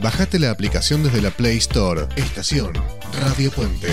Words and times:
Bajate 0.00 0.38
la 0.38 0.50
aplicación 0.50 1.02
desde 1.02 1.20
la 1.20 1.30
Play 1.30 1.58
Store. 1.58 2.06
Estación 2.16 2.72
Radio 3.20 3.50
Puente. 3.50 3.88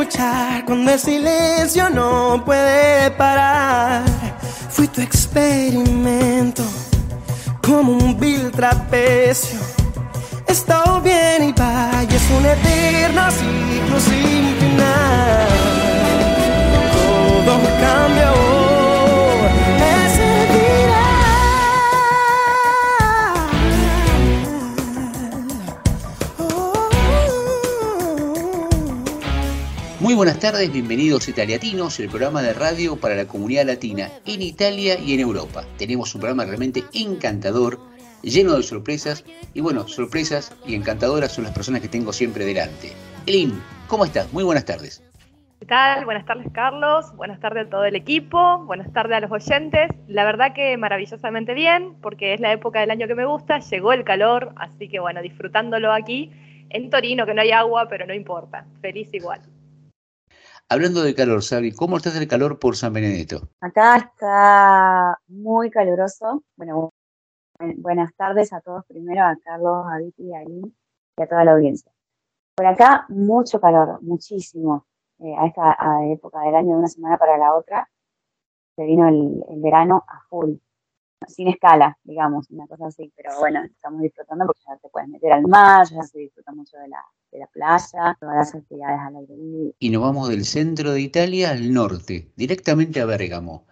Escuchar 0.00 0.64
cuando 0.64 0.92
el 0.92 0.98
silencio 0.98 1.90
no 1.90 2.42
puede 2.44 3.10
parar. 3.12 4.02
Fui 4.70 4.88
tu 4.88 5.00
experimento 5.02 6.62
como 7.62 7.92
un 7.92 8.18
vil 8.18 8.50
trapecio. 8.50 9.58
Está 10.46 11.00
bien 11.00 11.50
y 11.50 11.52
vaya, 11.52 12.16
es 12.16 12.30
un 12.30 12.46
eterno 12.46 13.30
ciclo 13.30 14.00
sin 14.00 14.56
final. 14.58 15.48
Todo 17.44 17.68
cambió. 17.80 18.59
Muy 30.10 30.16
buenas 30.16 30.40
tardes, 30.40 30.72
bienvenidos 30.72 31.28
a 31.28 31.30
Italiatinos, 31.30 32.00
el 32.00 32.08
programa 32.08 32.42
de 32.42 32.52
radio 32.52 32.96
para 32.96 33.14
la 33.14 33.28
comunidad 33.28 33.64
latina 33.64 34.08
en 34.26 34.42
Italia 34.42 34.98
y 34.98 35.14
en 35.14 35.20
Europa. 35.20 35.62
Tenemos 35.78 36.12
un 36.16 36.20
programa 36.20 36.44
realmente 36.44 36.82
encantador, 36.92 37.78
lleno 38.20 38.56
de 38.56 38.64
sorpresas, 38.64 39.24
y 39.54 39.60
bueno, 39.60 39.86
sorpresas 39.86 40.52
y 40.66 40.74
encantadoras 40.74 41.30
son 41.30 41.44
las 41.44 41.52
personas 41.52 41.80
que 41.80 41.86
tengo 41.86 42.12
siempre 42.12 42.44
delante. 42.44 42.90
Elin, 43.26 43.62
¿cómo 43.86 44.04
estás? 44.04 44.32
Muy 44.32 44.42
buenas 44.42 44.64
tardes. 44.64 45.00
¿Qué 45.60 45.66
tal? 45.66 46.04
Buenas 46.04 46.26
tardes, 46.26 46.48
Carlos. 46.52 47.14
Buenas 47.14 47.38
tardes 47.38 47.68
a 47.68 47.70
todo 47.70 47.84
el 47.84 47.94
equipo. 47.94 48.64
Buenas 48.64 48.92
tardes 48.92 49.16
a 49.16 49.20
los 49.20 49.30
oyentes. 49.30 49.92
La 50.08 50.24
verdad 50.24 50.54
que 50.54 50.76
maravillosamente 50.76 51.54
bien, 51.54 51.94
porque 52.02 52.34
es 52.34 52.40
la 52.40 52.50
época 52.50 52.80
del 52.80 52.90
año 52.90 53.06
que 53.06 53.14
me 53.14 53.26
gusta. 53.26 53.60
Llegó 53.60 53.92
el 53.92 54.02
calor, 54.02 54.54
así 54.56 54.88
que 54.88 54.98
bueno, 54.98 55.22
disfrutándolo 55.22 55.92
aquí 55.92 56.32
en 56.68 56.90
Torino, 56.90 57.26
que 57.26 57.34
no 57.34 57.42
hay 57.42 57.52
agua, 57.52 57.86
pero 57.88 58.06
no 58.06 58.12
importa. 58.14 58.66
Feliz 58.80 59.08
igual. 59.14 59.40
Hablando 60.72 61.02
de 61.02 61.16
calor, 61.16 61.42
Sabi, 61.42 61.72
¿cómo 61.72 61.96
estás 61.96 62.14
el 62.14 62.28
calor 62.28 62.60
por 62.60 62.76
San 62.76 62.92
Benedetto? 62.92 63.48
Acá 63.60 63.96
está 63.96 65.18
muy 65.26 65.68
caluroso. 65.68 66.44
Bueno, 66.54 66.90
buenas 67.78 68.14
tardes 68.14 68.52
a 68.52 68.60
todos 68.60 68.84
primero, 68.86 69.24
a 69.24 69.36
Carlos, 69.42 69.84
a 69.90 69.98
Vicky, 69.98 70.32
a 70.32 70.38
Aileen 70.38 70.72
y 71.16 71.22
a 71.24 71.26
toda 71.26 71.44
la 71.44 71.54
audiencia. 71.54 71.90
Por 72.54 72.66
acá 72.66 73.04
mucho 73.08 73.60
calor, 73.60 74.00
muchísimo. 74.00 74.86
Eh, 75.18 75.34
a 75.36 75.46
esta 75.46 75.76
época 76.04 76.40
del 76.42 76.54
año, 76.54 76.68
de 76.68 76.78
una 76.78 76.86
semana 76.86 77.18
para 77.18 77.36
la 77.36 77.52
otra, 77.52 77.90
se 78.76 78.84
vino 78.84 79.08
el, 79.08 79.42
el 79.48 79.60
verano 79.60 80.04
a 80.06 80.22
full 80.28 80.52
sin 81.28 81.48
escala, 81.48 81.98
digamos, 82.04 82.50
una 82.50 82.66
cosa 82.66 82.86
así, 82.86 83.12
pero 83.16 83.38
bueno, 83.38 83.62
estamos 83.64 84.00
disfrutando 84.00 84.46
porque 84.46 84.60
ya 84.66 84.76
te 84.76 84.88
puedes 84.88 85.08
meter 85.08 85.32
al 85.32 85.42
mar, 85.42 85.86
ya 85.88 86.02
se 86.02 86.18
disfruta 86.18 86.52
mucho 86.52 86.76
de 86.78 86.88
la, 86.88 87.04
de 87.30 87.38
la 87.38 87.46
playa, 87.46 88.16
todas 88.18 88.36
las 88.36 88.54
actividades 88.54 89.00
al 89.00 89.16
aire 89.16 89.36
libre. 89.36 89.74
Y 89.78 89.90
nos 89.90 90.02
vamos 90.02 90.28
del 90.28 90.44
centro 90.44 90.92
de 90.92 91.00
Italia 91.00 91.50
al 91.50 91.72
norte, 91.72 92.32
directamente 92.36 93.00
a 93.00 93.06
Bérgamo. 93.06 93.66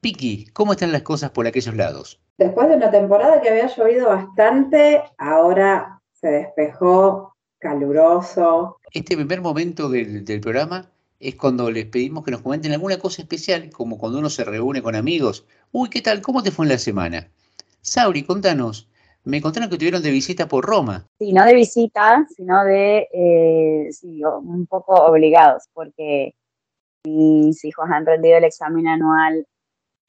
Piki, 0.00 0.46
¿cómo 0.52 0.72
están 0.72 0.92
las 0.92 1.02
cosas 1.02 1.30
por 1.30 1.46
aquellos 1.46 1.74
lados? 1.74 2.20
Después 2.38 2.68
de 2.68 2.76
una 2.76 2.90
temporada 2.90 3.40
que 3.40 3.50
había 3.50 3.66
llovido 3.66 4.08
bastante, 4.08 5.02
ahora 5.18 6.00
se 6.12 6.28
despejó, 6.28 7.34
caluroso. 7.58 8.78
Este 8.92 9.14
primer 9.14 9.42
momento 9.42 9.88
del, 9.88 10.24
del 10.24 10.40
programa 10.40 10.90
es 11.20 11.34
cuando 11.36 11.70
les 11.70 11.84
pedimos 11.84 12.24
que 12.24 12.30
nos 12.30 12.40
comenten 12.40 12.72
alguna 12.72 12.98
cosa 12.98 13.20
especial, 13.20 13.70
como 13.70 13.98
cuando 13.98 14.18
uno 14.18 14.30
se 14.30 14.42
reúne 14.42 14.82
con 14.82 14.96
amigos. 14.96 15.46
Uy, 15.70 15.90
¿qué 15.90 16.00
tal? 16.00 16.22
¿Cómo 16.22 16.42
te 16.42 16.50
fue 16.50 16.64
en 16.64 16.70
la 16.70 16.78
semana? 16.78 17.30
Sauri, 17.82 18.24
contanos. 18.24 18.88
Me 19.22 19.42
contaron 19.42 19.68
que 19.68 19.74
estuvieron 19.74 20.02
de 20.02 20.10
visita 20.10 20.48
por 20.48 20.64
Roma. 20.64 21.06
Sí, 21.18 21.34
no 21.34 21.44
de 21.44 21.54
visita, 21.54 22.26
sino 22.34 22.64
de, 22.64 23.06
eh, 23.12 23.88
sí, 23.92 24.22
un 24.24 24.66
poco 24.66 24.94
obligados, 24.94 25.64
porque 25.74 26.34
mis 27.04 27.62
hijos 27.66 27.84
han 27.90 28.06
rendido 28.06 28.38
el 28.38 28.44
examen 28.44 28.88
anual 28.88 29.46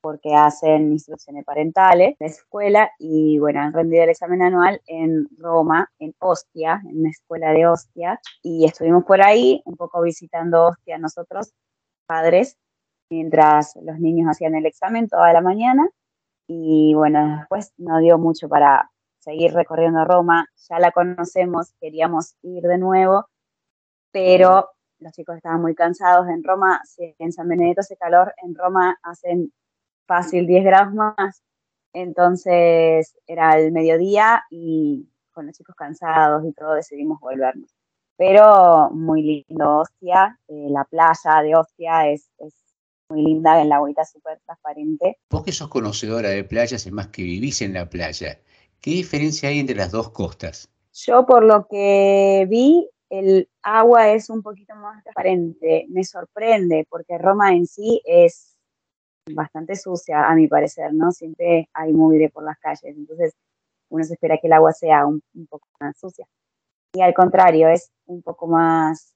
porque 0.01 0.33
hacen 0.33 0.91
instrucciones 0.91 1.45
parentales, 1.45 2.15
la 2.19 2.27
escuela, 2.27 2.91
y 2.99 3.39
bueno, 3.39 3.61
han 3.61 3.73
rendido 3.73 4.03
el 4.03 4.09
examen 4.09 4.41
anual 4.41 4.81
en 4.87 5.27
Roma, 5.37 5.89
en 5.99 6.13
Ostia, 6.19 6.81
en 6.89 7.03
la 7.03 7.09
escuela 7.09 7.51
de 7.51 7.67
Ostia, 7.67 8.19
y 8.41 8.65
estuvimos 8.65 9.05
por 9.05 9.21
ahí 9.21 9.61
un 9.65 9.75
poco 9.75 10.01
visitando 10.01 10.67
Ostia 10.67 10.97
nosotros, 10.97 11.53
padres, 12.07 12.57
mientras 13.09 13.75
los 13.81 13.99
niños 13.99 14.27
hacían 14.29 14.55
el 14.55 14.65
examen 14.65 15.07
toda 15.07 15.31
la 15.33 15.41
mañana, 15.41 15.87
y 16.47 16.93
bueno, 16.95 17.37
después 17.37 17.73
no 17.77 17.99
dio 17.99 18.17
mucho 18.17 18.49
para 18.49 18.91
seguir 19.19 19.53
recorriendo 19.53 20.03
Roma, 20.03 20.47
ya 20.67 20.79
la 20.79 20.91
conocemos, 20.91 21.73
queríamos 21.79 22.35
ir 22.41 22.63
de 22.63 22.77
nuevo, 22.77 23.27
pero 24.11 24.69
los 24.99 25.13
chicos 25.13 25.37
estaban 25.37 25.61
muy 25.61 25.75
cansados 25.75 26.27
en 26.27 26.43
Roma, 26.43 26.81
en 26.97 27.31
San 27.31 27.47
Benedetto 27.47 27.81
hace 27.81 27.97
calor, 27.97 28.33
en 28.43 28.55
Roma 28.55 28.97
hacen 29.03 29.51
fácil 30.11 30.45
10 30.45 30.65
grados 30.65 30.93
más. 30.93 31.41
Entonces 31.93 33.17
era 33.27 33.57
el 33.57 33.71
mediodía 33.71 34.43
y 34.49 35.07
con 35.31 35.45
los 35.45 35.55
chicos 35.55 35.73
cansados 35.73 36.43
y 36.45 36.51
todo 36.51 36.73
decidimos 36.73 37.21
volvernos. 37.21 37.73
Pero 38.17 38.89
muy 38.91 39.45
lindo 39.47 39.77
Ostia, 39.77 40.37
eh, 40.49 40.67
la 40.69 40.83
playa 40.83 41.41
de 41.41 41.55
Ostia 41.55 42.09
es, 42.09 42.29
es 42.39 42.53
muy 43.09 43.23
linda, 43.23 43.61
en 43.61 43.69
la 43.69 43.77
agüita 43.77 44.03
súper 44.03 44.41
transparente. 44.45 45.17
Vos 45.29 45.43
que 45.43 45.53
sos 45.53 45.69
conocedora 45.69 46.29
de 46.29 46.43
playas, 46.43 46.85
es 46.85 46.91
más 46.91 47.07
que 47.07 47.23
vivís 47.23 47.61
en 47.61 47.73
la 47.73 47.89
playa, 47.89 48.37
¿qué 48.81 48.91
diferencia 48.91 49.47
hay 49.47 49.59
entre 49.59 49.77
las 49.77 49.91
dos 49.91 50.09
costas? 50.09 50.69
Yo 50.93 51.25
por 51.25 51.43
lo 51.45 51.67
que 51.67 52.45
vi, 52.49 52.89
el 53.09 53.49
agua 53.63 54.09
es 54.09 54.29
un 54.29 54.41
poquito 54.41 54.75
más 54.75 55.01
transparente. 55.03 55.85
Me 55.89 56.03
sorprende 56.03 56.85
porque 56.89 57.17
Roma 57.17 57.53
en 57.53 57.65
sí 57.65 58.01
es 58.05 58.50
bastante 59.29 59.75
sucia, 59.75 60.27
a 60.27 60.35
mi 60.35 60.47
parecer, 60.47 60.93
¿no? 60.93 61.11
Siempre 61.11 61.69
hay 61.73 61.93
mugre 61.93 62.29
por 62.29 62.43
las 62.43 62.57
calles, 62.59 62.95
entonces 62.97 63.35
uno 63.89 64.03
se 64.03 64.13
espera 64.13 64.37
que 64.37 64.47
el 64.47 64.53
agua 64.53 64.71
sea 64.71 65.05
un, 65.05 65.21
poco 65.49 65.67
más 65.79 65.97
sucia. 65.97 66.25
Y 66.93 67.01
al 67.01 67.13
contrario, 67.13 67.69
es 67.69 67.91
un 68.05 68.21
poco 68.21 68.47
más 68.47 69.13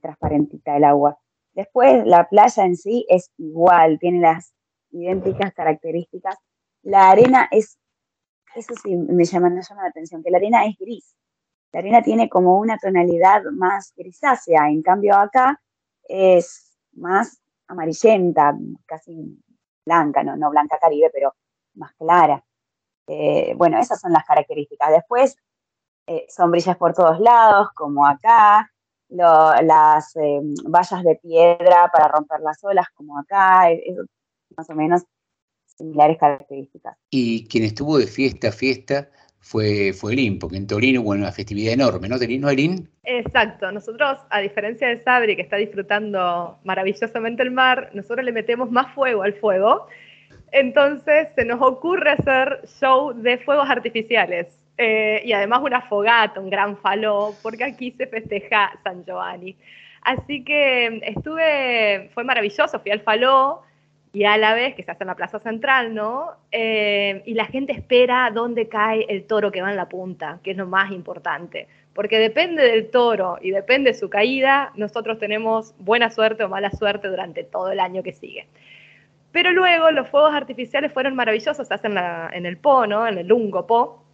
transparentita 0.00 0.76
el 0.76 0.84
agua. 0.84 1.18
Después, 1.52 2.04
la 2.06 2.28
playa 2.28 2.64
en 2.64 2.76
sí 2.76 3.06
es 3.08 3.30
igual, 3.38 3.98
tiene 3.98 4.20
las 4.20 4.52
idénticas 4.90 5.52
características. 5.54 6.36
La 6.82 7.10
arena 7.10 7.48
es, 7.50 7.78
eso 8.54 8.74
sí 8.82 8.96
me 8.96 9.24
llama, 9.24 9.50
me 9.50 9.62
llama 9.62 9.82
la 9.82 9.88
atención, 9.88 10.22
que 10.22 10.30
la 10.30 10.38
arena 10.38 10.66
es 10.66 10.76
gris. 10.78 11.14
La 11.72 11.80
arena 11.80 12.02
tiene 12.02 12.28
como 12.28 12.58
una 12.58 12.78
tonalidad 12.78 13.42
más 13.52 13.92
grisácea, 13.96 14.68
en 14.68 14.82
cambio 14.82 15.16
acá 15.16 15.60
es 16.08 16.78
más 16.92 17.40
amarillenta, 17.68 18.56
casi 18.86 19.42
blanca, 19.84 20.22
no, 20.22 20.36
no 20.36 20.50
blanca 20.50 20.78
caribe, 20.78 21.10
pero 21.12 21.34
más 21.74 21.92
clara. 21.94 22.44
Eh, 23.06 23.54
bueno, 23.56 23.78
esas 23.78 24.00
son 24.00 24.12
las 24.12 24.24
características. 24.24 24.90
Después, 24.90 25.36
eh, 26.06 26.26
sombrillas 26.28 26.76
por 26.76 26.94
todos 26.94 27.20
lados, 27.20 27.68
como 27.74 28.06
acá, 28.06 28.70
las 29.08 30.16
eh, 30.16 30.40
vallas 30.66 31.02
de 31.04 31.16
piedra 31.16 31.90
para 31.92 32.08
romper 32.08 32.40
las 32.40 32.62
olas, 32.64 32.86
como 32.94 33.18
acá, 33.18 33.68
más 34.56 34.68
o 34.70 34.74
menos 34.74 35.02
similares 35.66 36.18
características. 36.18 36.96
Y 37.10 37.46
quien 37.48 37.64
estuvo 37.64 37.98
de 37.98 38.06
fiesta 38.06 38.48
a 38.48 38.52
fiesta 38.52 39.10
fue, 39.44 39.92
fue 39.92 40.14
Elin, 40.14 40.38
porque 40.38 40.56
en 40.56 40.66
Torino 40.66 41.02
hubo 41.02 41.10
una 41.10 41.30
festividad 41.30 41.74
enorme, 41.74 42.08
¿no? 42.08 42.16
¿No, 42.16 42.48
Elin? 42.48 42.88
Exacto. 43.04 43.70
Nosotros, 43.70 44.18
a 44.30 44.40
diferencia 44.40 44.88
de 44.88 45.02
Sabri, 45.02 45.36
que 45.36 45.42
está 45.42 45.56
disfrutando 45.56 46.58
maravillosamente 46.64 47.42
el 47.42 47.50
mar, 47.50 47.90
nosotros 47.92 48.24
le 48.24 48.32
metemos 48.32 48.70
más 48.70 48.94
fuego 48.94 49.22
al 49.22 49.34
fuego. 49.34 49.86
Entonces 50.50 51.28
se 51.34 51.44
nos 51.44 51.60
ocurre 51.60 52.12
hacer 52.12 52.62
show 52.80 53.12
de 53.12 53.36
fuegos 53.36 53.68
artificiales. 53.68 54.46
Eh, 54.78 55.20
y 55.26 55.34
además 55.34 55.60
una 55.62 55.82
fogata, 55.82 56.40
un 56.40 56.48
gran 56.48 56.78
faló, 56.78 57.34
porque 57.42 57.64
aquí 57.64 57.90
se 57.90 58.06
festeja 58.06 58.72
San 58.82 59.04
Giovanni. 59.04 59.56
Así 60.00 60.42
que 60.42 61.02
estuve, 61.04 62.10
fue 62.14 62.24
maravilloso, 62.24 62.80
fui 62.80 62.92
al 62.92 63.00
faló, 63.00 63.62
y 64.14 64.24
a 64.24 64.38
la 64.38 64.54
vez 64.54 64.76
que 64.76 64.84
se 64.84 64.92
hace 64.92 65.02
en 65.02 65.08
la 65.08 65.16
plaza 65.16 65.40
central, 65.40 65.92
¿no? 65.92 66.30
Eh, 66.52 67.22
y 67.26 67.34
la 67.34 67.46
gente 67.46 67.72
espera 67.72 68.30
dónde 68.32 68.68
cae 68.68 69.04
el 69.08 69.26
toro 69.26 69.50
que 69.50 69.60
va 69.60 69.70
en 69.70 69.76
la 69.76 69.88
punta, 69.88 70.38
que 70.44 70.52
es 70.52 70.56
lo 70.56 70.68
más 70.68 70.92
importante, 70.92 71.66
porque 71.94 72.20
depende 72.20 72.62
del 72.62 72.92
toro 72.92 73.38
y 73.42 73.50
depende 73.50 73.90
de 73.90 73.98
su 73.98 74.08
caída, 74.08 74.70
nosotros 74.76 75.18
tenemos 75.18 75.74
buena 75.80 76.10
suerte 76.10 76.44
o 76.44 76.48
mala 76.48 76.70
suerte 76.70 77.08
durante 77.08 77.42
todo 77.42 77.72
el 77.72 77.80
año 77.80 78.04
que 78.04 78.12
sigue. 78.12 78.46
Pero 79.32 79.50
luego 79.50 79.90
los 79.90 80.08
fuegos 80.08 80.32
artificiales 80.32 80.92
fueron 80.92 81.16
maravillosos, 81.16 81.66
se 81.66 81.74
hacen 81.74 81.98
en 81.98 82.46
el 82.46 82.56
Po, 82.56 82.86
¿no? 82.86 83.08
En 83.08 83.18
el 83.18 83.26
Lungo 83.26 83.66
Po. 83.66 84.04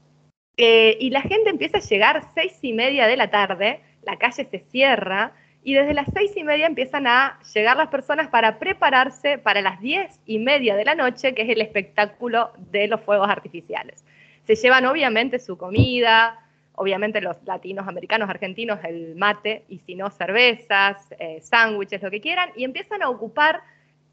Eh, 0.56 0.96
y 0.98 1.10
la 1.10 1.20
gente 1.20 1.50
empieza 1.50 1.76
a 1.76 1.82
llegar 1.82 2.22
seis 2.34 2.58
y 2.62 2.72
media 2.72 3.06
de 3.06 3.18
la 3.18 3.30
tarde, 3.30 3.80
la 4.02 4.16
calle 4.16 4.48
se 4.50 4.60
cierra, 4.60 5.34
y 5.62 5.74
desde 5.74 5.92
las 5.92 6.06
seis 6.14 6.32
y 6.36 6.42
media 6.42 6.66
empiezan 6.66 7.06
a 7.06 7.38
llegar 7.54 7.76
las 7.76 7.88
personas 7.88 8.28
para 8.28 8.58
prepararse 8.58 9.38
para 9.38 9.60
las 9.60 9.80
diez 9.80 10.18
y 10.24 10.38
media 10.38 10.74
de 10.74 10.84
la 10.84 10.94
noche, 10.94 11.34
que 11.34 11.42
es 11.42 11.48
el 11.50 11.60
espectáculo 11.60 12.52
de 12.70 12.88
los 12.88 13.00
fuegos 13.02 13.28
artificiales. 13.28 14.04
Se 14.46 14.54
llevan 14.54 14.86
obviamente 14.86 15.38
su 15.38 15.58
comida, 15.58 16.38
obviamente 16.74 17.20
los 17.20 17.36
latinos, 17.44 17.86
americanos, 17.86 18.30
argentinos, 18.30 18.78
el 18.84 19.14
mate, 19.16 19.64
y 19.68 19.78
si 19.80 19.94
no, 19.94 20.10
cervezas, 20.10 20.96
eh, 21.18 21.40
sándwiches, 21.42 22.02
lo 22.02 22.10
que 22.10 22.22
quieran, 22.22 22.50
y 22.56 22.64
empiezan 22.64 23.02
a 23.02 23.10
ocupar, 23.10 23.60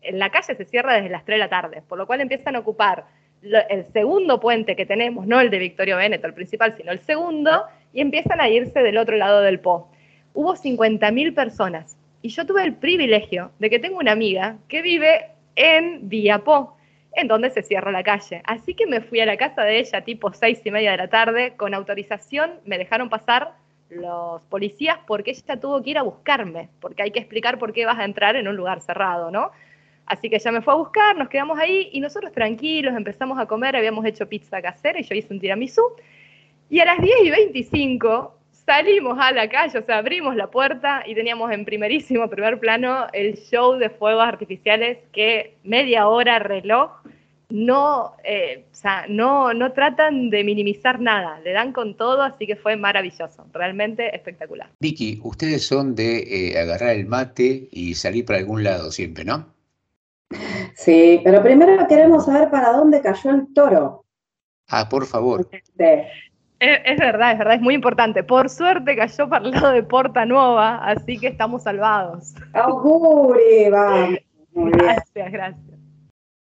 en 0.02 0.20
la 0.20 0.30
calle 0.30 0.54
se 0.54 0.66
cierra 0.66 0.96
desde 0.96 1.10
las 1.10 1.24
3 1.24 1.36
de 1.36 1.40
la 1.40 1.50
tarde, 1.50 1.82
por 1.88 1.98
lo 1.98 2.06
cual 2.06 2.20
empiezan 2.20 2.58
a 2.58 2.60
ocupar 2.60 3.06
el 3.42 3.86
segundo 3.94 4.40
puente 4.40 4.76
que 4.76 4.86
tenemos, 4.86 5.28
no 5.28 5.40
el 5.40 5.50
de 5.50 5.60
Victorio 5.60 5.96
Veneto, 5.96 6.28
el 6.28 6.34
principal, 6.34 6.76
sino 6.76 6.92
el 6.92 7.00
segundo, 7.00 7.64
y 7.94 8.02
empiezan 8.02 8.42
a 8.42 8.50
irse 8.50 8.82
del 8.82 8.98
otro 8.98 9.16
lado 9.16 9.42
del 9.42 9.60
Po 9.60 9.90
hubo 10.38 10.56
50.000 10.56 11.34
personas. 11.34 11.98
Y 12.22 12.30
yo 12.30 12.46
tuve 12.46 12.64
el 12.64 12.76
privilegio 12.76 13.52
de 13.58 13.72
que 13.72 13.80
tengo 13.80 13.98
una 13.98 14.12
amiga 14.12 14.58
que 14.68 14.84
vive 14.84 15.32
en 15.56 16.08
Viapó, 16.08 16.78
en 17.14 17.28
donde 17.28 17.50
se 17.50 17.64
cierra 17.64 17.92
la 17.92 18.04
calle. 18.04 18.44
Así 18.46 18.76
que 18.76 18.86
me 18.86 19.02
fui 19.02 19.20
a 19.20 19.26
la 19.26 19.36
casa 19.36 19.64
de 19.64 19.80
ella 19.80 20.02
tipo 20.02 20.32
seis 20.32 20.62
y 20.64 20.70
media 20.70 20.92
de 20.92 20.98
la 20.98 21.08
tarde, 21.08 21.56
con 21.58 21.74
autorización 21.74 22.52
me 22.66 22.78
dejaron 22.78 23.10
pasar 23.10 23.56
los 23.90 24.44
policías 24.44 25.00
porque 25.08 25.32
ella 25.32 25.60
tuvo 25.60 25.82
que 25.82 25.90
ir 25.90 25.98
a 25.98 26.04
buscarme, 26.04 26.70
porque 26.82 27.02
hay 27.02 27.10
que 27.10 27.20
explicar 27.20 27.58
por 27.58 27.74
qué 27.74 27.88
vas 27.88 27.98
a 27.98 28.06
entrar 28.06 28.36
en 28.36 28.48
un 28.48 28.56
lugar 28.56 28.82
cerrado, 28.82 29.32
¿no? 29.32 29.50
Así 30.06 30.30
que 30.30 30.36
ella 30.36 30.52
me 30.52 30.62
fue 30.62 30.74
a 30.74 30.78
buscar, 30.78 31.18
nos 31.18 31.30
quedamos 31.30 31.58
ahí 31.58 31.90
y 31.94 32.00
nosotros 32.00 32.32
tranquilos 32.32 32.96
empezamos 32.96 33.40
a 33.40 33.48
comer, 33.48 33.76
habíamos 33.76 34.06
hecho 34.06 34.30
pizza 34.30 34.62
casera 34.62 35.00
y 35.00 35.04
yo 35.04 35.16
hice 35.16 35.34
un 35.34 35.40
tiramisú. 35.40 35.82
Y 36.70 36.80
a 36.80 36.86
las 36.86 37.02
10 37.02 37.24
y 37.24 37.32
25 37.32 38.38
salimos 38.68 39.18
a 39.20 39.32
la 39.32 39.50
calle, 39.50 39.80
o 39.80 39.86
sea, 39.86 39.98
abrimos 39.98 40.36
la 40.36 40.52
puerta 40.52 41.02
y 41.08 41.16
teníamos 41.16 41.52
en 41.52 41.64
primerísimo 41.64 42.30
primer 42.30 42.60
plano 42.60 43.08
el 43.14 43.38
show 43.38 43.78
de 43.78 43.90
fuegos 43.90 44.26
artificiales 44.28 45.00
que 45.14 45.56
media 45.64 46.08
hora 46.08 46.38
reloj 46.38 46.92
no, 47.50 48.16
eh, 48.26 48.66
o 48.70 48.76
sea, 48.76 49.06
no, 49.08 49.54
no 49.54 49.72
tratan 49.72 50.30
de 50.30 50.44
minimizar 50.44 51.00
nada, 51.00 51.40
le 51.40 51.54
dan 51.54 51.72
con 51.72 51.96
todo, 51.96 52.22
así 52.22 52.46
que 52.46 52.58
fue 52.58 52.76
maravilloso, 52.76 53.46
realmente 53.54 54.14
espectacular. 54.14 54.70
Vicky, 54.82 55.22
ustedes 55.24 55.66
son 55.66 55.96
de 55.96 56.50
eh, 56.50 56.60
agarrar 56.60 56.90
el 56.90 57.06
mate 57.06 57.70
y 57.72 57.96
salir 57.96 58.26
para 58.26 58.40
algún 58.40 58.66
lado 58.66 58.92
siempre, 58.92 59.24
¿no? 59.24 59.46
Sí, 60.76 61.22
pero 61.24 61.42
primero 61.42 61.88
queremos 61.88 62.26
saber 62.26 62.50
para 62.50 62.74
dónde 62.74 63.02
cayó 63.02 63.30
el 63.30 63.54
toro. 63.54 64.04
Ah, 64.68 64.90
por 64.90 65.06
favor. 65.06 65.48
Es, 66.60 66.98
verdad, 66.98 67.34
es 67.34 67.38
verdad, 67.38 67.56
es 67.56 67.62
muy 67.62 67.76
importante. 67.76 68.24
Por 68.24 68.50
suerte 68.50 68.96
cayó 68.96 69.30
para 69.30 69.46
el 69.46 69.52
lado 69.52 69.72
de 69.72 69.84
Porta 69.84 70.26
Nueva, 70.26 70.78
así 70.78 71.20
que 71.20 71.28
estamos 71.28 71.64
salvados. 71.64 72.34
¡Auguri! 72.54 73.70
Vamos. 73.70 74.20
Gracias, 74.54 75.32
gracias. 75.32 75.80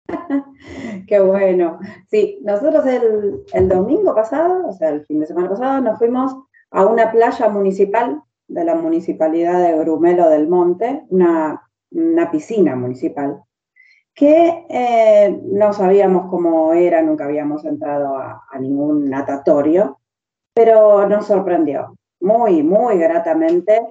Qué 1.08 1.20
bueno. 1.20 1.80
Sí, 2.10 2.40
nosotros 2.44 2.86
el, 2.86 3.44
el, 3.54 3.70
domingo 3.70 4.14
pasado, 4.14 4.68
o 4.68 4.74
sea, 4.74 4.90
el 4.90 5.06
fin 5.06 5.22
de 5.22 5.28
semana 5.28 5.50
pasado, 5.50 5.80
nos 5.80 5.98
fuimos 5.98 6.36
a 6.72 6.86
una 6.86 7.10
playa 7.12 7.48
municipal 7.48 8.22
de 8.50 8.66
la 8.66 8.76
municipalidad 8.76 9.64
de 9.64 9.78
Grumelo 9.78 10.30
del 10.30 10.50
Monte, 10.50 11.04
una, 11.08 11.62
una 11.92 12.32
piscina 12.32 12.76
municipal, 12.76 13.42
que 14.14 14.66
eh, 14.70 15.40
no 15.46 15.72
sabíamos 15.72 16.30
cómo 16.30 16.74
era, 16.74 17.02
nunca 17.02 17.24
habíamos 17.24 17.64
entrado 17.64 18.18
a, 18.18 18.44
a 18.52 18.60
ningún 18.60 19.10
natatorio, 19.10 20.01
pero 20.54 21.08
nos 21.08 21.28
sorprendió 21.28 21.96
muy, 22.22 22.64
muy 22.64 22.98
gratamente. 22.98 23.82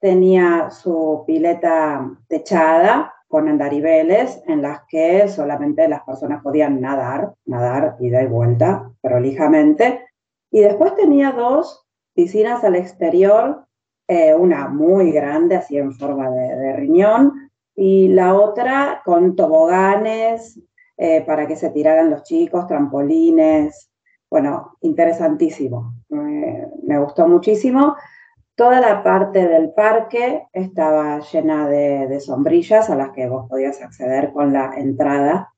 Tenía 0.00 0.70
su 0.70 1.24
pileta 1.26 2.10
techada 2.28 3.14
con 3.28 3.48
andariveles 3.48 4.42
en 4.46 4.62
las 4.62 4.80
que 4.88 5.28
solamente 5.28 5.86
las 5.88 6.02
personas 6.02 6.42
podían 6.42 6.80
nadar, 6.80 7.34
nadar 7.44 7.96
ida 8.00 8.22
y 8.22 8.26
vuelta 8.26 8.90
prolijamente. 9.00 10.06
Y 10.50 10.60
después 10.60 10.96
tenía 10.96 11.32
dos 11.32 11.86
piscinas 12.14 12.64
al 12.64 12.74
exterior, 12.74 13.66
eh, 14.08 14.34
una 14.34 14.68
muy 14.68 15.12
grande, 15.12 15.56
así 15.56 15.78
en 15.78 15.92
forma 15.92 16.28
de, 16.30 16.72
riñón, 16.72 17.50
y 17.76 18.08
la 18.08 18.34
otra 18.34 19.00
con 19.04 19.36
toboganes 19.36 20.60
eh, 20.96 21.22
para 21.22 21.46
que 21.46 21.54
se 21.54 21.70
tiraran 21.70 22.10
los 22.10 22.24
chicos, 22.24 22.66
trampolines, 22.66 23.90
bueno, 24.28 24.76
interesantísimo. 24.80 25.94
Me 26.10 26.98
gustó 26.98 27.28
muchísimo. 27.28 27.96
Toda 28.60 28.78
la 28.78 29.02
parte 29.02 29.48
del 29.48 29.72
parque 29.72 30.46
estaba 30.52 31.20
llena 31.20 31.66
de, 31.66 32.20
sombrillas 32.20 32.90
a 32.90 32.94
las 32.94 33.08
que 33.12 33.26
vos 33.26 33.48
podías 33.48 33.80
acceder 33.80 34.34
con 34.34 34.52
la 34.52 34.74
entrada 34.76 35.54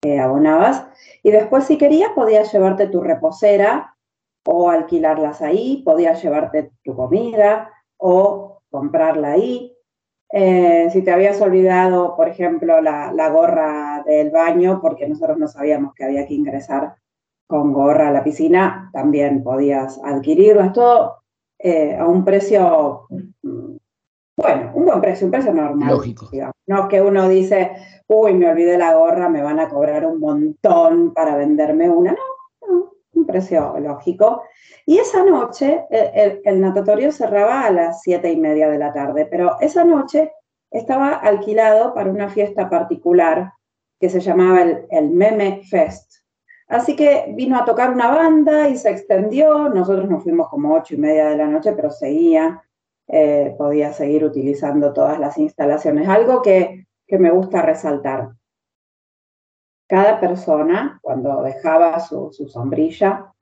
que 0.00 0.18
abonabas. 0.18 0.86
Y 1.22 1.32
después, 1.32 1.64
si 1.64 1.76
querías, 1.76 2.12
podías 2.14 2.50
llevarte 2.50 2.86
tu 2.86 3.02
reposera 3.02 3.94
o 4.46 4.70
alquilarlas 4.70 5.42
ahí, 5.42 5.82
podías 5.84 6.22
llevarte 6.22 6.70
tu 6.82 6.96
comida 6.96 7.70
o 7.98 8.62
comprarla 8.70 9.32
ahí. 9.32 9.76
Eh, 10.32 10.88
si 10.90 11.02
te 11.02 11.12
habías 11.12 11.38
olvidado, 11.42 12.16
por 12.16 12.26
ejemplo, 12.26 12.80
la, 12.80 13.12
la, 13.12 13.28
gorra 13.28 14.02
del 14.06 14.30
baño, 14.30 14.80
porque 14.80 15.06
nosotros 15.06 15.36
no 15.36 15.46
sabíamos 15.46 15.92
que 15.92 16.04
había 16.04 16.26
que 16.26 16.32
ingresar 16.32 16.96
con 17.46 17.72
gorra 17.72 18.08
a 18.08 18.12
la 18.12 18.24
piscina, 18.24 18.90
también 18.92 19.42
podías 19.42 20.00
adquirirlas, 20.04 20.72
todo 20.72 21.22
eh, 21.58 21.96
a 21.96 22.06
un 22.06 22.24
precio, 22.24 23.06
mm, 23.42 23.76
bueno, 24.36 24.72
un 24.74 24.84
buen 24.84 25.00
precio, 25.00 25.26
un 25.26 25.30
precio 25.30 25.54
normal. 25.54 25.88
Lógico. 25.88 26.28
No 26.66 26.88
que 26.88 27.00
uno 27.00 27.28
dice, 27.28 27.72
uy, 28.08 28.34
me 28.34 28.50
olvidé 28.50 28.76
la 28.76 28.94
gorra, 28.94 29.28
me 29.28 29.42
van 29.42 29.60
a 29.60 29.68
cobrar 29.68 30.04
un 30.04 30.20
montón 30.20 31.14
para 31.14 31.36
venderme 31.36 31.88
una. 31.88 32.12
No, 32.12 32.92
un 33.14 33.26
precio 33.26 33.78
lógico. 33.78 34.42
Y 34.84 34.98
esa 34.98 35.24
noche, 35.24 35.86
el, 35.90 36.42
el, 36.44 36.60
natatorio 36.60 37.10
cerraba 37.10 37.62
a 37.62 37.70
las 37.70 38.02
siete 38.02 38.30
y 38.30 38.36
media 38.36 38.68
de 38.68 38.78
la 38.78 38.92
tarde, 38.92 39.26
pero 39.26 39.56
esa 39.60 39.84
noche 39.84 40.32
estaba 40.70 41.14
alquilado 41.14 41.94
para 41.94 42.10
una 42.10 42.28
fiesta 42.28 42.68
particular 42.68 43.52
que 43.98 44.10
se 44.10 44.20
llamaba 44.20 44.62
el, 44.62 44.86
el 44.90 45.10
Meme 45.10 45.62
Fest. 45.68 46.25
Así 46.68 46.96
que 46.96 47.32
vino 47.34 47.56
a 47.56 47.64
tocar 47.64 47.90
una 47.90 48.08
banda 48.08 48.68
y 48.68 48.76
se 48.76 48.90
extendió. 48.90 49.68
Nosotros 49.68 50.08
nos 50.10 50.22
fuimos 50.22 50.48
como 50.48 50.74
ocho 50.74 50.94
y 50.94 50.98
media 50.98 51.26
de 51.28 51.36
la 51.36 51.46
noche, 51.46 51.72
pero 51.72 51.90
seguía, 51.90 52.62
eh, 53.06 53.54
podía 53.56 53.92
seguir 53.92 54.24
utilizando 54.24 54.92
todas 54.92 55.18
las 55.20 55.38
instalaciones. 55.38 56.08
Algo 56.08 56.42
que, 56.42 56.86
que 57.06 57.18
me 57.18 57.30
gusta 57.30 57.62
resaltar. 57.62 58.30
Cada 59.88 60.18
persona, 60.18 60.98
cuando 61.02 61.42
dejaba 61.42 62.00
su, 62.00 62.32
su 62.32 62.48
sombrilla, 62.48 63.32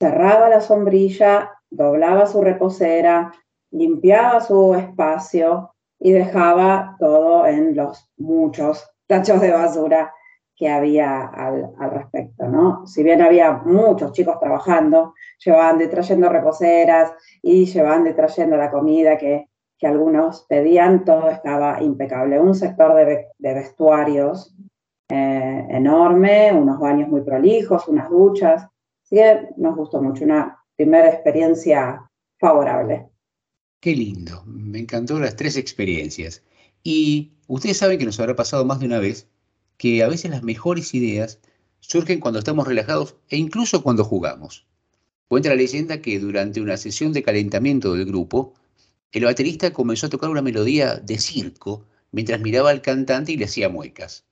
cerraba 0.00 0.48
la 0.48 0.60
sombrilla, 0.60 1.52
doblaba 1.70 2.26
su 2.26 2.42
reposera, 2.42 3.32
limpiaba 3.70 4.40
su 4.40 4.74
espacio 4.74 5.72
y 6.00 6.10
dejaba 6.10 6.96
todo 6.98 7.46
en 7.46 7.76
los 7.76 8.10
muchos 8.16 8.90
tachos 9.06 9.40
de 9.40 9.52
basura 9.52 10.12
que 10.56 10.70
había 10.70 11.26
al, 11.26 11.90
respecto, 11.90 12.48
¿no? 12.48 12.86
Si 12.86 13.02
bien 13.02 13.20
había 13.20 13.52
muchos 13.52 14.12
chicos 14.12 14.40
trabajando, 14.40 15.12
llevando 15.44 15.84
y 15.84 15.88
trayendo 15.88 16.30
reposeras 16.30 17.12
y 17.42 17.66
llevando 17.66 18.08
y 18.08 18.14
trayendo 18.14 18.56
la 18.56 18.70
comida 18.70 19.18
que, 19.18 19.50
que 19.78 19.86
algunos 19.86 20.46
pedían, 20.48 21.04
todo 21.04 21.28
estaba 21.28 21.82
impecable. 21.82 22.40
Un 22.40 22.54
sector 22.54 22.94
de, 22.94 23.28
vestuarios 23.38 24.56
eh, 25.10 25.66
enorme, 25.68 26.52
unos 26.54 26.80
baños 26.80 27.10
muy 27.10 27.20
prolijos, 27.20 27.86
unas 27.86 28.08
duchas. 28.08 28.66
Así 29.04 29.20
nos 29.58 29.76
gustó 29.76 30.00
mucho, 30.00 30.24
una 30.24 30.58
primera 30.74 31.10
experiencia 31.10 32.10
favorable. 32.38 33.08
Qué 33.80 33.94
lindo, 33.94 34.42
me 34.46 34.78
encantó 34.78 35.20
las 35.20 35.36
tres 35.36 35.58
experiencias. 35.58 36.42
Y 36.82 37.34
ustedes 37.46 37.76
saben 37.76 37.98
que 37.98 38.06
nos 38.06 38.18
habrá 38.18 38.34
pasado 38.34 38.64
más 38.64 38.80
de 38.80 38.86
una 38.86 39.00
vez 39.00 39.28
que 39.76 40.02
a 40.02 40.08
veces 40.08 40.30
las 40.30 40.42
mejores 40.42 40.94
ideas 40.94 41.38
surgen 41.80 42.20
cuando 42.20 42.38
estamos 42.38 42.66
relajados 42.66 43.16
e 43.28 43.36
incluso 43.36 43.82
cuando 43.82 44.04
jugamos. 44.04 44.66
Cuenta 45.28 45.48
la 45.48 45.56
leyenda 45.56 46.00
que 46.00 46.18
durante 46.18 46.60
una 46.60 46.76
sesión 46.76 47.12
de 47.12 47.22
calentamiento 47.22 47.94
del 47.94 48.06
grupo, 48.06 48.54
el 49.12 49.24
baterista 49.24 49.72
comenzó 49.72 50.06
a 50.06 50.10
tocar 50.10 50.30
una 50.30 50.42
melodía 50.42 50.96
de 50.96 51.18
circo 51.18 51.84
mientras 52.12 52.40
miraba 52.40 52.70
al 52.70 52.82
cantante 52.82 53.32
y 53.32 53.36
le 53.36 53.46
hacía 53.46 53.68
muecas. 53.68 54.24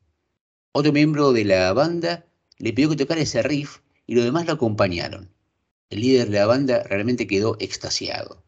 Otro 0.73 0.93
miembro 0.93 1.33
de 1.33 1.45
la 1.45 1.73
banda 1.73 2.27
le 2.59 2.73
pidió 2.73 2.91
que 2.91 2.97
tocara 2.97 3.21
ese 3.21 3.43
riff 3.43 3.79
y 4.07 4.15
los 4.15 4.25
demás 4.25 4.47
lo 4.47 4.53
acompañaron. 4.53 5.31
El 5.91 6.01
líder 6.01 6.31
de 6.31 6.39
la 6.39 6.47
banda 6.47 6.83
realmente 6.83 7.27
quedó 7.27 7.57
extasiado. 7.61 8.43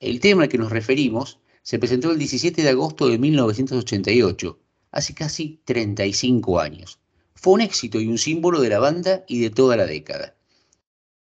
El 0.00 0.20
tema 0.20 0.44
al 0.44 0.48
que 0.48 0.58
nos 0.58 0.72
referimos 0.72 1.38
se 1.62 1.78
presentó 1.78 2.10
el 2.10 2.18
17 2.18 2.62
de 2.62 2.68
agosto 2.68 3.08
de 3.08 3.18
1988, 3.18 4.58
hace 4.90 5.14
casi 5.14 5.60
35 5.64 6.60
años. 6.60 6.98
Fue 7.34 7.54
un 7.54 7.60
éxito 7.60 8.00
y 8.00 8.06
un 8.06 8.18
símbolo 8.18 8.60
de 8.60 8.68
la 8.68 8.78
banda 8.78 9.24
y 9.28 9.40
de 9.40 9.50
toda 9.50 9.76
la 9.76 9.86
década. 9.86 10.36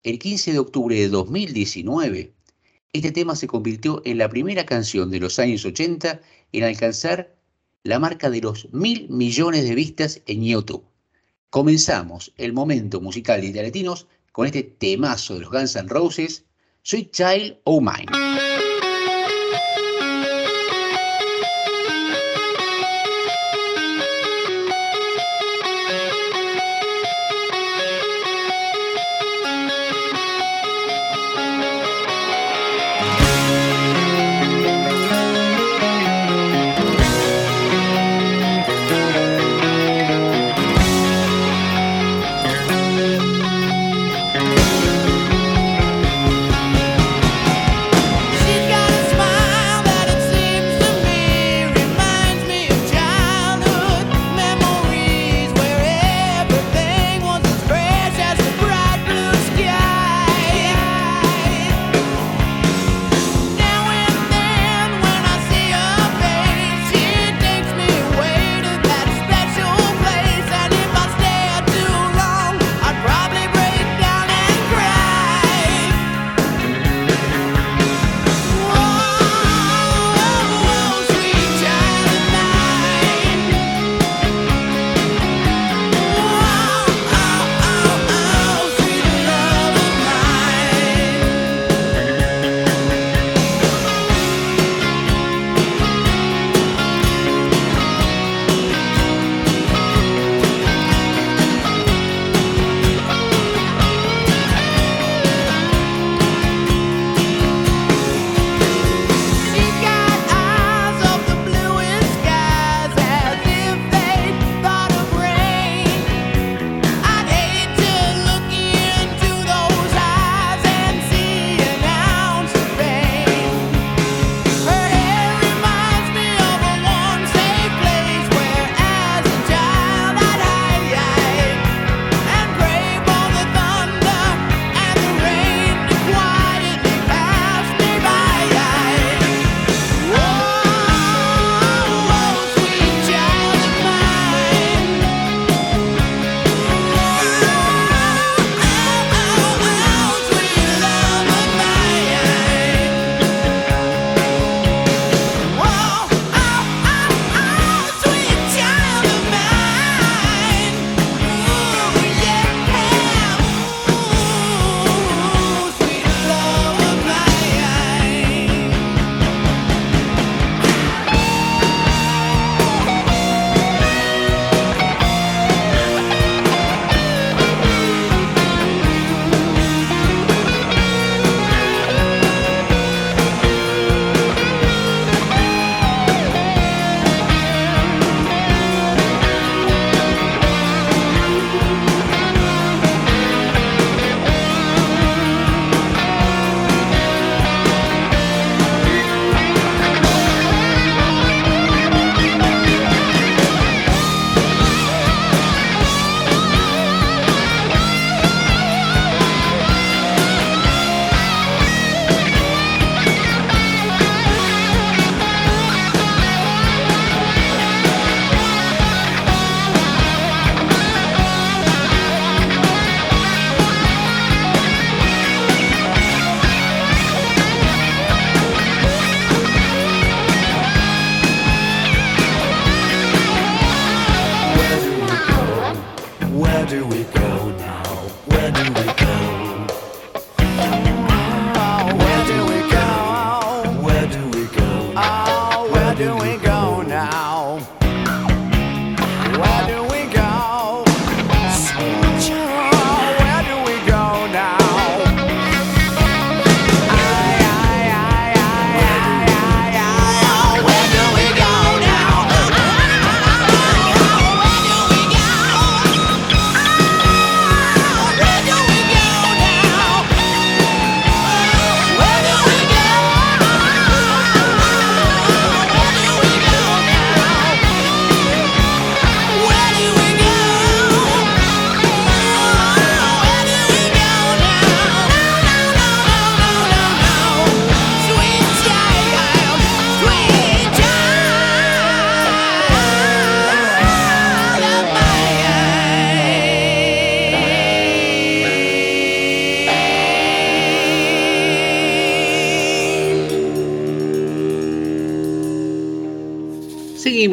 El 0.03 0.19
15 0.19 0.53
de 0.53 0.59
octubre 0.59 0.95
de 0.95 1.09
2019, 1.09 2.33
este 2.93 3.11
tema 3.11 3.35
se 3.35 3.47
convirtió 3.47 4.01
en 4.05 4.17
la 4.17 4.29
primera 4.29 4.65
canción 4.65 5.11
de 5.11 5.19
los 5.19 5.39
años 5.39 5.63
80 5.65 6.21
en 6.51 6.63
alcanzar 6.63 7.35
la 7.83 7.99
marca 7.99 8.29
de 8.29 8.41
los 8.41 8.71
mil 8.73 9.07
millones 9.09 9.63
de 9.63 9.75
vistas 9.75 10.21
en 10.25 10.43
YouTube. 10.43 10.83
Comenzamos 11.49 12.33
el 12.37 12.53
momento 12.53 13.01
musical 13.01 13.41
de 13.41 13.47
Italiatinos 13.47 14.07
con 14.31 14.47
este 14.47 14.63
temazo 14.63 15.35
de 15.35 15.41
los 15.41 15.51
Guns 15.51 15.75
N' 15.75 15.87
Roses, 15.87 16.45
Sweet 16.83 17.11
Child 17.11 17.57
O' 17.63 17.81
Mine. 17.81 18.48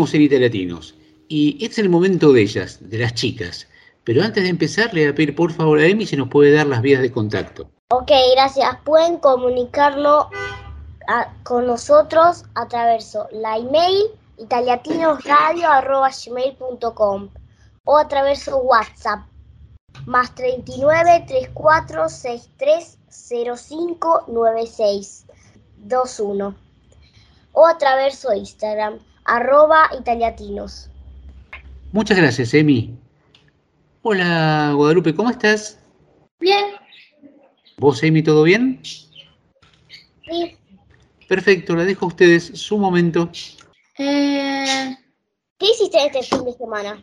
Seguimos 0.07 0.15
en 0.15 0.23
Italiatinos. 0.23 0.95
Y 1.29 1.65
es 1.65 1.79
el 1.79 1.89
momento 1.89 2.33
de 2.33 2.43
ellas, 2.43 2.79
de 2.81 2.99
las 2.99 3.15
chicas. 3.15 3.67
Pero 4.05 4.23
antes 4.23 4.45
de 4.45 4.51
empezar, 4.51 4.93
le 4.95 5.03
voy 5.03 5.11
a 5.11 5.15
pedir 5.15 5.35
por 5.35 5.53
favor 5.53 5.79
a 5.81 5.87
Emi 5.87 6.07
si 6.07 6.17
nos 6.17 6.29
puede 6.29 6.53
dar 6.53 6.67
las 6.67 6.81
vías 6.83 7.03
de 7.03 7.11
contacto. 7.11 7.69
Ok, 7.91 8.11
gracias. 8.35 8.69
Pueden 8.85 9.19
comunicarlo 9.19 10.29
a- 11.09 11.33
con 11.43 11.67
nosotros 11.67 12.45
a 12.55 12.69
través 12.69 13.13
de 13.13 13.19
la 13.39 13.57
email 13.57 14.05
italiatinosradio.gmail.com 14.39 17.29
o 17.85 17.99
a 17.99 18.09
través 18.09 18.47
de 18.47 18.55
WhatsApp 18.55 19.21
más 20.07 20.35
39 20.35 21.25
34 21.27 22.09
63 22.09 22.99
05 23.57 24.25
96 24.29 25.27
21 25.79 26.55
o 27.53 27.67
a 27.67 27.79
través 27.79 28.23
de 28.23 28.37
Instagram 28.39 28.99
arroba 29.27 29.91
italiatinos. 29.99 30.91
Muchas 31.93 32.17
gracias, 32.17 32.53
Emi. 32.55 32.95
Hola, 34.03 34.73
Guadalupe, 34.75 35.15
¿cómo 35.15 35.31
estás? 35.31 35.79
Bien, 36.39 36.67
¿Vos, 37.79 38.03
Emi, 38.03 38.23
todo 38.23 38.43
bien? 38.45 38.81
Sí, 38.83 40.57
Perfecto, 41.29 41.75
le 41.75 41.85
dejo 41.85 42.05
a 42.05 42.09
ustedes 42.09 42.45
su 42.59 42.79
momento. 42.79 43.31
eh, 43.99 44.97
¿Qué 45.59 45.67
hiciste 45.71 45.99
este 46.07 46.23
fin 46.23 46.45
de 46.45 46.53
semana? 46.53 47.03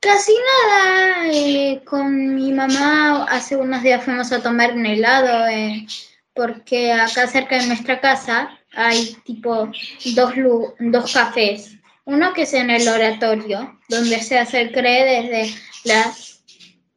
casi 0.00 0.32
nada. 0.66 1.28
eh, 1.32 1.82
con 1.84 2.34
mi 2.34 2.52
mamá 2.52 3.24
hace 3.30 3.56
unos 3.56 3.82
días 3.84 4.04
fuimos 4.04 4.32
a 4.32 4.42
tomar 4.42 4.72
un 4.72 4.84
helado 4.84 5.46
eh, 5.46 5.86
porque 6.34 6.92
acá 6.92 7.26
cerca 7.28 7.58
de 7.58 7.68
nuestra 7.68 8.00
casa 8.00 8.50
hay 8.74 9.16
tipo 9.24 9.70
dos, 10.14 10.32
dos 10.78 11.12
cafés. 11.12 11.72
Uno 12.04 12.32
que 12.32 12.42
es 12.42 12.54
en 12.54 12.70
el 12.70 12.88
oratorio, 12.88 13.78
donde 13.88 14.20
se 14.20 14.38
hace 14.38 14.60
el 14.60 14.72
CRE 14.72 15.04
desde 15.04 15.54
las, 15.84 16.42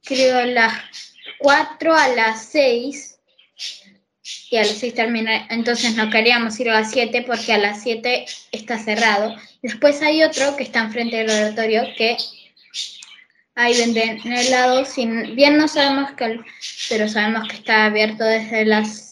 creo, 0.04 0.46
las 0.46 0.74
4 1.40 1.96
a 1.96 2.08
las 2.10 2.46
6. 2.46 3.20
Y 4.50 4.58
a 4.58 4.62
las 4.62 4.78
6 4.78 4.94
termina, 4.94 5.48
entonces 5.50 5.96
no 5.96 6.10
queríamos 6.10 6.60
ir 6.60 6.70
a 6.70 6.82
las 6.82 6.92
7 6.92 7.24
porque 7.28 7.54
a 7.54 7.58
las 7.58 7.84
7 7.84 8.26
está 8.52 8.80
cerrado. 8.80 9.36
Después 9.62 10.02
hay 10.02 10.24
otro 10.24 10.56
que 10.56 10.64
está 10.64 10.82
enfrente 10.82 11.18
del 11.18 11.30
oratorio 11.30 11.84
que 11.98 12.18
ahí 13.56 13.78
venden 13.78 14.20
helados, 14.26 14.96
bien 14.96 15.58
no 15.58 15.68
sabemos 15.68 16.12
que, 16.14 16.40
pero 16.90 17.08
sabemos 17.08 17.48
que 17.48 17.56
está 17.56 17.86
abierto 17.86 18.24
desde 18.24 18.66
las 18.66 19.05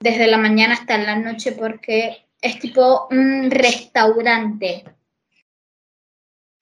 desde 0.00 0.26
la 0.26 0.38
mañana 0.38 0.74
hasta 0.74 0.98
la 0.98 1.16
noche 1.16 1.52
porque 1.52 2.26
es 2.40 2.58
tipo 2.58 3.08
un 3.10 3.50
restaurante. 3.50 4.84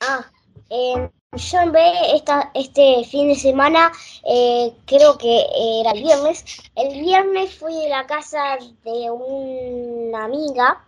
Ah, 0.00 0.30
eh, 0.70 1.10
yo 1.32 1.60
en 1.60 1.72
vez 1.72 1.94
esta, 2.14 2.50
este 2.54 3.04
fin 3.04 3.28
de 3.28 3.34
semana, 3.34 3.92
eh, 4.28 4.72
creo 4.86 5.18
que 5.18 5.44
era 5.80 5.92
el 5.92 6.02
viernes, 6.02 6.44
el 6.74 7.00
viernes 7.00 7.54
fui 7.54 7.86
a 7.86 8.00
la 8.00 8.06
casa 8.06 8.56
de 8.84 9.10
una 9.10 10.24
amiga 10.24 10.84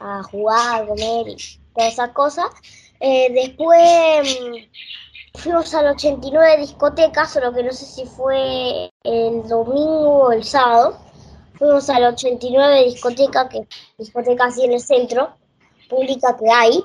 a 0.00 0.22
jugar, 0.24 0.82
a 0.82 0.86
comer 0.86 1.28
y 1.28 1.36
todas 1.74 1.92
esas 1.92 2.10
cosas. 2.10 2.46
Eh, 2.98 3.30
después 3.32 4.40
mm, 4.40 5.38
fuimos 5.38 5.72
al 5.74 5.88
89 5.88 6.58
discoteca, 6.58 7.26
solo 7.26 7.52
que 7.52 7.62
no 7.62 7.72
sé 7.72 7.86
si 7.86 8.06
fue 8.06 8.90
el 9.04 9.48
domingo 9.48 10.24
o 10.24 10.32
el 10.32 10.44
sábado. 10.44 11.09
Fuimos 11.60 11.88
al 11.90 12.04
89 12.06 12.86
discoteca, 12.86 13.48
que 13.48 13.60
discoteca 13.98 14.46
así 14.46 14.64
en 14.64 14.72
el 14.72 14.80
centro, 14.80 15.36
pública 15.88 16.36
que 16.38 16.50
hay. 16.50 16.84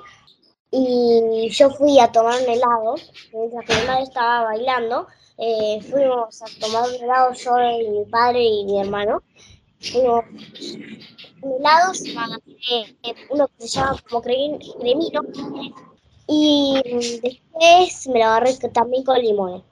Y 0.72 1.50
yo 1.52 1.70
fui 1.72 2.00
a 2.00 2.12
tomar 2.12 2.42
un 2.44 2.50
helado, 2.50 2.96
mientras 3.34 3.66
mi 3.70 3.88
madre 3.88 4.04
estaba 4.04 4.46
bailando. 4.46 5.08
eh, 5.40 5.82
fuimos 5.92 6.42
a 6.44 6.46
tomar 6.62 6.90
un 6.90 6.96
helado 7.04 7.34
yo 7.34 7.52
mi 7.92 8.06
padre 8.12 8.44
y 8.44 8.66
mi 8.66 8.82
hermano. 8.82 9.24
Fuimos 9.80 10.26
un 11.42 11.54
helado, 11.60 11.94
eh, 12.72 13.16
uno 13.30 13.48
que 13.48 13.68
se 13.68 13.80
llama 13.80 13.98
como 14.10 14.22
cre- 14.22 14.60
cremino. 14.80 15.22
Y 16.28 16.82
después 17.22 18.08
me 18.08 18.20
lo 18.20 18.26
agarré 18.26 18.54
también 18.74 19.04
con 19.04 19.18
limón. 19.20 19.64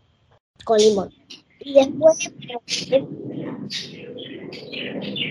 Con 0.65 0.79
limón. 0.79 1.11
Y 1.59 1.73
después, 1.75 2.31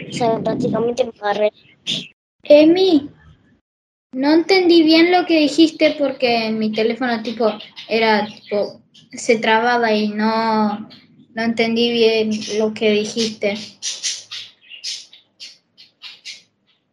o 0.08 0.12
sea, 0.12 0.38
prácticamente 0.38 1.04
me 1.04 1.12
agarré. 1.20 1.52
Emi, 2.44 3.10
no 4.12 4.32
entendí 4.32 4.82
bien 4.82 5.12
lo 5.12 5.24
que 5.26 5.40
dijiste 5.40 5.96
porque 5.98 6.46
en 6.46 6.58
mi 6.58 6.72
teléfono 6.72 7.22
tipo 7.22 7.50
era 7.88 8.26
tipo 8.26 8.80
se 9.12 9.38
trababa 9.38 9.92
y 9.92 10.08
no 10.08 10.88
no 11.34 11.42
entendí 11.42 11.90
bien 11.90 12.30
lo 12.58 12.74
que 12.74 12.90
dijiste. 12.90 13.54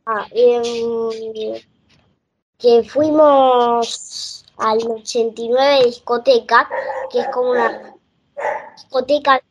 Ah, 0.06 0.26
em, 0.32 1.62
que 2.58 2.84
fuimos 2.84 4.46
al 4.58 4.78
89 4.78 5.86
discoteca, 5.86 6.70
que 7.12 7.20
es 7.20 7.28
como 7.34 7.52
una 7.52 7.96
discoteca 8.76 9.42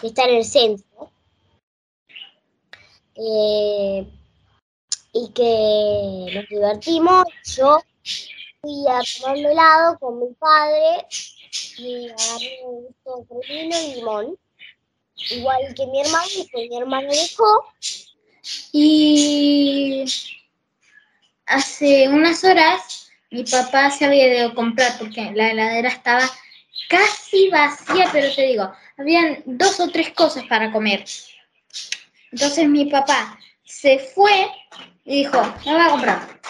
que 0.00 0.06
está 0.06 0.24
en 0.24 0.36
el 0.36 0.44
centro. 0.44 0.89
Eh, 3.22 4.06
y 5.12 5.32
que 5.32 6.32
nos 6.34 6.48
divertimos. 6.48 7.24
Yo 7.56 7.82
fui 8.62 8.84
a 8.88 9.00
tomar 9.18 9.36
un 9.36 9.46
helado 9.46 9.98
con 9.98 10.20
mi 10.20 10.34
padre 10.34 11.06
y 11.78 12.08
agarré 12.08 12.60
un 12.64 12.86
gusto 12.86 13.26
de 13.28 13.46
cremino 13.46 13.76
y 13.78 13.94
limón. 13.94 14.38
Igual 15.30 15.74
que 15.74 15.86
mi 15.86 16.00
hermano, 16.00 16.26
y 16.34 16.48
pues 16.50 16.70
mi 16.70 16.76
hermano 16.78 17.08
dejó. 17.10 17.64
Y 18.72 20.04
hace 21.46 22.08
unas 22.08 22.42
horas 22.42 23.10
mi 23.30 23.44
papá 23.44 23.90
se 23.90 24.06
había 24.06 24.34
ido 24.34 24.48
a 24.48 24.54
comprar 24.54 24.98
porque 24.98 25.30
la 25.34 25.50
heladera 25.50 25.88
estaba 25.88 26.22
casi 26.88 27.48
vacía, 27.48 28.08
pero 28.12 28.34
te 28.34 28.42
digo, 28.42 28.72
habían 28.96 29.42
dos 29.46 29.78
o 29.78 29.88
tres 29.88 30.10
cosas 30.10 30.44
para 30.44 30.72
comer. 30.72 31.04
Entonces 32.32 32.68
mi 32.68 32.86
papá 32.86 33.38
se 33.64 33.98
fue 33.98 34.48
y 35.04 35.24
dijo, 35.24 35.42
me 35.64 35.72
voy 35.72 35.82
a 35.82 35.88
comprar. 35.90 36.40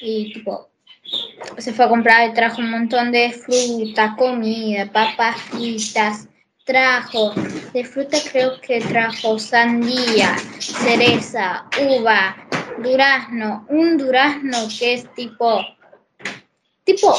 Y 0.00 0.32
tipo, 0.32 0.70
se 1.58 1.72
fue 1.72 1.84
a 1.84 1.88
comprar 1.88 2.28
y 2.28 2.34
trajo 2.34 2.60
un 2.60 2.70
montón 2.70 3.12
de 3.12 3.32
fruta, 3.32 4.14
comida, 4.16 4.90
papas 4.90 5.40
fritas, 5.42 6.28
trajo, 6.64 7.32
de 7.72 7.84
fruta 7.84 8.18
creo 8.30 8.60
que 8.60 8.80
trajo 8.80 9.38
sandía, 9.38 10.36
cereza, 10.58 11.66
uva, 11.80 12.36
durazno, 12.78 13.66
un 13.68 13.96
durazno 13.96 14.68
que 14.78 14.94
es 14.94 15.14
tipo, 15.14 15.60
tipo, 16.84 17.14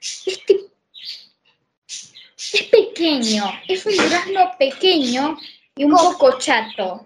es 0.00 0.44
tipo, 0.46 0.69
es 2.52 2.62
pequeño, 2.64 3.44
es 3.68 3.86
un 3.86 3.96
durazno 3.96 4.52
pequeño 4.58 5.38
y 5.76 5.84
un 5.84 5.92
poco 5.92 6.38
chato, 6.38 7.04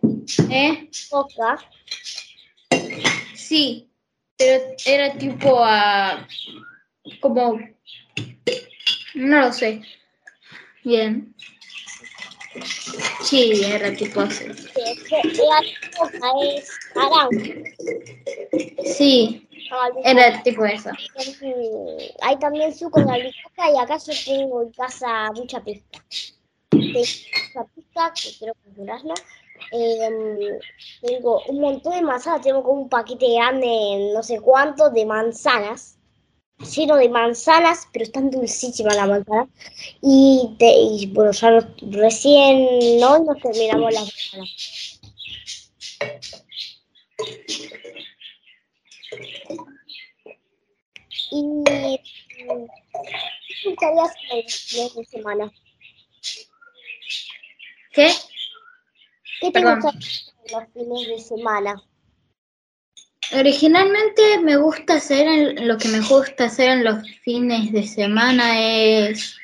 ¿eh? 0.51 0.89
Coca. 1.11 1.59
Sí, 3.35 3.89
pero 4.37 4.65
era 4.87 5.17
tipo 5.19 5.65
a, 5.65 6.27
como, 7.21 7.61
no 9.15 9.41
lo 9.41 9.53
sé. 9.53 9.83
Bien. 10.83 11.35
Sí, 13.23 13.63
era 13.65 13.95
tipo 13.95 14.21
así. 14.21 14.47
La 14.47 15.61
coca 15.97 16.31
es 16.55 16.71
naranja. 16.95 17.31
Sí, 18.97 19.49
era 20.05 20.43
tipo 20.43 20.65
eso. 20.65 20.91
Mm, 20.91 21.99
Hay 22.23 22.39
también 22.39 22.75
suco 22.75 23.01
de 23.03 23.11
albicoca 23.13 23.71
y 23.73 23.77
acá 23.79 23.97
yo 23.99 24.13
tengo 24.25 24.63
en 24.63 24.71
casa 24.73 25.31
mucha 25.33 25.61
pista. 25.63 26.05
Tengo 26.71 26.99
mucha 26.99 27.65
pista, 27.75 28.13
que 28.15 28.31
quiero 28.39 28.55
comprarla. 28.65 29.15
Eh, 29.73 30.59
tengo 31.01 31.43
un 31.49 31.61
montón 31.61 31.95
de 31.95 32.03
manzanas, 32.03 32.43
tengo 32.43 32.63
como 32.63 32.83
un 32.83 32.89
paquete 32.89 33.27
grande, 33.35 34.11
no 34.15 34.23
sé 34.23 34.41
cuánto, 34.41 34.91
de 34.91 35.07
manzanas. 35.07 35.97
Lleno 36.77 36.97
de 36.97 37.09
manzanas, 37.09 37.89
pero 37.93 38.05
están 38.05 38.31
dulcísimas 38.31 38.95
las 38.97 39.09
manzanas. 39.09 39.49
Y, 40.01 40.55
te- 40.59 40.73
y, 40.79 41.07
bueno, 41.13 41.33
ya 41.33 41.51
nos- 41.51 41.67
recién 41.91 43.03
hoy 43.03 43.21
nos 43.25 43.39
terminamos 43.43 43.93
las 43.93 44.03
manzanas. 44.05 45.01
Y 51.35 51.43
mm, 51.43 51.65
¿qué 51.65 52.67
gustaría 53.65 54.05
hacer 54.05 54.21
el 54.33 54.51
fin 54.51 54.89
de 54.95 55.05
semana? 55.05 55.53
¿Qué? 57.93 58.13
¿Qué 59.41 59.51
te 59.51 59.59
hacer 59.59 59.95
los 60.53 60.65
fines 60.73 61.09
de 61.09 61.19
semana? 61.19 61.83
Originalmente 63.33 64.39
me 64.45 64.57
gusta 64.59 64.95
hacer, 64.95 65.61
lo 65.61 65.77
que 65.77 65.89
me 65.89 66.01
gusta 66.03 66.45
hacer 66.45 66.69
en 66.69 66.85
los 66.85 67.03
fines 67.25 67.73
de 67.73 67.85
semana 67.85 68.61
es 68.61 69.37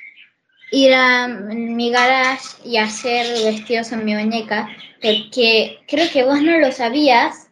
ir 0.70 0.94
a 0.94 1.26
mi 1.26 1.90
garage 1.90 2.46
y 2.64 2.76
hacer 2.76 3.26
vestidos 3.44 3.90
en 3.90 4.04
mi 4.04 4.14
muñeca, 4.14 4.68
porque 5.02 5.80
creo 5.88 6.08
que 6.12 6.22
vos 6.22 6.40
no 6.40 6.56
lo 6.58 6.70
sabías, 6.70 7.50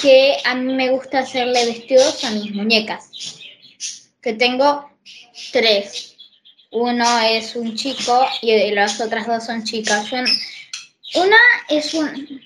que 0.00 0.36
a 0.44 0.54
mí 0.54 0.72
me 0.72 0.90
gusta 0.90 1.20
hacerle 1.20 1.66
vestidos 1.66 2.22
a 2.22 2.30
mis 2.30 2.54
muñecas, 2.54 3.10
que 4.26 4.34
tengo 4.34 4.90
tres. 5.52 6.16
Uno 6.72 7.20
es 7.20 7.54
un 7.54 7.76
chico 7.76 8.26
y 8.42 8.72
las 8.72 9.00
otras 9.00 9.24
dos 9.24 9.46
son 9.46 9.62
chicas. 9.62 10.10
Una 11.14 11.36
es 11.68 11.94
un, 11.94 12.42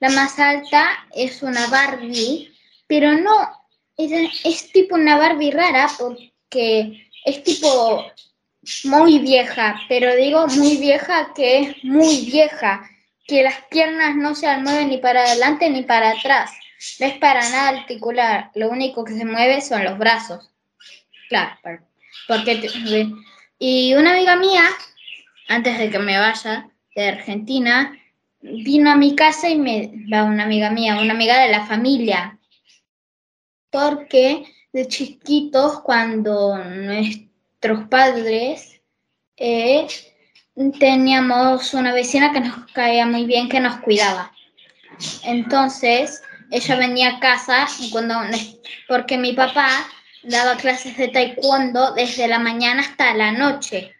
la 0.00 0.10
más 0.10 0.38
alta 0.38 1.06
es 1.14 1.42
una 1.42 1.68
Barbie, 1.68 2.52
pero 2.86 3.14
no, 3.14 3.50
es, 3.96 4.12
es 4.44 4.72
tipo 4.72 4.94
una 4.94 5.16
Barbie 5.16 5.52
rara 5.52 5.90
porque 5.98 7.08
es 7.24 7.42
tipo 7.42 8.04
muy 8.84 9.18
vieja, 9.20 9.80
pero 9.88 10.14
digo 10.14 10.46
muy 10.48 10.76
vieja 10.76 11.32
que 11.34 11.60
es 11.60 11.82
muy 11.82 12.26
vieja, 12.26 12.86
que 13.26 13.42
las 13.42 13.58
piernas 13.70 14.16
no 14.16 14.34
se 14.34 14.54
mueven 14.58 14.90
ni 14.90 14.98
para 14.98 15.22
adelante 15.22 15.70
ni 15.70 15.82
para 15.82 16.10
atrás. 16.10 16.50
No 17.00 17.06
es 17.06 17.16
para 17.16 17.40
nada 17.48 17.68
articular, 17.80 18.50
lo 18.54 18.68
único 18.68 19.02
que 19.02 19.14
se 19.14 19.24
mueve 19.24 19.62
son 19.62 19.82
los 19.82 19.96
brazos. 19.96 20.51
Claro, 21.32 21.56
por- 21.62 21.82
porque... 22.28 22.68
Y 23.58 23.94
una 23.94 24.12
amiga 24.12 24.36
mía, 24.36 24.64
antes 25.48 25.78
de 25.78 25.88
que 25.88 25.98
me 25.98 26.18
vaya 26.18 26.68
de 26.94 27.08
Argentina, 27.08 27.98
vino 28.42 28.90
a 28.90 28.96
mi 28.96 29.16
casa 29.16 29.48
y 29.48 29.56
me... 29.56 29.90
Va 30.12 30.24
una 30.24 30.44
amiga 30.44 30.68
mía, 30.70 31.00
una 31.00 31.14
amiga 31.14 31.40
de 31.40 31.48
la 31.48 31.64
familia. 31.64 32.38
Porque 33.70 34.44
de 34.74 34.86
chiquitos, 34.88 35.80
cuando 35.80 36.58
nuestros 36.58 37.88
padres 37.88 38.82
eh, 39.38 39.86
teníamos 40.78 41.72
una 41.72 41.94
vecina 41.94 42.30
que 42.32 42.40
nos 42.40 42.70
caía 42.74 43.06
muy 43.06 43.24
bien, 43.24 43.48
que 43.48 43.58
nos 43.58 43.76
cuidaba. 43.76 44.32
Entonces, 45.24 46.22
ella 46.50 46.76
venía 46.76 47.08
a 47.16 47.20
casa 47.20 47.66
cuando, 47.90 48.16
porque 48.86 49.16
mi 49.16 49.32
papá 49.32 49.70
daba 50.22 50.56
clases 50.56 50.96
de 50.96 51.08
taekwondo 51.08 51.92
desde 51.92 52.28
la 52.28 52.38
mañana 52.38 52.82
hasta 52.82 53.14
la 53.14 53.32
noche. 53.32 53.94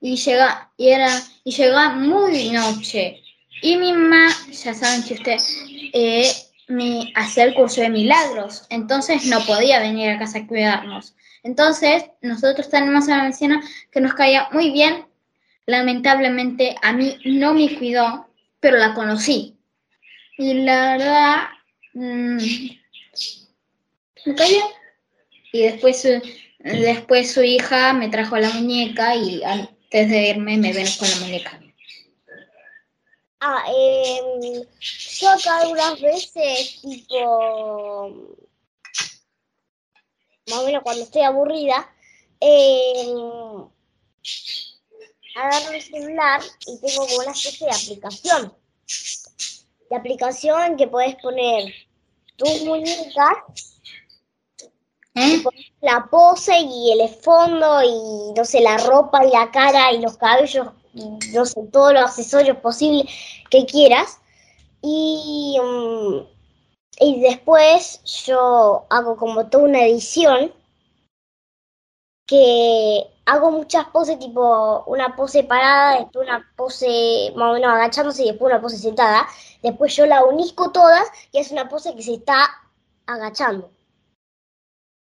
Y 0.00 0.16
llega 0.16 0.70
y 0.76 0.88
era 0.88 1.08
y 1.44 1.52
llegaba 1.52 1.94
muy 1.94 2.50
noche. 2.50 3.22
Y 3.62 3.76
mi 3.76 3.92
mamá 3.92 4.28
ya 4.50 4.74
saben 4.74 5.02
que 5.04 5.14
usted 5.14 5.38
eh, 5.92 6.30
mi, 6.68 7.12
hacía 7.14 7.44
el 7.44 7.54
curso 7.54 7.80
de 7.80 7.90
milagros. 7.90 8.66
Entonces 8.70 9.26
no 9.26 9.40
podía 9.46 9.80
venir 9.80 10.10
a 10.10 10.18
casa 10.18 10.38
a 10.38 10.46
cuidarnos. 10.46 11.14
Entonces 11.42 12.04
nosotros 12.20 12.68
tenemos 12.68 13.08
a 13.08 13.14
una 13.14 13.24
vecina 13.26 13.62
que 13.90 14.00
nos 14.00 14.14
caía 14.14 14.48
muy 14.52 14.70
bien. 14.70 15.06
Lamentablemente 15.66 16.74
a 16.82 16.92
mí 16.92 17.18
no 17.24 17.54
me 17.54 17.78
cuidó 17.78 18.26
pero 18.64 18.78
la 18.78 18.94
conocí. 18.94 19.58
Y 20.38 20.54
la 20.54 20.96
verdad 20.96 21.36
mm, 21.92 22.38
me 24.24 24.34
caía 24.34 24.64
y 25.54 25.62
después 25.62 26.02
su, 26.02 26.20
después 26.58 27.32
su 27.32 27.40
hija 27.44 27.92
me 27.92 28.08
trajo 28.08 28.36
la 28.36 28.50
muñeca 28.50 29.14
y 29.14 29.40
antes 29.44 30.10
de 30.10 30.30
irme 30.30 30.56
me 30.56 30.72
ven 30.72 30.88
con 30.98 31.08
la 31.08 31.16
muñeca. 31.18 31.60
Ah, 33.38 33.62
em, 33.68 34.64
yo 35.20 35.30
acá 35.30 35.58
algunas 35.58 36.00
veces, 36.00 36.80
tipo, 36.80 38.10
más 40.48 40.58
o 40.58 40.66
menos 40.66 40.82
cuando 40.82 41.04
estoy 41.04 41.22
aburrida, 41.22 41.88
em, 42.40 43.68
agarro 45.36 45.72
el 45.72 45.82
celular 45.82 46.40
y 46.66 46.80
tengo 46.80 47.06
como 47.06 47.18
una 47.18 47.30
especie 47.30 47.68
de 47.68 47.74
aplicación. 47.74 48.52
De 49.88 49.96
aplicación 49.96 50.76
que 50.76 50.88
puedes 50.88 51.14
poner 51.22 51.72
tus 52.36 52.62
muñecas 52.64 53.73
¿Eh? 55.16 55.42
la 55.80 56.08
pose 56.10 56.58
y 56.58 56.92
el 56.92 57.08
fondo 57.08 57.82
y 57.82 58.32
no 58.36 58.44
sé, 58.44 58.60
la 58.60 58.78
ropa 58.78 59.24
y 59.24 59.30
la 59.30 59.50
cara 59.50 59.92
y 59.92 60.00
los 60.00 60.16
cabellos, 60.16 60.68
y, 60.92 61.08
no 61.32 61.44
sé, 61.46 61.60
todos 61.72 61.92
los 61.92 62.02
accesorios 62.02 62.56
posibles 62.58 63.06
que 63.50 63.64
quieras. 63.66 64.18
Y, 64.82 65.58
mm, 65.62 66.26
y 67.00 67.20
después 67.20 68.02
yo 68.04 68.86
hago 68.90 69.16
como 69.16 69.46
toda 69.48 69.64
una 69.64 69.84
edición 69.84 70.52
que 72.26 73.06
hago 73.26 73.50
muchas 73.50 73.86
poses, 73.88 74.18
tipo 74.18 74.84
una 74.86 75.14
pose 75.16 75.44
parada, 75.44 76.00
después 76.00 76.26
una 76.26 76.50
pose 76.56 77.32
más 77.36 77.50
o 77.50 77.54
menos 77.54 77.72
agachándose 77.72 78.24
y 78.24 78.28
después 78.28 78.52
una 78.52 78.60
pose 78.60 78.78
sentada. 78.78 79.26
Después 79.62 79.94
yo 79.96 80.06
la 80.06 80.24
unisco 80.24 80.72
todas 80.72 81.06
y 81.32 81.38
es 81.38 81.50
una 81.50 81.68
pose 81.68 81.94
que 81.94 82.02
se 82.02 82.14
está 82.14 82.48
agachando. 83.06 83.70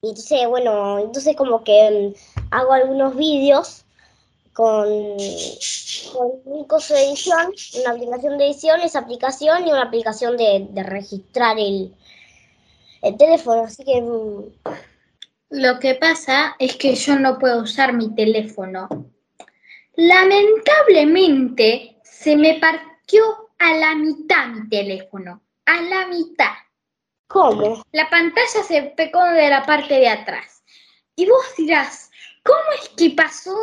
Y 0.05 0.09
entonces, 0.11 0.47
bueno, 0.49 0.99
entonces 0.99 1.35
como 1.35 1.65
que 1.65 2.13
mm, 2.15 2.47
hago 2.51 2.73
algunos 2.75 3.17
vídeos 3.17 3.85
con, 4.53 4.87
con 6.13 6.31
un 6.45 6.65
coso 6.67 6.93
de 6.95 7.07
edición, 7.09 7.53
una 7.81 7.91
aplicación 7.93 8.37
de 8.39 8.47
edición, 8.47 8.81
esa 8.83 8.99
aplicación 9.01 9.67
y 9.67 9.71
una 9.71 9.83
aplicación 9.85 10.37
de, 10.37 10.67
de 10.71 10.83
registrar 10.83 11.59
el, 11.59 11.95
el 13.03 13.17
teléfono. 13.17 13.63
Así 13.63 13.83
que 13.85 14.01
mm, 14.03 14.43
Lo 15.51 15.79
que 15.79 15.95
pasa 15.95 16.55
es 16.59 16.77
que 16.77 16.95
yo 16.95 17.19
no 17.19 17.39
puedo 17.39 17.63
usar 17.63 17.93
mi 17.95 18.15
teléfono. 18.15 18.89
Lamentablemente 19.97 21.97
se 22.03 22.37
me 22.37 22.59
partió 22.61 23.23
a 23.59 23.73
la 23.75 23.95
mitad 23.95 24.49
mi 24.49 24.69
teléfono. 24.69 25.41
A 25.65 25.81
la 25.81 26.07
mitad. 26.09 26.53
¿Cómo? 27.27 27.83
La 27.93 28.09
pantalla 28.11 28.63
se 28.67 28.83
pegó 28.97 29.25
de 29.25 29.49
la 29.49 29.65
parte 29.65 29.95
de 29.95 30.09
atrás. 30.09 30.63
Y 31.17 31.27
vos 31.27 31.45
dirás, 31.57 32.11
¿cómo 32.43 32.59
es 32.81 32.89
que 32.91 33.11
pasó 33.11 33.57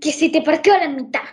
que 0.00 0.12
se 0.12 0.28
te 0.30 0.42
partió 0.42 0.74
a 0.74 0.78
la 0.78 0.88
mitad? 0.88 1.24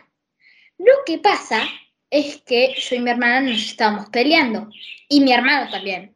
Lo 0.77 0.93
que 1.05 1.17
pasa 1.19 1.63
es 2.09 2.41
que 2.41 2.73
yo 2.77 2.95
y 2.95 2.99
mi 2.99 3.11
hermana 3.11 3.41
nos 3.41 3.57
estábamos 3.57 4.09
peleando. 4.09 4.69
Y 5.09 5.21
mi 5.21 5.33
hermano 5.33 5.69
también. 5.69 6.15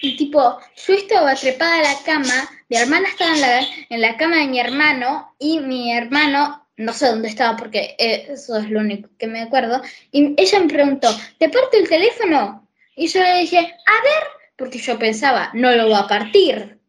Y 0.00 0.16
tipo, 0.16 0.58
yo 0.86 0.94
estaba 0.94 1.34
trepada 1.34 1.80
a 1.80 1.82
la 1.82 2.02
cama, 2.04 2.48
mi 2.68 2.76
hermana 2.76 3.08
estaba 3.08 3.34
en 3.34 3.40
la, 3.40 3.60
en 3.90 4.00
la 4.00 4.16
cama 4.16 4.36
de 4.36 4.46
mi 4.46 4.60
hermano 4.60 5.34
y 5.38 5.58
mi 5.58 5.92
hermano, 5.92 6.68
no 6.76 6.92
sé 6.92 7.06
dónde 7.08 7.28
estaba 7.28 7.56
porque 7.56 7.96
eh, 7.98 8.26
eso 8.30 8.56
es 8.58 8.70
lo 8.70 8.78
único 8.80 9.10
que 9.18 9.26
me 9.26 9.42
acuerdo, 9.42 9.82
y 10.12 10.34
ella 10.40 10.60
me 10.60 10.68
preguntó, 10.68 11.08
¿te 11.38 11.48
parto 11.48 11.76
el 11.76 11.88
teléfono? 11.88 12.67
Y 12.98 13.06
yo 13.06 13.22
le 13.22 13.38
dije, 13.38 13.58
a 13.58 14.02
ver, 14.02 14.24
porque 14.56 14.78
yo 14.78 14.98
pensaba, 14.98 15.50
no 15.54 15.70
lo 15.70 15.88
va 15.88 16.00
a 16.00 16.08
partir. 16.08 16.80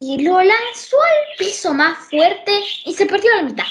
Y 0.00 0.24
lo 0.24 0.42
lanzó 0.42 1.00
al 1.00 1.38
piso 1.38 1.72
más 1.72 1.98
fuerte 2.10 2.52
y 2.84 2.92
se 2.92 3.06
partió 3.06 3.32
a 3.32 3.36
la 3.36 3.42
mitad. 3.44 3.66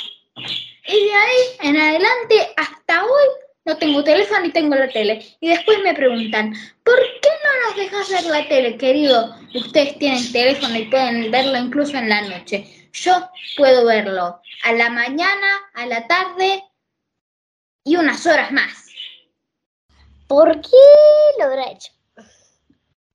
Y 0.88 1.04
de 1.04 1.14
ahí 1.14 1.44
en 1.64 1.76
adelante, 1.76 2.54
hasta 2.56 3.04
hoy, 3.04 3.28
no 3.66 3.78
tengo 3.78 4.06
teléfono 4.06 4.40
ni 4.40 4.52
tengo 4.52 4.76
la 4.76 4.88
tele. 4.90 5.26
Y 5.42 5.50
después 5.50 5.80
me 5.84 5.94
preguntan, 5.94 6.54
¿por 6.86 6.96
qué 6.96 7.30
no 7.44 7.68
nos 7.68 7.76
dejas 7.76 8.10
ver 8.10 8.24
la 8.32 8.48
tele, 8.48 8.78
querido? 8.78 9.36
Ustedes 9.54 10.00
tienen 10.00 10.32
teléfono 10.32 10.78
y 10.78 10.86
pueden 10.86 11.30
verlo 11.30 11.58
incluso 11.58 11.98
en 11.98 12.08
la 12.08 12.22
noche. 12.22 12.90
Yo 12.94 13.30
puedo 13.58 13.86
verlo 13.86 14.42
a 14.64 14.72
la 14.72 14.90
mañana, 14.90 15.60
a 15.74 15.86
la 15.88 16.08
tarde 16.08 16.64
y 17.84 17.98
unas 17.98 18.26
horas 18.26 18.54
más. 18.54 18.87
¿Por 20.28 20.62
qué 20.62 20.78
lo 21.40 21.46
habrá 21.46 21.72
hecho? 21.72 21.92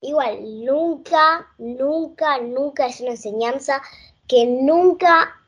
Igual, 0.01 0.65
nunca, 0.65 1.47
nunca, 1.57 2.39
nunca 2.39 2.87
es 2.87 2.99
una 2.99 3.11
enseñanza 3.11 3.81
que 4.27 4.45
nunca 4.45 5.39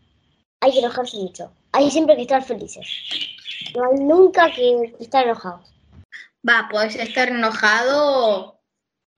hay 0.61 0.71
que 0.71 0.79
enojarse 0.79 1.17
mucho. 1.17 1.51
Hay 1.71 1.91
siempre 1.91 2.15
que 2.15 2.21
estar 2.21 2.43
felices. 2.43 2.87
No 3.75 3.91
hay 3.91 3.99
nunca 3.99 4.51
que 4.53 4.95
estar 4.99 5.25
enojados. 5.25 5.73
Va, 6.47 6.69
podés 6.71 6.95
estar 6.95 7.27
enojado 7.27 8.59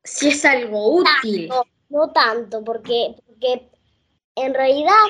si 0.04 0.30
es 0.30 0.44
algo 0.46 0.96
útil. 0.96 1.50
No, 1.50 1.64
no 1.90 2.12
tanto, 2.12 2.64
porque, 2.64 3.16
porque 3.28 3.70
en 4.36 4.54
realidad, 4.54 5.06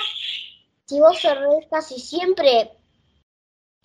si 0.87 0.99
vos 0.99 1.19
sonreís 1.19 1.67
casi 1.69 1.99
siempre, 1.99 2.71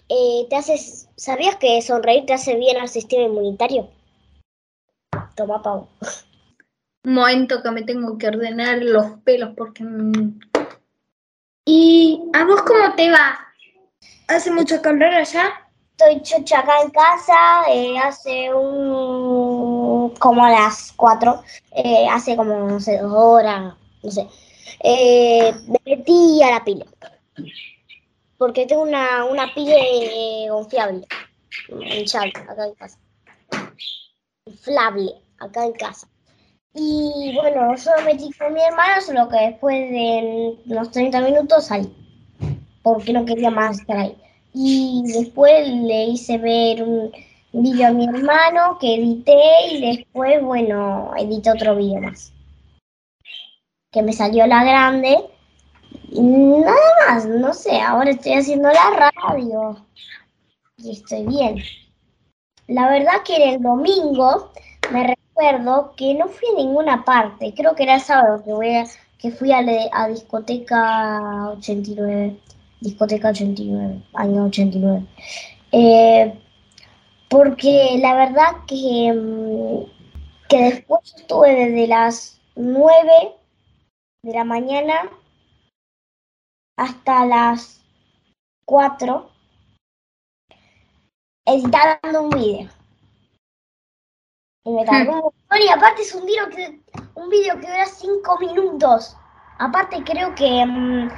eh, 0.08 0.46
te 0.48 0.56
haces. 0.56 1.08
¿Sabías 1.16 1.56
que 1.56 1.80
sonreír 1.82 2.26
te 2.26 2.32
hace 2.32 2.56
bien 2.56 2.78
al 2.78 2.88
sistema 2.88 3.24
inmunitario? 3.24 3.88
Toma, 5.34 5.62
Pau. 5.62 5.88
Un 7.04 7.14
momento 7.14 7.62
que 7.62 7.70
me 7.70 7.82
tengo 7.82 8.18
que 8.18 8.28
ordenar 8.28 8.78
los 8.82 9.18
pelos 9.24 9.50
porque... 9.56 9.84
mm. 9.84 10.40
¿Y 11.64 12.20
a 12.32 12.44
vos 12.44 12.62
cómo 12.62 12.94
te 12.96 13.10
va? 13.10 13.38
¿Hace 14.26 14.50
mucho 14.50 14.82
calor 14.82 15.14
allá? 15.14 15.62
estoy 16.02 16.22
chocha 16.22 16.60
acá 16.60 16.82
en 16.82 16.90
casa, 16.90 17.62
eh, 17.70 17.98
hace 17.98 18.52
un, 18.52 20.10
como 20.18 20.44
a 20.44 20.50
las 20.50 20.92
4, 20.96 21.42
eh, 21.76 22.06
hace 22.10 22.36
como, 22.36 22.68
no 22.68 22.80
sé, 22.80 22.98
dos 22.98 23.12
horas, 23.14 23.74
no 24.02 24.10
sé. 24.10 24.26
Eh, 24.80 25.52
me 25.68 25.78
metí 25.84 26.42
a 26.42 26.50
la 26.50 26.64
pila. 26.64 26.86
Porque 28.42 28.66
tengo 28.66 28.82
una, 28.82 29.24
una 29.24 29.54
pila 29.54 29.76
eh, 29.78 30.46
confiable, 30.50 31.06
acá 32.48 32.66
en 32.66 32.74
casa. 32.74 32.98
Inflable, 34.46 35.12
acá 35.38 35.64
en 35.64 35.72
casa. 35.74 36.08
Y 36.74 37.36
bueno, 37.36 37.68
me 37.68 38.04
metí 38.04 38.32
con 38.32 38.52
mi 38.52 38.60
hermano, 38.60 39.00
solo 39.00 39.28
que 39.28 39.36
después 39.36 39.88
de 39.92 40.58
unos 40.66 40.90
30 40.90 41.20
minutos 41.20 41.66
salí. 41.66 41.94
Porque 42.82 43.12
no 43.12 43.24
quería 43.24 43.52
más 43.52 43.78
estar 43.78 43.96
ahí. 43.96 44.20
Y 44.52 45.04
después 45.06 45.68
le 45.68 46.06
hice 46.06 46.36
ver 46.38 46.82
un 46.82 47.12
vídeo 47.52 47.86
a 47.86 47.92
mi 47.92 48.06
hermano 48.08 48.76
que 48.80 48.96
edité 48.96 49.40
y 49.70 49.98
después, 49.98 50.42
bueno, 50.42 51.12
edité 51.16 51.52
otro 51.52 51.76
vídeo 51.76 52.00
más. 52.00 52.32
Que 53.92 54.02
me 54.02 54.12
salió 54.12 54.44
la 54.48 54.64
grande. 54.64 55.31
Nada 56.20 56.74
más, 57.08 57.26
no 57.26 57.52
sé, 57.54 57.80
ahora 57.80 58.10
estoy 58.10 58.34
haciendo 58.34 58.68
la 58.68 59.10
radio. 59.22 59.76
Y 60.76 60.92
estoy 60.92 61.26
bien. 61.26 61.62
La 62.66 62.88
verdad 62.90 63.22
que 63.24 63.36
en 63.36 63.54
el 63.54 63.62
domingo 63.62 64.52
me 64.92 65.06
recuerdo 65.06 65.94
que 65.96 66.14
no 66.14 66.28
fui 66.28 66.48
a 66.52 66.56
ninguna 66.56 67.04
parte. 67.04 67.54
Creo 67.54 67.74
que 67.74 67.84
era 67.84 67.94
el 67.96 68.00
sábado 68.00 68.42
que, 68.44 68.52
voy 68.52 68.74
a- 68.74 68.86
que 69.18 69.30
fui 69.30 69.52
a, 69.52 69.62
la- 69.62 69.88
a 69.92 70.08
discoteca 70.08 71.48
89. 71.50 72.38
Discoteca 72.80 73.28
89, 73.30 74.02
año 74.14 74.44
89. 74.46 75.06
Eh, 75.70 76.34
porque 77.28 77.96
la 78.00 78.14
verdad 78.14 78.48
que, 78.66 79.12
mm, 79.12 80.48
que 80.48 80.62
después 80.64 81.14
estuve 81.16 81.54
desde 81.54 81.86
las 81.86 82.40
9 82.56 83.32
de 84.22 84.32
la 84.32 84.44
mañana 84.44 84.94
hasta 86.76 87.26
las 87.26 87.82
4 88.64 89.30
editando 91.44 92.22
un 92.22 92.30
video. 92.30 92.68
Y 94.64 94.70
me 94.70 94.84
tardó 94.84 95.12
un 95.12 95.20
montón 95.22 95.60
y 95.60 95.68
aparte 95.68 96.02
es 96.02 96.14
un 96.14 96.24
video 96.24 96.48
que, 96.48 96.80
un 97.14 97.28
video 97.28 97.58
que 97.60 97.66
dura 97.66 97.86
5 97.86 98.38
minutos. 98.38 99.16
Aparte 99.58 100.02
creo 100.04 100.34
que, 100.34 100.64
mm, 100.64 101.10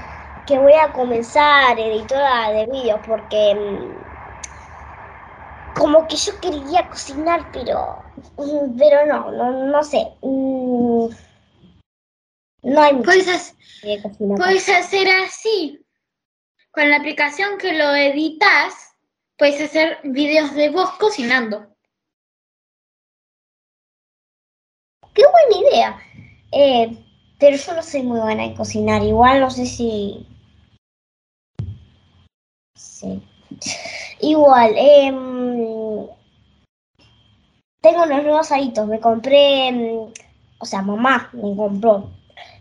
que 0.46 0.58
voy 0.58 0.72
a 0.72 0.92
comenzar 0.92 1.78
editora 1.78 2.50
de 2.50 2.66
vídeos 2.66 3.00
porque 3.06 3.54
mm, 3.54 4.14
como 5.78 6.06
que 6.08 6.16
yo 6.16 6.40
quería 6.40 6.88
cocinar, 6.88 7.50
pero 7.52 8.02
mm, 8.38 8.78
pero 8.78 9.06
no, 9.06 9.30
no, 9.30 9.52
no 9.66 9.82
sé. 9.82 10.08
No 12.64 12.80
hay 12.82 12.92
mucho 12.94 13.04
Puedes, 13.04 13.28
hac- 13.28 13.56
de 13.82 14.02
cocinar. 14.02 14.38
puedes 14.38 14.68
hacer 14.68 15.08
así. 15.08 15.80
Con 16.72 16.90
la 16.90 16.96
aplicación 16.96 17.58
que 17.58 17.72
lo 17.74 17.94
editas, 17.94 18.96
puedes 19.36 19.60
hacer 19.60 19.98
videos 20.04 20.54
de 20.54 20.70
vos 20.70 20.90
cocinando. 20.98 21.66
Qué 25.14 25.22
buena 25.30 25.68
idea. 25.68 26.00
Eh, 26.52 26.98
pero 27.38 27.56
yo 27.56 27.74
no 27.74 27.82
soy 27.82 28.02
muy 28.02 28.18
buena 28.20 28.44
en 28.44 28.54
cocinar. 28.56 29.02
Igual 29.02 29.40
no 29.40 29.50
sé 29.50 29.66
si. 29.66 30.26
Sí. 32.76 33.22
Igual, 34.20 34.74
em, 34.76 36.06
tengo 37.80 38.02
unos 38.04 38.22
nuevos 38.24 38.50
aritos. 38.50 38.86
Me 38.88 38.98
compré. 39.00 39.68
em, 39.68 40.12
o 40.58 40.64
sea, 40.66 40.82
mamá 40.82 41.28
me 41.34 41.54
compró. 41.54 42.10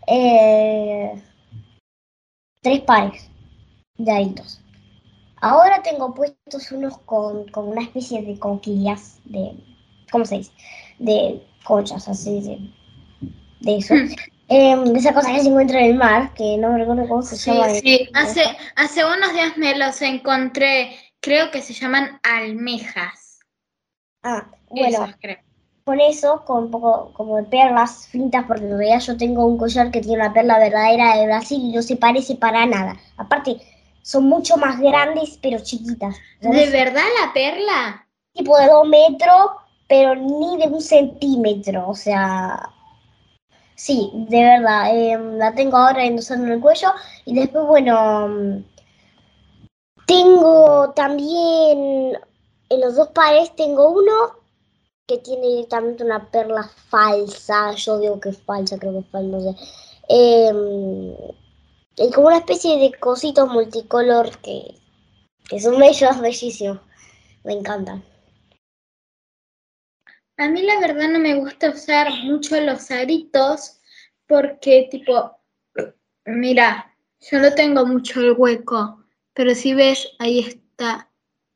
Eh, 0.06 1.22
tres 2.62 2.80
pares 2.80 3.30
de 3.96 4.12
aritos. 4.12 4.60
Ahora 5.40 5.82
tengo 5.82 6.14
puestos 6.14 6.72
unos 6.72 6.98
con, 6.98 7.46
con 7.48 7.68
una 7.68 7.82
especie 7.82 8.22
de 8.22 8.38
conquillas. 8.38 9.20
De, 9.24 9.56
¿Cómo 10.10 10.24
se 10.24 10.38
dice? 10.38 10.52
De 10.98 11.46
conchas, 11.64 12.08
así 12.08 12.40
de, 12.40 12.70
de 13.60 13.76
eso. 13.76 13.94
Hmm. 13.94 14.08
Em, 14.48 14.84
de 14.84 14.98
esa 14.98 15.14
cosa 15.14 15.32
que 15.32 15.40
se 15.40 15.48
encuentra 15.48 15.80
en 15.80 15.92
el 15.92 15.94
mar, 15.96 16.34
que 16.34 16.58
no 16.58 16.70
me 16.70 16.78
recuerdo 16.78 17.08
cómo 17.08 17.22
se 17.22 17.36
Sí, 17.36 17.50
llama. 17.50 17.68
sí. 17.70 18.08
Hace, 18.14 18.44
hace 18.76 19.04
unos 19.04 19.32
días 19.32 19.56
me 19.56 19.76
los 19.78 20.00
encontré, 20.02 20.96
creo 21.20 21.50
que 21.50 21.62
se 21.62 21.72
llaman 21.72 22.20
almejas. 22.22 23.40
Ah, 24.22 24.46
bueno, 24.68 25.04
Esos, 25.04 25.16
creo. 25.20 25.38
Con 25.84 26.00
eso, 26.00 26.42
con 26.46 26.64
un 26.64 26.70
poco 26.70 27.10
como 27.12 27.36
de 27.36 27.42
perlas 27.44 28.08
fintas, 28.08 28.44
porque 28.46 28.64
en 28.64 28.78
realidad 28.78 29.00
yo 29.00 29.16
tengo 29.16 29.44
un 29.44 29.58
collar 29.58 29.90
que 29.90 30.00
tiene 30.00 30.16
una 30.16 30.32
perla 30.32 30.58
verdadera 30.58 31.16
de 31.18 31.26
Brasil 31.26 31.60
y 31.62 31.72
no 31.72 31.82
se 31.82 31.96
parece 31.96 32.36
para 32.36 32.64
nada. 32.64 32.96
Aparte, 33.18 33.60
son 34.02 34.24
mucho 34.24 34.56
más 34.56 34.80
grandes, 34.80 35.38
pero 35.42 35.58
chiquitas. 35.58 36.16
¿De 36.40 36.70
verdad 36.70 37.02
la 37.22 37.32
perla? 37.32 38.06
tipo 38.32 38.58
de 38.58 38.66
dos 38.66 38.88
metros, 38.88 39.50
pero 39.88 40.14
ni 40.16 40.56
de 40.58 40.66
un 40.66 40.80
centímetro. 40.80 41.88
O 41.88 41.94
sea, 41.94 42.70
sí, 43.76 44.10
de 44.14 44.42
verdad. 44.42 44.90
em, 44.92 45.36
la 45.36 45.54
tengo 45.54 45.76
ahora 45.76 46.04
endosando 46.04 46.46
en 46.46 46.52
el 46.54 46.60
cuello. 46.60 46.92
Y 47.24 47.34
después, 47.34 47.64
bueno, 47.66 48.28
mm, 48.28 48.64
tengo 50.06 50.92
también 50.96 52.18
en 52.70 52.80
los 52.80 52.96
dos 52.96 53.08
pares, 53.08 53.54
tengo 53.56 53.90
uno 53.90 54.43
que 55.06 55.18
tiene 55.18 55.48
directamente 55.48 56.04
una 56.04 56.30
perla 56.30 56.70
falsa. 56.88 57.72
Yo 57.74 57.98
digo 57.98 58.20
que 58.20 58.30
es 58.30 58.42
falsa, 58.42 58.78
creo 58.78 58.92
que 58.92 58.98
es 59.00 59.08
falsa, 59.08 59.28
no 59.28 59.40
sé. 59.40 59.56
Y 61.96 62.10
como 62.12 62.28
una 62.28 62.38
especie 62.38 62.78
de 62.78 62.92
cositos 62.98 63.48
multicolor 63.48 64.36
que, 64.38 64.74
que 65.48 65.60
son 65.60 65.78
bellos, 65.78 66.20
bellísimos. 66.22 66.80
Me 67.44 67.52
encantan. 67.52 68.02
A 70.36 70.48
mí 70.48 70.62
la 70.62 70.80
verdad 70.80 71.08
no 71.08 71.20
me 71.20 71.34
gusta 71.34 71.70
usar 71.70 72.10
mucho 72.24 72.60
los 72.60 72.90
aritos 72.90 73.78
porque 74.26 74.88
tipo, 74.90 75.38
mira, 76.24 76.92
yo 77.20 77.38
no 77.38 77.54
tengo 77.54 77.86
mucho 77.86 78.20
el 78.20 78.32
hueco, 78.32 79.04
pero 79.32 79.54
si 79.54 79.74
ves, 79.74 80.08
ahí 80.18 80.40
está, 80.40 81.08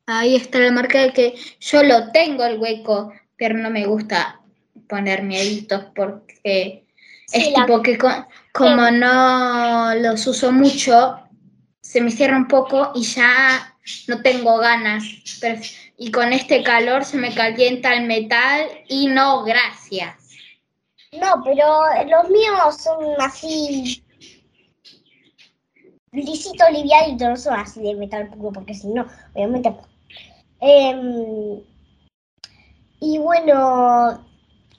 ahí 0.06 0.36
está 0.36 0.60
la 0.60 0.70
marca 0.70 1.02
de 1.02 1.12
que 1.12 1.34
yo 1.58 1.82
lo 1.82 2.12
tengo 2.12 2.44
el 2.44 2.58
hueco, 2.58 3.12
pero 3.38 3.56
no 3.56 3.70
me 3.70 3.86
gusta 3.86 4.40
ponerme 4.88 5.40
aritos 5.40 5.84
porque 5.94 6.84
Sí, 7.26 7.38
es 7.38 7.52
la- 7.52 7.64
tipo 7.66 7.82
que 7.82 7.96
co- 7.98 8.26
como 8.52 8.90
no 8.90 9.94
los 9.94 10.26
uso 10.26 10.50
mucho, 10.52 11.20
se 11.80 12.00
me 12.00 12.10
cierra 12.10 12.36
un 12.36 12.48
poco 12.48 12.92
y 12.94 13.02
ya 13.02 13.74
no 14.08 14.20
tengo 14.22 14.58
ganas. 14.58 15.04
Pero- 15.40 15.60
y 15.96 16.10
con 16.10 16.32
este 16.32 16.62
calor 16.62 17.04
se 17.04 17.16
me 17.16 17.34
calienta 17.34 17.94
el 17.94 18.06
metal 18.06 18.66
y 18.88 19.06
no, 19.08 19.44
gracias. 19.44 20.16
No, 21.12 21.42
pero 21.44 21.80
los 22.06 22.28
míos 22.30 22.76
son 22.82 22.98
así. 23.20 24.02
Lisito, 26.12 26.64
livianito, 26.70 27.28
no 27.28 27.36
son 27.36 27.54
así 27.60 27.80
de 27.82 27.94
metal 27.94 28.28
puro, 28.30 28.52
porque 28.52 28.74
si 28.74 28.88
no, 28.88 29.06
obviamente. 29.34 29.74
Em, 30.60 31.60
y 33.00 33.18
bueno, 33.18 34.18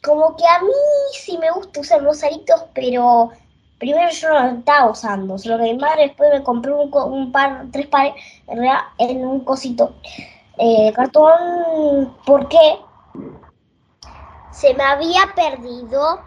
como 0.03 0.35
que 0.35 0.45
a 0.45 0.61
mí 0.61 0.71
sí 1.13 1.37
me 1.37 1.51
gusta 1.51 1.81
usar 1.81 2.01
los 2.01 2.23
aritos, 2.23 2.63
pero 2.73 3.31
primero 3.79 4.09
yo 4.09 4.29
no 4.29 4.43
los 4.43 4.59
estaba 4.59 4.91
usando. 4.91 5.37
Solo 5.37 5.57
que 5.57 5.73
mi 5.73 5.79
madre 5.79 6.07
después 6.07 6.31
me 6.33 6.43
compró 6.43 6.81
un, 6.81 7.31
par, 7.31 7.65
tres 7.71 7.87
pares, 7.87 8.13
en 8.47 8.63
en 8.97 9.25
un 9.25 9.41
cosito 9.41 9.95
eh, 10.57 10.91
cartón, 10.93 12.13
porque 12.25 12.79
se 14.51 14.73
me 14.73 14.83
había 14.83 15.21
perdido 15.35 16.19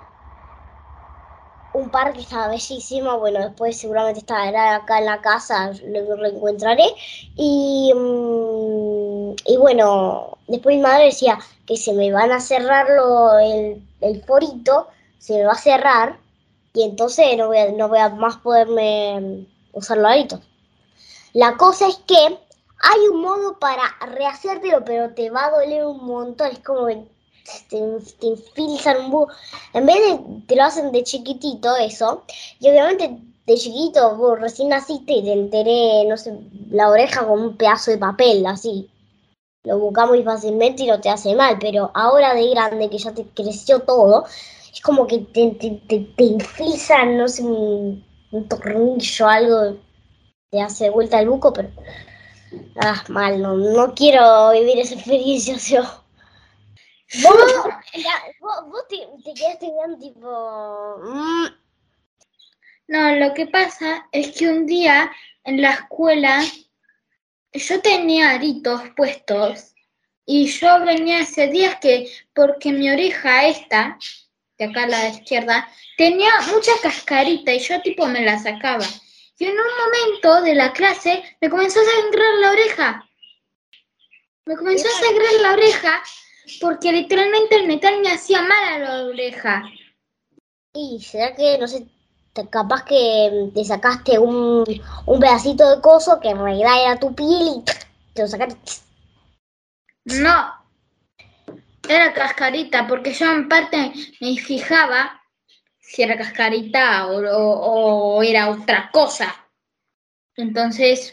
un 1.74 1.90
par 1.90 2.12
que 2.12 2.20
estaba 2.20 2.48
bellísimo. 2.48 3.18
Bueno, 3.18 3.40
después 3.40 3.78
seguramente 3.78 4.20
estará 4.20 4.76
acá 4.76 4.98
en 4.98 5.07
la 5.07 5.20
casa, 5.20 5.72
lo 5.85 6.16
reencontraré. 6.16 6.87
Y, 7.37 7.92
mm, 7.94 9.01
y 9.47 9.57
bueno, 9.57 10.38
después 10.49 10.77
mi 10.77 10.83
madre 10.83 11.07
decía 11.07 11.38
que 11.66 11.77
se 11.77 11.92
me 11.92 12.12
van 12.12 12.33
a 12.33 12.40
cerrar 12.40 12.87
el, 13.42 13.83
el 14.01 14.23
forito, 14.25 14.88
se 15.18 15.35
me 15.35 15.45
va 15.45 15.53
a 15.53 15.57
cerrar, 15.57 16.18
y 16.75 16.83
entonces 16.85 17.37
no 17.37 17.49
voy 17.49 17.59
a, 17.59 17.73
no 17.73 17.88
voy 17.88 17.99
a 17.99 18.09
más 18.11 18.37
poderme 18.38 19.47
usar 19.73 19.99
los 19.99 20.07
aritos. 20.11 20.40
La 21.35 21.57
cosa 21.57 21.88
es 21.88 21.97
que 22.07 22.16
hay 22.16 23.01
un 23.12 23.21
modo 23.23 23.59
para 23.59 23.83
rehacértelo, 24.01 24.85
pero 24.85 25.14
te 25.14 25.31
va 25.31 25.47
a 25.47 25.51
doler 25.51 25.85
un 25.87 26.05
montón. 26.05 26.49
Es 26.51 26.59
como 26.61 26.87
que 26.87 27.05
te, 27.68 27.79
te 28.21 28.29
un 28.29 29.12
bu- 29.12 29.29
En 29.75 29.87
vez 29.87 29.97
de 29.97 30.21
te 30.47 30.57
lo 30.57 30.64
hacen 30.64 30.92
de 30.92 31.03
chiquitito, 31.05 31.77
eso. 31.77 32.25
Y 32.61 32.68
obviamente 32.71 33.18
de 33.47 33.55
chiquito, 33.57 34.16
vos 34.16 34.40
recién 34.40 34.68
naciste 34.68 35.12
y 35.14 35.23
te 35.25 35.33
enteré, 35.33 36.05
no 36.09 36.16
sé, 36.16 36.38
la 36.71 36.88
oreja 36.90 37.27
con 37.27 37.40
un 37.40 37.57
pedazo 37.57 37.90
de 37.90 37.99
papel, 37.99 38.47
así. 38.47 38.90
Lo 39.64 39.79
buscas 39.79 40.09
muy 40.09 40.22
fácilmente 40.22 40.83
y 40.85 40.87
no 40.88 41.01
te 41.01 41.11
hace 41.11 41.35
mal, 41.35 41.59
pero 41.61 41.90
ahora 41.94 42.35
de 42.35 42.51
grande 42.51 42.90
que 42.90 42.98
ya 42.98 43.12
te 43.14 43.25
creció 43.29 43.81
todo, 43.81 44.27
es 44.72 44.81
como 44.81 45.07
que 45.07 45.18
te, 45.20 45.51
te, 45.53 45.70
te, 45.88 46.01
te 46.16 46.25
infilzan, 46.25 47.16
no 47.18 47.29
sé, 47.29 47.42
un, 47.44 48.05
un 48.33 48.48
tornillo, 48.48 49.29
algo, 49.29 49.77
te 50.51 50.61
hace 50.62 50.90
vuelta 50.90 51.20
el 51.20 51.29
buco, 51.31 51.53
pero 51.53 51.70
ah, 52.77 53.03
mal, 53.09 53.40
no, 53.40 53.55
no 53.57 53.94
quiero 53.94 54.51
vivir 54.53 54.79
esa 54.79 54.94
experiencia 54.94 55.57
yo. 55.70 55.83
Vos, 57.22 57.64
ya, 57.94 58.16
vos, 58.40 58.57
vos 58.70 58.88
te, 58.88 58.96
te 59.25 59.35
quedaste 59.35 59.66
bien 59.70 59.98
tipo... 59.98 60.29
mm, 61.03 61.46
No, 62.87 63.14
lo 63.16 63.35
que 63.35 63.46
pasa 63.46 64.07
es 64.12 64.37
que 64.37 64.48
un 64.48 64.66
día 64.66 65.11
en 65.44 65.61
la 65.62 65.72
escuela 65.72 66.40
yo 67.58 67.80
tenía 67.80 68.30
aritos 68.30 68.82
puestos 68.96 69.74
y 70.24 70.46
yo 70.46 70.80
venía 70.84 71.20
ese 71.20 71.48
día 71.48 71.78
que 71.80 72.10
porque 72.34 72.72
mi 72.72 72.90
oreja 72.90 73.46
esta, 73.48 73.98
de 74.58 74.64
acá 74.66 74.84
a 74.84 74.88
la 74.88 75.08
izquierda, 75.08 75.68
tenía 75.96 76.30
mucha 76.52 76.72
cascarita 76.82 77.52
y 77.52 77.58
yo 77.58 77.80
tipo 77.82 78.06
me 78.06 78.22
la 78.24 78.38
sacaba. 78.38 78.84
Y 79.38 79.44
en 79.44 79.52
un 79.52 79.66
momento 79.84 80.42
de 80.42 80.54
la 80.54 80.72
clase 80.72 81.22
me 81.40 81.50
comenzó 81.50 81.80
a 81.80 81.84
sangrar 81.84 82.34
la 82.40 82.50
oreja. 82.52 83.08
Me 84.46 84.56
comenzó 84.56 84.86
a 84.88 85.04
sangrar 85.04 85.32
la 85.40 85.52
oreja 85.52 86.02
porque 86.60 86.92
literalmente 86.92 87.56
el 87.56 87.66
metal 87.66 88.00
me 88.00 88.10
hacía 88.12 88.42
mal 88.42 88.64
a 88.74 88.78
la 88.78 89.04
oreja. 89.04 89.64
Y 90.74 91.00
será 91.02 91.34
que, 91.34 91.58
no 91.58 91.66
sé, 91.68 91.80
te- 91.80 92.01
capaz 92.51 92.85
que 92.85 93.51
te 93.55 93.64
sacaste 93.64 94.18
un, 94.18 94.64
un 95.07 95.21
pedacito 95.21 95.77
de 95.77 95.83
coso 95.83 96.18
que 96.21 96.31
en 96.31 96.42
realidad 96.42 96.83
era 96.85 96.99
tu 96.99 97.14
piel 97.14 97.57
y 97.57 97.62
te 98.14 98.23
lo 98.23 98.29
sacaste. 98.29 98.83
No, 100.05 100.62
era 101.88 102.12
cascarita, 102.12 102.87
porque 102.87 103.12
yo 103.12 103.31
en 103.31 103.49
parte 103.49 103.92
me 104.21 104.37
fijaba 104.37 105.21
si 105.81 106.03
era 106.03 106.16
cascarita 106.16 107.07
o, 107.09 108.23
era 108.23 108.51
otra 108.51 108.90
cosa. 108.92 109.35
Entonces, 110.37 111.12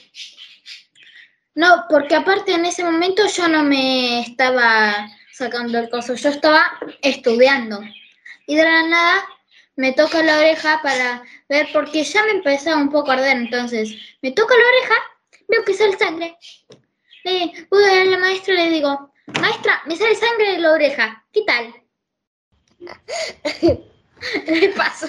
no, 1.54 1.86
porque 1.90 2.16
aparte 2.16 2.54
en 2.54 2.66
ese 2.66 2.84
momento 2.84 3.28
yo 3.28 3.48
no 3.48 3.64
me 3.64 4.22
estaba 4.22 5.10
sacando 5.34 5.78
el 5.80 5.90
coso, 5.90 6.14
yo 6.16 6.30
estaba 6.30 6.66
estudiando. 7.02 7.82
Y 8.48 8.56
de 8.56 8.64
la 8.64 8.88
nada 8.88 9.26
me 9.80 9.94
toca 9.94 10.22
la 10.22 10.38
oreja 10.38 10.82
para 10.84 11.24
ver, 11.48 11.70
porque 11.72 12.04
ya 12.04 12.22
me 12.26 12.32
empezaba 12.32 12.82
un 12.82 12.90
poco 12.90 13.12
a 13.12 13.14
arder, 13.14 13.38
entonces 13.38 13.96
me 14.22 14.32
toca 14.34 14.54
la 14.54 14.68
oreja, 14.68 14.96
veo 15.48 15.64
que 15.64 15.74
sale 15.74 15.98
sangre. 15.98 16.36
Le 17.24 17.54
voy 17.72 17.84
a 17.86 18.04
la 18.04 18.18
maestra 18.18 18.56
y 18.56 18.58
le 18.58 18.72
digo, 18.72 19.14
maestra, 19.40 19.82
me 19.88 19.96
sale 19.96 20.16
sangre 20.16 20.52
de 20.52 20.60
la 20.60 20.74
oreja, 20.74 21.26
¿qué 21.32 21.44
tal? 21.48 21.74
Le 24.48 24.70
paso. 24.76 25.08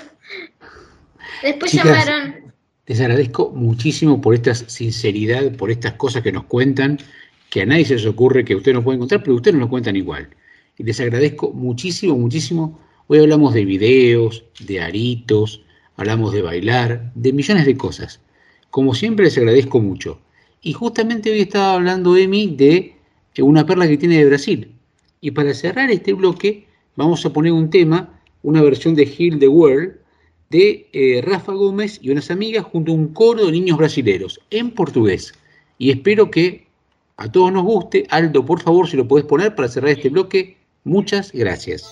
Después 1.42 1.72
Chicas, 1.72 1.86
llamaron, 1.86 2.52
Les 2.86 3.00
agradezco 3.00 3.50
muchísimo 3.50 4.20
por 4.20 4.36
esta 4.36 4.54
sinceridad, 4.54 5.50
por 5.56 5.72
estas 5.72 5.94
cosas 5.94 6.22
que 6.22 6.30
nos 6.30 6.44
cuentan, 6.44 7.00
que 7.48 7.62
a 7.62 7.66
nadie 7.66 7.86
se 7.86 7.94
les 7.94 8.06
ocurre 8.06 8.44
que 8.44 8.54
ustedes 8.54 8.76
no 8.76 8.84
pueden 8.84 9.00
contar, 9.00 9.20
pero 9.20 9.34
ustedes 9.34 9.56
nos 9.56 9.62
lo 9.62 9.68
cuentan 9.68 9.96
igual. 9.96 10.28
Y 10.78 10.84
les 10.84 11.00
agradezco 11.00 11.50
muchísimo, 11.50 12.16
muchísimo. 12.16 12.78
Hoy 13.12 13.18
hablamos 13.18 13.54
de 13.54 13.64
videos, 13.64 14.44
de 14.60 14.80
aritos, 14.80 15.64
hablamos 15.96 16.32
de 16.32 16.42
bailar, 16.42 17.10
de 17.16 17.32
millones 17.32 17.66
de 17.66 17.76
cosas. 17.76 18.20
Como 18.70 18.94
siempre 18.94 19.24
les 19.24 19.36
agradezco 19.36 19.80
mucho. 19.80 20.20
Y 20.62 20.74
justamente 20.74 21.32
hoy 21.32 21.40
estaba 21.40 21.74
hablando 21.74 22.16
Emi 22.16 22.54
de 22.54 22.94
una 23.40 23.66
perla 23.66 23.88
que 23.88 23.96
tiene 23.96 24.18
de 24.18 24.26
Brasil. 24.26 24.70
Y 25.20 25.32
para 25.32 25.52
cerrar 25.54 25.90
este 25.90 26.12
bloque 26.12 26.68
vamos 26.94 27.26
a 27.26 27.32
poner 27.32 27.50
un 27.50 27.68
tema, 27.68 28.16
una 28.44 28.62
versión 28.62 28.94
de 28.94 29.06
Heal 29.06 29.40
the 29.40 29.48
World, 29.48 29.96
de 30.50 30.88
eh, 30.92 31.20
Rafa 31.20 31.52
Gómez 31.52 31.98
y 32.00 32.10
unas 32.10 32.30
amigas 32.30 32.64
junto 32.64 32.92
a 32.92 32.94
un 32.94 33.08
coro 33.08 33.46
de 33.46 33.50
niños 33.50 33.76
brasileros 33.76 34.40
en 34.50 34.70
portugués. 34.70 35.34
Y 35.78 35.90
espero 35.90 36.30
que 36.30 36.68
a 37.16 37.28
todos 37.32 37.52
nos 37.52 37.64
guste. 37.64 38.06
Aldo, 38.08 38.46
por 38.46 38.62
favor, 38.62 38.88
si 38.88 38.96
lo 38.96 39.08
podés 39.08 39.26
poner 39.26 39.56
para 39.56 39.66
cerrar 39.66 39.90
este 39.90 40.10
bloque. 40.10 40.56
Muchas 40.84 41.32
gracias. 41.32 41.90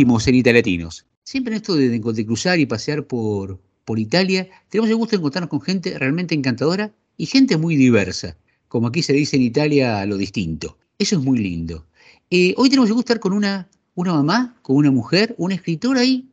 En 0.00 0.34
Italiatinos. 0.34 1.06
Siempre 1.22 1.54
en 1.54 1.56
esto 1.60 1.74
de, 1.74 1.90
de 1.90 2.26
cruzar 2.26 2.58
y 2.58 2.66
pasear 2.66 3.04
por, 3.04 3.60
por 3.84 3.98
Italia, 3.98 4.48
tenemos 4.68 4.88
el 4.90 4.96
gusto 4.96 5.12
de 5.12 5.18
encontrarnos 5.18 5.50
con 5.50 5.60
gente 5.60 5.98
realmente 5.98 6.34
encantadora 6.34 6.92
y 7.16 7.26
gente 7.26 7.56
muy 7.56 7.76
diversa. 7.76 8.36
Como 8.68 8.88
aquí 8.88 9.02
se 9.02 9.12
dice 9.12 9.36
en 9.36 9.42
Italia, 9.42 10.04
lo 10.06 10.16
distinto. 10.16 10.78
Eso 10.98 11.16
es 11.16 11.22
muy 11.22 11.38
lindo. 11.38 11.86
Eh, 12.30 12.54
hoy 12.56 12.70
tenemos 12.70 12.88
el 12.88 12.94
gusto 12.94 13.08
de 13.08 13.14
estar 13.14 13.20
con 13.20 13.32
una, 13.32 13.68
una 13.94 14.14
mamá, 14.14 14.56
con 14.62 14.76
una 14.76 14.90
mujer, 14.90 15.34
una 15.38 15.54
escritora 15.54 16.02
y, 16.04 16.30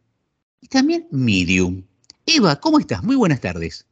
y 0.61 0.67
también 0.67 1.07
medium. 1.11 1.83
Eva, 2.25 2.55
¿cómo 2.57 2.79
estás? 2.79 3.03
Muy 3.03 3.15
buenas 3.15 3.41
tardes. 3.41 3.85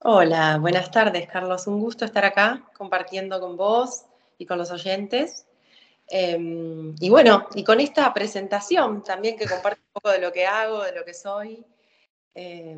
Hola, 0.00 0.58
buenas 0.58 0.90
tardes, 0.90 1.28
Carlos. 1.30 1.66
Un 1.66 1.80
gusto 1.80 2.04
estar 2.04 2.24
acá 2.24 2.64
compartiendo 2.76 3.40
con 3.40 3.56
vos 3.56 4.02
y 4.38 4.46
con 4.46 4.58
los 4.58 4.70
oyentes. 4.70 5.44
Eh, 6.08 6.94
y 7.00 7.08
bueno, 7.10 7.46
y 7.54 7.64
con 7.64 7.80
esta 7.80 8.12
presentación 8.12 9.02
también 9.02 9.36
que 9.36 9.46
comparto 9.46 9.80
un 9.80 9.92
poco 9.92 10.10
de 10.10 10.20
lo 10.20 10.32
que 10.32 10.46
hago, 10.46 10.82
de 10.82 10.92
lo 10.92 11.04
que 11.04 11.14
soy. 11.14 11.64
Eh, 12.34 12.76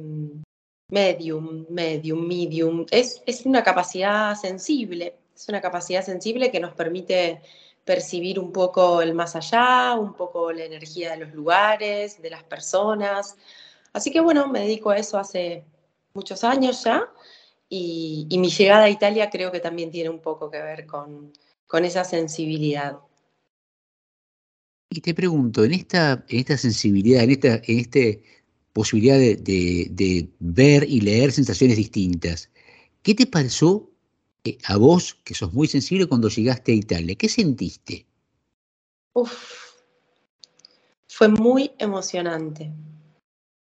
medium, 0.91 1.67
medium, 1.71 2.27
medium. 2.27 2.87
Es, 2.91 3.23
es 3.27 3.47
una 3.47 3.63
capacidad 3.63 4.35
sensible, 4.37 5.17
es 5.35 5.49
una 5.49 5.61
capacidad 5.61 6.05
sensible 6.05 6.51
que 6.51 6.61
nos 6.61 6.75
permite 6.75 7.41
percibir 7.85 8.39
un 8.39 8.53
poco 8.53 9.03
el 9.03 9.15
más 9.15 9.37
allá, 9.37 9.95
un 9.95 10.15
poco 10.15 10.53
la 10.53 10.65
energía 10.65 11.11
de 11.13 11.19
los 11.19 11.35
lugares, 11.35 12.21
de 12.23 12.31
las 12.31 12.45
personas. 12.45 13.37
Así 13.93 14.11
que 14.11 14.21
bueno, 14.21 14.49
me 14.49 14.61
dedico 14.61 14.91
a 14.91 14.97
eso 14.97 15.19
hace 15.19 15.65
muchos 16.15 16.45
años 16.45 16.85
ya 16.85 17.09
y, 17.69 18.27
y 18.31 18.39
mi 18.39 18.49
llegada 18.51 18.85
a 18.85 18.91
Italia 18.91 19.31
creo 19.31 19.51
que 19.51 19.61
también 19.61 19.91
tiene 19.91 20.11
un 20.11 20.21
poco 20.21 20.51
que 20.51 20.63
ver 20.63 20.87
con, 20.87 21.33
con 21.67 21.85
esa 21.85 22.05
sensibilidad. 22.05 22.99
Y 24.95 25.01
te 25.01 25.13
pregunto, 25.13 25.65
en 25.65 25.73
esta, 25.73 26.25
en 26.29 26.39
esta 26.39 26.57
sensibilidad, 26.57 27.25
en 27.25 27.31
esta, 27.33 27.55
en 27.57 27.79
este 27.81 28.23
posibilidad 28.73 29.19
de, 29.19 29.35
de- 29.37 30.29
ver 30.39 30.85
y 30.89 31.01
leer 31.01 31.33
sensaciones 31.33 31.77
distintas, 31.77 32.49
¿qué 33.03 33.13
te 33.13 33.27
pasó 33.27 33.91
eh, 34.45 34.57
a 34.67 34.77
vos, 34.77 35.15
que 35.25 35.35
sos 35.35 35.53
muy 35.53 35.67
sensible, 35.67 36.07
cuando 36.07 36.29
llegaste 36.29 36.71
a 36.71 36.77
Italia? 36.77 37.17
¿Qué 37.17 37.29
sentiste? 37.29 38.07
Uf, 39.15 39.33
fue 41.09 41.27
muy 41.27 41.73
emocionante. 41.79 42.71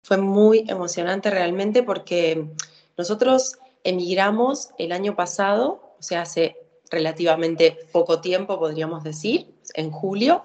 Fue 0.02 0.16
muy 0.16 0.64
emocionante 0.66 1.28
realmente 1.28 1.82
porque 1.82 2.48
nosotros 2.96 3.58
emigramos 3.84 4.70
el 4.78 4.92
año 4.92 5.14
pasado, 5.14 5.94
o 5.98 6.02
sea, 6.02 6.22
hace 6.22 6.56
relativamente 6.90 7.76
poco 7.92 8.22
tiempo, 8.22 8.58
podríamos 8.58 9.04
decir, 9.04 9.54
en 9.74 9.90
julio, 9.90 10.44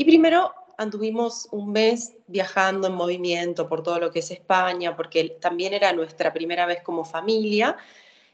y 0.00 0.04
primero 0.06 0.54
anduvimos 0.78 1.46
un 1.50 1.72
mes 1.72 2.14
viajando 2.26 2.86
en 2.86 2.94
movimiento 2.94 3.68
por 3.68 3.82
todo 3.82 3.98
lo 4.00 4.10
que 4.10 4.20
es 4.20 4.30
España, 4.30 4.96
porque 4.96 5.36
también 5.38 5.74
era 5.74 5.92
nuestra 5.92 6.32
primera 6.32 6.64
vez 6.64 6.82
como 6.82 7.04
familia 7.04 7.76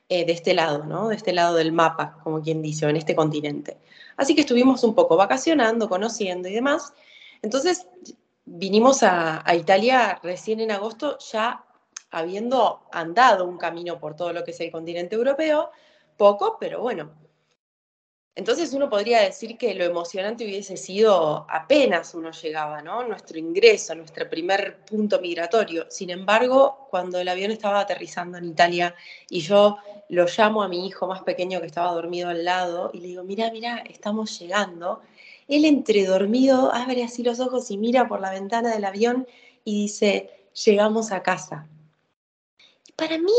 eh, 0.09 0.25
de 0.25 0.33
este 0.33 0.55
lado, 0.55 0.85
¿no? 0.85 1.09
De 1.09 1.17
este 1.17 1.33
lado 1.33 1.57
del 1.57 1.73
mapa, 1.73 2.21
como 2.23 2.41
quien 2.41 2.63
dice, 2.63 2.89
en 2.89 2.95
este 2.95 3.17
continente. 3.17 3.79
Así 4.17 4.37
que 4.37 4.43
estuvimos 4.43 4.85
un 4.85 4.95
poco 4.95 5.17
vacacionando, 5.17 5.89
conociendo 5.89 6.49
y 6.49 6.53
demás. 6.53 6.95
Entonces 7.43 7.89
vinimos 8.45 9.03
a 9.03 9.43
Italia 9.57 10.21
recién 10.23 10.61
en 10.61 10.71
agosto, 10.71 11.19
ya 11.33 11.65
habiendo 12.13 12.87
andado 12.93 13.45
un 13.45 13.59
camino 13.59 13.99
por 13.99 14.15
todo 14.15 14.33
lo 14.33 14.45
que 14.45 14.53
es 14.53 14.61
el 14.61 14.71
continente 14.71 15.17
europeo, 15.17 15.73
poco, 16.17 16.59
pero 16.61 16.81
bueno. 16.81 17.26
Entonces 18.37 18.75
uno 18.75 18.91
podría 18.91 19.23
decir 19.23 19.57
que 19.57 19.75
lo 19.75 19.83
emocionante 19.83 20.45
hubiese 20.45 20.77
sido 20.77 21.47
apenas 21.49 22.15
uno 22.15 22.31
llegaba, 22.33 22.83
¿no? 22.83 23.03
Nuestro 23.03 23.39
ingreso, 23.39 23.95
nuestro 23.95 24.29
primer 24.29 24.85
punto 24.85 25.23
migratorio. 25.23 25.87
Sin 25.89 26.11
embargo, 26.11 26.87
cuando 26.91 27.19
el 27.19 27.29
avión 27.29 27.51
estaba 27.51 27.81
aterrizando 27.81 28.37
en 28.37 28.45
Italia 28.45 28.95
y 29.31 29.41
yo 29.41 29.79
lo 30.11 30.27
llamo 30.27 30.63
a 30.63 30.69
mi 30.69 30.87
hijo 30.87 31.07
más 31.07 31.23
pequeño 31.23 31.63
que 31.63 31.67
estaba 31.67 31.93
dormido 31.93 32.29
al 32.29 32.45
lado 32.45 32.91
y 32.93 33.01
le 33.01 33.07
digo, 33.07 33.25
mira, 33.25 33.51
mira, 33.51 33.79
estamos 33.89 34.39
llegando. 34.39 35.01
Él 35.49 35.65
entre 35.65 36.05
dormido 36.05 36.75
abre 36.75 37.05
así 37.05 37.23
los 37.23 37.41
ojos 37.41 37.71
y 37.71 37.79
mira 37.79 38.07
por 38.07 38.21
la 38.21 38.33
ventana 38.33 38.75
del 38.75 38.85
avión 38.85 39.27
y 39.65 39.85
dice, 39.85 40.29
llegamos 40.53 41.11
a 41.11 41.23
casa. 41.23 41.69
Para 42.97 43.19
mí, 43.19 43.33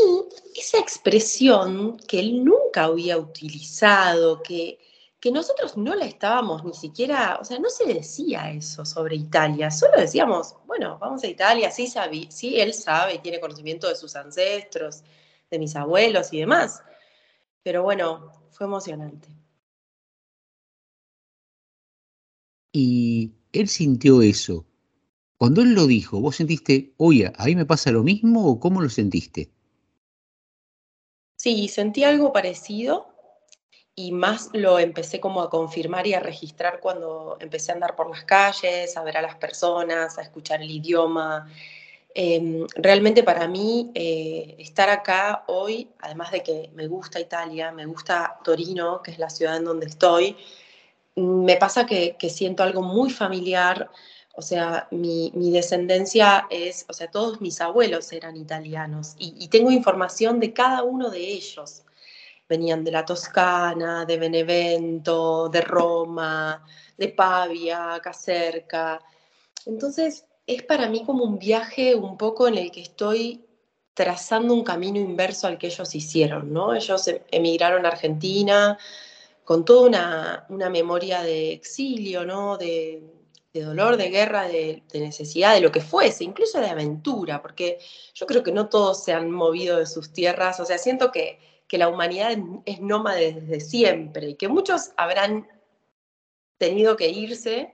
esa 0.54 0.78
expresión 0.78 1.98
que 2.06 2.20
él 2.20 2.44
nunca 2.44 2.84
había 2.84 3.18
utilizado, 3.18 4.40
que, 4.40 4.78
que 5.18 5.32
nosotros 5.32 5.76
no 5.76 5.96
la 5.96 6.06
estábamos 6.06 6.64
ni 6.64 6.74
siquiera, 6.74 7.38
o 7.40 7.44
sea, 7.44 7.58
no 7.58 7.68
se 7.68 7.86
decía 7.86 8.50
eso 8.52 8.84
sobre 8.84 9.16
Italia, 9.16 9.70
solo 9.72 9.98
decíamos, 9.98 10.54
bueno, 10.66 10.96
vamos 11.00 11.24
a 11.24 11.26
Italia, 11.26 11.72
sí, 11.72 11.88
sabe, 11.88 12.28
sí 12.30 12.60
él 12.60 12.72
sabe, 12.72 13.18
tiene 13.18 13.40
conocimiento 13.40 13.88
de 13.88 13.96
sus 13.96 14.14
ancestros, 14.14 15.02
de 15.50 15.58
mis 15.58 15.74
abuelos 15.74 16.32
y 16.32 16.38
demás, 16.40 16.82
pero 17.64 17.82
bueno, 17.82 18.30
fue 18.52 18.66
emocionante. 18.66 19.28
Y 22.72 23.32
él 23.52 23.68
sintió 23.68 24.22
eso. 24.22 24.67
Cuando 25.38 25.62
él 25.62 25.72
lo 25.74 25.86
dijo, 25.86 26.20
¿vos 26.20 26.34
sentiste, 26.34 26.94
oye, 26.96 27.32
a 27.36 27.44
mí 27.44 27.54
me 27.54 27.64
pasa 27.64 27.92
lo 27.92 28.02
mismo 28.02 28.50
o 28.50 28.58
cómo 28.58 28.80
lo 28.82 28.88
sentiste? 28.88 29.52
Sí, 31.36 31.68
sentí 31.68 32.02
algo 32.02 32.32
parecido 32.32 33.06
y 33.94 34.10
más 34.10 34.50
lo 34.52 34.80
empecé 34.80 35.20
como 35.20 35.40
a 35.40 35.48
confirmar 35.48 36.08
y 36.08 36.14
a 36.14 36.18
registrar 36.18 36.80
cuando 36.80 37.36
empecé 37.38 37.70
a 37.70 37.74
andar 37.74 37.94
por 37.94 38.10
las 38.10 38.24
calles, 38.24 38.96
a 38.96 39.04
ver 39.04 39.16
a 39.16 39.22
las 39.22 39.36
personas, 39.36 40.18
a 40.18 40.22
escuchar 40.22 40.60
el 40.60 40.72
idioma. 40.72 41.48
Eh, 42.16 42.66
realmente 42.74 43.22
para 43.22 43.46
mí 43.46 43.92
eh, 43.94 44.56
estar 44.58 44.90
acá 44.90 45.44
hoy, 45.46 45.88
además 46.00 46.32
de 46.32 46.42
que 46.42 46.70
me 46.74 46.88
gusta 46.88 47.20
Italia, 47.20 47.70
me 47.70 47.86
gusta 47.86 48.40
Torino, 48.42 49.02
que 49.04 49.12
es 49.12 49.20
la 49.20 49.30
ciudad 49.30 49.56
en 49.56 49.64
donde 49.66 49.86
estoy, 49.86 50.36
me 51.14 51.56
pasa 51.56 51.86
que 51.86 52.16
siento 52.28 52.64
algo 52.64 52.82
muy 52.82 53.10
familiar. 53.10 53.88
O 54.38 54.42
sea, 54.42 54.86
mi, 54.92 55.32
descendencia 55.50 56.46
es, 56.48 56.86
o 56.88 56.92
sea, 56.92 57.10
todos 57.10 57.40
mis 57.40 57.60
abuelos 57.60 58.12
eran 58.12 58.36
italianos 58.36 59.16
y, 59.18 59.48
tengo 59.48 59.72
información 59.72 60.38
de 60.38 60.52
cada 60.52 60.84
uno 60.84 61.10
de 61.10 61.18
ellos 61.18 61.82
venían 62.48 62.84
de 62.84 62.92
la 62.92 63.04
Toscana, 63.04 64.04
de 64.04 64.16
Benevento, 64.16 65.48
de 65.48 65.60
Roma, 65.60 66.64
de 66.96 67.08
Pavia, 67.08 67.94
acá 67.94 68.12
cerca. 68.12 69.00
Entonces, 69.66 70.24
es 70.46 70.62
para 70.62 70.88
mí 70.88 71.02
como 71.04 71.24
un 71.24 71.40
viaje 71.40 71.96
un 71.96 72.16
poco 72.16 72.46
en 72.46 72.58
el 72.58 72.70
que 72.70 72.82
estoy 72.82 73.44
trazando 73.92 74.54
un 74.54 74.62
camino 74.62 75.00
inverso 75.00 75.48
al 75.48 75.58
que 75.58 75.66
ellos 75.66 75.92
hicieron, 75.96 76.52
¿no? 76.52 76.74
Ellos 76.76 77.10
emigraron 77.32 77.84
a 77.84 77.88
Argentina 77.88 78.78
con 79.44 79.64
toda 79.64 79.88
una, 79.88 80.46
una 80.48 80.70
memoria 80.70 81.24
de 81.24 81.52
exilio, 81.52 82.24
¿no? 82.24 82.56
De, 82.56 83.17
de 83.58 83.64
dolor, 83.64 83.96
de 83.96 84.10
guerra, 84.10 84.48
de, 84.48 84.82
necesidad, 84.94 85.54
de 85.54 85.60
lo 85.60 85.72
que 85.72 85.80
fuese, 85.80 86.24
incluso 86.24 86.60
de 86.60 86.68
aventura, 86.68 87.42
porque 87.42 87.78
yo 88.14 88.26
creo 88.26 88.42
que 88.42 88.52
no 88.52 88.68
todos 88.68 89.04
se 89.04 89.12
han 89.12 89.30
movido 89.30 89.78
de 89.78 89.86
sus 89.86 90.12
tierras, 90.12 90.60
o 90.60 90.64
sea, 90.64 90.78
siento 90.78 91.10
que, 91.10 91.38
que 91.66 91.78
la 91.78 91.88
humanidad 91.88 92.36
es 92.64 92.80
nómade 92.80 93.32
desde 93.32 93.60
siempre 93.60 94.30
y 94.30 94.34
que 94.34 94.48
muchos 94.48 94.92
habrán 94.96 95.48
tenido 96.58 96.96
que 96.96 97.08
irse 97.08 97.72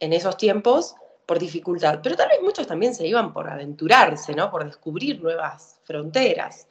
en 0.00 0.12
esos 0.12 0.36
tiempos 0.36 0.94
por 1.26 1.38
dificultad, 1.38 2.00
pero 2.02 2.16
tal 2.16 2.28
vez 2.28 2.40
muchos 2.42 2.66
también 2.66 2.94
se 2.94 3.06
iban 3.06 3.32
por 3.32 3.48
aventurarse, 3.48 4.34
¿no? 4.34 4.50
Por 4.50 4.64
descubrir 4.64 5.20
nuevas 5.20 5.80
fronteras. 5.84 6.68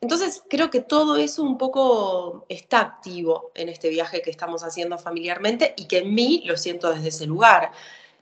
Entonces, 0.00 0.42
creo 0.48 0.70
que 0.70 0.80
todo 0.80 1.16
eso 1.16 1.42
un 1.42 1.58
poco 1.58 2.46
está 2.48 2.80
activo 2.80 3.50
en 3.54 3.68
este 3.68 3.88
viaje 3.88 4.22
que 4.22 4.30
estamos 4.30 4.62
haciendo 4.62 4.96
familiarmente 4.96 5.74
y 5.76 5.86
que 5.86 5.98
en 5.98 6.14
mí 6.14 6.42
lo 6.46 6.56
siento 6.56 6.92
desde 6.92 7.08
ese 7.08 7.26
lugar. 7.26 7.72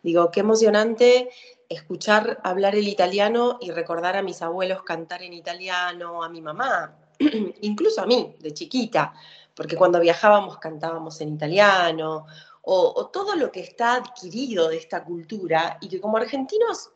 Digo, 0.06 0.30
qué 0.30 0.38
emocionante 0.38 1.30
escuchar 1.68 2.38
hablar 2.44 2.76
el 2.76 2.86
italiano 2.86 3.58
y 3.60 3.72
recordar 3.72 4.16
a 4.16 4.22
mis 4.22 4.40
abuelos 4.40 4.84
cantar 4.84 5.20
en 5.24 5.32
italiano, 5.32 6.22
a 6.22 6.28
mi 6.28 6.40
mamá, 6.40 6.96
incluso 7.62 8.02
a 8.02 8.06
mí, 8.06 8.36
de 8.38 8.54
chiquita, 8.54 9.14
porque 9.52 9.74
cuando 9.74 9.98
viajábamos 9.98 10.58
cantábamos 10.58 11.20
en 11.22 11.34
italiano, 11.34 12.24
o, 12.62 12.92
o, 12.94 13.06
todo 13.08 13.34
lo 13.34 13.50
que 13.50 13.58
está 13.58 13.96
adquirido 13.96 14.68
de 14.68 14.76
esta 14.76 15.02
cultura 15.02 15.76
y 15.80 15.88
que 15.88 16.00
como 16.00 16.18
argentinos 16.18 16.90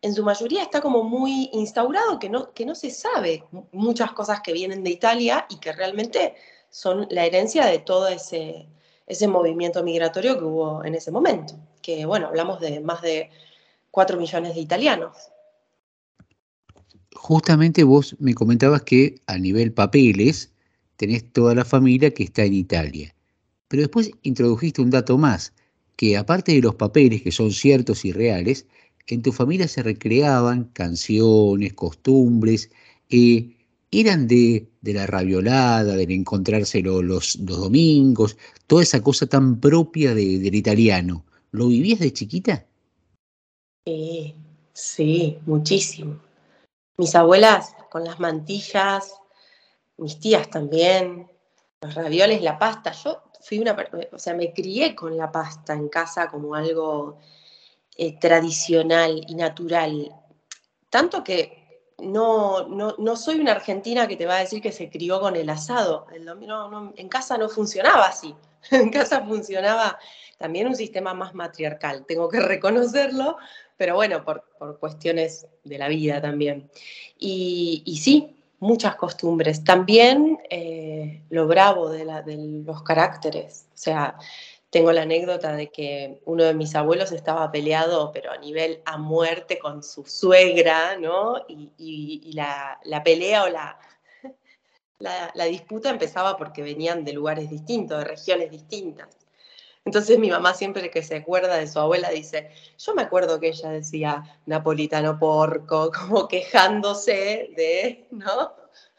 en 0.00 0.14
su 0.14 0.24
mayoría 0.24 0.62
está 0.62 0.80
como 0.80 1.04
muy 1.04 1.50
instaurado, 1.52 2.18
que 2.18 2.30
no, 2.30 2.54
que 2.54 2.64
no 2.64 2.74
se 2.74 2.90
sabe 2.90 3.44
muchas 3.72 4.12
cosas 4.12 4.40
que 4.40 4.54
vienen 4.54 4.82
de 4.82 4.92
Italia 4.92 5.44
y 5.50 5.56
que 5.56 5.74
realmente 5.74 6.34
son 6.70 7.06
la 7.10 7.26
herencia 7.26 7.66
de 7.66 7.80
todo 7.80 8.08
ese, 8.08 8.66
ese 9.06 9.28
movimiento 9.28 9.82
migratorio 9.82 10.38
que 10.38 10.44
hubo 10.44 10.84
en 10.84 10.94
ese 10.94 11.10
momento, 11.10 11.54
que 11.86 12.04
bueno, 12.04 12.26
hablamos 12.26 12.58
de 12.60 12.80
más 12.80 13.00
de 13.00 13.30
4 13.92 14.18
millones 14.18 14.56
de 14.56 14.60
italianos. 14.60 15.16
Justamente 17.14 17.84
vos 17.84 18.16
me 18.18 18.34
comentabas 18.34 18.82
que 18.82 19.20
a 19.28 19.38
nivel 19.38 19.72
papeles 19.72 20.52
tenés 20.96 21.32
toda 21.32 21.54
la 21.54 21.64
familia 21.64 22.12
que 22.12 22.24
está 22.24 22.42
en 22.42 22.54
Italia. 22.54 23.14
Pero 23.68 23.82
después 23.82 24.10
introdujiste 24.22 24.82
un 24.82 24.90
dato 24.90 25.16
más, 25.16 25.52
que 25.94 26.16
aparte 26.16 26.52
de 26.52 26.60
los 26.60 26.74
papeles 26.74 27.22
que 27.22 27.30
son 27.30 27.52
ciertos 27.52 28.04
y 28.04 28.10
reales, 28.10 28.66
en 29.06 29.22
tu 29.22 29.30
familia 29.30 29.68
se 29.68 29.84
recreaban 29.84 30.64
canciones, 30.72 31.72
costumbres, 31.74 32.68
eh, 33.10 33.54
eran 33.92 34.26
de, 34.26 34.68
de, 34.80 34.92
la 34.92 35.06
raviolada, 35.06 35.94
del 35.94 36.10
encontrárselo 36.10 37.00
los, 37.00 37.38
domingos, 37.46 38.36
toda 38.66 38.82
esa 38.82 39.00
cosa 39.00 39.28
tan 39.28 39.60
propia 39.60 40.16
de, 40.16 40.40
del 40.40 40.56
italiano. 40.56 41.25
¿Lo 41.56 41.68
vivías 41.68 42.00
de 42.00 42.12
chiquita? 42.12 42.66
Sí, 44.74 45.38
muchísimo. 45.46 46.20
Mis 46.98 47.14
abuelas 47.14 47.74
con 47.90 48.04
las 48.04 48.20
mantillas, 48.20 49.14
mis 49.96 50.20
tías 50.20 50.50
también, 50.50 51.30
los 51.80 51.94
ravioles, 51.94 52.42
la 52.42 52.58
pasta. 52.58 52.92
Yo 52.92 53.22
fui 53.40 53.58
una, 53.58 53.74
o 54.12 54.18
sea, 54.18 54.34
me 54.34 54.52
crié 54.52 54.94
con 54.94 55.16
la 55.16 55.32
pasta 55.32 55.72
en 55.72 55.88
casa 55.88 56.28
como 56.28 56.54
algo 56.54 57.20
eh, 57.96 58.18
tradicional 58.18 59.22
y 59.26 59.34
natural. 59.34 60.14
Tanto 60.90 61.24
que 61.24 61.86
no, 62.02 62.68
no, 62.68 62.96
no, 62.98 63.16
soy 63.16 63.40
una 63.40 63.52
argentina 63.52 64.06
que 64.06 64.16
te 64.16 64.26
va 64.26 64.36
a 64.36 64.40
decir 64.40 64.60
que 64.60 64.72
se 64.72 64.90
crió 64.90 65.20
con 65.20 65.36
el 65.36 65.48
asado. 65.48 66.06
En 66.12 67.08
casa 67.08 67.38
no 67.38 67.48
funcionaba 67.48 68.08
así. 68.08 68.34
En 68.70 68.90
casa 68.90 69.24
funcionaba 69.24 69.98
también 70.38 70.66
un 70.66 70.76
sistema 70.76 71.14
más 71.14 71.34
matriarcal, 71.34 72.04
tengo 72.06 72.28
que 72.28 72.40
reconocerlo, 72.40 73.36
pero 73.76 73.94
bueno, 73.94 74.24
por, 74.24 74.44
por 74.58 74.78
cuestiones 74.78 75.46
de 75.64 75.78
la 75.78 75.88
vida 75.88 76.20
también. 76.20 76.70
Y, 77.18 77.82
y 77.84 77.98
sí, 77.98 78.36
muchas 78.58 78.96
costumbres. 78.96 79.64
También 79.64 80.38
eh, 80.50 81.22
lo 81.30 81.46
bravo 81.46 81.90
de, 81.90 82.04
los 82.64 82.82
caracteres. 82.82 83.66
O 83.74 83.78
sea, 83.78 84.16
tengo 84.70 84.92
la 84.92 85.02
anécdota 85.02 85.54
de 85.54 85.70
que 85.70 86.20
uno 86.24 86.44
de 86.44 86.54
mis 86.54 86.74
abuelos 86.74 87.12
estaba 87.12 87.50
peleado, 87.50 88.10
pero 88.12 88.32
a 88.32 88.38
nivel 88.38 88.82
a 88.84 88.98
muerte 88.98 89.58
con 89.58 89.82
su 89.82 90.04
suegra, 90.04 90.98
¿no? 90.98 91.44
Y, 91.48 91.70
y, 91.78 92.32
la, 92.32 92.78
la, 92.84 93.02
pelea 93.02 93.44
o 93.44 93.48
la, 94.98 95.30
la 95.34 95.44
disputa 95.44 95.90
empezaba 95.90 96.36
porque 96.36 96.62
venían 96.62 97.04
de 97.04 97.12
lugares 97.12 97.50
distintos, 97.50 97.98
de 97.98 98.04
regiones 98.04 98.50
distintas. 98.50 99.08
Entonces 99.86 100.18
mi 100.18 100.28
mamá 100.28 100.52
siempre 100.52 100.90
que 100.90 101.00
se 101.00 101.14
acuerda 101.14 101.56
de 101.56 101.68
su 101.68 101.78
abuela 101.78 102.10
dice, 102.10 102.50
yo 102.76 102.92
me 102.94 103.02
acuerdo 103.02 103.38
que 103.38 103.48
ella 103.48 103.70
decía 103.70 104.40
napolitano 104.44 105.16
porco, 105.16 105.92
como 105.98 106.26
quejándose 106.26 107.50
de, 107.56 108.08
¿no? 108.10 108.54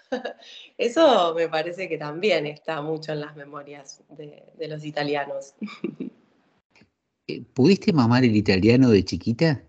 Eso 0.78 1.36
me 1.36 1.50
parece 1.50 1.90
que 1.90 1.98
también 1.98 2.46
está 2.46 2.82
mucho 2.82 3.12
en 3.12 3.20
las 3.20 3.36
memorias 3.36 4.02
de, 4.10 4.44
de 4.58 4.68
los 4.68 4.84
italianos. 4.84 5.54
Eh, 7.30 7.44
¿Pudiste 7.54 7.92
mamar 7.92 8.24
el 8.24 8.38
italiano 8.38 8.90
de 8.90 9.04
chiquita? 9.04 9.62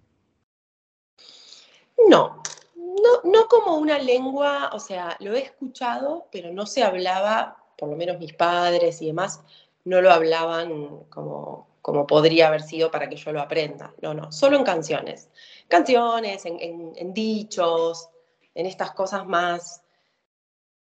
No, 2.09 2.41
no, 2.77 3.21
no 3.25 3.49
como 3.49 3.79
una 3.79 3.99
lengua, 3.99 4.71
o 4.73 4.79
sea, 4.79 5.17
lo 5.19 5.35
he 5.35 5.41
escuchado, 5.41 6.29
pero 6.31 6.53
no 6.53 6.67
se 6.67 6.85
hablaba, 6.85 7.57
por 7.77 7.89
lo 7.89 7.97
menos 7.97 8.21
mis 8.21 8.33
padres 8.33 9.03
y 9.03 9.07
demás, 9.07 9.43
no 9.85 10.01
lo 10.01 10.11
hablaban 10.11 11.05
como, 11.09 11.69
como 11.83 12.07
podría 12.07 12.49
haber 12.49 12.63
sido 12.63 12.91
para 12.91 13.09
que 13.09 13.17
yo 13.17 13.33
lo 13.33 13.41
aprenda. 13.41 13.95
No, 14.03 14.15
no, 14.15 14.31
solo 14.33 14.59
en 14.59 14.65
canciones. 14.65 15.31
Canciones, 15.69 16.45
en, 16.47 16.93
en, 16.95 17.15
dichos, 17.15 18.09
en 18.55 18.67
estas 18.67 18.93
cosas 18.93 19.27
más 19.27 19.83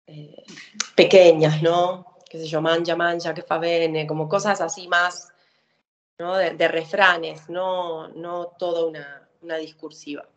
eh, 0.07 0.45
pequeñas, 0.95 1.62
¿no? 1.62 2.16
Qué 2.28 2.38
sé 2.38 2.47
yo, 2.47 2.61
mancha, 2.61 2.97
mancha, 2.97 3.34
que 3.34 3.42
fa 3.42 3.59
bene, 3.59 4.07
como 4.07 4.28
cosas 4.28 4.61
así 4.61 4.88
más, 4.88 5.28
¿no? 6.18 6.36
De, 6.36 6.51
de 6.51 6.68
refranes, 6.68 7.49
no, 7.49 8.09
no 8.09 8.49
toda 8.59 8.86
una, 8.86 9.28
una, 9.42 9.57
discursiva. 9.57 10.28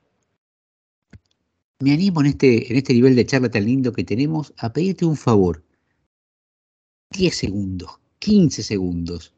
Me 1.79 1.93
animo 1.93 2.21
en 2.21 2.27
este, 2.27 2.71
en 2.71 2.77
este 2.77 2.93
nivel 2.93 3.15
de 3.15 3.25
charla 3.25 3.49
tan 3.49 3.65
lindo 3.65 3.91
que 3.91 4.03
tenemos 4.03 4.53
a 4.57 4.73
pedirte 4.73 5.05
un 5.05 5.15
favor. 5.15 5.63
10 7.11 7.35
segundos 7.35 7.99
15 8.19 8.63
segundos. 8.63 9.33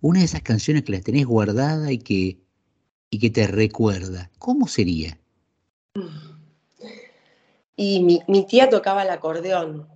Una 0.00 0.18
de 0.20 0.24
esas 0.24 0.42
canciones 0.42 0.84
que 0.84 0.92
las 0.92 1.02
tenés 1.02 1.26
guardada 1.26 1.90
y 1.92 1.98
que, 1.98 2.38
y 3.10 3.18
que 3.18 3.30
te 3.30 3.46
recuerda, 3.46 4.30
¿cómo 4.38 4.68
sería? 4.68 5.18
Y 7.76 8.02
mi, 8.02 8.22
mi 8.28 8.46
tía 8.46 8.68
tocaba 8.68 9.02
el 9.02 9.10
acordeón. 9.10 9.88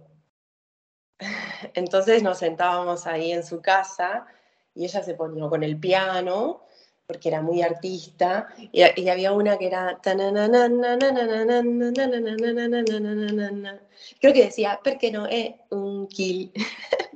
Entonces 1.75 2.23
nos 2.23 2.39
sentábamos 2.39 3.07
ahí 3.07 3.33
en 3.33 3.45
su 3.45 3.61
casa 3.61 4.27
y 4.75 4.85
ella 4.85 5.03
se 5.03 5.15
ponía 5.15 5.49
con 5.49 5.63
el 5.63 5.79
piano 5.79 6.63
porque 7.09 7.31
era 7.31 7.41
muy 7.41 7.63
artista, 7.63 8.49
y, 8.71 8.83
y, 9.01 9.09
había 9.09 9.33
una 9.33 9.57
que 9.57 9.69
era... 9.69 9.99
Creo 14.21 14.35
que 14.35 14.45
decía, 14.45 14.79
porque 14.85 15.11
no 15.11 15.27
es 15.27 15.55
un 15.71 16.07
kill, 16.09 16.53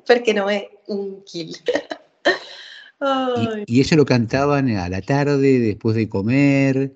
porque 0.07 0.33
no 0.33 0.49
es 0.49 0.65
un 0.87 1.23
kill. 1.25 1.55
y, 3.67 3.75
y 3.75 3.81
ellos 3.81 3.93
lo 3.99 4.07
cantaban 4.07 4.71
a 4.71 4.89
la 4.89 5.03
tarde, 5.03 5.59
después 5.59 5.95
de 5.95 6.09
comer, 6.09 6.95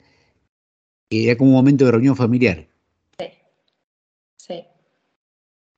era 1.11 1.37
como 1.37 1.51
un 1.51 1.57
momento 1.57 1.85
de 1.85 1.93
reunión 1.93 2.17
familiar. 2.17 2.67
Sí, 3.19 3.27
sí. 4.39 4.65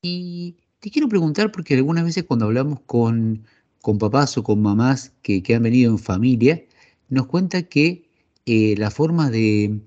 Y 0.03 0.57
te 0.79 0.93
quiero 0.93 1.09
preguntar, 1.09 1.51
porque 1.51 1.75
algunas 1.75 2.05
veces 2.05 2.23
cuando 2.23 2.45
hablamos 2.45 2.79
con, 2.87 3.45
con 3.83 3.99
papás 3.99 4.39
o 4.39 4.45
con 4.45 4.63
mamás 4.63 5.13
que, 5.23 5.43
que 5.43 5.57
han 5.57 5.65
venido 5.65 5.91
en 5.91 5.99
familia, 5.99 6.63
nos 7.09 7.27
cuenta 7.27 7.63
que 7.63 8.09
eh, 8.47 8.75
la 8.79 8.91
forma 8.91 9.31
de, 9.31 9.81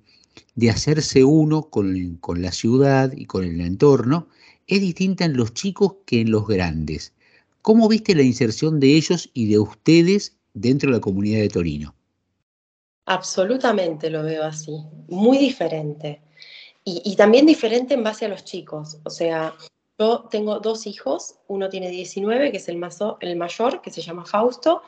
de, 0.56 0.70
hacerse 0.70 1.24
uno 1.24 1.64
con, 1.64 2.18
con, 2.18 2.42
la 2.42 2.52
ciudad 2.52 3.12
y 3.16 3.26
con 3.26 3.44
el 3.44 3.62
entorno 3.62 4.28
es 4.68 4.82
distinta 4.82 5.26
en 5.26 5.36
los 5.36 5.54
chicos 5.54 5.96
que 6.06 6.22
en 6.22 6.32
los 6.32 6.48
grandes. 6.48 7.14
¿Cómo 7.62 7.88
viste 7.88 8.16
la 8.16 8.24
inserción 8.24 8.80
de 8.80 8.96
ellos 8.96 9.30
y 9.34 9.48
de 9.48 9.60
ustedes 9.60 10.38
dentro 10.54 10.90
de 10.90 10.98
la 10.98 11.02
comunidad 11.02 11.42
de 11.42 11.50
Torino? 11.50 11.96
Absolutamente 13.06 14.10
lo 14.10 14.24
veo 14.24 14.44
así, 14.44 14.72
muy 15.08 15.38
diferente. 15.38 16.22
Y, 16.84 17.16
también 17.16 17.46
diferente 17.46 17.94
en 17.94 18.04
base 18.04 18.26
a 18.26 18.30
los 18.30 18.44
chicos. 18.44 18.98
O 19.04 19.10
sea, 19.12 19.54
yo 20.00 20.28
tengo 20.32 20.60
dos 20.60 20.88
hijos, 20.88 21.36
uno 21.48 21.70
tiene 21.70 21.90
19, 21.90 22.52
que 22.52 22.58
es 22.58 22.68
el, 22.70 22.78
mazo, 22.78 23.18
el 23.22 23.36
mayor, 23.36 23.82
que 23.82 23.92
se 23.92 24.02
llama 24.02 24.26
Fausto, 24.26 24.82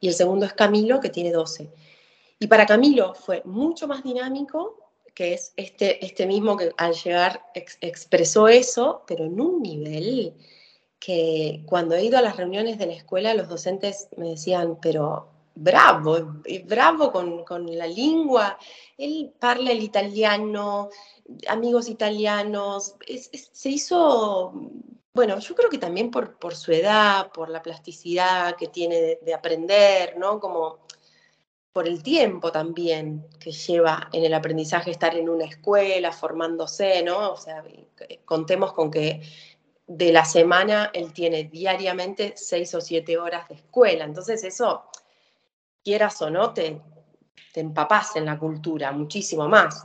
y 0.00 0.08
el 0.08 0.14
segundo 0.14 0.46
es 0.46 0.52
Camilo, 0.52 1.00
que 1.00 1.08
tiene 1.08 1.32
12. 1.32 1.70
Y 2.38 2.46
para 2.46 2.66
Camilo 2.66 3.14
fue 3.14 3.42
mucho 3.44 3.88
más 3.88 4.02
dinámico, 4.02 4.92
que 5.14 5.34
es 5.34 5.52
este, 5.56 6.04
este 6.04 6.26
mismo 6.26 6.56
que 6.56 6.72
al 6.76 6.94
llegar 6.94 7.42
ex, 7.54 7.78
expresó 7.80 8.46
eso, 8.48 9.02
pero 9.06 9.24
en 9.24 9.40
un 9.40 9.62
nivel 9.62 10.34
que 11.00 11.62
cuando 11.66 11.94
he 11.94 12.04
ido 12.04 12.18
a 12.18 12.22
las 12.22 12.36
reuniones 12.36 12.78
de 12.78 12.86
la 12.86 12.92
escuela, 12.92 13.34
los 13.34 13.48
docentes 13.48 14.08
me 14.16 14.30
decían, 14.30 14.78
pero 14.80 15.28
bravo, 15.54 16.40
bravo 16.66 17.10
con, 17.10 17.44
con 17.44 17.76
la 17.76 17.86
lingua, 17.86 18.58
él 18.96 19.32
parla 19.38 19.72
el 19.72 19.82
italiano, 19.82 20.90
amigos 21.48 21.88
italianos, 21.88 22.94
se 23.52 23.68
hizo, 23.68 24.52
bueno, 25.18 25.36
yo 25.40 25.52
creo 25.56 25.68
que 25.68 25.78
también 25.78 26.12
por, 26.12 26.54
su 26.54 26.70
edad, 26.70 27.32
por 27.32 27.50
la 27.50 27.60
plasticidad 27.60 28.54
que 28.54 28.68
tiene 28.68 29.00
de, 29.00 29.18
de 29.20 29.34
aprender, 29.34 30.16
¿no? 30.16 30.38
Como 30.38 30.78
por 31.72 31.88
el 31.88 32.04
tiempo 32.04 32.52
también 32.52 33.26
que 33.40 33.50
lleva 33.50 34.08
en 34.12 34.22
el 34.22 34.32
aprendizaje 34.32 34.92
estar 34.92 35.16
en 35.16 35.28
una 35.28 35.46
escuela, 35.46 36.12
formándose, 36.12 37.02
¿no? 37.02 37.32
O 37.32 37.36
sea, 37.36 37.64
contemos 38.24 38.72
con 38.74 38.92
que 38.92 39.20
de 39.88 40.12
la 40.12 40.24
semana 40.24 40.92
él 40.94 41.12
tiene 41.12 41.42
diariamente 41.42 42.34
seis 42.36 42.72
o 42.76 42.80
siete 42.80 43.18
horas 43.18 43.48
de 43.48 43.56
escuela, 43.56 44.04
entonces 44.04 44.44
eso, 44.44 44.84
quieras 45.82 46.22
o 46.22 46.30
no, 46.30 46.54
te, 46.54 46.80
te 47.52 47.58
empapás 47.58 48.14
en 48.14 48.26
la 48.26 48.38
cultura 48.38 48.92
muchísimo 48.92 49.48
más. 49.48 49.84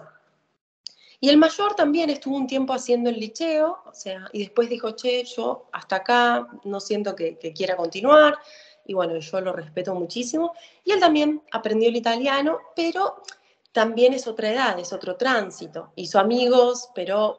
Y 1.23 1.29
el 1.29 1.37
mayor 1.37 1.73
también 1.73 2.09
estuvo 2.09 2.35
un 2.35 2.47
tiempo 2.47 2.73
haciendo 2.73 3.09
el 3.09 3.17
liceo, 3.17 3.81
o 3.85 3.93
sea, 3.93 4.27
y 4.33 4.39
después 4.39 4.67
dijo, 4.67 4.91
che, 4.91 5.23
yo 5.23 5.69
hasta 5.71 5.95
acá 5.95 6.49
no 6.65 6.81
siento 6.81 7.15
que, 7.15 7.37
quiera 7.55 7.77
continuar, 7.77 8.37
y 8.85 8.93
bueno, 8.93 9.17
yo 9.17 9.39
lo 9.39 9.53
respeto 9.53 9.95
muchísimo. 9.95 10.51
Y 10.83 10.91
él 10.91 10.99
también 10.99 11.41
aprendió 11.53 11.87
el 11.87 11.95
italiano, 11.95 12.59
pero 12.75 13.23
también 13.71 14.11
es 14.11 14.27
otra 14.27 14.51
edad, 14.51 14.77
es 14.77 14.91
otro 14.91 15.15
tránsito. 15.15 15.93
Hizo 15.95 16.19
amigos, 16.19 16.89
pero 16.93 17.37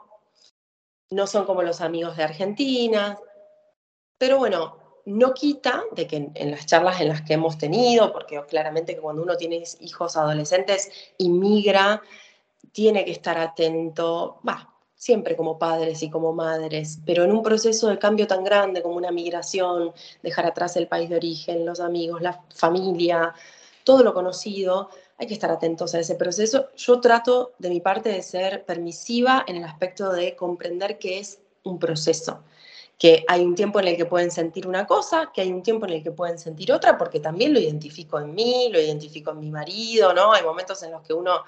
no 1.11 1.27
son 1.27 1.45
como 1.45 1.61
los 1.61 1.83
amigos 1.83 2.17
de 2.17 2.25
Argentina. 2.25 3.19
Pero 4.17 4.39
bueno, 4.39 4.79
no 5.05 5.35
quita 5.35 5.85
de 5.93 6.07
que 6.07 6.31
en, 6.35 6.51
las 6.51 6.65
charlas 6.65 7.03
en 7.03 7.09
las 7.09 7.21
que 7.21 7.35
hemos 7.35 7.59
tenido, 7.59 8.13
porque 8.13 8.43
claramente 8.49 8.95
que 8.95 9.03
cuando 9.03 9.23
uno 9.23 9.37
tiene 9.37 9.63
hijos 9.81 10.17
adolescentes 10.17 10.91
y 11.19 11.29
migra, 11.29 12.01
tiene 12.75 13.05
que 13.05 13.13
estar 13.13 13.39
atento, 13.39 14.41
siempre 14.97 15.37
como 15.37 15.61
padres 15.61 16.03
y 16.03 16.11
como 16.11 16.33
madres, 16.33 16.99
pero 17.07 17.23
en 17.23 17.31
un 17.31 17.41
proceso 17.41 17.87
de 17.87 18.01
cambio 18.01 18.27
tan 18.27 18.43
grande 18.43 18.83
como 18.83 18.97
una 18.97 19.13
migración, 19.13 19.93
dejar 20.25 20.45
atrás 20.45 20.77
el 20.77 20.89
país 20.89 21.09
de 21.09 21.15
origen, 21.17 21.65
los 21.65 21.79
amigos, 21.79 22.21
la 22.21 22.43
familia, 22.53 23.33
todo 23.85 24.03
lo 24.03 24.13
conocido, 24.13 24.91
hay 25.19 25.29
que 25.29 25.35
estar 25.35 25.53
atentos 25.53 25.95
a 25.95 26.01
ese 26.01 26.17
proceso. 26.17 26.71
Yo 26.77 27.01
trato 27.01 27.53
de 27.61 27.71
mi 27.71 27.81
parte 27.81 28.09
de 28.09 28.23
ser 28.23 28.65
permisiva 28.65 29.45
en 29.47 29.55
el 29.55 29.65
aspecto 29.65 30.13
de 30.13 30.35
comprender 30.35 30.99
que 30.99 31.21
es 31.21 31.39
un 31.63 31.79
proceso, 31.79 32.41
que 32.99 33.25
hay 33.29 33.43
un 33.45 33.55
tiempo 33.55 33.79
en 33.79 33.87
el 33.87 33.97
que 33.97 34.07
pueden 34.07 34.33
sentir 34.33 34.67
una 34.67 34.85
cosa, 34.85 35.31
que 35.33 35.43
hay 35.43 35.53
un 35.53 35.63
tiempo 35.63 35.87
en 35.87 35.93
el 35.93 36.03
que 36.03 36.11
pueden 36.11 36.41
sentir 36.41 36.73
otra, 36.73 36.99
porque 36.99 37.21
también 37.21 37.53
lo 37.53 37.61
identifico 37.61 38.19
en 38.19 38.35
mí, 38.35 38.69
lo 38.73 38.81
identifico 38.81 39.31
en 39.31 39.39
mi 39.39 39.53
marido, 39.53 40.13
¿no? 40.13 40.33
Hay 40.33 40.43
momentos 40.43 40.83
en 40.83 40.91
los 40.91 41.03
que 41.03 41.13
uno 41.13 41.45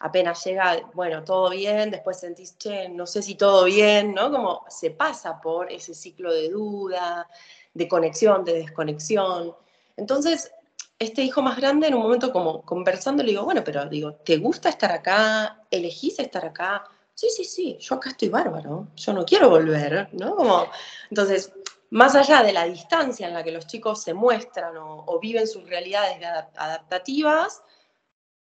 apenas 0.00 0.44
llega, 0.44 0.90
bueno, 0.94 1.24
todo 1.24 1.50
bien, 1.50 1.90
después 1.90 2.18
sentís, 2.20 2.56
che, 2.58 2.88
no 2.88 3.06
sé 3.06 3.22
si 3.22 3.34
todo 3.34 3.64
bien, 3.64 4.14
¿no? 4.14 4.30
Como 4.30 4.64
se 4.68 4.90
pasa 4.90 5.40
por 5.40 5.70
ese 5.72 5.94
ciclo 5.94 6.32
de 6.32 6.50
duda, 6.50 7.28
de 7.74 7.88
conexión, 7.88 8.44
de 8.44 8.54
desconexión. 8.54 9.54
Entonces, 9.96 10.52
este 10.98 11.22
hijo 11.22 11.42
más 11.42 11.56
grande 11.56 11.88
en 11.88 11.94
un 11.94 12.02
momento 12.02 12.32
como 12.32 12.62
conversando 12.62 13.22
le 13.22 13.30
digo, 13.30 13.44
bueno, 13.44 13.62
pero 13.64 13.84
digo, 13.86 14.14
¿te 14.14 14.38
gusta 14.38 14.68
estar 14.68 14.92
acá? 14.92 15.62
¿Elegís 15.70 16.18
estar 16.18 16.44
acá? 16.44 16.84
Sí, 17.14 17.28
sí, 17.30 17.44
sí, 17.44 17.78
yo 17.80 17.94
acá 17.94 18.10
estoy 18.10 18.28
bárbaro, 18.28 18.88
yo 18.94 19.12
no 19.14 19.24
quiero 19.24 19.48
volver, 19.48 20.10
¿no? 20.12 20.36
Como, 20.36 20.66
entonces, 21.08 21.52
más 21.90 22.14
allá 22.14 22.42
de 22.42 22.52
la 22.52 22.64
distancia 22.64 23.26
en 23.26 23.34
la 23.34 23.42
que 23.42 23.52
los 23.52 23.66
chicos 23.66 24.02
se 24.02 24.12
muestran 24.12 24.76
o, 24.76 25.18
viven 25.20 25.46
sus 25.46 25.66
realidades 25.68 26.18
adap- 26.18 26.50
adaptativas, 26.56 27.62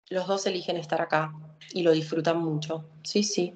los 0.08 0.26
dos 0.26 0.46
eligen 0.46 0.76
estar 0.76 1.00
acá 1.00 1.32
y 1.72 1.82
lo 1.82 1.92
disfrutan 1.92 2.38
mucho. 2.38 2.84
Sí, 3.02 3.22
sí. 3.22 3.54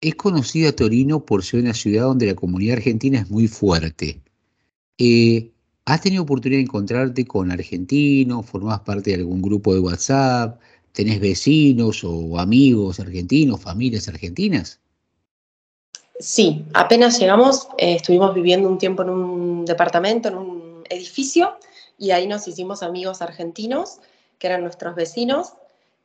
Es 0.00 0.14
conocida 0.14 0.72
Torino 0.72 1.24
por 1.24 1.44
ser 1.44 1.60
una 1.60 1.74
ciudad 1.74 2.04
donde 2.04 2.26
la 2.26 2.34
comunidad 2.34 2.78
argentina 2.78 3.20
es 3.20 3.30
muy 3.30 3.48
fuerte. 3.48 4.20
Eh, 4.98 5.50
¿Has 5.84 6.00
tenido 6.00 6.22
oportunidad 6.22 6.58
de 6.58 6.64
encontrarte 6.64 7.26
con 7.26 7.50
argentinos? 7.50 8.46
¿Formás 8.46 8.80
parte 8.80 9.10
de 9.10 9.16
algún 9.16 9.42
grupo 9.42 9.74
de 9.74 9.80
WhatsApp? 9.80 10.60
¿Tenés 10.92 11.20
vecinos 11.20 12.02
o 12.04 12.38
amigos 12.38 12.98
argentinos, 13.00 13.60
familias 13.60 14.08
argentinas? 14.08 14.80
Sí, 16.18 16.64
apenas 16.74 17.18
llegamos, 17.18 17.68
eh, 17.78 17.94
estuvimos 17.94 18.34
viviendo 18.34 18.68
un 18.68 18.76
tiempo 18.76 19.02
en 19.02 19.10
un 19.10 19.64
departamento, 19.64 20.28
en 20.28 20.36
un 20.36 20.84
edificio, 20.90 21.54
y 22.00 22.12
ahí 22.12 22.26
nos 22.26 22.48
hicimos 22.48 22.82
amigos 22.82 23.20
argentinos, 23.20 24.00
que 24.38 24.46
eran 24.46 24.62
nuestros 24.62 24.94
vecinos, 24.94 25.52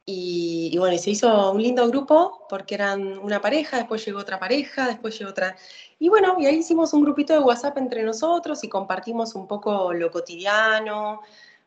y, 0.06 0.70
y 0.74 0.78
bueno, 0.78 0.96
se 1.00 1.12
hizo 1.12 1.52
un 1.52 1.64
lindo 1.64 1.88
grupo, 1.88 2.46
porque 2.50 2.76
eran 2.76 3.18
una 3.18 3.40
pareja, 3.42 3.78
después 3.78 4.06
llegó 4.06 4.20
otra 4.20 4.38
pareja, 4.38 4.88
después 4.88 5.18
llegó 5.18 5.32
otra... 5.32 5.56
Y 5.98 6.10
bueno, 6.10 6.36
y 6.38 6.46
ahí 6.46 6.58
hicimos 6.58 6.94
un 6.94 7.02
grupito 7.02 7.32
de 7.34 7.40
WhatsApp 7.40 7.78
entre 7.78 8.04
nosotros 8.04 8.64
y 8.66 8.70
compartimos 8.70 9.34
un 9.36 9.48
poco 9.48 9.94
lo 9.94 10.12
cotidiano, 10.12 11.22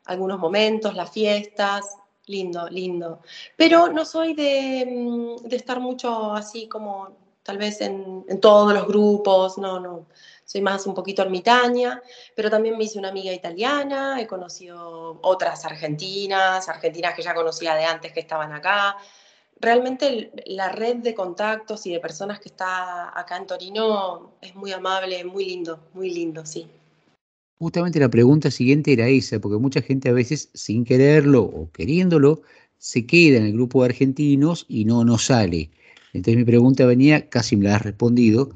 algunos 0.04 0.38
momentos, 0.38 0.94
las 0.94 1.10
fiestas, 1.10 1.96
lindo, 2.26 2.68
lindo. 2.68 3.20
Pero 3.56 3.88
no 3.88 4.04
soy 4.04 4.34
de, 4.34 4.86
mm, 4.86 5.48
de 5.48 5.56
estar 5.56 5.80
mucho 5.80 6.34
así 6.34 6.68
como 6.68 7.16
tal 7.42 7.56
vez 7.56 7.80
en, 7.80 8.26
en 8.28 8.40
todos 8.40 8.74
los 8.74 8.86
grupos, 8.86 9.56
no, 9.56 9.80
no. 9.80 10.06
Soy 10.48 10.62
más 10.62 10.86
un 10.86 10.94
poquito 10.94 11.20
ermitaña, 11.20 12.00
pero 12.34 12.48
también 12.48 12.78
me 12.78 12.84
hice 12.84 12.98
una 12.98 13.10
amiga 13.10 13.30
italiana, 13.34 14.18
he 14.18 14.26
conocido 14.26 15.18
otras 15.20 15.66
argentinas, 15.66 16.70
argentinas 16.70 17.12
que 17.14 17.20
ya 17.20 17.34
conocía 17.34 17.74
de 17.74 17.84
antes 17.84 18.14
que 18.14 18.20
estaban 18.20 18.52
acá. 18.52 18.96
Realmente 19.60 20.32
la 20.46 20.70
red 20.70 20.96
de 20.96 21.12
contactos 21.12 21.84
y 21.84 21.92
de 21.92 22.00
personas 22.00 22.40
que 22.40 22.48
está 22.48 23.12
acá 23.20 23.36
en 23.36 23.46
Torino 23.46 24.38
es 24.40 24.54
muy 24.54 24.72
amable, 24.72 25.22
muy 25.22 25.44
lindo, 25.44 25.80
muy 25.92 26.10
lindo, 26.10 26.46
sí. 26.46 26.66
Justamente 27.58 28.00
la 28.00 28.08
pregunta 28.08 28.50
siguiente 28.50 28.94
era 28.94 29.06
esa, 29.06 29.38
porque 29.40 29.58
mucha 29.58 29.82
gente 29.82 30.08
a 30.08 30.14
veces, 30.14 30.48
sin 30.54 30.86
quererlo 30.86 31.42
o 31.42 31.70
queriéndolo, 31.72 32.40
se 32.78 33.04
queda 33.04 33.36
en 33.36 33.44
el 33.44 33.52
grupo 33.52 33.82
de 33.82 33.90
argentinos 33.90 34.64
y 34.66 34.86
no, 34.86 35.04
no 35.04 35.18
sale. 35.18 35.68
Entonces 36.14 36.38
mi 36.38 36.44
pregunta 36.44 36.86
venía, 36.86 37.28
casi 37.28 37.54
me 37.54 37.64
la 37.66 37.76
has 37.76 37.82
respondido, 37.82 38.48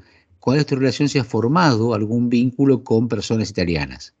¿cuál 0.43 0.57
es 0.57 0.65
tu 0.65 0.75
relación 0.75 1.07
si 1.07 1.19
has 1.19 1.25
formado 1.25 1.93
algún 1.93 2.27
vínculo 2.27 2.83
con 2.83 3.07
personas 3.07 3.49
italianas? 3.49 4.13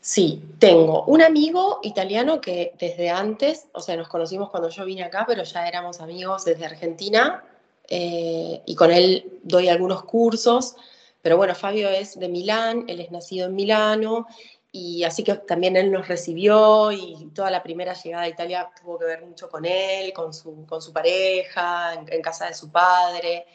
Sí, 0.00 0.40
tengo 0.60 1.02
un 1.06 1.22
amigo 1.22 1.80
italiano 1.82 2.40
que 2.40 2.72
desde 2.78 3.10
antes, 3.10 3.66
o 3.72 3.80
sea, 3.80 3.96
nos 3.96 4.06
conocimos 4.06 4.48
cuando 4.48 4.68
yo 4.68 4.84
vine 4.84 5.02
acá, 5.02 5.24
pero 5.26 5.42
ya 5.42 5.66
éramos 5.66 6.00
amigos 6.00 6.44
desde 6.44 6.66
Argentina 6.66 7.42
eh, 7.88 8.62
y 8.64 8.76
con 8.76 8.92
él 8.92 9.40
doy 9.42 9.68
algunos 9.68 10.04
cursos, 10.04 10.76
pero 11.20 11.36
bueno, 11.36 11.56
Fabio 11.56 11.88
es 11.88 12.16
de 12.16 12.28
Milán, 12.28 12.84
él 12.86 13.00
es 13.00 13.10
nacido 13.10 13.48
en 13.48 13.56
Milano 13.56 14.28
y 14.70 15.02
así 15.02 15.24
que 15.24 15.34
también 15.34 15.76
él 15.76 15.90
nos 15.90 16.06
recibió 16.06 16.92
y 16.92 17.32
toda 17.34 17.50
la 17.50 17.64
primera 17.64 17.92
llegada 17.94 18.22
a 18.22 18.28
Italia 18.28 18.70
tuvo 18.80 19.00
que 19.00 19.06
ver 19.06 19.26
mucho 19.26 19.48
con 19.48 19.64
él, 19.64 20.12
con 20.12 20.32
su, 20.32 20.92
pareja, 20.94 21.94
en 21.94 22.22
casa 22.22 22.46
de 22.46 22.54
su 22.54 22.70
padre. 22.70 23.46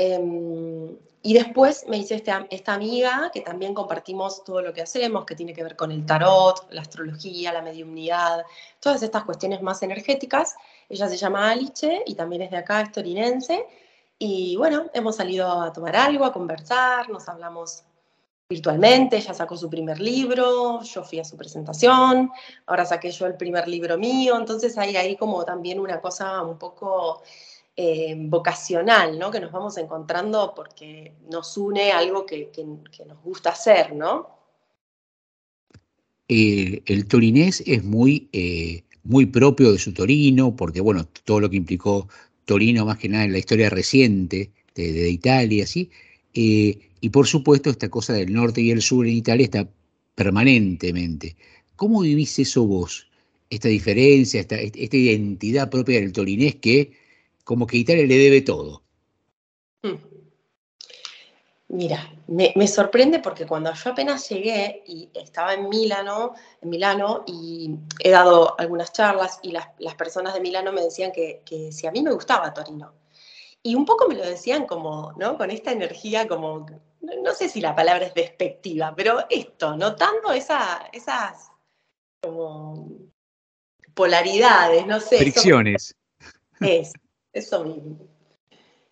Em, 0.00 0.96
y 1.22 1.34
después 1.34 1.84
me 1.88 1.96
hice 1.96 2.14
este, 2.14 2.32
esta 2.50 2.74
amiga 2.74 3.32
que 3.34 3.40
también 3.40 3.74
compartimos 3.74 4.44
todo 4.44 4.62
lo 4.62 4.72
que 4.72 4.82
hacemos, 4.82 5.26
que 5.26 5.34
tiene 5.34 5.52
que 5.52 5.64
ver 5.64 5.74
con 5.74 5.90
el 5.90 6.06
tarot, 6.06 6.68
la 6.70 6.82
astrología, 6.82 7.52
la 7.52 7.62
mediumnidad, 7.62 8.44
todas 8.78 9.02
estas 9.02 9.24
cuestiones 9.24 9.60
más 9.60 9.82
energéticas. 9.82 10.54
Ella 10.88 11.08
se 11.08 11.16
llama 11.16 11.50
Alice 11.50 12.04
y 12.06 12.14
también 12.14 12.42
es 12.42 12.52
de 12.52 12.58
acá, 12.58 12.80
es 12.82 12.92
torinense. 12.92 13.66
Y 14.20 14.54
bueno, 14.54 14.88
hemos 14.94 15.16
salido 15.16 15.50
a 15.50 15.72
tomar 15.72 15.96
algo, 15.96 16.24
a 16.24 16.32
conversar, 16.32 17.10
nos 17.10 17.28
hablamos 17.28 17.82
virtualmente, 18.48 19.16
ella 19.16 19.34
sacó 19.34 19.56
su 19.56 19.68
primer 19.68 20.00
libro, 20.00 20.80
yo 20.82 21.02
fui 21.02 21.18
a 21.18 21.24
su 21.24 21.36
presentación, 21.36 22.30
ahora 22.66 22.86
saqué 22.86 23.10
yo 23.10 23.26
el 23.26 23.34
primer 23.34 23.66
libro 23.66 23.98
mío, 23.98 24.36
entonces 24.38 24.78
hay 24.78 24.96
ahí 24.96 25.16
como 25.16 25.44
también 25.44 25.80
una 25.80 26.00
cosa 26.00 26.40
un 26.42 26.56
poco 26.56 27.22
eh, 27.80 28.16
vocacional, 28.18 29.18
¿no? 29.18 29.30
Que 29.30 29.40
nos 29.40 29.52
vamos 29.52 29.76
encontrando 29.78 30.52
porque 30.54 31.12
nos 31.30 31.56
une 31.56 31.92
algo 31.92 32.26
que 32.26 32.50
nos 33.06 33.22
gusta 33.22 33.50
hacer, 33.50 33.94
¿no? 33.94 34.38
Eh, 36.28 36.82
el 36.84 37.06
torinés 37.08 37.62
es 37.66 37.82
muy, 37.84 38.28
eh, 38.32 38.84
muy 39.02 39.26
propio 39.26 39.72
de 39.72 39.78
su 39.78 39.94
Torino, 39.94 40.54
porque 40.54 40.80
bueno, 40.80 41.08
todo 41.24 41.40
lo 41.40 41.48
que 41.48 41.56
implicó 41.56 42.08
Torino 42.44 42.84
más 42.84 42.98
que 42.98 43.08
nada 43.08 43.24
en 43.24 43.32
la 43.32 43.38
historia 43.38 43.70
reciente 43.70 44.50
de, 44.74 44.92
de 44.92 45.10
Italia, 45.10 45.66
¿sí? 45.66 45.90
Eh, 46.34 46.78
y 47.00 47.08
por 47.08 47.26
supuesto 47.26 47.70
esta 47.70 47.88
cosa 47.88 48.12
del 48.12 48.32
norte 48.32 48.60
y 48.60 48.70
el 48.70 48.82
sur 48.82 49.06
en 49.06 49.14
Italia 49.14 49.44
está 49.44 49.68
permanentemente. 50.14 51.36
¿Cómo 51.76 52.02
vivís 52.02 52.38
eso 52.38 52.66
vos? 52.66 53.08
Esta 53.48 53.68
diferencia, 53.68 54.40
esta, 54.40 54.56
esta 54.56 54.96
identidad 54.96 55.70
propia 55.70 56.00
del 56.00 56.12
torinés 56.12 56.56
que 56.56 56.92
como 57.48 57.66
que 57.66 57.78
Italia 57.78 58.04
le 58.04 58.18
debe 58.18 58.42
todo. 58.42 58.82
Hmm. 59.82 59.96
Mira, 61.68 62.12
me, 62.26 62.52
me, 62.56 62.68
sorprende 62.68 63.20
porque 63.20 63.46
cuando 63.46 63.72
yo 63.72 63.90
apenas 63.90 64.28
llegué 64.28 64.82
y 64.86 65.08
estaba 65.14 65.54
en 65.54 65.70
Milano, 65.70 66.34
en 66.60 66.68
Milano 66.68 67.24
y 67.26 67.74
he 68.00 68.10
dado 68.10 68.54
algunas 68.60 68.92
charlas 68.92 69.40
y 69.42 69.52
las, 69.52 69.68
las 69.78 69.94
personas 69.94 70.34
de 70.34 70.40
Milano 70.40 70.72
me 70.72 70.82
decían 70.82 71.10
que, 71.10 71.40
que, 71.46 71.72
si 71.72 71.86
a 71.86 71.90
mí 71.90 72.02
me 72.02 72.12
gustaba 72.12 72.52
Torino. 72.52 72.92
Y 73.62 73.74
un 73.74 73.86
poco 73.86 74.06
me 74.08 74.14
lo 74.14 74.26
decían 74.26 74.66
como, 74.66 75.14
¿no? 75.16 75.38
Con 75.38 75.50
esta 75.50 75.72
energía 75.72 76.28
como, 76.28 76.66
no, 77.00 77.32
sé 77.32 77.48
si 77.48 77.62
la 77.62 77.74
palabra 77.74 78.04
es 78.04 78.12
despectiva, 78.12 78.92
pero 78.94 79.24
esto, 79.30 79.74
notando 79.74 80.32
esa, 80.32 80.86
esas 80.92 81.50
como 82.20 82.90
polaridades, 83.94 84.86
no 84.86 85.00
sé. 85.00 85.16
Fricciones. 85.16 85.94
Es, 86.60 86.92
eso 87.38 87.64
mismo. 87.64 87.98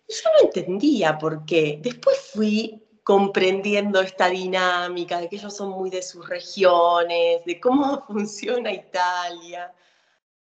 Yo 0.07 0.29
no 0.33 0.45
entendía 0.45 1.17
por 1.17 1.45
qué. 1.45 1.79
Después 1.81 2.17
fui 2.33 2.83
comprendiendo 3.03 4.01
esta 4.01 4.27
dinámica 4.29 5.19
de 5.19 5.29
que 5.29 5.37
ellos 5.37 5.55
son 5.55 5.69
muy 5.69 5.89
de 5.89 6.01
sus 6.01 6.27
regiones, 6.27 7.43
de 7.45 7.59
cómo 7.59 8.05
funciona 8.07 8.71
Italia. 8.71 9.73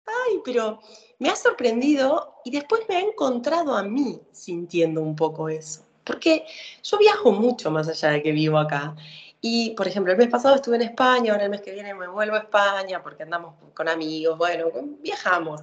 Ay, 0.05 0.41
pero 0.45 0.81
me 1.19 1.29
ha 1.29 1.37
sorprendido 1.37 2.41
y 2.45 2.51
después 2.51 2.83
me 2.89 2.97
ha 2.97 3.01
encontrado 3.01 3.77
a 3.77 3.83
mí 3.83 4.21
sintiendo 4.33 5.01
un 5.01 5.17
poco 5.17 5.49
eso. 5.49 5.85
Porque 6.05 6.45
yo 6.83 6.99
viajo 6.99 7.33
mucho 7.33 7.71
más 7.71 7.89
allá 7.89 8.11
de 8.11 8.23
que 8.23 8.33
vivo 8.33 8.59
acá. 8.59 8.95
Y, 9.41 9.71
por 9.71 9.87
ejemplo, 9.87 10.13
el 10.13 10.19
mes 10.19 10.29
pasado 10.29 10.57
estuve 10.57 10.77
en 10.77 10.83
España, 10.83 11.33
ahora 11.33 11.45
el 11.45 11.51
mes 11.51 11.61
que 11.61 11.73
viene 11.73 11.95
me 11.95 12.09
vuelvo 12.09 12.37
a 12.37 12.41
España 12.41 13.03
porque 13.03 13.23
andamos 13.23 13.55
con 13.75 13.89
amigos, 13.89 14.39
bueno, 14.39 14.67
viajamos. 15.01 15.63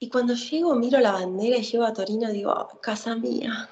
Y 0.00 0.08
cuando 0.08 0.34
llego, 0.34 0.74
miro 0.74 1.00
la 1.00 1.12
bandera 1.12 1.56
y 1.56 1.62
llego 1.62 1.84
a 1.84 1.92
Torino, 1.92 2.30
digo, 2.30 2.52
oh, 2.52 2.80
casa 2.80 3.16
mía. 3.16 3.68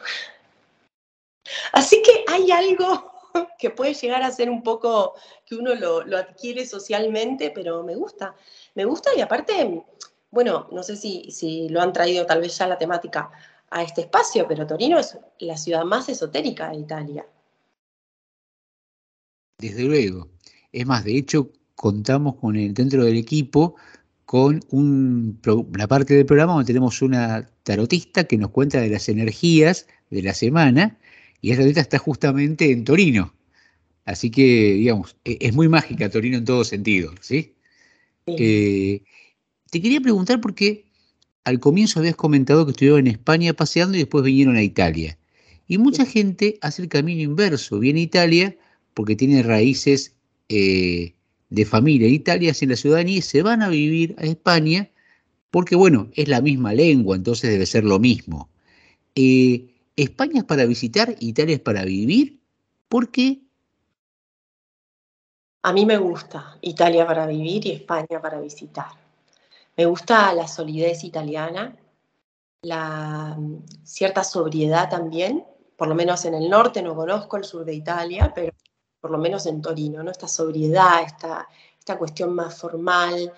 Así 1.73 2.03
que 2.03 2.25
hay 2.33 2.51
algo 2.51 3.13
que 3.59 3.71
puede 3.71 3.95
llegar 3.95 4.23
a 4.23 4.33
ser 4.33 4.51
un 4.51 4.63
poco 4.63 5.15
que 5.45 5.55
uno 5.55 5.75
lo, 5.75 6.05
lo, 6.05 6.19
adquiere 6.19 6.67
socialmente, 6.67 7.51
pero 7.51 7.85
me 7.85 7.95
gusta. 7.95 8.35
Me 8.75 8.85
gusta 8.85 9.11
y 9.17 9.21
aparte, 9.21 9.85
bueno, 10.31 10.69
no 10.73 10.83
sé 10.83 10.97
si, 10.97 11.31
si 11.31 11.69
lo 11.69 11.81
han 11.81 11.93
traído 11.93 12.27
tal 12.27 12.41
vez 12.41 12.59
ya 12.59 12.67
la 12.67 12.79
temática 12.79 13.31
a 13.71 13.83
este 13.83 14.03
espacio, 14.03 14.47
pero 14.49 14.67
Torino 14.67 14.99
es 14.99 15.19
la 15.39 15.57
ciudad 15.57 15.85
más 15.85 16.09
esotérica 16.09 16.71
de 16.71 16.77
Italia. 16.77 17.27
Desde 19.59 19.85
luego. 19.85 20.29
Es 20.73 20.87
más, 20.87 21.05
de 21.05 21.17
hecho, 21.17 21.51
contamos 21.75 22.37
con 22.37 22.57
el, 22.57 22.75
dentro 22.75 23.05
del 23.05 23.17
equipo 23.17 23.77
con 24.27 24.61
un, 24.71 25.41
una 25.47 25.87
parte 25.87 26.15
del 26.15 26.27
programa 26.27 26.55
donde 26.55 26.67
tenemos 26.67 27.01
una 27.01 27.49
tarotista 27.63 28.25
que 28.25 28.37
nos 28.37 28.51
cuenta 28.51 28.81
de 28.81 28.91
las 28.91 29.09
energías 29.09 29.87
de 30.11 30.23
la 30.23 30.35
semana 30.35 30.99
y 31.41 31.51
esa 31.51 31.59
tarotista 31.59 31.81
está 31.81 31.99
justamente 31.99 32.73
en 32.73 32.85
Torino. 32.85 33.33
Así 34.05 34.31
que, 34.31 34.75
digamos, 34.75 35.17
e, 35.25 35.39
es 35.41 35.55
muy 35.55 35.69
mágica 35.69 36.11
Torino 36.11 36.39
en 36.39 36.45
todo 36.45 36.65
sentido, 36.65 37.15
¿sí? 37.21 37.55
sí. 38.27 38.37
Eh, 38.39 39.03
te 39.71 39.81
quería 39.81 40.01
preguntar 40.01 40.41
porque 40.41 40.87
al 41.45 41.61
comienzo 41.61 42.01
habías 42.01 42.17
comentado 42.17 42.67
que 42.67 42.73
estuvieron 42.73 43.01
en 43.01 43.09
España 43.09 43.53
paseando 43.53 43.97
y 43.97 44.01
después 44.01 44.25
vinieron 44.25 44.57
a 44.57 44.63
Italia. 44.63 45.17
Y 45.69 45.79
mucha 45.79 46.05
sí. 46.05 46.11
gente 46.13 46.59
hace 46.63 46.83
el 46.83 46.89
camino 46.89 47.23
inverso, 47.23 47.79
viene 47.79 48.01
a 48.01 48.05
Italia 48.05 48.57
porque 48.93 49.15
tiene 49.15 49.45
raíces 49.45 50.17
eh, 50.49 51.16
de 51.49 51.65
familia 51.65 52.09
en 52.09 52.15
Italia, 52.15 52.51
hacen 52.51 52.71
la 52.71 52.77
ciudadanía 52.77 53.19
y 53.19 53.23
se 53.23 53.43
van 53.43 53.63
a 53.63 53.69
vivir 53.69 54.17
a 54.19 54.25
España 54.25 54.91
porque, 55.51 55.77
bueno, 55.77 56.09
es 56.15 56.29
la 56.29 56.41
misma 56.41 56.73
lengua, 56.75 57.17
entonces 57.17 57.51
debe 57.51 57.67
ser 57.67 57.85
lo 57.85 57.99
mismo. 57.99 58.51
Eh, 59.15 59.75
¿España 59.97 60.41
es 60.41 60.45
para 60.45 60.67
visitar, 60.67 61.17
Italia 61.21 61.55
es 61.55 61.61
para 61.61 61.85
vivir? 61.85 62.41
¿Por 62.89 63.11
qué? 63.11 63.41
A 65.63 65.73
mí 65.73 65.87
me 65.87 65.97
gusta 65.97 66.59
Italia 66.61 67.07
para 67.07 67.27
vivir 67.27 67.67
y 67.67 67.73
España 67.73 68.21
para 68.21 68.41
visitar. 68.41 68.87
Me 69.77 69.87
gusta 69.87 70.33
la 70.33 70.47
solidez 70.47 71.05
italiana, 71.05 71.77
la 72.63 73.37
cierta 73.83 74.25
sobriedad 74.25 74.89
también, 74.89 75.45
por 75.77 75.89
lo 75.89 75.95
menos 75.95 76.25
en 76.25 76.35
el 76.35 76.49
norte, 76.49 76.83
no 76.83 76.95
conozco 76.95 77.37
el 77.37 77.45
sur 77.45 77.65
de 77.65 77.75
Italia, 77.75 78.33
pero 78.35 78.53
por 79.07 79.13
lo 79.13 79.19
menos 79.19 79.47
en 79.47 79.63
Torino, 79.63 80.03
¿no? 80.03 80.11
Esta 80.11 80.27
sobriedad, 80.27 81.05
esta, 81.05 81.49
esta 81.79 81.97
cuestión 81.97 82.35
más 82.35 82.59
formal. 82.59 83.33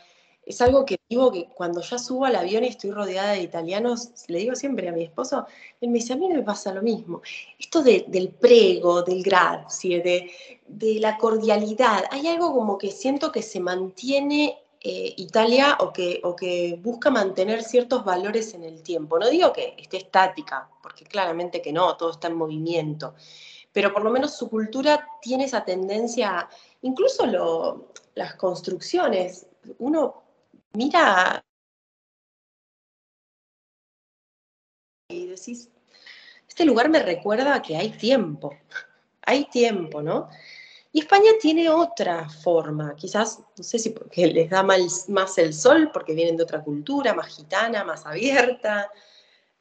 Es 0.46 0.62
algo 0.62 0.86
que 0.86 0.98
digo 1.10 1.30
que 1.30 1.46
cuando 1.54 1.82
ya 1.82 1.98
subo 1.98 2.24
al 2.24 2.36
avión 2.36 2.64
y 2.64 2.68
estoy 2.68 2.90
rodeada 2.90 3.32
de 3.32 3.42
italianos, 3.42 4.12
le 4.28 4.38
digo 4.38 4.54
siempre 4.54 4.88
a 4.88 4.92
mi 4.92 5.04
esposo, 5.04 5.46
él 5.78 5.90
me 5.90 5.98
dice, 5.98 6.14
a 6.14 6.16
mí 6.16 6.26
me 6.26 6.42
pasa 6.42 6.72
lo 6.72 6.80
mismo. 6.80 7.20
Esto 7.58 7.82
de, 7.82 8.06
del 8.08 8.30
prego, 8.30 9.02
del 9.02 9.22
grazie, 9.22 10.00
de, 10.00 10.30
de 10.66 11.00
la 11.00 11.18
cordialidad, 11.18 12.04
hay 12.10 12.26
algo 12.28 12.54
como 12.54 12.78
que 12.78 12.90
siento 12.90 13.30
que 13.30 13.42
se 13.42 13.60
mantiene 13.60 14.56
eh, 14.80 15.12
Italia 15.18 15.76
o 15.80 15.92
que, 15.92 16.22
o 16.24 16.34
que 16.34 16.78
busca 16.82 17.10
mantener 17.10 17.62
ciertos 17.62 18.02
valores 18.06 18.54
en 18.54 18.64
el 18.64 18.82
tiempo. 18.82 19.18
No 19.18 19.28
digo 19.28 19.52
que 19.52 19.74
esté 19.76 19.98
estática, 19.98 20.70
porque 20.82 21.04
claramente 21.04 21.60
que 21.60 21.74
no, 21.74 21.94
todo 21.98 22.12
está 22.12 22.28
en 22.28 22.36
movimiento, 22.36 23.14
pero 23.78 23.92
por 23.92 24.02
lo 24.02 24.10
menos 24.10 24.36
su 24.36 24.50
cultura 24.50 25.08
tiene 25.22 25.44
esa 25.44 25.64
tendencia, 25.64 26.48
incluso 26.82 27.92
las 28.16 28.34
construcciones, 28.34 29.46
uno 29.78 30.20
mira 30.72 31.40
y 35.08 35.28
decís, 35.28 35.70
este 36.48 36.64
lugar 36.64 36.88
me 36.88 37.00
recuerda 37.04 37.62
que 37.62 37.76
hay 37.76 37.90
tiempo, 37.90 38.52
hay 39.22 39.44
tiempo, 39.44 40.02
¿no? 40.02 40.28
Y 40.90 40.98
España 40.98 41.30
tiene 41.40 41.70
otra 41.70 42.28
forma, 42.28 42.96
quizás, 42.96 43.38
no 43.56 43.62
sé 43.62 43.78
si 43.78 43.90
porque 43.90 44.26
les 44.26 44.50
da 44.50 44.64
más, 44.64 45.38
el 45.38 45.54
sol, 45.54 45.90
porque 45.92 46.14
vienen 46.14 46.36
de 46.36 46.42
otra 46.42 46.64
cultura, 46.64 47.14
más 47.14 47.28
gitana, 47.28 47.84
más 47.84 48.04
abierta. 48.06 48.90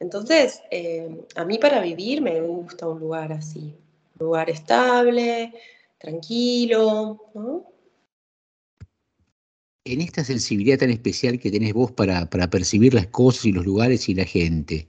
Entonces, 0.00 0.60
eh, 0.72 1.24
a 1.36 1.44
mí 1.44 1.58
para 1.58 1.80
vivir 1.80 2.20
me 2.20 2.40
gusta 2.40 2.88
un 2.88 2.98
lugar 2.98 3.30
así, 3.30 3.76
lugar 4.18 4.50
estable, 4.50 5.52
tranquilo, 5.98 7.30
¿no? 7.34 7.66
En 9.84 10.00
esta 10.00 10.22
sensibilidad 10.22 10.78
tan 10.78 10.90
especial 10.90 11.38
que 11.38 11.50
tenés 11.50 11.72
vos 11.72 11.90
para, 11.92 12.28
para 12.28 12.50
percibir 12.50 12.92
las 12.92 13.06
cosas 13.06 13.46
y 13.46 13.52
los 13.52 13.64
lugares 13.64 14.08
y 14.08 14.14
la 14.14 14.24
gente, 14.24 14.88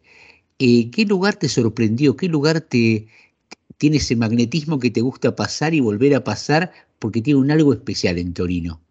eh, 0.60 0.92
¿qué 0.92 1.06
lugar 1.06 1.38
te 1.38 1.48
sorprendió? 1.48 2.18
¿Qué 2.18 2.28
lugar 2.28 2.60
te, 2.60 3.08
tiene 3.78 3.98
ese 3.98 4.18
magnetismo 4.18 4.78
que 4.78 4.92
te 4.92 5.02
gusta 5.02 5.36
pasar 5.36 5.74
y 5.74 5.80
volver 5.80 6.14
a 6.16 6.24
pasar 6.24 6.72
porque 7.00 7.22
tiene 7.22 7.40
un 7.40 7.50
algo 7.50 7.72
especial 7.72 8.18
en 8.18 8.34
Torino? 8.34 8.82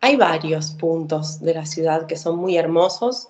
Hay 0.00 0.16
varios 0.16 0.72
puntos 0.72 1.40
de 1.40 1.54
la 1.54 1.64
ciudad 1.64 2.06
que 2.06 2.16
son 2.16 2.38
muy 2.38 2.56
hermosos. 2.56 3.28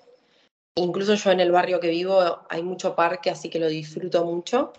Incluso 0.77 1.15
yo 1.15 1.31
en 1.31 1.41
el 1.41 1.53
barrio 1.53 1.81
que 1.81 1.89
vivo 1.89 2.21
hay 2.49 2.63
mucho 2.63 2.95
parque, 2.95 3.31
así 3.31 3.49
que 3.49 3.59
lo 3.59 3.69
disfruto 3.69 4.25
mucho. 4.25 4.73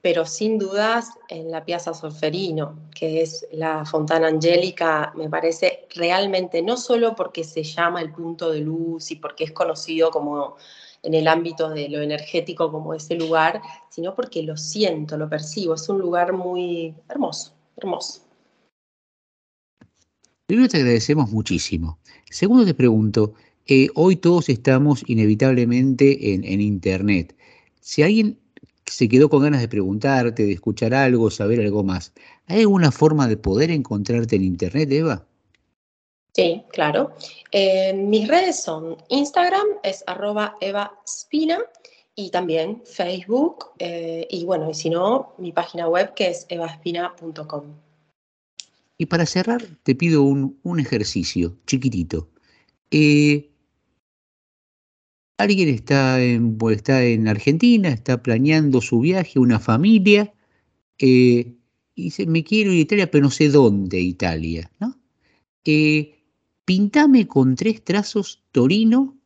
Pero 0.00 0.26
sin 0.26 0.58
dudas 0.58 1.10
en 1.28 1.50
la 1.50 1.64
Piazza 1.64 1.92
Solferino, 1.92 2.78
que 2.94 3.22
es 3.22 3.48
la 3.50 3.84
Fontana 3.84 4.28
Angélica, 4.28 5.12
me 5.16 5.28
parece 5.28 5.86
realmente, 5.94 6.62
no 6.62 6.76
solo 6.76 7.16
porque 7.16 7.42
se 7.42 7.64
llama 7.64 8.00
el 8.00 8.12
punto 8.12 8.52
de 8.52 8.60
luz 8.60 9.10
y 9.10 9.16
porque 9.16 9.44
es 9.44 9.52
conocido 9.52 10.10
como 10.10 10.56
en 11.02 11.14
el 11.14 11.26
ámbito 11.26 11.70
de 11.70 11.88
lo 11.88 12.00
energético 12.00 12.70
como 12.70 12.94
ese 12.94 13.16
lugar, 13.16 13.60
sino 13.88 14.14
porque 14.14 14.42
lo 14.42 14.56
siento, 14.56 15.16
lo 15.16 15.28
percibo. 15.28 15.74
Es 15.74 15.88
un 15.88 15.98
lugar 15.98 16.32
muy 16.32 16.94
hermoso, 17.08 17.54
hermoso. 17.76 18.22
Primero 20.46 20.68
te 20.68 20.78
agradecemos 20.78 21.30
muchísimo. 21.30 21.98
Segundo 22.30 22.64
te 22.64 22.74
pregunto, 22.74 23.34
eh, 23.68 23.88
hoy 23.94 24.16
todos 24.16 24.48
estamos 24.48 25.04
inevitablemente 25.06 26.32
en, 26.32 26.42
en, 26.44 26.60
Internet. 26.60 27.36
Si 27.80 28.02
alguien 28.02 28.38
se 28.86 29.08
quedó 29.08 29.28
con 29.28 29.42
ganas 29.42 29.60
de 29.60 29.68
preguntarte, 29.68 30.46
de 30.46 30.52
escuchar 30.52 30.94
algo, 30.94 31.30
saber 31.30 31.60
algo 31.60 31.84
más, 31.84 32.12
¿hay 32.46 32.60
alguna 32.60 32.90
forma 32.90 33.28
de 33.28 33.36
poder 33.36 33.70
encontrarte 33.70 34.36
en 34.36 34.44
Internet, 34.44 34.90
Eva? 34.90 35.26
Sí, 36.34 36.62
claro. 36.72 37.12
Eh, 37.52 37.92
mis 37.92 38.26
redes 38.26 38.62
son 38.62 38.96
Instagram, 39.08 39.66
es 39.82 40.02
arroba 40.06 40.56
Eva 40.60 40.98
Spina, 41.06 41.58
y 42.14 42.30
también 42.30 42.82
Facebook, 42.84 43.66
eh, 43.78 44.26
y 44.30 44.44
bueno, 44.44 44.70
y 44.70 44.74
si 44.74 44.90
no, 44.90 45.34
mi 45.38 45.52
página 45.52 45.88
web 45.88 46.14
que 46.14 46.28
es 46.28 46.46
evaspina.com. 46.48 47.64
Y 48.96 49.06
para 49.06 49.26
cerrar, 49.26 49.62
te 49.84 49.94
pido 49.94 50.22
un, 50.24 50.58
un 50.64 50.80
ejercicio 50.80 51.56
chiquitito. 51.66 52.28
Eh, 52.90 53.50
alguien 55.38 55.68
está 55.70 56.22
en, 56.22 56.58
está 56.70 57.04
en 57.04 57.28
Argentina, 57.28 57.88
está 57.88 58.22
planeando 58.22 58.80
su 58.80 59.00
viaje, 59.00 59.38
una 59.38 59.58
familia, 59.58 60.32
y 60.98 61.56
dice, 61.96 62.26
me 62.26 62.44
quiero 62.44 62.72
ir 62.72 62.78
a 62.78 62.82
Italia, 62.82 63.10
pero 63.10 63.24
no 63.24 63.30
sé 63.30 63.48
dónde 63.48 64.00
Italia, 64.00 64.70
¿no? 64.78 64.98
pintame 66.64 67.26
con 67.26 67.56
tres 67.56 67.82
trazos 67.84 68.42
Torino 68.52 69.18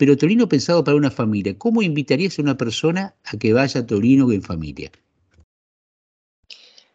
pero 0.00 0.16
Torino 0.16 0.48
pensado 0.48 0.82
para 0.82 0.96
una 0.96 1.10
familia. 1.10 1.58
¿Cómo 1.58 1.82
invitarías 1.82 2.38
a 2.38 2.42
una 2.42 2.56
persona 2.56 3.14
a 3.22 3.36
que 3.36 3.52
vaya 3.52 3.80
a 3.80 3.86
Torino 3.86 4.32
en 4.32 4.40
familia? 4.40 4.90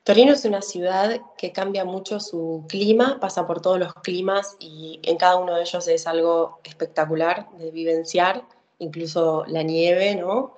Torino 0.06 0.34
es 0.34 0.46
una 0.46 0.62
ciudad 0.62 1.20
que 1.36 1.52
cambia 1.52 1.84
mucho 1.84 2.20
su 2.20 2.64
clima, 2.70 3.20
pasa 3.20 3.48
por 3.48 3.60
todos 3.60 3.80
los 3.80 3.92
climas 3.96 4.56
y 4.60 5.00
en 5.02 5.18
cada 5.18 5.38
uno 5.38 5.56
de 5.56 5.64
ellos 5.64 5.88
es 5.88 6.06
algo 6.06 6.60
espectacular 6.64 7.50
de 7.58 7.72
vivenciar, 7.72 8.44
incluso 8.78 9.46
la 9.48 9.64
nieve, 9.64 10.14
¿no? 10.14 10.58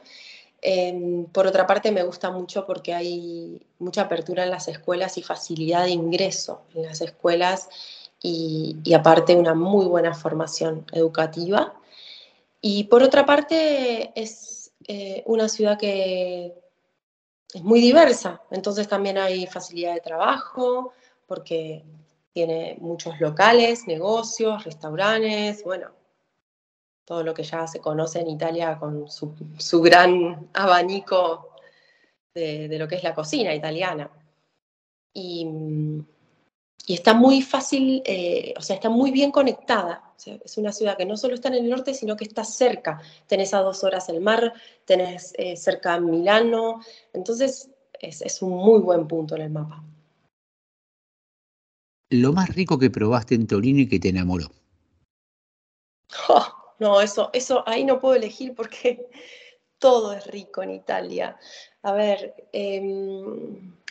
Eh, 0.61 1.25
por 1.31 1.47
otra 1.47 1.65
parte, 1.65 1.93
me 1.93 2.03
gusta 2.03 2.29
mucho 2.29 2.65
porque 2.65 2.93
hay 2.93 3.65
mucha 3.79 4.01
apertura 4.01 4.43
en 4.43 4.49
las 4.49 4.67
escuelas 4.67 5.17
y 5.17 5.23
facilidad 5.23 5.85
de 5.85 5.91
ingreso 5.91 6.63
en 6.75 6.83
las 6.83 6.99
escuelas 6.99 7.69
y, 8.21 8.75
y 8.83 8.93
aparte 8.95 9.33
una 9.37 9.53
muy 9.53 9.85
buena 9.85 10.13
formación 10.13 10.85
educativa. 10.91 11.73
Y 12.59 12.83
por 12.83 13.01
otra 13.01 13.25
parte, 13.25 14.11
es 14.13 14.73
eh, 14.89 15.23
una 15.25 15.47
ciudad 15.47 15.79
que 15.79 16.53
es 17.53 17.63
muy 17.63 17.79
diversa, 17.81 18.41
entonces 18.51 18.87
también 18.87 19.17
hay 19.17 19.47
facilidad 19.47 19.93
de 19.93 20.01
trabajo, 20.01 20.93
porque 21.25 21.83
tiene 22.33 22.77
muchos 22.79 23.19
locales, 23.19 23.87
negocios, 23.87 24.63
restaurantes, 24.63 25.63
bueno, 25.63 25.91
todo 27.05 27.23
lo 27.23 27.33
que 27.33 27.43
ya 27.43 27.65
se 27.67 27.79
conoce 27.79 28.19
en 28.19 28.29
Italia 28.29 28.77
con 28.77 29.09
su, 29.09 29.81
gran 29.81 30.49
abanico 30.53 31.49
de, 32.33 32.67
de, 32.67 32.77
lo 32.77 32.87
que 32.87 32.95
es 32.95 33.03
la 33.03 33.15
cocina 33.15 33.55
italiana. 33.55 34.11
Y, 35.13 35.47
y 36.87 36.93
está 36.93 37.13
muy 37.13 37.41
fácil, 37.41 38.01
eh, 38.05 38.53
o 38.57 38.61
sea, 38.61 38.77
está 38.77 38.89
muy 38.89 39.11
bien 39.11 39.29
conectada. 39.29 40.06
O 40.17 40.19
sea, 40.19 40.39
es 40.43 40.57
una 40.57 40.71
ciudad 40.71 40.97
que 40.97 41.05
no 41.05 41.15
solo 41.15 41.35
está 41.35 41.49
en 41.49 41.55
el 41.55 41.69
norte, 41.69 41.93
sino 41.93 42.15
que 42.15 42.23
está 42.23 42.43
cerca. 42.43 42.99
Tenés 43.27 43.53
a 43.53 43.59
dos 43.59 43.83
horas 43.83 44.09
el 44.09 44.19
mar, 44.19 44.51
tenés 44.83 45.33
eh, 45.37 45.55
cerca 45.55 45.99
Milano, 45.99 46.81
entonces 47.13 47.69
es, 47.99 48.23
es 48.23 48.41
un 48.41 48.51
muy 48.53 48.79
buen 48.79 49.07
punto 49.07 49.35
en 49.35 49.43
el 49.43 49.51
mapa. 49.51 49.83
Lo 52.09 52.33
más 52.33 52.49
rico 52.55 52.79
que 52.79 52.89
probaste 52.89 53.35
en 53.35 53.45
Torino 53.45 53.81
y 53.81 53.87
que 53.87 53.99
te 53.99 54.09
enamoró. 54.09 54.49
Oh, 56.29 56.47
no, 56.79 57.01
eso, 57.01 57.29
eso 57.33 57.63
ahí 57.67 57.83
no 57.83 57.99
puedo 57.99 58.15
elegir 58.15 58.55
porque 58.55 59.09
todo 59.77 60.13
es 60.13 60.25
rico 60.25 60.63
en 60.63 60.71
Italia. 60.71 61.37
A 61.83 61.91
ver, 61.91 62.47
eh, 62.53 62.81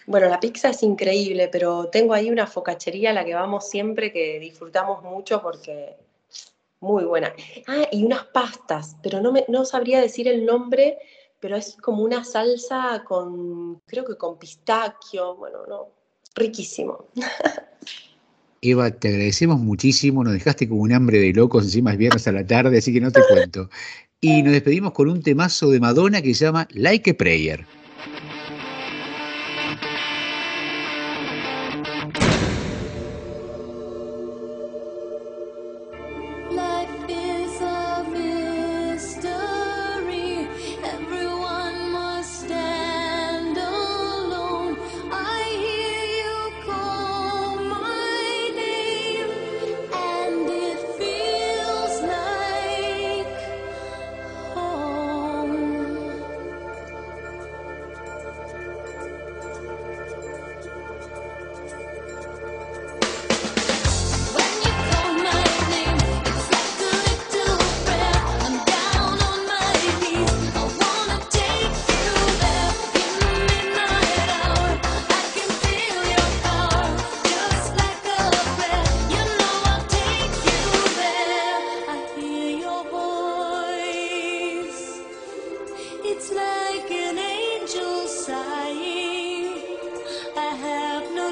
bueno, 0.06 0.28
la 0.28 0.40
pizza 0.40 0.70
es 0.70 0.82
increíble, 0.82 1.48
pero 1.48 1.88
tengo 1.88 2.14
ahí 2.14 2.30
una 2.30 2.46
focachería 2.46 3.10
a 3.10 3.12
la 3.12 3.24
que 3.24 3.34
vamos 3.34 3.68
siempre 3.68 4.12
que 4.12 4.38
disfrutamos 4.38 5.02
mucho 5.02 5.42
porque 5.42 6.05
muy 6.80 7.04
buena. 7.04 7.32
Ah, 7.66 7.88
y 7.90 8.04
unas 8.04 8.24
pastas, 8.26 8.96
pero 9.02 9.20
no, 9.20 9.32
me, 9.32 9.44
no 9.48 9.64
sabría 9.64 10.00
decir 10.00 10.28
el 10.28 10.44
nombre, 10.44 10.98
pero 11.40 11.56
es 11.56 11.76
como 11.80 12.02
una 12.02 12.24
salsa 12.24 13.04
con, 13.04 13.80
creo 13.86 14.04
que 14.04 14.16
con 14.16 14.38
pistachio, 14.38 15.36
bueno, 15.36 15.66
no, 15.68 15.88
riquísimo. 16.34 17.06
Eva, 18.62 18.90
te 18.90 19.08
agradecemos 19.08 19.60
muchísimo, 19.60 20.24
nos 20.24 20.32
dejaste 20.32 20.68
como 20.68 20.82
un 20.82 20.92
hambre 20.92 21.18
de 21.18 21.32
locos, 21.32 21.64
encima 21.64 21.92
es 21.92 21.98
viernes 21.98 22.26
a 22.26 22.32
la 22.32 22.46
tarde, 22.46 22.78
así 22.78 22.92
que 22.92 23.00
no 23.00 23.12
te 23.12 23.20
cuento. 23.28 23.68
Y 24.20 24.42
nos 24.42 24.52
despedimos 24.52 24.92
con 24.92 25.08
un 25.08 25.22
temazo 25.22 25.70
de 25.70 25.78
Madonna 25.78 26.22
que 26.22 26.34
se 26.34 26.46
llama 26.46 26.66
Like 26.70 27.10
a 27.10 27.14
Prayer. 27.14 27.66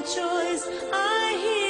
choice. 0.05 0.68
I 0.92 1.38
hear. 1.40 1.63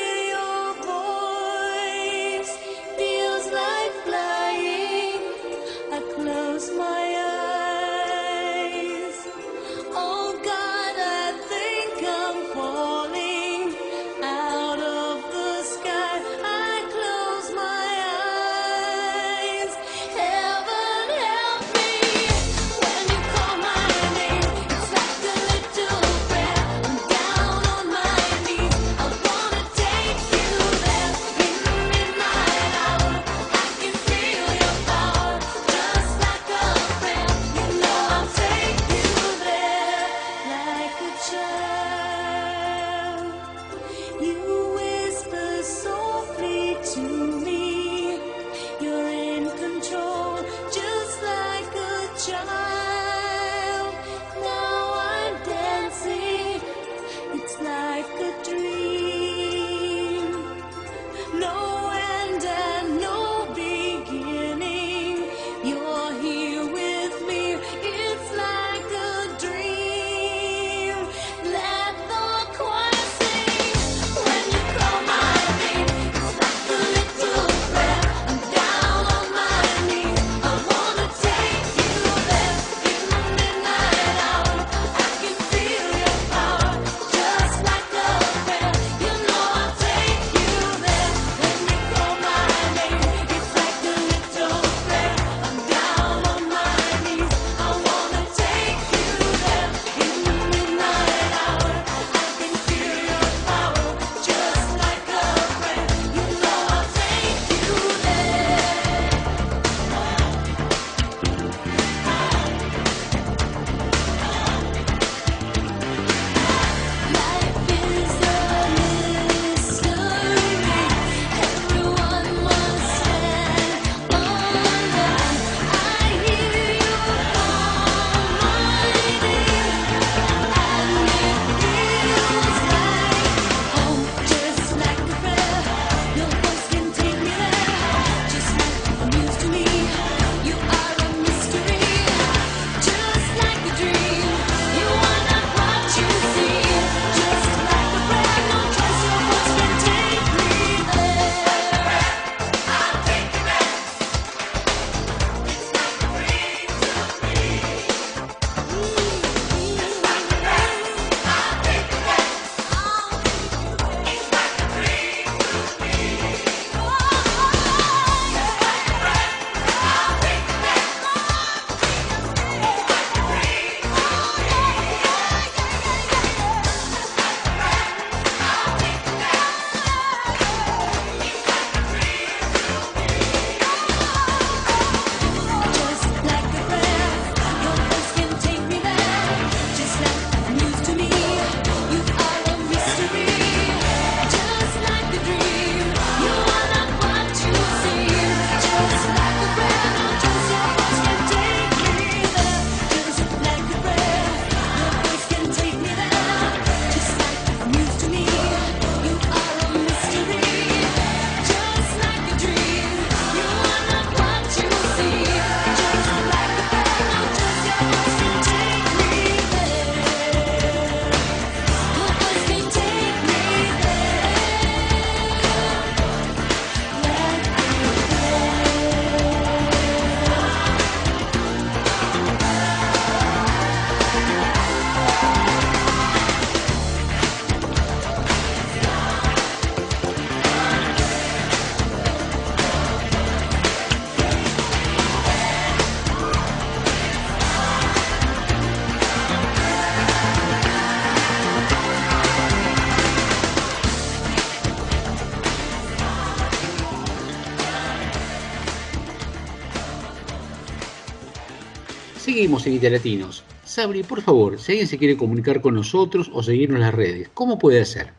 Seguimos 262.45 262.67
en 262.67 262.75
Italiatinos. 262.75 263.43
Sabri, 263.65 264.03
por 264.03 264.21
favor, 264.21 264.61
si 264.61 264.73
alguien 264.73 264.87
se 264.87 264.99
quiere 264.99 265.17
comunicar 265.17 265.63
con 265.63 265.75
nosotros 265.75 266.31
o 266.31 266.43
seguirnos 266.43 266.77
en 266.77 266.83
las 266.83 266.95
redes, 266.95 267.31
¿cómo 267.33 267.59
puede 267.59 267.81
hacer? 267.81 268.13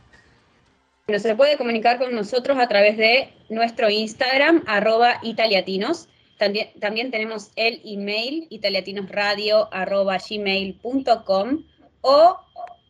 Bueno, 1.05 1.21
se 1.21 1.35
puede 1.35 1.57
comunicar 1.57 1.99
con 1.99 2.15
nosotros 2.15 2.57
a 2.57 2.67
través 2.67 2.97
de 2.97 3.29
nuestro 3.49 3.87
Instagram, 3.87 4.63
arroba 4.65 5.19
italiatinos. 5.21 6.09
También, 6.39 6.69
también 6.79 7.11
tenemos 7.11 7.51
el 7.55 7.79
email 7.85 8.47
italiatinosradio 8.49 9.71
arroba 9.71 10.17
gmail.com 10.17 11.63
o 12.01 12.39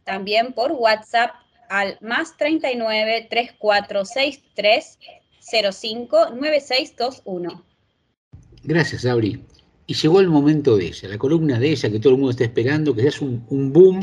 también 0.05 0.53
por 0.53 0.71
WhatsApp 0.71 1.31
al 1.67 1.97
más 1.99 2.37
39 2.37 3.27
3463 3.29 4.99
05 5.51 6.29
9621. 6.29 7.65
Gracias, 8.63 9.01
Sabri. 9.01 9.43
Y 9.87 9.93
llegó 9.93 10.19
el 10.19 10.29
momento 10.29 10.77
de 10.77 10.87
ella, 10.87 11.09
la 11.09 11.17
columna 11.17 11.59
de 11.59 11.71
ella 11.71 11.91
que 11.91 11.99
todo 11.99 12.13
el 12.13 12.17
mundo 12.17 12.31
está 12.31 12.43
esperando, 12.43 12.95
que 12.95 13.03
se 13.03 13.07
hace 13.09 13.23
un, 13.23 13.45
un 13.49 13.71
boom 13.71 14.01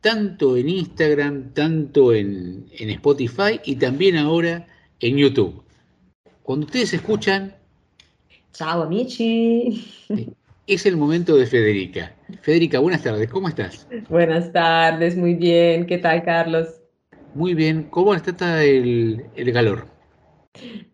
tanto 0.00 0.56
en 0.56 0.68
Instagram, 0.68 1.52
tanto 1.52 2.12
en, 2.12 2.66
en, 2.72 2.90
Spotify 2.90 3.60
y 3.64 3.76
también 3.76 4.16
ahora 4.16 4.66
en 4.98 5.16
YouTube. 5.16 5.62
Cuando 6.42 6.66
ustedes 6.66 6.94
escuchan... 6.94 7.54
Ciao 8.52 8.82
amici. 8.82 9.86
Es 10.66 10.86
el 10.86 10.96
momento 10.96 11.36
de 11.36 11.46
Federica. 11.46 12.14
Federica, 12.42 12.78
buenas 12.78 13.02
tardes, 13.02 13.28
¿cómo 13.28 13.48
estás? 13.48 13.86
Buenas 14.08 14.52
tardes, 14.52 15.16
muy 15.16 15.34
bien. 15.34 15.86
¿Qué 15.86 15.98
tal, 15.98 16.22
Carlos? 16.24 16.80
Muy 17.34 17.54
bien. 17.54 17.84
¿Cómo 17.90 18.14
está 18.14 18.64
el, 18.64 19.24
el 19.36 19.52
calor? 19.52 19.99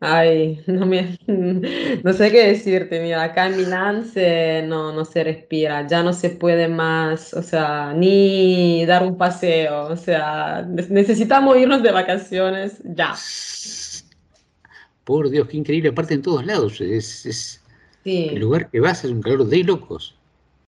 Ay, 0.00 0.62
no, 0.66 0.86
me, 0.86 1.18
no 2.04 2.12
sé 2.12 2.30
qué 2.30 2.48
decirte, 2.48 3.00
mira, 3.00 3.22
acá 3.22 3.46
en 3.46 3.56
Milán 3.56 4.04
se, 4.04 4.62
no, 4.62 4.92
no 4.92 5.04
se 5.04 5.24
respira, 5.24 5.86
ya 5.86 6.02
no 6.02 6.12
se 6.12 6.30
puede 6.30 6.68
más, 6.68 7.32
o 7.34 7.42
sea, 7.42 7.92
ni 7.94 8.84
dar 8.86 9.02
un 9.02 9.16
paseo, 9.16 9.84
o 9.88 9.96
sea, 9.96 10.62
necesitamos 10.90 11.56
irnos 11.58 11.82
de 11.82 11.92
vacaciones 11.92 12.80
ya. 12.84 13.14
Por 15.04 15.30
Dios, 15.30 15.48
qué 15.48 15.56
increíble, 15.56 15.90
aparte 15.90 16.14
en 16.14 16.22
todos 16.22 16.44
lados, 16.44 16.80
es, 16.80 17.24
es 17.26 17.62
Sí. 18.04 18.28
el 18.32 18.40
lugar 18.40 18.70
que 18.70 18.80
vas 18.80 19.04
es 19.04 19.10
un 19.10 19.22
calor 19.22 19.46
de 19.46 19.64
locos. 19.64 20.15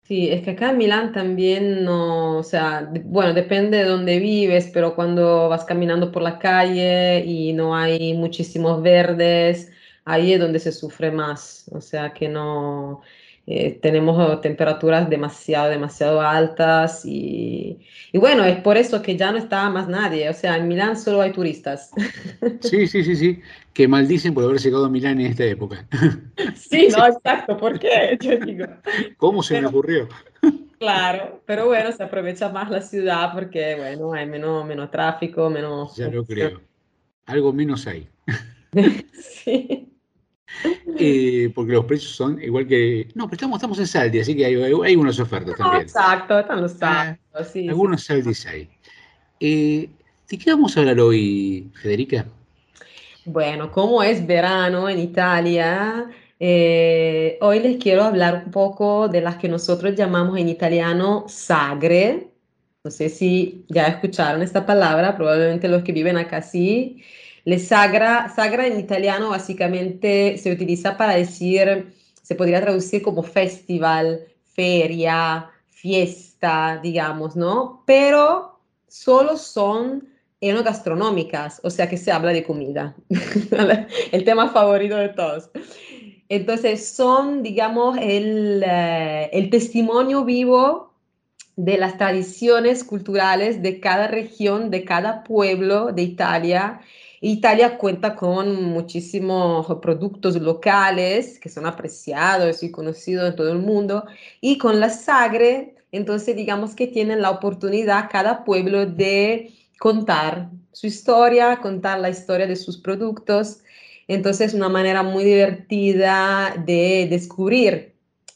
Sí, 0.09 0.31
es 0.31 0.43
que 0.43 0.53
acá 0.53 0.71
en 0.71 0.79
Milán 0.79 1.13
también 1.13 1.85
no, 1.85 2.39
o 2.39 2.43
sea, 2.43 2.91
bueno, 3.05 3.35
depende 3.35 3.77
de 3.77 3.85
dónde 3.85 4.19
vives, 4.19 4.71
pero 4.73 4.95
cuando 4.95 5.51
vas 5.51 5.67
caminando 5.67 6.11
por 6.11 6.23
la 6.23 6.39
calle 6.39 7.23
y 7.27 7.53
no 7.53 7.77
hay 7.77 8.15
muchísimos 8.15 8.81
verdes, 8.83 9.71
ahí 10.07 10.33
es 10.33 10.41
donde 10.41 10.61
se 10.61 10.73
sufre 10.73 11.11
más. 11.11 11.69
O 11.75 11.83
sea 11.83 12.15
que 12.15 12.27
no, 12.27 13.03
eh, 13.51 13.79
tenemos 13.81 14.43
temperaturas 14.43 15.09
demasiado, 15.09 15.71
demasiado 15.71 16.21
altas 16.21 17.03
y, 17.07 17.79
y 18.13 18.19
bueno, 18.19 18.45
es 18.45 18.61
por 18.61 18.77
eso 18.77 19.01
que 19.01 19.17
ya 19.17 19.33
no 19.33 19.39
está 19.39 19.71
más 19.71 19.89
nadie. 19.89 20.29
O 20.29 20.35
sea, 20.35 20.59
en 20.59 20.69
Milán 20.69 20.99
solo 20.99 21.23
hay 21.23 21.33
turistas. 21.33 21.91
Sí, 22.61 22.87
sí, 22.87 23.03
sí, 23.03 23.17
sí, 23.17 23.41
que 23.73 23.89
maldicen 23.89 24.35
por 24.35 24.45
haber 24.45 24.59
llegado 24.59 24.85
a 24.85 24.91
Milán 24.91 25.19
en 25.21 25.29
esta 25.29 25.45
época. 25.45 25.87
Sí, 26.55 26.89
no, 26.95 27.07
exacto, 27.17 27.57
¿por 27.57 27.79
qué? 27.79 28.19
Yo 28.21 28.37
digo. 28.39 28.67
¿Cómo 29.17 29.43
se 29.43 29.55
me 29.55 29.61
Pero- 29.61 29.69
ocurrió? 29.71 30.09
Claro, 30.79 31.43
pero 31.47 31.67
bueno, 31.67 31.91
se 31.91 32.03
aprovecha 32.05 32.51
más 32.51 32.71
la 32.71 32.81
ciudad 32.83 33.33
porque, 33.35 33.75
bueno, 33.77 34.13
hay 34.13 34.27
menos, 34.27 34.65
menos 34.65 34.91
tráfico, 34.91 35.51
menos... 35.51 35.97
Ya 35.97 36.07
lo 36.09 36.25
creo. 36.25 36.61
Algo 37.27 37.53
menos 37.53 37.87
hay. 37.89 38.09
Sí. 39.13 39.89
Eh, 40.99 41.51
porque 41.55 41.73
los 41.73 41.85
precios 41.85 42.13
son 42.13 42.43
igual 42.43 42.67
que... 42.67 43.09
No, 43.15 43.27
pero 43.27 43.35
estamos, 43.35 43.57
estamos 43.59 43.79
en 43.79 43.87
Saldi, 43.87 44.21
así 44.21 44.35
que 44.37 44.45
hay, 44.47 44.55
hay- 44.57 44.73
hay 44.85 44.97
unas 44.97 45.19
ofertas 45.21 45.57
No, 45.59 45.65
también. 45.65 45.83
exacto, 45.83 46.39
están 46.41 46.61
los 46.61 46.73
sábados, 46.73 47.19
sí, 47.45 47.61
sí. 47.63 47.69
Algunos 47.69 48.03
Saldis 48.05 48.47
hay. 48.47 48.69
Eh, 49.41 49.89
¿De 50.29 50.39
qué 50.39 50.51
vamos 50.51 50.77
a 50.77 50.81
hablar 50.81 50.99
hoy, 51.01 51.71
Federica? 51.81 52.27
Bueno, 53.25 53.71
como 53.71 54.03
es 54.03 54.27
verano 54.27 54.89
en 54.89 54.99
Italia, 54.99 56.11
eh, 56.41 57.39
hoy 57.41 57.61
les 57.61 57.77
quiero 57.77 58.03
hablar 58.05 58.43
un 58.47 58.51
poco 58.51 59.09
de 59.09 59.21
las 59.21 59.37
que 59.37 59.49
nosotros 59.49 59.95
llamamos 59.95 60.39
en 60.39 60.49
italiano 60.49 61.25
sagre. 61.29 62.29
No 62.85 62.91
sé 62.91 63.09
si 63.09 63.65
ya 63.69 63.87
escucharon 63.87 64.43
esta 64.43 64.65
palabra, 64.65 65.17
probablemente 65.17 65.69
los 65.69 65.83
que 65.83 65.93
viven 65.93 66.17
acá 66.17 66.43
sí. 66.43 67.03
Le 67.49 67.59
sagra, 67.59 68.29
sagra 68.29 68.67
en 68.67 68.79
italiano 68.79 69.31
básicamente 69.31 70.37
se 70.37 70.53
utiliza 70.53 70.99
para 70.99 71.15
decir, 71.15 71.95
se 72.21 72.35
podría 72.35 72.61
traducir 72.61 73.01
como 73.01 73.23
festival, 73.23 74.21
feria, 74.53 75.49
fiesta, 75.67 76.79
digamos, 76.83 77.37
¿no? 77.37 77.85
Pero 77.87 78.61
solo 78.87 79.39
son 79.39 80.11
enogastronómicas, 80.43 81.63
o 81.65 81.71
sea 81.71 81.89
que 81.89 81.97
se 81.97 82.13
habla 82.13 82.35
de 82.35 82.45
comida, 82.45 82.95
el 84.13 84.25
tema 84.25 84.51
favorito 84.51 84.97
de 84.97 85.09
todos. 85.09 85.49
Entonces 86.29 86.87
son, 86.87 87.43
digamos, 87.43 87.97
el, 87.99 88.63
eh, 88.63 89.31
el 89.33 89.49
testimonio 89.49 90.27
vivo 90.27 90.93
de 91.57 91.79
las 91.79 91.97
tradiciones 91.97 92.85
culturales 92.85 93.63
de 93.63 93.81
cada 93.81 94.07
región, 94.07 94.71
de 94.71 94.85
cada 94.85 95.25
pueblo 95.25 95.93
de 95.93 96.03
Italia. 96.03 96.83
Italia 97.21 97.79
cuenta 97.79 98.15
con 98.15 98.65
muchísimos 98.65 99.67
productos 99.83 100.37
locales 100.41 101.39
que 101.39 101.49
son 101.49 101.67
apreciados 101.67 102.63
y 102.63 102.71
conocidos 102.71 103.29
en 103.29 103.37
todo 103.37 103.53
el 103.53 103.59
mundo 103.59 104.05
y 104.41 104.59
con 104.59 104.79
la 104.81 104.89
Sagre, 104.91 105.75
entonces 105.91 106.37
digamos 106.37 106.75
que 106.75 106.87
tienen 106.87 107.23
la 107.23 107.31
oportunidad 107.31 108.09
cada 108.11 108.45
pueblo 108.45 108.87
de 108.87 109.53
contar 109.79 110.51
su 110.73 110.87
historia, 110.87 111.59
contar 111.61 111.99
la 112.01 112.11
historia 112.11 112.47
de 112.47 112.57
sus 112.57 112.79
productos. 112.79 113.61
Entonces, 114.07 114.55
una 114.55 114.69
manera 114.69 115.03
muy 115.03 115.25
divertida 115.25 116.55
de 116.65 117.09
descubrir 117.11 117.88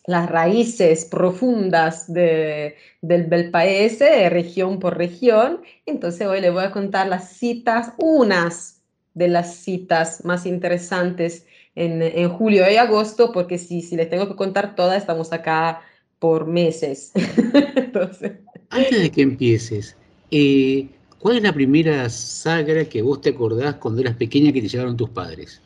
las 0.04 0.28
raíces 0.28 1.04
profundas 1.04 2.12
de, 2.12 2.76
del 3.00 3.24
bel 3.24 3.50
paese, 3.50 4.28
región 4.28 4.78
por 4.78 4.96
región. 4.96 5.62
Entonces, 5.86 6.26
hoy 6.26 6.40
les 6.40 6.52
voy 6.52 6.64
a 6.64 6.70
contar 6.72 7.06
las 7.06 7.32
citas, 7.32 7.92
unas 7.98 8.82
de 9.14 9.28
las 9.28 9.56
citas 9.56 10.24
más 10.24 10.46
interesantes 10.46 11.46
en, 11.74 12.02
en 12.02 12.28
julio 12.28 12.68
y 12.70 12.76
agosto, 12.76 13.32
porque 13.32 13.58
si, 13.58 13.82
si 13.82 13.96
les 13.96 14.10
tengo 14.10 14.28
que 14.28 14.36
contar 14.36 14.74
todas, 14.74 14.98
estamos 14.98 15.32
acá 15.32 15.82
por 16.18 16.46
meses. 16.46 17.12
Entonces, 17.76 18.32
Antes 18.70 19.02
de 19.02 19.10
que 19.10 19.22
empieces, 19.22 19.96
eh, 20.30 20.88
¿cuál 21.18 21.36
es 21.36 21.42
la 21.42 21.52
primera 21.52 22.08
sagra 22.08 22.84
que 22.84 23.02
vos 23.02 23.20
te 23.20 23.30
acordás 23.30 23.76
cuando 23.76 24.00
eras 24.00 24.16
pequeña 24.16 24.52
que 24.52 24.62
te 24.62 24.68
llevaron 24.68 24.96
tus 24.96 25.10
padres? 25.10 25.60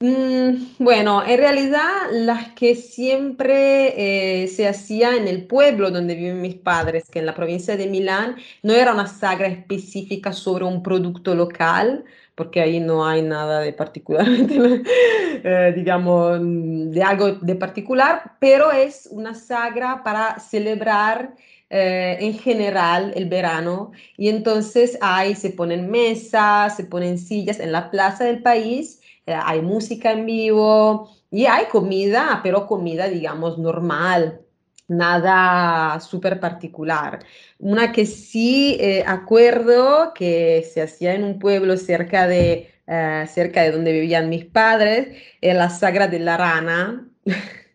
Mm, 0.00 0.76
bueno, 0.78 1.26
en 1.26 1.38
realidad 1.38 1.82
las 2.12 2.52
que 2.52 2.76
siempre 2.76 4.42
eh, 4.44 4.46
se 4.46 4.68
hacía 4.68 5.16
en 5.16 5.26
el 5.26 5.44
pueblo 5.48 5.90
donde 5.90 6.14
viven 6.14 6.40
mis 6.40 6.54
padres, 6.54 7.08
que 7.10 7.18
en 7.18 7.26
la 7.26 7.34
provincia 7.34 7.76
de 7.76 7.88
Milán, 7.88 8.36
no 8.62 8.74
era 8.74 8.92
una 8.94 9.08
sagra 9.08 9.48
específica 9.48 10.32
sobre 10.32 10.64
un 10.64 10.84
producto 10.84 11.34
local, 11.34 12.04
porque 12.36 12.60
ahí 12.60 12.78
no 12.78 13.04
hay 13.04 13.22
nada 13.22 13.58
de 13.60 13.72
particularmente, 13.72 14.54
eh, 15.44 15.72
digamos, 15.74 16.38
de 16.40 17.02
algo 17.02 17.32
de 17.32 17.56
particular, 17.56 18.36
pero 18.38 18.70
es 18.70 19.08
una 19.10 19.34
sagra 19.34 20.04
para 20.04 20.38
celebrar 20.38 21.34
eh, 21.70 22.16
en 22.20 22.38
general 22.38 23.12
el 23.16 23.28
verano. 23.28 23.92
Y 24.16 24.28
entonces 24.28 24.96
ahí 25.00 25.34
se 25.34 25.50
ponen 25.50 25.90
mesas, 25.90 26.76
se 26.76 26.84
ponen 26.84 27.18
sillas 27.18 27.60
en 27.60 27.72
la 27.72 27.90
plaza 27.90 28.24
del 28.24 28.42
país, 28.42 28.97
hay 29.34 29.62
música 29.62 30.12
en 30.12 30.26
vivo 30.26 31.10
y 31.30 31.46
hay 31.46 31.66
comida, 31.66 32.40
pero 32.42 32.66
comida 32.66 33.08
digamos 33.08 33.58
normal, 33.58 34.40
nada 34.88 36.00
súper 36.00 36.40
particular. 36.40 37.20
Una 37.58 37.92
que 37.92 38.06
sí 38.06 38.76
eh, 38.80 39.04
acuerdo 39.06 40.12
que 40.14 40.66
se 40.72 40.82
hacía 40.82 41.14
en 41.14 41.24
un 41.24 41.38
pueblo 41.38 41.76
cerca 41.76 42.26
de, 42.26 42.70
eh, 42.86 43.26
cerca 43.32 43.62
de 43.62 43.72
donde 43.72 43.92
vivían 43.92 44.28
mis 44.28 44.46
padres, 44.46 45.08
es 45.40 45.54
la 45.54 45.70
Sagra 45.70 46.08
de 46.08 46.18
la 46.20 46.36
Rana. 46.36 47.08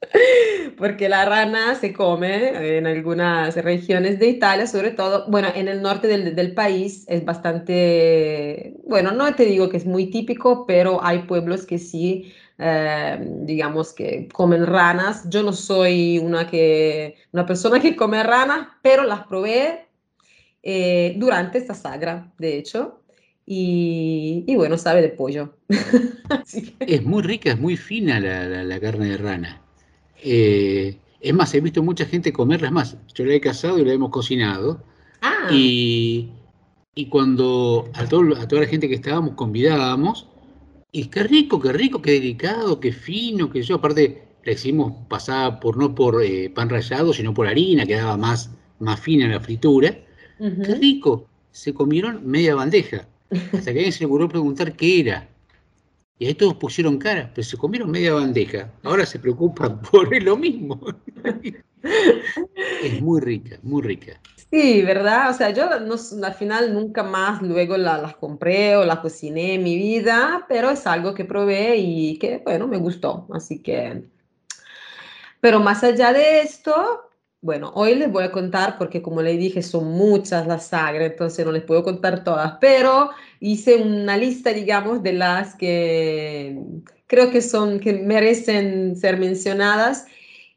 porque 0.78 1.08
la 1.08 1.24
rana 1.26 1.74
se 1.74 1.92
come 1.92 2.78
en 2.78 2.86
algunas 2.86 3.54
regiones 3.56 4.18
de 4.18 4.28
Italia, 4.28 4.66
sobre 4.66 4.92
todo, 4.92 5.26
bueno, 5.28 5.48
en 5.54 5.68
el 5.68 5.82
norte 5.82 6.08
del, 6.08 6.34
del, 6.34 6.54
país 6.54 7.04
es 7.06 7.24
bastante, 7.24 8.76
bueno, 8.86 9.12
no 9.12 9.34
te 9.34 9.44
digo 9.44 9.68
que 9.68 9.76
es 9.76 9.86
muy 9.86 10.10
típico, 10.10 10.66
pero 10.66 11.04
hay 11.04 11.20
pueblos 11.20 11.66
que 11.66 11.78
sí, 11.78 12.32
eh, 12.58 13.18
digamos 13.42 13.92
que 13.92 14.28
comen 14.32 14.66
ranas. 14.66 15.28
Yo 15.28 15.42
no 15.42 15.52
soy 15.52 16.18
una, 16.18 16.46
que, 16.46 17.16
una 17.32 17.44
persona 17.46 17.80
que 17.80 17.94
come 17.94 18.22
ranas, 18.22 18.68
pero 18.82 19.04
las 19.04 19.26
probé 19.26 19.86
eh, 20.62 21.14
durante 21.18 21.58
esta 21.58 21.74
sagra, 21.74 22.32
de 22.38 22.56
hecho. 22.56 23.02
Y, 23.46 24.44
y 24.46 24.56
bueno, 24.56 24.78
sabe 24.78 25.02
de 25.02 25.08
pollo. 25.08 25.56
que... 25.68 26.94
Es 26.94 27.02
muy 27.02 27.22
rica, 27.22 27.50
es 27.50 27.58
muy 27.58 27.76
fina 27.76 28.20
la, 28.20 28.44
la, 28.44 28.64
la 28.64 28.80
carne 28.80 29.06
de 29.10 29.16
rana. 29.16 29.62
Eh, 30.22 30.98
es 31.20 31.34
más, 31.34 31.54
he 31.54 31.60
visto 31.60 31.82
mucha 31.82 32.06
gente 32.06 32.32
comerlas 32.32 32.72
más. 32.72 32.96
Yo 33.14 33.24
la 33.24 33.34
he 33.34 33.40
casado 33.40 33.78
y 33.78 33.84
la 33.84 33.92
hemos 33.92 34.10
cocinado. 34.10 34.82
Ah, 35.22 35.48
Y, 35.52 36.30
y 36.94 37.06
cuando 37.06 37.90
a, 37.94 38.06
todo- 38.08 38.36
a 38.36 38.48
toda 38.48 38.62
la 38.62 38.68
gente 38.68 38.88
que 38.88 38.94
estábamos 38.96 39.34
convidábamos, 39.34 40.28
y 40.92 41.06
qué 41.06 41.22
rico, 41.24 41.60
qué 41.60 41.72
rico, 41.72 42.02
qué 42.02 42.12
delicado, 42.12 42.80
qué 42.80 42.92
fino, 42.92 43.50
que 43.50 43.62
yo, 43.62 43.76
aparte 43.76 44.28
le 44.44 44.52
hicimos 44.52 44.92
pasar 45.08 45.60
por 45.60 45.76
no 45.76 45.94
por 45.94 46.22
eh, 46.24 46.50
pan 46.50 46.68
rallado, 46.70 47.12
sino 47.12 47.34
por 47.34 47.46
harina, 47.46 47.86
quedaba 47.86 48.16
más, 48.16 48.50
más 48.80 49.00
fina 49.00 49.28
la 49.28 49.40
fritura. 49.40 49.96
Qué 50.62 50.74
rico, 50.74 51.28
se 51.50 51.74
comieron 51.74 52.26
media 52.26 52.54
bandeja, 52.54 53.08
hasta 53.52 53.72
que 53.72 53.78
alguien 53.80 53.92
se 53.92 54.00
le 54.00 54.06
ocurrió 54.06 54.28
preguntar 54.28 54.76
qué 54.76 55.00
era. 55.00 55.28
Y 56.20 56.26
ahí 56.28 56.34
todos 56.34 56.54
pusieron 56.54 56.98
cara, 56.98 57.32
pero 57.34 57.44
se 57.44 57.56
comieron 57.58 57.90
media 57.90 58.14
bandeja. 58.14 58.72
Ahora 58.84 59.04
se 59.06 59.18
preocupan 59.18 59.82
por 59.90 60.22
lo 60.22 60.36
mismo. 60.36 60.80
Es 62.80 62.98
muy 63.00 63.20
rica, 63.20 63.60
muy 63.62 63.80
rica. 63.80 64.20
Sí, 64.50 64.82
¿verdad? 64.82 65.30
O 65.30 65.34
sea, 65.34 65.50
yo 65.50 65.68
al 65.70 66.34
final 66.34 66.74
nunca 66.74 67.02
más 67.04 67.40
luego 67.42 67.76
la- 67.76 67.98
las 67.98 68.16
compré 68.16 68.76
o 68.76 68.84
las 68.84 68.98
cociné 69.00 69.54
en 69.54 69.62
mi 69.62 69.76
vida, 69.76 70.44
pero 70.48 70.70
es 70.70 70.86
algo 70.86 71.14
que 71.14 71.24
probé 71.24 71.76
y 71.76 72.18
que, 72.18 72.38
bueno, 72.38 72.66
me 72.66 72.78
gustó. 72.78 73.28
Así 73.32 73.62
que, 73.62 74.08
pero 75.40 75.60
más 75.60 75.82
allá 75.84 76.12
de 76.12 76.40
esto, 76.42 77.09
bueno, 77.42 77.72
hoy 77.74 77.94
les 77.94 78.10
voy 78.12 78.24
a 78.24 78.32
contar, 78.32 78.76
porque 78.76 79.00
como 79.00 79.22
les 79.22 79.38
dije, 79.38 79.62
son 79.62 79.92
muchas 79.92 80.46
las 80.46 80.66
sagres, 80.66 81.12
entonces 81.12 81.46
no 81.46 81.52
les 81.52 81.62
puedo 81.62 81.82
contar 81.82 82.22
todas, 82.22 82.58
pero 82.60 83.10
hice 83.40 83.76
una 83.76 84.16
lista, 84.16 84.52
digamos, 84.52 85.02
de 85.02 85.14
las 85.14 85.54
que 85.54 86.62
creo 87.06 87.30
que 87.30 87.40
son, 87.40 87.80
que 87.80 87.94
merecen 87.94 88.94
ser 88.96 89.18
mencionadas. 89.18 90.06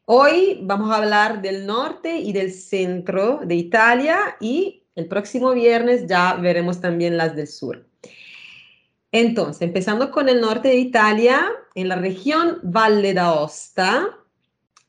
Hoy 0.06 0.60
vamos 0.64 0.92
a 0.92 0.98
hablar 0.98 1.42
del 1.42 1.66
norte 1.66 2.18
y 2.18 2.34
del 2.34 2.52
centro 2.52 3.40
de 3.46 3.56
Italia 3.56 4.36
y 4.42 4.84
el 4.96 5.08
próximo 5.08 5.54
viernes 5.54 6.06
ya 6.08 6.36
veremos 6.36 6.82
también 6.82 7.16
las 7.16 7.36
del 7.36 7.48
sur. 7.48 7.88
Entonces, 9.14 9.62
empezando 9.62 10.12
con 10.12 10.28
el 10.28 10.42
norte 10.42 10.68
de 10.68 10.76
Italia, 10.76 11.46
en 11.76 11.88
la 11.88 11.96
región 11.96 12.60
Valle 12.64 13.14
d'Aosta, 13.14 14.23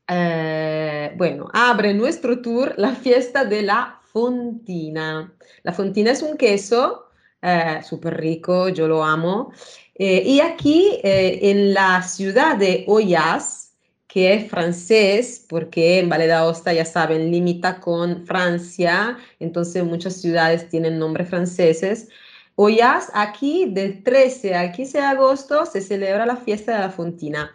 eh, 0.09 1.12
bueno, 1.16 1.48
abre 1.52 1.94
nuestro 1.94 2.40
tour 2.40 2.74
la 2.76 2.94
fiesta 2.94 3.44
de 3.44 3.62
la 3.62 4.01
fontina. 4.12 5.32
La 5.62 5.72
fontina 5.72 6.12
es 6.12 6.22
un 6.22 6.36
queso 6.36 7.10
eh, 7.43 7.81
súper 7.82 8.16
rico, 8.18 8.68
yo 8.68 8.89
lo 8.89 9.05
amo. 9.05 9.52
Eh, 9.94 10.22
y 10.26 10.40
aquí 10.40 10.98
eh, 11.02 11.40
en 11.51 11.74
la 11.74 12.02
ciudad 12.02 12.56
de 12.56 12.85
Hoyas, 12.89 13.74
que 14.06 14.35
es 14.35 14.51
francés, 14.51 15.44
porque 15.48 15.98
en 15.98 16.09
Valle 16.09 16.26
d'Aosta, 16.26 16.72
ya 16.72 16.85
saben, 16.85 17.31
limita 17.31 17.81
con 17.81 18.24
Francia, 18.26 19.18
entonces 19.40 19.85
muchas 19.85 20.20
ciudades 20.20 20.68
tienen 20.68 20.98
nombres 20.98 21.28
franceses. 21.28 22.09
Hoyas, 22.56 23.10
aquí 23.14 23.66
del 23.68 24.02
13 24.05 24.55
al 24.55 24.72
15 24.72 24.98
de 24.98 25.05
agosto 25.05 25.66
se 25.66 25.81
celebra 25.81 26.26
la 26.26 26.36
fiesta 26.36 26.72
de 26.72 26.78
la 26.78 26.90
fontina. 26.90 27.55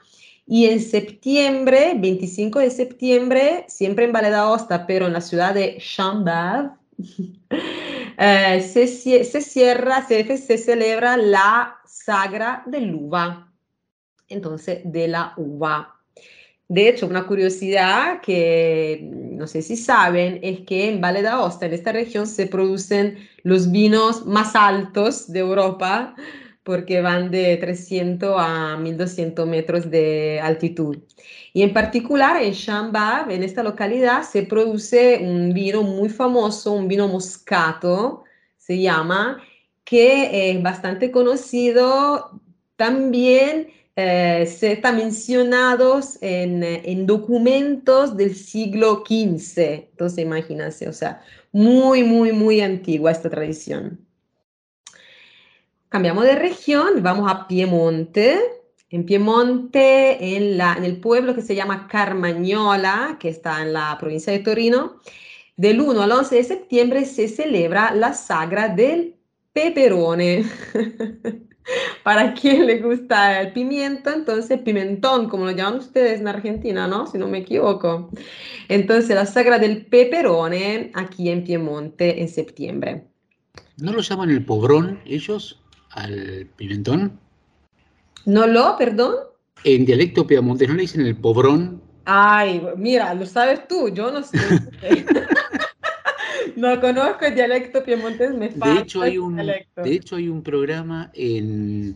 Y 0.51 0.65
en 0.65 0.81
septiembre, 0.81 1.93
25 1.95 2.57
de 2.57 2.71
septiembre, 2.71 3.65
siempre 3.67 4.05
en 4.05 4.11
Valle 4.11 4.31
d'Aosta, 4.31 4.88
pero 4.88 5.05
en 5.05 5.13
la 5.13 5.21
ciudad 5.21 5.53
de 5.53 5.77
Chambord, 5.77 6.71
eh, 8.17 8.67
se, 8.67 8.88
se 8.88 9.41
cierra, 9.41 10.07
se, 10.07 10.38
se 10.38 10.57
celebra 10.57 11.17
la 11.17 11.76
sagra 11.85 12.63
del 12.65 12.95
uva. 12.95 13.53
Entonces, 14.27 14.80
de 14.85 15.07
la 15.07 15.34
uva. 15.38 15.95
De 16.67 16.89
hecho, 16.89 17.05
una 17.05 17.27
curiosidad 17.27 18.19
que 18.21 19.01
no 19.03 19.45
sé 19.45 19.61
si 19.61 19.77
saben 19.77 20.39
es 20.41 20.61
que 20.61 20.89
en 20.89 20.99
Valle 20.99 21.21
d'Aosta, 21.21 21.67
en 21.67 21.73
esta 21.73 21.91
región, 21.91 22.26
se 22.26 22.47
producen 22.47 23.19
los 23.43 23.71
vinos 23.71 24.26
más 24.26 24.55
altos 24.55 25.31
de 25.31 25.41
Europa 25.41 26.15
porque 26.69 27.01
van 27.01 27.31
de 27.31 27.57
300 27.57 28.35
a 28.37 28.77
1200 28.77 29.47
metros 29.47 29.89
de 29.89 30.39
altitud. 30.39 30.99
Y 31.51 31.63
en 31.63 31.73
particular 31.73 32.39
en 32.43 32.53
Chambord, 32.53 33.31
en 33.31 33.41
esta 33.41 33.63
localidad, 33.63 34.21
se 34.21 34.43
produce 34.43 35.17
un 35.19 35.51
vino 35.51 35.81
muy 35.81 36.09
famoso, 36.09 36.73
un 36.73 36.87
vino 36.87 37.07
moscato, 37.07 38.23
se 38.55 38.79
llama, 38.79 39.41
que 39.83 40.51
es 40.51 40.61
bastante 40.61 41.09
conocido 41.09 42.39
también 42.75 43.69
eh, 43.95 44.45
se 44.45 44.73
está 44.73 44.91
mencionados 44.91 46.19
en, 46.21 46.63
en 46.63 47.07
documentos 47.07 48.15
del 48.15 48.35
siglo 48.35 49.03
XV. 49.07 49.89
Entonces, 49.89 50.19
imagínense, 50.19 50.87
o 50.87 50.93
sea, 50.93 51.23
muy, 51.51 52.03
muy, 52.03 52.31
muy 52.31 52.61
antigua 52.61 53.09
esta 53.09 53.31
tradición. 53.31 54.05
Cambiamos 55.90 56.24
de 56.24 56.36
región, 56.36 57.02
vamos 57.02 57.32
a 57.32 57.48
Piemonte. 57.48 58.40
En 58.91 59.06
Piemonte, 59.07 60.36
en, 60.36 60.56
la, 60.56 60.76
en 60.78 60.86
el 60.86 60.99
pueblo 60.99 61.34
que 61.34 61.41
se 61.41 61.56
llama 61.56 61.88
Carmagnola, 61.88 63.18
que 63.20 63.30
está 63.30 63.64
en 63.64 63.74
la 63.74 63.98
provincia 63.99 64.32
de 64.32 64.40
Torino, 64.40 64.99
del 65.57 65.82
1 65.82 66.03
al 66.03 66.11
11 66.11 66.36
de 66.36 66.44
septiembre 66.44 67.06
se 67.06 67.28
celebra 67.28 67.94
la 67.95 68.14
sagra 68.14 68.70
del 68.70 69.16
peperone. 69.52 70.45
Para 72.03 72.36
quien 72.36 72.68
le 72.68 72.80
gusta 72.80 73.41
el 73.41 73.53
pimiento, 73.53 74.11
entonces 74.11 74.60
pimentón, 74.61 75.28
como 75.28 75.45
lo 75.45 75.52
llaman 75.52 75.80
ustedes 75.80 76.20
en 76.20 76.28
Argentina, 76.28 76.88
¿no? 76.88 77.07
Si 77.07 77.18
no 77.18 77.28
me 77.28 77.40
equivoco. 77.40 78.11
Entonces, 78.68 79.16
la 79.16 79.26
sagra 79.26 79.57
del 79.57 79.86
peperone 79.88 80.91
aquí 80.94 81.30
en 81.30 81.44
Piemonte 81.44 82.22
en 82.22 82.30
septiembre. 82.30 83.07
¿No 83.78 83.91
lo 83.91 84.02
llaman 84.02 84.30
el 84.30 84.45
pobrón 84.45 84.99
ellos 85.06 85.60
al 85.91 86.48
pimentón? 86.56 87.20
¿No 88.26 88.45
lo, 88.48 88.76
perdón? 88.78 89.16
En 89.64 89.86
dialecto 89.86 90.26
piamontés 90.28 90.68
no 90.70 90.76
le 90.76 90.82
dicen 90.82 91.02
el 91.06 91.16
pobrón. 91.16 91.82
Ay, 92.06 92.61
mira, 92.78 93.14
lo 93.14 93.26
sabes 93.26 93.68
tú, 93.68 93.90
yo 93.90 94.11
no 94.11 94.24
sé. 94.24 94.38
No 96.56 96.80
conozco 96.82 97.26
el 97.26 97.36
dialecto 97.36 97.84
piemontés, 97.84 98.34
me 98.34 98.49
De 98.49 98.56
falta 98.56 98.82
hecho, 98.82 99.02
hay 99.02 99.18
un, 99.18 99.36
dialecto. 99.36 99.82
de 99.82 99.94
hecho, 99.94 100.16
hay 100.18 100.28
un 100.28 100.41
programa 100.44 101.10
en, 101.14 101.95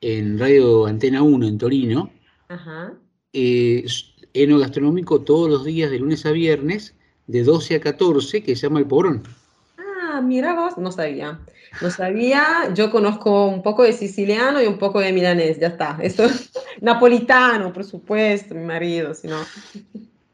en 0.00 0.38
Radio 0.38 0.86
Antena 0.86 1.22
1 1.22 1.46
en 1.48 1.58
Torino, 1.58 2.10
Ajá. 2.48 2.92
eh, 3.32 3.84
enogastronómico 4.32 5.22
todos 5.22 5.50
los 5.50 5.64
días 5.64 5.90
de 5.90 5.98
lunes 5.98 6.24
a 6.24 6.30
viernes, 6.30 6.94
de 7.26 7.42
12 7.42 7.76
a 7.76 7.80
14, 7.80 8.42
que 8.44 8.54
se 8.54 8.62
llama 8.68 8.78
El 8.80 8.86
Pobrón. 8.86 9.22
Ah, 9.78 10.20
mira 10.20 10.54
vos, 10.54 10.78
no 10.78 10.92
sabía. 10.92 11.40
No 11.80 11.90
sabía, 11.90 12.72
yo 12.74 12.90
conozco 12.90 13.46
un 13.46 13.62
poco 13.62 13.82
de 13.82 13.92
siciliano 13.92 14.60
y 14.62 14.66
un 14.66 14.78
poco 14.78 15.00
de 15.00 15.12
milanés, 15.12 15.58
ya 15.58 15.68
está. 15.68 15.98
Eso, 16.02 16.26
napolitano, 16.80 17.72
por 17.72 17.84
supuesto, 17.84 18.54
mi 18.54 18.64
marido, 18.64 19.14
si 19.14 19.28
no. 19.28 19.38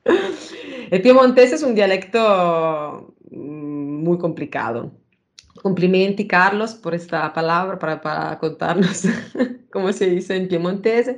El 0.90 1.02
piemontés 1.02 1.52
es 1.52 1.62
un 1.62 1.74
dialecto 1.74 3.14
mm, 3.30 4.04
muy 4.04 4.18
complicado. 4.18 4.92
Complimenti, 5.62 6.26
Carlos, 6.26 6.74
por 6.74 6.94
esta 6.94 7.32
palabra 7.32 7.78
para, 7.78 8.00
para 8.00 8.38
contarnos 8.38 9.04
cómo 9.70 9.92
se 9.92 10.08
dice 10.08 10.36
en 10.36 10.48
piemontés. 10.48 11.10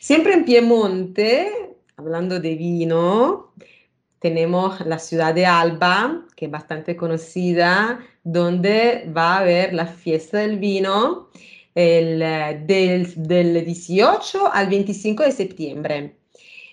Siempre 0.00 0.34
en 0.34 0.44
Piemonte, 0.44 1.76
hablando 1.96 2.40
de 2.40 2.54
vino, 2.56 3.52
tenemos 4.18 4.80
la 4.86 4.98
ciudad 4.98 5.34
de 5.34 5.46
Alba, 5.46 6.24
que 6.36 6.46
es 6.46 6.50
bastante 6.50 6.96
conocida, 6.96 8.00
donde 8.24 9.10
va 9.16 9.36
a 9.36 9.38
haber 9.40 9.72
la 9.74 9.86
fiesta 9.86 10.38
del 10.38 10.58
vino 10.58 11.28
el, 11.76 12.22
eh, 12.22 12.62
del, 12.66 13.12
del 13.16 13.64
18 13.64 14.52
al 14.52 14.68
25 14.68 15.22
de 15.22 15.32
septiembre. 15.32 16.16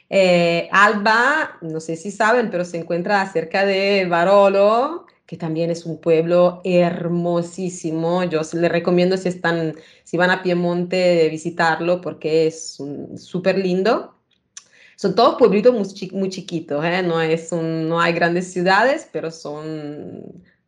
Eh, 0.09 0.69
Alba, 0.71 1.57
no 1.61 1.79
sé 1.79 1.95
si 1.95 2.11
saben, 2.11 2.49
pero 2.49 2.65
se 2.65 2.77
encuentra 2.77 3.31
cerca 3.31 3.65
de 3.65 4.05
Barolo, 4.05 5.05
que 5.25 5.37
también 5.37 5.69
es 5.71 5.85
un 5.85 5.99
pueblo 5.99 6.61
hermosísimo. 6.63 8.23
Yo 8.23 8.41
les 8.53 8.71
recomiendo 8.71 9.17
si 9.17 9.29
están, 9.29 9.75
si 10.03 10.17
van 10.17 10.29
a 10.31 10.41
Piemonte, 10.43 11.27
visitarlo 11.29 11.99
porque 11.99 12.47
es 12.47 12.77
súper 13.17 13.57
lindo. 13.57 14.12
Son 15.03 15.15
todos 15.15 15.35
pueblitos 15.35 15.73
muy, 15.73 15.83
chi- 15.85 16.11
muy 16.13 16.29
chiquitos, 16.29 16.83
¿eh? 16.85 17.03
no, 17.03 17.19
es 17.21 17.51
no 17.51 17.99
hay 17.99 18.13
grandes 18.13 18.53
ciudades, 18.53 19.09
pero 19.11 19.31
son 19.31 20.21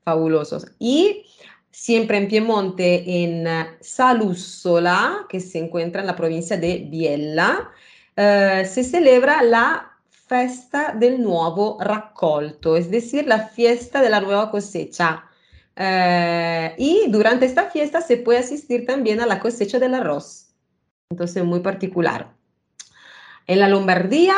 fabulosos. 0.04 0.66
Y 0.78 1.24
siempre 1.72 2.18
en 2.18 2.28
Piemonte, 2.28 3.24
en 3.24 3.48
eh, 3.48 3.78
Saluzzola, 3.80 5.26
que 5.30 5.40
se 5.40 5.60
encuentra 5.60 6.02
en 6.02 6.08
la 6.08 6.18
provincia 6.18 6.58
de 6.58 6.86
Biella, 6.92 7.70
eh, 8.18 8.66
se 8.70 8.84
celebra 8.84 9.42
la 9.42 9.94
festa 10.10 10.94
del 10.94 11.22
nuevo 11.24 11.78
raccolto, 11.80 12.76
es 12.76 12.92
decir, 12.92 13.28
la 13.28 13.48
fiesta 13.48 14.02
de 14.02 14.10
la 14.10 14.20
nueva 14.20 14.52
cosecha. 14.52 15.24
Y 16.78 17.06
durante 17.10 17.46
esta 17.46 17.70
fiesta 17.70 18.02
se 18.02 18.18
puede 18.18 18.40
asistir 18.40 18.86
también 18.86 19.22
a 19.22 19.26
la 19.26 19.40
cosecha 19.40 19.80
del 19.80 19.94
arroz. 19.94 20.54
Entonces, 21.10 21.44
muy 21.46 21.62
particular. 21.62 22.35
En 23.48 23.60
la 23.60 23.70
Lombardía, 23.70 24.36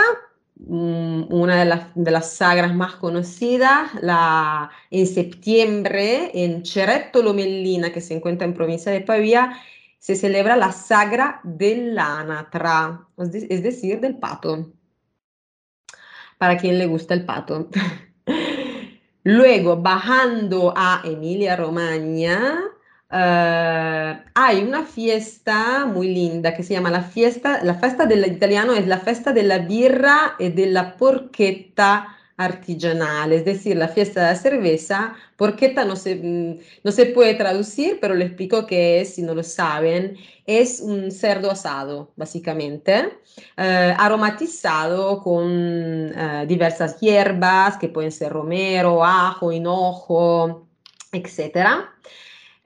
mm, 0.55 1.34
una 1.34 1.55
de 1.57 1.65
las, 1.65 1.88
de 1.95 2.21
sagras 2.21 2.73
más 2.75 2.95
conocidas, 2.95 3.91
la, 4.01 4.69
en 4.91 5.07
septiembre 5.07 6.31
en 6.34 6.65
Cerreto 6.65 7.21
Lomellina, 7.23 7.91
que 7.93 8.01
se 8.01 8.15
encuentra 8.15 8.45
en 8.47 8.53
provincia 8.53 8.91
de 8.91 9.01
Pavía, 9.01 9.53
se 9.99 10.15
celebra 10.15 10.55
la 10.57 10.71
sagra 10.71 11.39
del 11.43 11.97
anatra, 11.97 13.07
es 13.17 13.31
de- 13.31 13.47
decir, 13.61 13.99
del 13.99 14.17
pato, 14.17 14.71
para 16.38 16.57
quien 16.57 16.77
le 16.77 16.85
gusta 16.88 17.13
el 17.13 17.25
pato. 17.25 17.69
Luego, 19.23 19.77
bajando 19.77 20.73
a 20.75 21.01
Emilia-Romagna, 21.03 22.63
eh, 23.11 24.23
hay 24.34 24.63
una 24.63 24.84
fiesta 24.84 25.85
muy 25.85 26.09
linda 26.13 26.53
que 26.53 26.63
se 26.63 26.73
llama 26.73 26.91
la 26.91 27.03
fiesta, 27.03 27.63
la 27.63 27.75
festa 27.75 28.05
dell'italiano 28.05 28.73
es 28.73 28.88
la 28.88 28.99
fiesta 28.99 29.31
della 29.31 29.59
birra 29.59 30.35
e 30.38 30.51
della 30.51 30.95
porchetta 30.97 32.17
artigianale, 32.38 33.38
es 33.38 33.45
decir, 33.45 33.77
la 33.77 33.88
fiesta 33.88 34.21
de 34.21 34.27
la 34.27 34.35
cerveza. 34.35 35.15
Porchetta 35.35 35.84
no 35.85 35.95
se, 35.95 36.15
mm, 36.15 36.59
no 36.84 36.91
se 36.91 37.07
puede 37.07 37.34
traducir, 37.34 37.99
pero 37.99 38.13
le 38.13 38.25
explico 38.25 38.65
qué 38.67 39.01
es 39.01 39.15
si 39.15 39.23
no 39.23 39.34
lo 39.34 39.43
saben. 39.43 40.17
Es 40.45 40.79
un 40.79 41.11
cerdo 41.11 41.51
asado, 41.51 42.11
básicamente 42.15 43.17
eh, 43.57 43.93
aromatizado 43.97 45.21
con 45.21 46.11
eh, 46.15 46.45
diversas 46.47 46.99
hierbas 46.99 47.77
que 47.77 47.89
pueden 47.89 48.11
ser 48.11 48.31
romero, 48.31 49.03
ajo, 49.03 49.51
hinojo, 49.51 50.67
etc. 51.11 51.88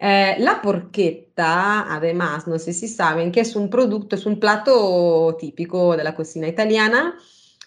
Eh, 0.03 0.35
la 0.39 0.59
porchetta, 0.61 1.93
además, 1.93 2.47
no 2.47 2.57
sé 2.57 2.73
si 2.73 2.87
saben 2.87 3.31
que 3.31 3.41
es 3.41 3.55
un 3.55 3.69
producto, 3.69 4.15
es 4.15 4.25
un 4.25 4.39
plato 4.39 5.37
típico 5.39 5.95
de 5.95 6.03
la 6.03 6.15
cocina 6.15 6.47
italiana 6.47 7.15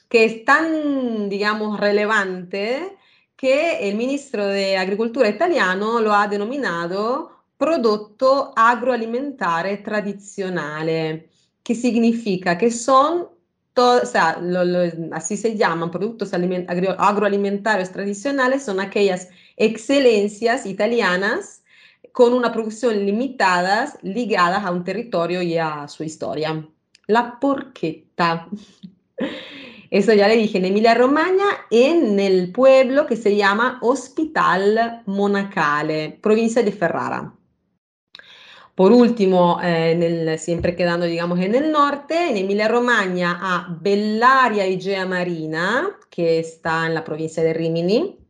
que 0.09 0.25
es 0.25 0.45
tan, 0.45 1.29
digamos, 1.29 1.79
relevante 1.81 2.97
que 3.37 3.89
el 3.89 3.97
ministro 3.97 4.47
de 4.47 4.77
Agricultura 4.77 5.29
italiano 5.29 6.01
lo 6.01 6.13
ha 6.15 6.27
denominado 6.29 7.31
prodotto 7.57 8.53
agroalimentare 8.57 9.79
tradizionale, 9.79 11.31
que 11.63 11.75
significa 11.77 12.59
que 12.59 12.71
son 12.71 13.29
to- 13.75 14.01
o 14.03 14.07
sea, 14.07 14.39
lo- 14.41 14.65
lo- 14.65 15.15
así 15.15 15.37
se 15.37 15.57
llaman, 15.57 15.91
productos 15.91 16.33
agro- 16.35 16.97
agroalimentarios 16.99 17.91
tradicionales, 17.93 18.65
aquellas 18.81 19.29
excelencias 19.57 20.67
italianas 20.67 21.64
con 22.15 22.33
una 22.33 22.53
producción 22.53 23.05
limitada, 23.05 23.93
ligadas 24.03 24.65
a 24.65 24.71
un 24.71 24.85
territorio 24.85 25.43
y 25.43 25.59
a 25.59 25.89
su 25.89 26.05
historia. 26.05 26.65
La 27.09 27.41
porchetta. 27.41 28.49
Eso 29.91 30.13
ya 30.13 30.29
le 30.29 30.37
dije, 30.37 30.59
en 30.59 30.67
Emilia-Romagna, 30.67 31.45
en 31.73 32.21
el 32.21 32.53
pueblo 32.53 33.07
que 33.07 33.17
se 33.17 33.35
llama 33.35 33.81
Hospital 33.83 35.03
Monacale, 35.07 36.17
provincia 36.23 36.63
de 36.63 36.71
Ferrara. 36.71 37.35
Por 38.77 38.93
último, 38.93 39.61
eh, 39.61 39.91
en 39.91 40.03
el- 40.05 40.39
siempre 40.39 40.77
quedando, 40.77 41.07
digamos, 41.07 41.41
en 41.41 41.57
el 41.57 41.73
norte, 41.73 42.31
en 42.31 42.37
Emilia-Romagna 42.37 43.41
a 43.43 43.77
Bellaria 43.81 44.69
Igea 44.69 45.05
Marina, 45.05 45.91
que 46.11 46.39
está 46.39 46.87
en 46.87 46.95
la 46.95 47.03
provincia 47.03 47.43
de 47.43 47.55
Rimini, 47.55 48.24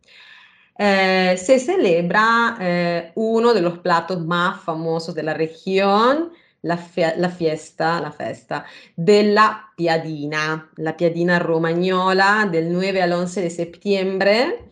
eh, 0.78 1.36
se 1.38 1.58
celebra 1.60 2.56
eh, 2.60 3.12
uno 3.14 3.54
de 3.54 3.62
los 3.62 3.78
platos 3.78 4.24
más 4.24 4.60
famosos 4.62 5.14
de 5.14 5.22
la 5.22 5.34
región, 5.34 6.32
la, 6.62 6.78
fie- 6.78 7.16
la 7.16 7.28
fiesta, 7.30 8.00
la 8.00 8.10
festa 8.12 8.64
della 8.96 9.68
Piadina, 9.76 10.70
la 10.76 10.96
Piadina 10.96 11.38
romagnola 11.38 12.48
del 12.50 12.72
9 12.72 13.02
al 13.02 13.12
11 13.12 13.40
de 13.42 13.50
septiembre. 13.50 14.70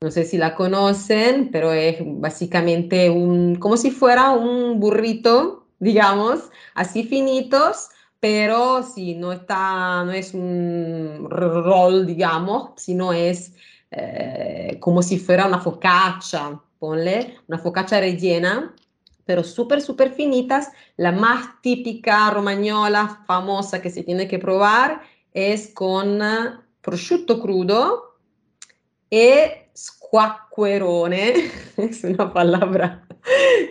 No 0.00 0.10
sé 0.10 0.24
si 0.24 0.36
la 0.38 0.54
conocen, 0.54 1.50
pero 1.50 1.72
es 1.72 1.96
básicamente 2.00 3.08
un, 3.10 3.56
como 3.56 3.76
si 3.76 3.90
fuera 3.90 4.30
un 4.32 4.78
burrito, 4.80 5.68
digamos, 5.78 6.50
así 6.74 7.04
finitos, 7.04 7.88
pero 8.20 8.82
si 8.82 9.14
no 9.14 9.32
está, 9.32 10.04
no 10.04 10.12
es 10.12 10.34
un 10.34 11.26
roll, 11.30 12.06
digamos, 12.06 12.72
sino 12.76 13.12
es 13.14 13.53
eh, 13.96 14.76
como 14.80 15.02
si 15.02 15.18
fuera 15.18 15.46
una 15.46 15.60
focaccia, 15.60 16.60
ponle, 16.78 17.36
una 17.46 17.58
focaccia 17.58 18.00
rellena, 18.00 18.74
pero 19.24 19.44
súper, 19.44 19.80
súper 19.80 20.12
finitas. 20.12 20.70
La 20.96 21.12
más 21.12 21.62
típica 21.62 22.30
romagnola, 22.30 23.22
famosa 23.26 23.80
que 23.80 23.90
se 23.90 24.02
tiene 24.02 24.26
que 24.26 24.38
probar, 24.38 25.02
es 25.32 25.72
con 25.74 26.20
prosciutto 26.80 27.40
crudo 27.40 28.18
e 29.10 29.70
squacquerone, 29.76 31.50
es 31.76 32.04
una 32.04 32.32
palabra 32.32 33.06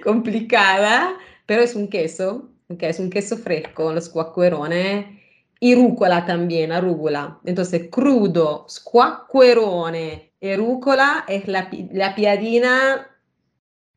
complicada, 0.04 1.18
pero 1.46 1.62
es 1.64 1.76
un 1.76 1.90
queso, 1.90 2.50
que 2.80 2.90
es 2.90 3.00
un 3.00 3.10
queso 3.10 3.38
fresco, 3.38 3.92
lo 3.92 4.02
squacquerone, 4.02 5.23
y 5.64 5.76
rúcula 5.76 6.26
también, 6.26 6.74
arúgula. 6.74 7.40
Entonces, 7.46 7.88
crudo, 7.90 8.66
squacquerone 8.70 10.34
y 10.42 10.56
rúcula 10.58 11.24
es 11.26 11.48
la, 11.48 11.70
la 11.94 12.14
piadina, 12.14 13.08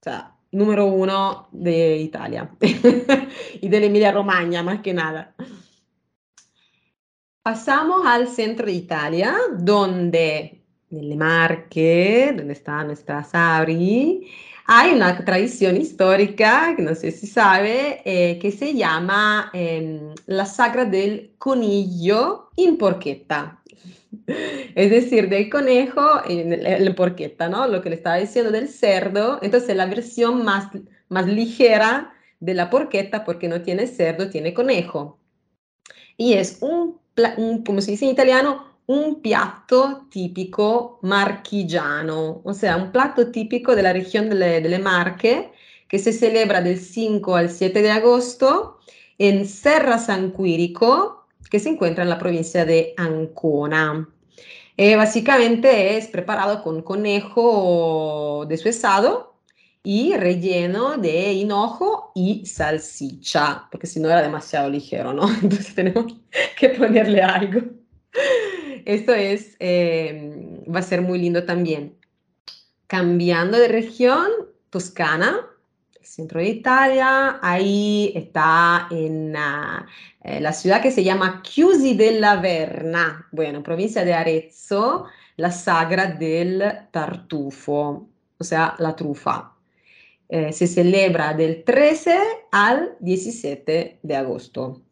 sea, 0.00 0.36
número 0.52 0.86
uno 0.86 1.48
de 1.50 1.96
Italia 1.96 2.48
y 3.60 3.68
de 3.68 3.84
Emilia 3.84 4.12
Romagna, 4.12 4.62
más 4.62 4.80
que 4.80 4.94
nada. 4.94 5.34
Pasamos 7.42 8.06
al 8.06 8.28
centro 8.28 8.66
de 8.66 8.72
Italia, 8.72 9.36
donde 9.58 10.62
en 10.88 11.08
Le 11.08 11.16
Marche, 11.16 12.32
donde 12.32 12.52
está 12.52 12.84
nuestra 12.84 13.24
Sabri, 13.24 14.30
hay 14.66 14.92
una 14.94 15.24
tradición 15.24 15.76
histórica, 15.76 16.74
que 16.76 16.82
no 16.82 16.94
sé 16.94 17.10
si 17.12 17.26
sabe, 17.26 18.02
eh, 18.04 18.38
que 18.40 18.50
se 18.52 18.74
llama 18.74 19.50
em, 19.54 20.14
la 20.26 20.46
sagra 20.46 20.84
del 20.84 21.34
conillo 21.38 22.50
in 22.56 22.76
porchetta. 22.78 23.62
Es 24.74 24.90
decir, 24.90 25.28
del 25.28 25.48
conejo 25.50 26.02
en, 26.28 26.52
en 26.52 26.94
porchetta, 26.94 27.48
¿no? 27.48 27.66
Lo 27.68 27.82
que 27.82 27.90
le 27.90 27.96
estaba 27.96 28.16
diciendo 28.16 28.50
del 28.50 28.68
cerdo. 28.68 29.38
Entonces, 29.42 29.76
la 29.76 29.86
versión 29.86 30.44
más, 30.44 30.68
más 31.08 31.26
ligera 31.26 32.12
de 32.40 32.54
la 32.54 32.70
porchetta, 32.70 33.24
porque 33.24 33.48
no 33.48 33.62
tiene 33.62 33.86
cerdo, 33.86 34.28
tiene 34.30 34.52
conejo 34.54 35.20
y 36.16 36.34
es 36.34 36.58
un, 36.60 36.98
un- 37.36 37.64
como 37.64 37.80
se 37.80 37.92
dice 37.92 38.04
en 38.06 38.12
italiano, 38.12 38.75
un 38.86 39.20
piatto 39.20 40.06
típico 40.10 40.98
marchigiano, 41.02 42.40
o 42.44 42.54
sea, 42.54 42.76
un 42.76 42.92
plato 42.92 43.30
típico 43.30 43.74
de 43.74 43.82
la 43.82 43.92
región 43.92 44.28
delle, 44.28 44.60
delle 44.60 44.78
Marche 44.78 45.52
que 45.88 45.98
se 45.98 46.12
celebra 46.12 46.60
del 46.60 46.78
5 46.78 47.36
al 47.36 47.50
7 47.50 47.82
de 47.82 47.90
agosto 47.90 48.78
en 49.18 49.46
Serra 49.46 49.98
San 49.98 50.32
Quirico, 50.32 51.26
que 51.50 51.60
se 51.60 51.70
encuentra 51.70 52.02
en 52.02 52.10
la 52.10 52.18
provincia 52.18 52.64
de 52.64 52.94
Ancona. 52.96 54.08
Eh, 54.76 54.96
básicamente 54.96 55.96
es 55.96 56.08
preparado 56.08 56.62
con 56.62 56.82
conejo 56.82 58.44
deshuesado 58.48 59.36
y 59.82 60.14
relleno 60.16 60.96
de 60.98 61.32
hinojo 61.32 62.12
y 62.14 62.44
salchicha, 62.44 63.68
porque 63.70 63.86
si 63.86 64.00
no 64.00 64.10
era 64.10 64.20
demasiado 64.20 64.68
ligero, 64.68 65.12
¿no? 65.12 65.28
Entonces 65.42 65.74
tenemos 65.74 66.12
que 66.58 66.70
ponerle 66.70 67.22
algo. 67.22 67.60
Esto 68.84 69.14
es, 69.14 69.56
eh, 69.58 70.64
va 70.72 70.80
a 70.80 70.82
ser 70.82 71.02
muy 71.02 71.18
lindo 71.18 71.44
también. 71.44 71.96
Cambiando 72.86 73.58
de 73.58 73.68
región, 73.68 74.28
Toscana, 74.70 75.46
centro 76.06 76.40
de 76.40 76.48
Italia, 76.48 77.38
ahí 77.42 78.12
está 78.14 78.88
en 78.90 79.36
ah, 79.36 79.86
eh, 80.22 80.40
la 80.40 80.52
ciudad 80.52 80.80
que 80.80 80.90
se 80.90 81.04
llama 81.04 81.42
Chiusi 81.42 81.94
della 81.94 82.36
Verna, 82.36 83.28
bueno, 83.32 83.62
provincia 83.62 84.04
de 84.04 84.14
Arezzo, 84.14 85.06
la 85.36 85.50
sagra 85.50 86.06
del 86.06 86.62
tartufo, 86.90 88.08
o 88.38 88.44
sea, 88.44 88.74
la 88.78 88.94
trufa. 88.94 89.52
Eh, 90.28 90.52
se 90.52 90.66
celebra 90.66 91.34
del 91.34 91.64
13 91.64 92.18
al 92.50 92.96
17 93.00 93.98
de 94.02 94.16
agosto. 94.16 94.82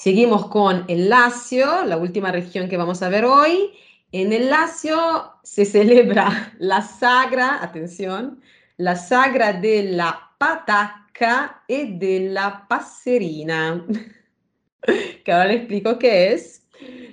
Seguimos 0.00 0.46
con 0.46 0.86
el 0.88 1.10
Lacio, 1.10 1.84
la 1.84 1.98
última 1.98 2.32
región 2.32 2.70
que 2.70 2.78
vamos 2.78 3.02
a 3.02 3.10
ver 3.10 3.26
hoy. 3.26 3.72
En 4.12 4.32
el 4.32 4.48
Lacio 4.48 5.34
se 5.42 5.66
celebra 5.66 6.54
la 6.58 6.80
sagra, 6.80 7.62
atención, 7.62 8.40
la 8.78 8.96
sagra 8.96 9.52
de 9.52 9.82
la 9.92 10.30
patacca 10.38 11.62
y 11.68 11.98
de 11.98 12.30
la 12.30 12.66
passerina, 12.66 13.84
que 15.22 15.32
ahora 15.32 15.48
le 15.48 15.54
explico 15.56 15.98
qué 15.98 16.32
es. 16.32 16.66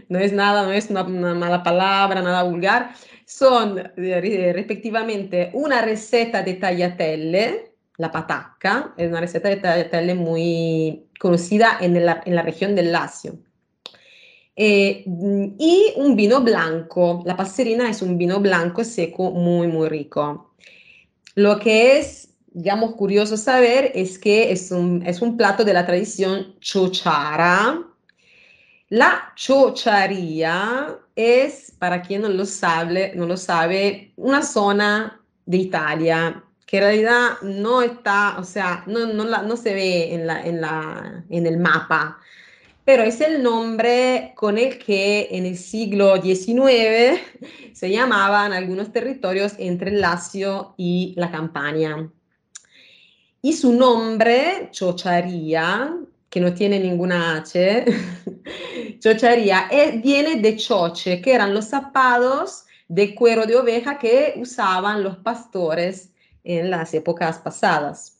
No 0.07 0.17
es 0.19 0.31
nada, 0.31 0.63
no 0.63 0.71
es 0.71 0.89
una, 0.89 1.03
una 1.03 1.33
mala 1.33 1.63
palabra, 1.63 2.21
nada 2.21 2.43
vulgar. 2.43 2.93
Son 3.25 3.79
eh, 3.97 4.53
respectivamente 4.55 5.51
una 5.51 5.81
receta 5.81 6.41
de 6.41 6.53
tagliatelle, 6.53 7.73
la 7.97 8.11
patacca, 8.11 8.93
es 8.97 9.09
una 9.09 9.21
receta 9.21 9.49
de 9.49 9.57
tagliatelle 9.57 10.13
muy 10.13 11.07
conocida 11.19 11.77
en 11.81 12.05
la, 12.05 12.41
región 12.43 12.75
del 12.75 12.91
Lacio. 12.91 13.39
eh, 14.55 15.03
y 15.59 15.93
un 15.97 16.15
vino 16.15 16.41
blanco. 16.41 17.23
La 17.25 17.35
passerina 17.35 17.89
es 17.89 18.01
un 18.01 18.17
vino 18.17 18.39
blanco 18.39 18.83
seco 18.83 19.31
muy, 19.31 19.67
muy 19.67 19.89
rico. 19.89 20.53
Lo 21.35 21.59
que 21.59 21.99
es, 21.99 22.29
digamos, 22.47 22.95
curioso 22.95 23.37
saber 23.37 23.91
es 23.93 24.17
que 24.17 24.51
es 24.51 24.71
un, 24.71 25.03
es 25.05 25.21
un 25.21 25.37
plato 25.37 25.63
de 25.63 25.73
la 25.73 25.85
tradición 25.85 26.55
chochara. 26.59 27.83
La 28.89 29.33
chocharía 29.35 30.97
es, 31.15 31.71
para 31.77 32.01
quien 32.01 32.23
no 32.23 32.29
lo 32.29 32.45
sabe, 32.45 33.13
no 33.15 33.27
lo 33.27 33.37
sabe 33.37 34.13
una 34.15 34.41
zona 34.41 35.21
de 35.45 35.57
Italia 35.57 36.43
que 36.67 36.77
en 36.77 36.83
realidad 36.83 37.41
no 37.43 37.81
está, 37.81 38.35
o 38.37 38.43
sea, 38.43 38.83
no, 38.87 39.07
no, 39.07 39.23
la, 39.23 39.41
no 39.41 39.55
se 39.55 39.73
ve 39.73 40.13
en, 40.13 40.27
la, 40.27 40.45
en, 40.45 40.59
la, 40.59 41.23
en 41.29 41.47
el 41.47 41.57
mapa, 41.57 42.19
pero 42.83 43.03
es 43.03 43.21
el 43.21 43.41
nombre 43.41 44.33
con 44.35 44.57
el 44.57 44.77
que 44.77 45.29
en 45.31 45.45
el 45.45 45.57
siglo 45.57 46.21
XIX 46.21 47.21
se 47.73 47.89
llamaban 47.89 48.51
algunos 48.51 48.91
territorios 48.91 49.53
entre 49.57 49.91
el 49.91 50.01
Lacio 50.01 50.73
y 50.77 51.13
la 51.15 51.31
Campania. 51.31 52.11
Y 53.41 53.53
su 53.53 53.71
nombre, 53.71 54.67
Chocharía, 54.71 55.95
que 56.29 56.41
no 56.41 56.53
tiene 56.53 56.81
ninguna 56.81 57.37
H, 57.37 57.85
Chocharía, 58.99 59.69
es, 59.71 60.01
viene 60.01 60.41
de 60.41 60.57
choche, 60.57 61.21
que 61.21 61.33
eran 61.33 61.53
los 61.53 61.65
zapados 61.65 62.65
de 62.89 63.15
cuero 63.15 63.45
de 63.45 63.55
oveja 63.55 63.97
que 63.97 64.33
usaban 64.35 65.01
los 65.01 65.15
pastores 65.17 66.11
en 66.47 66.71
las 66.71 66.93
épocas 66.93 67.39
pasadas. 67.39 68.17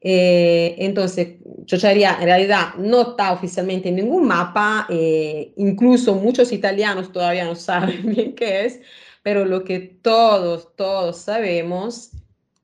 Eh, 0.00 0.76
entonces, 0.78 1.36
Chocharía 1.66 2.16
en 2.18 2.24
realidad 2.24 2.74
no 2.78 3.02
está 3.02 3.32
oficialmente 3.32 3.90
en 3.90 3.96
ningún 3.96 4.26
mapa, 4.26 4.86
eh, 4.88 5.52
incluso 5.56 6.14
muchos 6.14 6.52
italianos 6.52 7.12
todavía 7.12 7.44
no 7.44 7.54
saben 7.56 8.06
bien 8.06 8.34
qué 8.34 8.64
es, 8.64 8.80
pero 9.22 9.44
lo 9.44 9.64
que 9.64 9.78
todos, 9.78 10.74
todos 10.74 11.18
sabemos 11.18 12.12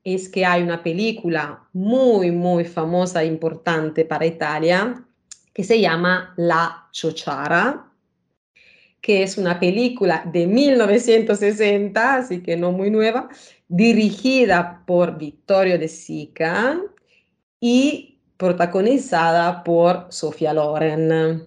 es 0.03 0.29
que 0.29 0.45
hay 0.45 0.63
una 0.63 0.81
película 0.81 1.67
muy, 1.73 2.31
muy 2.31 2.65
famosa 2.65 3.23
e 3.23 3.27
importante 3.27 4.05
para 4.05 4.25
Italia 4.25 5.03
que 5.53 5.63
se 5.63 5.79
llama 5.79 6.33
La 6.37 6.87
Chochara, 6.91 7.91
que 9.01 9.23
es 9.23 9.37
una 9.37 9.59
película 9.59 10.23
de 10.31 10.47
1960, 10.47 12.15
así 12.15 12.41
que 12.41 12.57
no 12.57 12.71
muy 12.71 12.89
nueva, 12.89 13.29
dirigida 13.67 14.83
por 14.85 15.17
Vittorio 15.17 15.77
De 15.77 15.87
Sica 15.87 16.79
y 17.59 18.19
protagonizada 18.37 19.63
por 19.63 20.07
Sofía 20.09 20.53
Loren. 20.53 21.45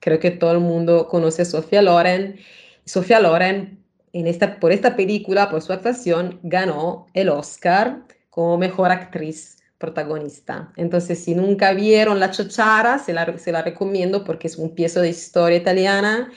Creo 0.00 0.18
que 0.18 0.32
todo 0.32 0.52
el 0.52 0.60
mundo 0.60 1.08
conoce 1.08 1.42
a 1.42 1.44
Sofía 1.44 1.82
Loren. 1.82 2.36
Sofía 2.84 3.20
Loren, 3.20 3.82
en 4.12 4.26
esta, 4.26 4.60
por 4.60 4.72
esta 4.72 4.96
película, 4.96 5.50
por 5.50 5.62
su 5.62 5.72
actuación, 5.72 6.40
ganó 6.42 7.06
el 7.14 7.28
Oscar 7.28 8.02
como 8.30 8.58
mejor 8.58 8.90
actriz 8.90 9.58
protagonista. 9.78 10.72
Entonces, 10.76 11.22
si 11.22 11.34
nunca 11.34 11.72
vieron 11.72 12.20
La 12.20 12.30
Chochara, 12.30 12.98
se 12.98 13.12
la, 13.12 13.38
se 13.38 13.52
la 13.52 13.62
recomiendo 13.62 14.24
porque 14.24 14.46
es 14.46 14.56
un 14.56 14.74
piezo 14.74 15.00
de 15.00 15.10
historia 15.10 15.58
italiana. 15.58 16.30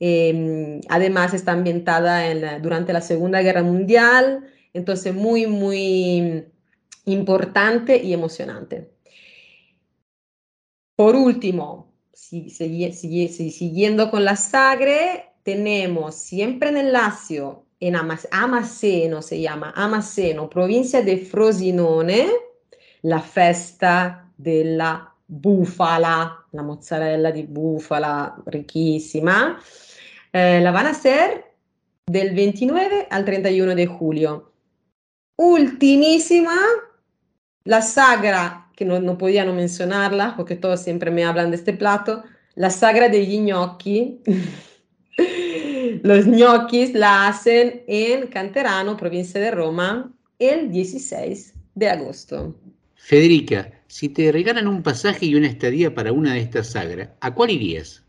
Eh, 0.00 0.80
además, 0.88 1.34
está 1.34 1.52
ambientada 1.52 2.28
en, 2.28 2.62
durante 2.62 2.92
la 2.92 3.00
Segunda 3.00 3.42
Guerra 3.42 3.62
Mundial 3.62 4.44
entonces, 4.72 5.14
muy, 5.14 5.46
muy 5.46 6.44
importante 7.04 7.96
y 8.02 8.12
emocionante. 8.12 8.90
Por 10.96 11.16
último, 11.16 11.92
si, 12.12 12.50
siguiendo 12.50 14.10
con 14.10 14.24
la 14.24 14.36
Sagre, 14.36 15.30
tenemos 15.42 16.14
siempre 16.16 16.68
en 16.68 16.76
el 16.76 16.92
Lacio, 16.92 17.64
en 17.80 17.96
Amaseno 17.96 19.22
se 19.22 19.40
llama, 19.40 19.72
Amaseno, 19.74 20.50
provincia 20.50 21.02
de 21.02 21.16
Frosinone, 21.16 22.28
la 23.02 23.20
festa 23.20 24.30
della 24.36 25.10
búfala, 25.26 26.44
la 26.50 26.62
mozzarella 26.62 27.30
di 27.30 27.44
búfala 27.44 28.36
riquísima. 28.46 29.58
Eh, 30.32 30.60
la 30.60 30.70
van 30.70 30.86
a 30.86 30.90
hacer 30.90 31.54
del 32.06 32.34
29 32.34 33.06
al 33.10 33.24
31 33.24 33.74
de 33.74 33.86
julio. 33.86 34.49
Ultimísima, 35.42 36.54
la 37.64 37.80
sagra, 37.80 38.68
que 38.76 38.84
no, 38.84 39.00
no 39.00 39.16
podían 39.16 39.56
mencionarla, 39.56 40.34
porque 40.36 40.54
todos 40.54 40.82
siempre 40.82 41.10
me 41.10 41.24
hablan 41.24 41.50
de 41.50 41.56
este 41.56 41.72
plato, 41.72 42.22
la 42.56 42.68
sagra 42.68 43.08
degli 43.08 43.38
gnocchi. 43.38 44.20
Los 46.02 46.26
gnocchis 46.26 46.92
la 46.92 47.28
hacen 47.28 47.84
en 47.86 48.26
Canterano, 48.26 48.98
provincia 48.98 49.40
de 49.40 49.50
Roma, 49.50 50.12
el 50.38 50.70
16 50.70 51.54
de 51.74 51.88
agosto. 51.88 52.54
Federica, 52.96 53.72
si 53.86 54.10
te 54.10 54.30
regalan 54.30 54.68
un 54.68 54.82
pasaje 54.82 55.24
y 55.24 55.36
una 55.36 55.48
estadía 55.48 55.94
para 55.94 56.12
una 56.12 56.34
de 56.34 56.40
estas 56.40 56.72
sagras, 56.72 57.08
¿a 57.22 57.34
cuál 57.34 57.48
irías? 57.48 58.04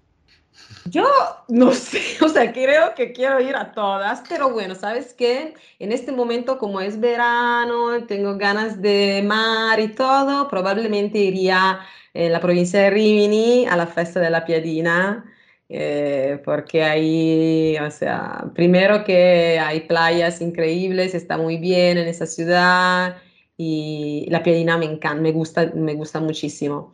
Yo 0.83 1.05
no 1.47 1.71
sé, 1.73 2.01
o 2.23 2.29
sea, 2.29 2.51
creo 2.51 2.95
que 2.95 3.11
quiero 3.13 3.39
ir 3.39 3.55
a 3.55 3.71
todas, 3.71 4.23
pero 4.27 4.51
bueno, 4.51 4.75
¿sabes 4.75 5.13
qué? 5.13 5.53
En 5.79 5.91
este 5.91 6.11
momento, 6.11 6.57
como 6.57 6.81
es 6.81 6.99
verano, 6.99 8.05
tengo 8.07 8.37
ganas 8.37 8.81
de 8.81 9.21
mar 9.23 9.79
y 9.79 9.89
todo, 9.89 10.47
probablemente 10.47 11.19
iría 11.19 11.79
en 12.13 12.31
la 12.31 12.39
provincia 12.41 12.81
de 12.81 12.89
Rimini 12.89 13.65
a 13.67 13.77
la 13.77 13.87
fiesta 13.87 14.19
de 14.19 14.29
la 14.29 14.43
Piadina, 14.45 15.25
eh, 15.69 16.41
porque 16.43 16.83
ahí, 16.83 17.77
o 17.77 17.91
sea, 17.91 18.45
primero 18.53 19.03
que 19.03 19.59
hay 19.59 19.81
playas 19.81 20.41
increíbles, 20.41 21.13
está 21.15 21.37
muy 21.37 21.57
bien 21.57 21.97
en 21.97 22.07
esa 22.07 22.25
ciudad 22.25 23.17
y 23.55 24.25
la 24.29 24.43
Piadina 24.43 24.77
me 24.77 24.85
encanta, 24.85 25.21
me 25.21 25.31
gusta, 25.31 25.71
me 25.75 25.93
gusta 25.93 26.19
muchísimo. 26.19 26.93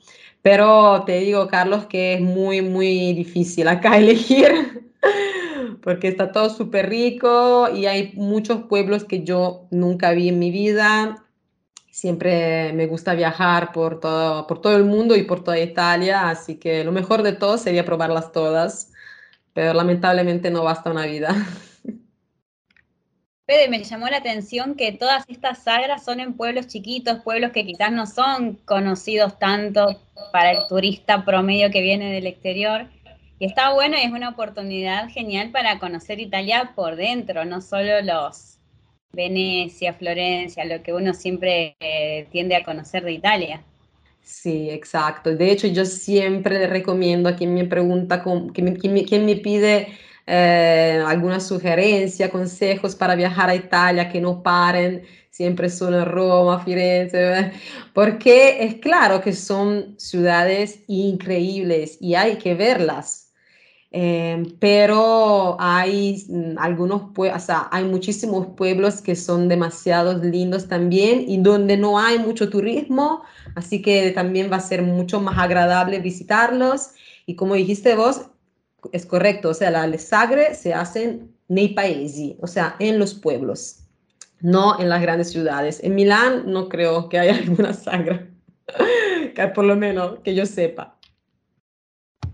Pero 0.50 1.04
te 1.06 1.20
digo, 1.20 1.50
Carlos, 1.50 1.88
que 1.88 2.14
es 2.14 2.22
muy, 2.22 2.62
muy 2.62 3.12
difícil 3.12 3.68
acá 3.68 3.98
elegir, 3.98 4.88
porque 5.84 6.08
está 6.08 6.32
todo 6.32 6.50
súper 6.50 6.88
rico 6.88 7.68
y 7.76 7.86
hay 7.86 8.14
muchos 8.16 8.64
pueblos 8.64 9.04
que 9.04 9.26
yo 9.26 9.68
nunca 9.72 10.12
vi 10.12 10.30
en 10.30 10.40
mi 10.40 10.50
vida. 10.50 11.26
Siempre 11.92 12.72
me 12.72 12.88
gusta 12.88 13.14
viajar 13.14 13.74
por 13.74 14.00
todo, 14.00 14.48
por 14.48 14.62
todo 14.62 14.78
el 14.78 14.86
mundo 14.86 15.18
y 15.18 15.24
por 15.24 15.44
toda 15.44 15.60
Italia, 15.60 16.30
así 16.30 16.56
que 16.56 16.86
lo 16.86 16.94
mejor 16.94 17.24
de 17.24 17.34
todo 17.34 17.58
sería 17.58 17.84
probarlas 17.84 18.32
todas, 18.32 18.94
pero 19.52 19.74
lamentablemente 19.74 20.50
no 20.50 20.64
basta 20.64 20.92
una 20.92 21.06
vida. 21.06 21.36
Fede, 23.48 23.70
me 23.70 23.82
llamó 23.82 24.10
la 24.10 24.18
atención 24.18 24.76
que 24.76 24.92
todas 24.92 25.24
estas 25.30 25.64
sagras 25.64 26.04
son 26.04 26.20
en 26.20 26.34
pueblos 26.34 26.68
chiquitos, 26.68 27.22
pueblos 27.24 27.54
que 27.54 27.66
quizás 27.66 27.94
no 27.94 28.06
son 28.06 28.56
conocidos 28.66 29.40
tanto 29.40 30.02
para 30.34 30.52
el 30.52 30.58
turista 30.68 31.24
promedio 31.24 31.72
que 31.72 31.82
viene 31.82 32.12
del 32.12 32.28
exterior. 32.28 32.88
Y 33.40 33.46
está 33.46 33.74
bueno 33.74 33.96
y 33.98 34.02
es 34.02 34.12
una 34.12 34.28
oportunidad 34.28 35.08
genial 35.08 35.52
para 35.52 35.80
conocer 35.80 36.20
Italia 36.20 36.74
por 36.76 36.98
dentro, 36.98 37.46
no 37.46 37.62
solo 37.62 38.02
los 38.02 38.58
Venecia, 39.14 39.94
Florencia, 39.94 40.66
lo 40.66 40.84
que 40.84 40.92
uno 40.92 41.14
siempre 41.14 41.78
eh, 41.80 42.28
tiende 42.34 42.58
a 42.58 42.66
conocer 42.66 43.06
de 43.06 43.14
Italia. 43.14 43.64
Sí, 44.24 44.70
exacto. 44.70 45.34
De 45.34 45.52
hecho, 45.52 45.68
yo 45.68 45.86
siempre 45.86 46.68
recomiendo 46.68 47.30
a 47.30 47.38
quien 47.38 47.54
me 47.54 47.64
pregunta, 47.64 48.22
quien 48.22 49.26
me 49.26 49.36
pide 49.38 49.88
eh, 50.28 51.02
alguna 51.08 51.40
sugerencia, 51.40 52.30
consejos 52.30 52.96
para 52.96 53.16
viajar 53.16 53.50
a 53.50 53.56
Italia 53.56 54.10
que 54.10 54.20
no 54.20 54.44
paren 54.44 55.04
siempre 55.32 55.70
solo 55.70 56.00
en 56.00 56.06
Roma, 56.06 56.60
Firenze, 56.64 57.54
porque 57.94 58.64
es 58.66 58.76
claro 58.76 59.22
que 59.22 59.34
son 59.34 59.96
ciudades 59.98 60.84
increíbles 60.88 61.98
y 62.02 62.16
hay 62.16 62.38
que 62.38 62.56
verlas. 62.56 63.32
Eh, 63.92 64.44
pero 64.60 65.56
hay 65.60 66.26
mm, 66.28 66.58
algunos 66.58 67.14
pueblos, 67.14 67.44
o 67.44 67.46
sea, 67.46 67.68
hay 67.72 67.86
muchísimos 67.86 68.48
pueblos 68.58 69.02
que 69.02 69.16
son 69.16 69.48
demasiado 69.48 70.22
lindos 70.22 70.68
también 70.68 71.24
y 71.26 71.38
donde 71.38 71.78
no 71.78 71.98
hay 71.98 72.20
mucho 72.20 72.50
turismo, 72.50 73.24
así 73.56 73.82
que 73.82 74.12
también 74.12 74.52
va 74.52 74.58
a 74.58 74.60
ser 74.60 74.82
mucho 74.82 75.22
más 75.22 75.38
agradable 75.38 76.00
visitarlos. 76.00 76.92
Y 77.26 77.36
como 77.36 77.56
dijiste 77.56 77.96
vos, 77.96 78.26
es 78.92 79.06
correcto, 79.06 79.50
o 79.50 79.54
sea, 79.54 79.72
la 79.72 79.98
sagre 79.98 80.56
se 80.56 80.74
hacen 80.74 81.34
nei 81.48 81.74
paesi, 81.74 82.38
o 82.42 82.48
sea, 82.48 82.76
en 82.80 83.00
los 83.00 83.14
pueblos, 83.14 83.88
no 84.42 84.80
en 84.80 84.90
las 84.90 85.02
grandes 85.02 85.32
ciudades. 85.32 85.80
En 85.84 85.96
Milán 85.96 86.52
no 86.52 86.70
creo 86.70 87.10
que 87.10 87.20
haya 87.20 87.36
alguna 87.42 87.74
sagra, 87.74 88.28
por 89.56 89.66
lo 89.66 89.76
menos 89.76 90.20
que 90.24 90.36
yo 90.36 90.46
sepa. 90.46 91.00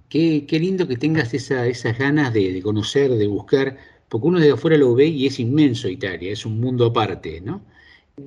Qué, 0.09 0.45
qué 0.47 0.59
lindo 0.59 0.87
que 0.87 0.97
tengas 0.97 1.33
esa, 1.33 1.65
esas 1.65 1.97
ganas 1.97 2.33
de, 2.33 2.53
de, 2.53 2.61
conocer, 2.61 3.09
de 3.11 3.27
buscar, 3.27 3.77
porque 4.09 4.27
uno 4.27 4.39
desde 4.39 4.53
afuera 4.53 4.77
lo 4.77 4.93
ve 4.93 5.07
y 5.07 5.25
es 5.25 5.39
inmenso 5.39 5.89
Italia, 5.89 6.31
es 6.31 6.45
un 6.45 6.59
mundo 6.59 6.85
aparte, 6.85 7.41
¿no? 7.41 7.65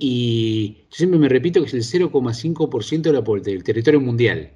Y 0.00 0.78
yo 0.90 0.96
siempre 0.96 1.18
me 1.18 1.28
repito 1.28 1.60
que 1.60 1.68
es 1.68 1.94
el 1.94 2.10
0,5% 2.10 3.40
del 3.42 3.62
territorio 3.62 4.00
mundial, 4.00 4.52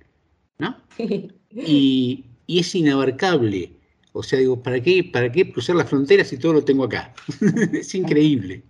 ¿no? 0.58 0.76
Y, 1.52 2.29
y 2.50 2.60
es 2.60 2.74
inabarcable 2.74 3.60
O 4.12 4.22
sea, 4.22 4.38
digo, 4.40 4.62
¿para 4.62 4.80
qué, 4.82 5.04
¿para 5.04 5.30
qué 5.32 5.50
cruzar 5.52 5.76
las 5.76 5.88
fronteras 5.90 6.28
si 6.28 6.38
todo 6.38 6.52
lo 6.54 6.64
tengo 6.64 6.84
acá? 6.84 7.14
es 7.74 7.94
increíble. 7.94 8.64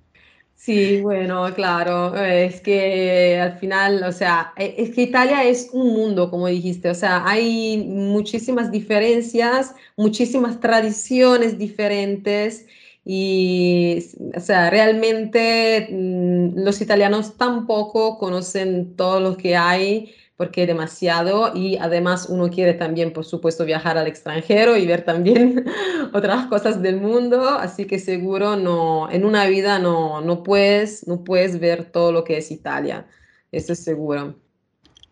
Sí, 0.55 1.01
bueno, 1.01 1.53
claro, 1.55 2.15
es 2.17 2.61
que 2.61 3.39
al 3.41 3.59
final, 3.59 4.03
o 4.05 4.13
sea, 4.13 4.53
e- 4.59 4.75
es 4.77 4.91
que 4.95 5.03
Italia 5.03 5.43
es 5.45 5.71
un 5.73 5.95
mundo, 5.95 6.31
como 6.31 6.49
dijiste, 6.49 6.91
o 6.91 6.95
sea, 6.95 7.27
hay 7.27 7.79
muchísimas 7.89 8.71
diferencias, 8.71 9.75
muchísimas 9.97 10.61
tradiciones 10.61 11.57
diferentes 11.59 12.67
y, 13.07 14.05
o 14.37 14.41
sea, 14.41 14.69
realmente 14.69 15.89
mm, 15.91 16.59
los 16.63 16.81
italianos 16.83 17.39
tampoco 17.39 18.19
conocen 18.19 18.97
todo 18.97 19.19
lo 19.21 19.37
que 19.39 19.57
hay 19.57 20.15
porque 20.41 20.67
demasiado 20.67 21.53
y 21.55 21.77
además 21.77 22.29
uno 22.31 22.49
quiere 22.49 22.73
también, 22.73 23.13
por 23.13 23.27
supuesto, 23.27 23.67
viajar 23.67 23.99
al 23.99 24.07
extranjero 24.07 24.75
y 24.75 24.87
ver 24.87 25.03
también 25.05 25.67
otras 26.15 26.47
cosas 26.47 26.81
del 26.81 26.99
mundo, 26.99 27.47
así 27.47 27.85
que 27.85 27.99
seguro 27.99 28.57
no, 28.57 29.11
en 29.11 29.27
una 29.27 29.47
vida 29.49 29.79
no, 29.79 30.23
no 30.23 30.43
puedes, 30.43 31.07
no 31.07 31.25
puedes 31.25 31.61
ver 31.61 31.93
todo 31.93 32.11
lo 32.11 32.25
que 32.25 32.39
es 32.39 32.51
Italia, 32.51 33.05
eso 33.53 33.75
es 33.75 33.81
seguro. 33.81 34.35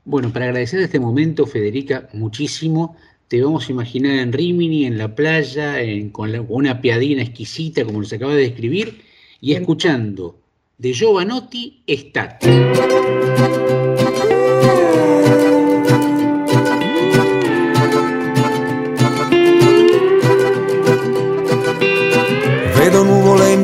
Bueno, 0.06 0.32
para 0.32 0.46
agradecer 0.46 0.80
este 0.80 0.98
momento, 0.98 1.44
Federica, 1.44 2.08
muchísimo. 2.14 2.96
Te 3.28 3.42
vamos 3.42 3.68
a 3.68 3.72
imaginar 3.72 4.12
en 4.12 4.32
Rimini, 4.32 4.86
en 4.86 4.96
la 4.96 5.14
playa, 5.14 5.78
en- 5.82 6.08
con, 6.08 6.32
la- 6.32 6.40
una 6.40 6.80
piadina 6.80 7.20
exquisita, 7.20 7.84
como 7.84 7.98
nos 8.00 8.14
acaba 8.14 8.34
de 8.34 8.44
describir, 8.44 9.02
y 9.42 9.52
escuchando 9.52 10.38
de 10.78 10.94
Giovanotti 10.94 11.82
Estate. 11.86 12.48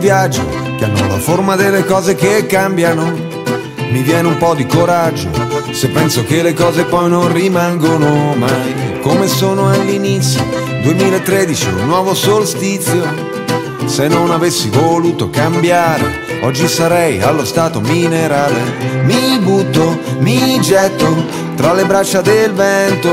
Viaggio 0.05 0.47
che 0.76 0.85
hanno 0.85 1.06
la 1.06 1.18
forma 1.18 1.56
delle 1.56 1.82
cose 1.82 2.14
che 2.14 2.44
cambiano. 2.44 3.10
Mi 3.90 4.02
viene 4.02 4.28
un 4.28 4.36
po' 4.36 4.52
di 4.52 4.66
coraggio 4.66 5.31
se 5.70 5.89
penso 5.89 6.24
che 6.24 6.43
le 6.43 6.52
cose 6.52 6.85
poi 6.85 7.09
non 7.09 7.32
rimangono 7.32 8.35
mai 8.35 9.01
come 9.01 9.26
sono 9.26 9.70
all'inizio. 9.70 10.44
2013, 10.82 11.68
un 11.68 11.86
nuovo 11.86 12.12
solstizio. 12.12 13.02
Se 13.86 14.06
non 14.06 14.31
avessi 14.31 14.68
voluto 14.68 15.31
cambiare, 15.31 16.40
oggi 16.43 16.68
sarei 16.68 17.22
allo 17.22 17.47
stato 17.47 17.81
minerale. 17.81 19.02
Mi 19.05 19.39
butto, 19.39 19.98
mi 20.18 20.60
getto 20.60 21.24
tra 21.56 21.72
le 21.72 21.86
braccia 21.86 22.20
del 22.20 22.52
vento. 22.52 23.10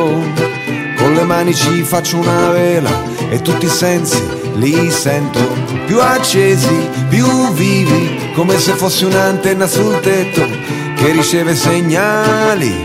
Con 0.98 1.14
le 1.14 1.24
mani 1.24 1.54
ci 1.56 1.84
faccio 1.84 2.18
una 2.18 2.50
vela 2.50 2.92
e 3.30 3.42
tutti 3.42 3.66
i 3.66 3.70
sensi 3.70 4.41
li 4.56 4.92
sento 4.92 5.40
più 5.86 6.00
accesi, 6.00 6.90
più 7.10 7.52
vivi, 7.54 8.32
come 8.34 8.58
se 8.58 8.74
fossi 8.74 9.06
un'antenna 9.06 9.68
sul 9.68 10.00
tetto 10.00 10.42
che 10.96 11.12
riceve 11.12 11.56
segnali 11.56 12.84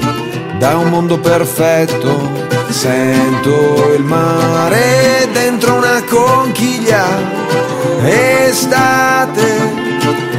da 0.58 0.76
un 0.76 0.88
mondo 0.88 1.18
perfetto. 1.18 2.44
Sento 2.68 3.92
il 3.96 4.02
mare 4.02 5.28
dentro 5.32 5.76
una 5.76 6.02
conchiglia, 6.02 7.04
estate, 8.02 9.44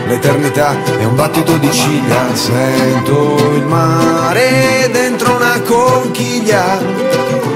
l'eternità 0.08 0.76
è 0.99 1.06
un 1.06 1.16
battito 1.16 1.58
di 1.58 1.72
ciglia. 1.72 2.36
Sento 2.36 3.54
il 3.56 3.66
mare 3.66 4.90
dentro 4.91 5.36
una 5.36 5.60
conchiglia, 5.62 6.80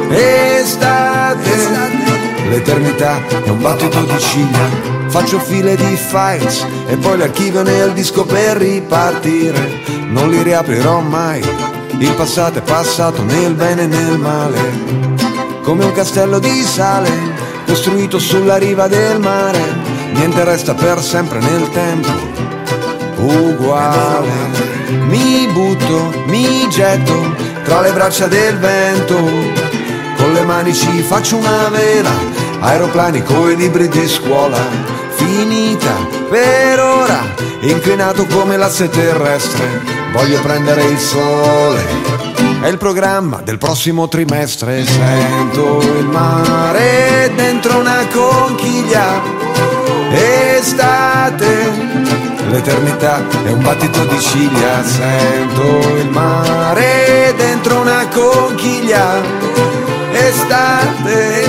estate, 0.10 2.11
l'eternità 2.52 3.26
è 3.44 3.50
un 3.50 3.62
battito 3.62 4.02
di 4.02 4.20
ciglia. 4.20 4.90
Faccio 5.08 5.40
file 5.40 5.76
di 5.76 5.96
files 5.96 6.66
e 6.88 6.98
poi 6.98 7.18
le 7.18 7.24
archivio 7.24 7.64
nel 7.64 7.94
disco 7.94 8.26
per 8.26 8.58
ripartire. 8.58 9.80
Non 10.08 10.30
li 10.30 10.44
riaprirò 10.44 11.00
mai. 11.00 11.42
Il 11.98 12.14
passato 12.14 12.60
è 12.60 12.62
passato 12.62 13.24
nel 13.24 13.54
bene 13.54 13.84
e 13.84 13.88
nel 13.88 14.18
male. 14.18 14.60
Come 15.64 15.86
un 15.86 15.92
castello 15.94 16.40
di 16.40 16.62
sale 16.64 17.10
costruito 17.66 18.20
sulla 18.20 18.58
riva 18.58 18.88
del 18.88 19.20
mare. 19.20 19.60
Niente 20.14 20.44
resta 20.44 20.74
per 20.74 21.02
sempre 21.02 21.40
nel 21.40 21.70
tempo. 21.70 22.10
Uguale. 23.18 24.30
Mi 25.08 25.48
butto, 25.54 26.12
mi 26.26 26.68
getto 26.70 27.34
tra 27.64 27.80
le 27.82 27.92
braccia 27.94 28.28
del 28.28 28.58
vento. 28.58 29.16
Con 30.18 30.34
le 30.34 30.44
mani 30.44 30.74
ci 30.74 31.02
faccio 31.02 31.38
una 31.38 31.70
vela, 31.70 32.12
aeroplani 32.62 33.24
coi 33.24 33.56
libri 33.56 33.88
di 33.90 34.08
scuola. 34.08 34.58
Finita 35.16 35.94
per 36.30 36.80
ora, 36.80 37.20
inclinato 37.62 38.26
come 38.26 38.58
l'asse 38.58 38.90
terrestre. 38.90 39.82
Voglio 40.14 40.40
prendere 40.42 40.84
il 40.84 40.98
sole. 40.98 41.84
È 42.62 42.68
il 42.68 42.78
programma 42.78 43.42
del 43.44 43.58
prossimo 43.58 44.08
trimestre. 44.08 44.86
Sento 44.86 45.82
il 45.98 46.06
mare 46.06 47.32
dentro 47.36 47.80
una 47.80 48.06
conchiglia. 48.12 49.22
Estate, 50.12 51.72
l'eternità 52.50 53.24
è 53.44 53.52
un 53.52 53.64
battito 53.64 54.06
di 54.06 54.20
ciglia. 54.20 54.84
Sento 54.84 55.96
il 55.98 56.10
mare 56.10 57.34
dentro 57.36 57.80
una 57.80 58.08
conchiglia. 58.14 59.22
Estate, 60.12 61.44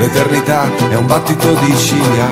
l'eternità 0.00 0.64
è 0.88 0.94
un 0.94 1.06
battito 1.06 1.52
di 1.52 1.76
ciglia. 1.76 2.28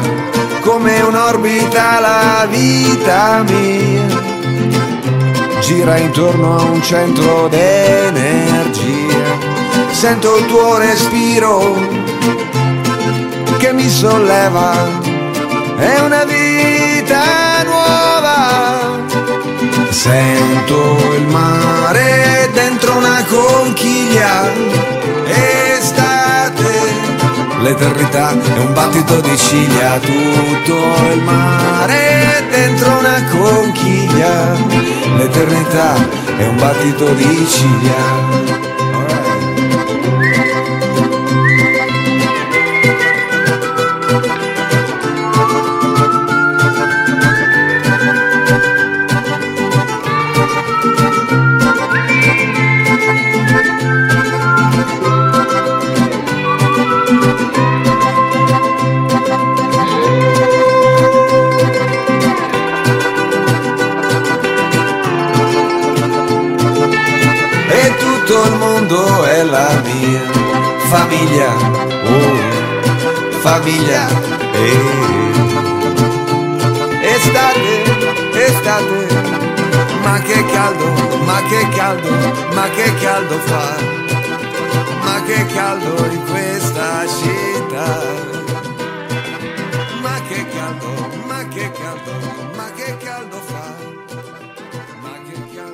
Come 0.62 1.00
un'orbita 1.02 2.00
la 2.00 2.46
vita 2.48 3.44
mia 3.46 4.28
gira 5.60 5.98
intorno 5.98 6.58
a 6.58 6.62
un 6.62 6.82
centro 6.82 7.46
d'energia. 7.48 8.86
Sento 9.90 10.38
il 10.38 10.46
tuo 10.46 10.78
respiro 10.78 11.76
che 13.58 13.72
mi 13.74 13.88
solleva, 13.88 14.72
è 15.76 16.00
una 16.00 16.24
vita 16.24 17.62
nuova. 17.64 18.96
Sento 19.90 20.96
il 21.16 21.26
mare 21.26 22.48
dentro 22.52 22.96
una 22.96 23.22
conchiglia, 23.28 24.50
l'eternità 27.60 28.30
è 28.30 28.58
un 28.58 28.72
battito 28.72 29.20
di 29.20 29.36
ciglia, 29.36 29.98
tutto 29.98 30.76
il 31.12 31.22
mare 31.22 32.44
dentro 32.50 32.98
una 32.98 33.24
conchiglia, 33.30 34.52
l'eternità 35.16 35.94
è 36.36 36.46
un 36.46 36.56
battito 36.56 37.12
di 37.14 37.46
ciglia. 37.46 38.77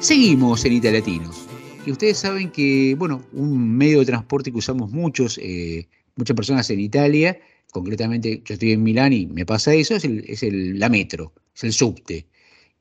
Seguimos 0.00 0.64
en 0.64 0.72
Italiatinos. 0.74 1.46
Y 1.86 1.90
ustedes 1.92 2.18
saben 2.18 2.50
que, 2.50 2.94
bueno, 2.98 3.22
un 3.32 3.76
medio 3.76 4.00
de 4.00 4.06
transporte 4.06 4.50
que 4.52 4.58
usamos 4.58 4.90
muchos, 4.90 5.38
eh, 5.42 5.88
muchas 6.16 6.36
personas 6.36 6.68
en 6.70 6.80
Italia, 6.80 7.38
concretamente 7.72 8.40
yo 8.44 8.54
estoy 8.54 8.72
en 8.72 8.82
Milán 8.82 9.12
y 9.12 9.26
me 9.26 9.44
pasa 9.44 9.74
eso, 9.74 9.94
es, 9.96 10.04
el, 10.04 10.24
es 10.28 10.42
el- 10.42 10.78
la 10.78 10.88
metro, 10.88 11.32
es 11.54 11.64
el 11.64 11.72
subte. 11.72 12.26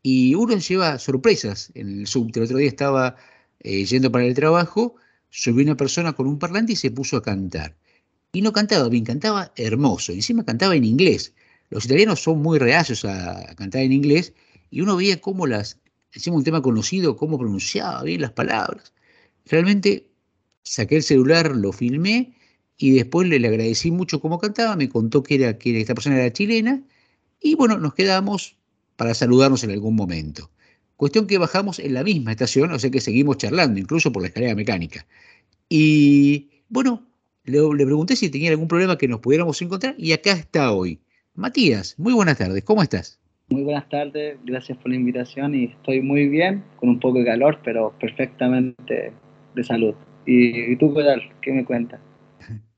Y 0.03 0.35
uno 0.35 0.57
lleva 0.57 0.99
sorpresas 0.99 1.71
en 1.75 2.01
el 2.01 2.07
subte. 2.07 2.39
El 2.39 2.45
otro 2.45 2.57
día 2.57 2.67
estaba 2.67 3.15
eh, 3.61 3.85
yendo 3.85 4.11
para 4.11 4.25
el 4.25 4.35
trabajo, 4.35 4.95
subió 5.30 5.63
una 5.63 5.77
persona 5.77 6.13
con 6.13 6.27
un 6.27 6.38
parlante 6.38 6.73
y 6.73 6.75
se 6.75 6.91
puso 6.91 7.17
a 7.17 7.23
cantar. 7.23 7.75
y 8.34 8.41
no 8.41 8.51
cantaba 8.51 8.89
bien, 8.89 9.05
cantaba 9.05 9.53
hermoso, 9.55 10.11
encima 10.11 10.43
cantaba 10.43 10.75
en 10.75 10.84
inglés. 10.84 11.34
Los 11.69 11.85
italianos 11.85 12.21
son 12.21 12.41
muy 12.41 12.59
reacios 12.59 13.05
a, 13.05 13.55
cantar 13.55 13.81
en 13.84 13.93
inglés 13.93 14.34
y 14.69 14.81
uno 14.81 14.95
veía 14.95 15.21
cómo 15.21 15.47
las, 15.47 15.80
encima 16.11 16.35
un 16.38 16.43
tema 16.43 16.61
conocido, 16.61 17.15
cómo 17.15 17.38
pronunciaba 17.39 18.03
bien 18.03 18.21
las 18.21 18.31
palabras. 18.31 18.93
Realmente 19.45 20.09
saqué 20.63 20.97
el 20.97 21.03
celular, 21.03 21.55
lo 21.55 21.71
filmé 21.71 22.35
y 22.77 22.91
después 22.91 23.27
le, 23.27 23.38
agradecí 23.47 23.91
mucho 23.91 24.19
cómo 24.19 24.39
cantaba, 24.39 24.75
me 24.75 24.89
contó 24.89 25.23
que, 25.23 25.35
era, 25.35 25.57
que 25.57 25.80
esta 25.80 25.95
persona 25.95 26.17
era 26.19 26.34
chilena 26.34 26.84
y 27.39 27.55
bueno, 27.55 27.77
nos 27.77 27.93
quedamos 27.93 28.57
para 28.95 29.13
saludarnos 29.13 29.63
en 29.63 29.71
algún 29.71 29.95
momento. 29.95 30.49
Cuestión 30.95 31.27
que 31.27 31.37
bajamos 31.37 31.79
en 31.79 31.93
la 31.93 32.03
misma 32.03 32.31
estación, 32.31 32.71
o 32.71 32.79
sea 32.79 32.89
que 32.89 33.01
seguimos 33.01 33.37
charlando, 33.37 33.79
incluso 33.79 34.11
por 34.11 34.21
la 34.21 34.27
escalera 34.27 34.55
mecánica. 34.55 35.05
Y 35.67 36.49
bueno, 36.69 37.05
le, 37.43 37.59
le, 37.59 37.85
pregunté 37.85 38.15
si 38.15 38.29
tenía 38.29 38.51
algún 38.51 38.67
problema 38.67 38.97
que 38.97 39.07
nos 39.07 39.19
pudiéramos 39.19 39.61
encontrar 39.61 39.95
y 39.97 40.11
acá 40.11 40.33
está 40.33 40.71
hoy. 40.71 40.99
Matías, 41.35 41.97
muy 41.97 42.13
buenas 42.13 42.37
tardes, 42.37 42.63
¿cómo 42.63 42.83
estás? 42.83 43.19
Muy 43.49 43.63
buenas 43.63 43.89
tardes, 43.89 44.37
gracias 44.45 44.77
por 44.77 44.89
la 44.89 44.95
invitación 44.95 45.53
y 45.53 45.65
estoy 45.65 46.01
muy 46.01 46.27
bien, 46.27 46.63
con 46.77 46.89
un 46.89 46.99
poco 46.99 47.19
de 47.19 47.25
calor, 47.25 47.59
pero 47.63 47.93
perfectamente 47.99 49.11
de 49.55 49.63
salud. 49.63 49.95
¿Y, 50.25 50.75
tú 50.77 50.93
qué 50.93 51.03
tal? 51.03 51.21
¿Qué 51.41 51.51
me 51.51 51.65
cuentas? 51.65 51.99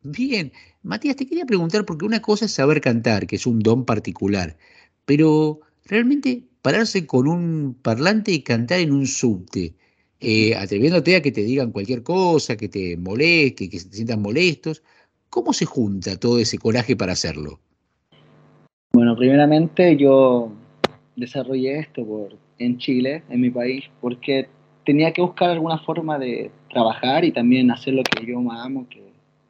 Bien, 0.01 0.51
Matías, 0.83 1.15
te 1.15 1.25
quería 1.25 1.45
preguntar 1.45 1.85
porque 1.85 2.05
una 2.05 2.21
cosa 2.21 2.45
es 2.45 2.51
saber 2.51 2.81
cantar, 2.81 3.27
que 3.27 3.35
es 3.35 3.45
un 3.45 3.59
don 3.59 3.85
particular, 3.85 4.57
pero 5.05 5.61
realmente 5.86 6.44
pararse 6.62 7.06
con 7.06 7.28
un 7.28 7.76
parlante 7.82 8.32
y 8.32 8.41
cantar 8.41 8.80
en 8.80 8.91
un 8.91 9.06
subte, 9.06 9.76
eh, 10.20 10.56
atreviéndote 10.56 11.16
a 11.16 11.22
que 11.22 11.32
te 11.32 11.44
digan 11.44 11.72
cualquier 11.72 12.03
cosa, 12.03 12.57
que 12.57 12.70
te 12.70 12.98
moleste, 12.98 13.70
que 13.70 13.80
se 13.80 13.90
te 13.90 13.95
sientan 13.95 14.22
molestos, 14.22 14.84
¿cómo 15.30 15.53
se 15.53 15.66
junta 15.66 16.20
todo 16.20 16.40
ese 16.40 16.57
coraje 16.57 16.95
para 16.95 17.14
hacerlo? 17.14 17.60
Bueno, 18.94 19.16
primeramente 19.16 19.95
yo 19.98 20.52
desarrollé 21.16 21.80
esto 21.80 22.06
por, 22.06 22.38
en 22.60 22.78
Chile, 22.78 23.24
en 23.30 23.41
mi 23.41 23.49
país, 23.49 23.84
porque 24.02 24.48
tenía 24.86 25.12
que 25.12 25.22
buscar 25.22 25.49
alguna 25.49 25.80
forma 25.80 26.18
de 26.18 26.49
trabajar 26.70 27.26
y 27.26 27.32
también 27.32 27.72
hacer 27.72 27.94
lo 27.94 28.03
que 28.03 28.26
yo 28.26 28.40
más 28.40 28.66
amo, 28.66 28.88
que 28.90 29.03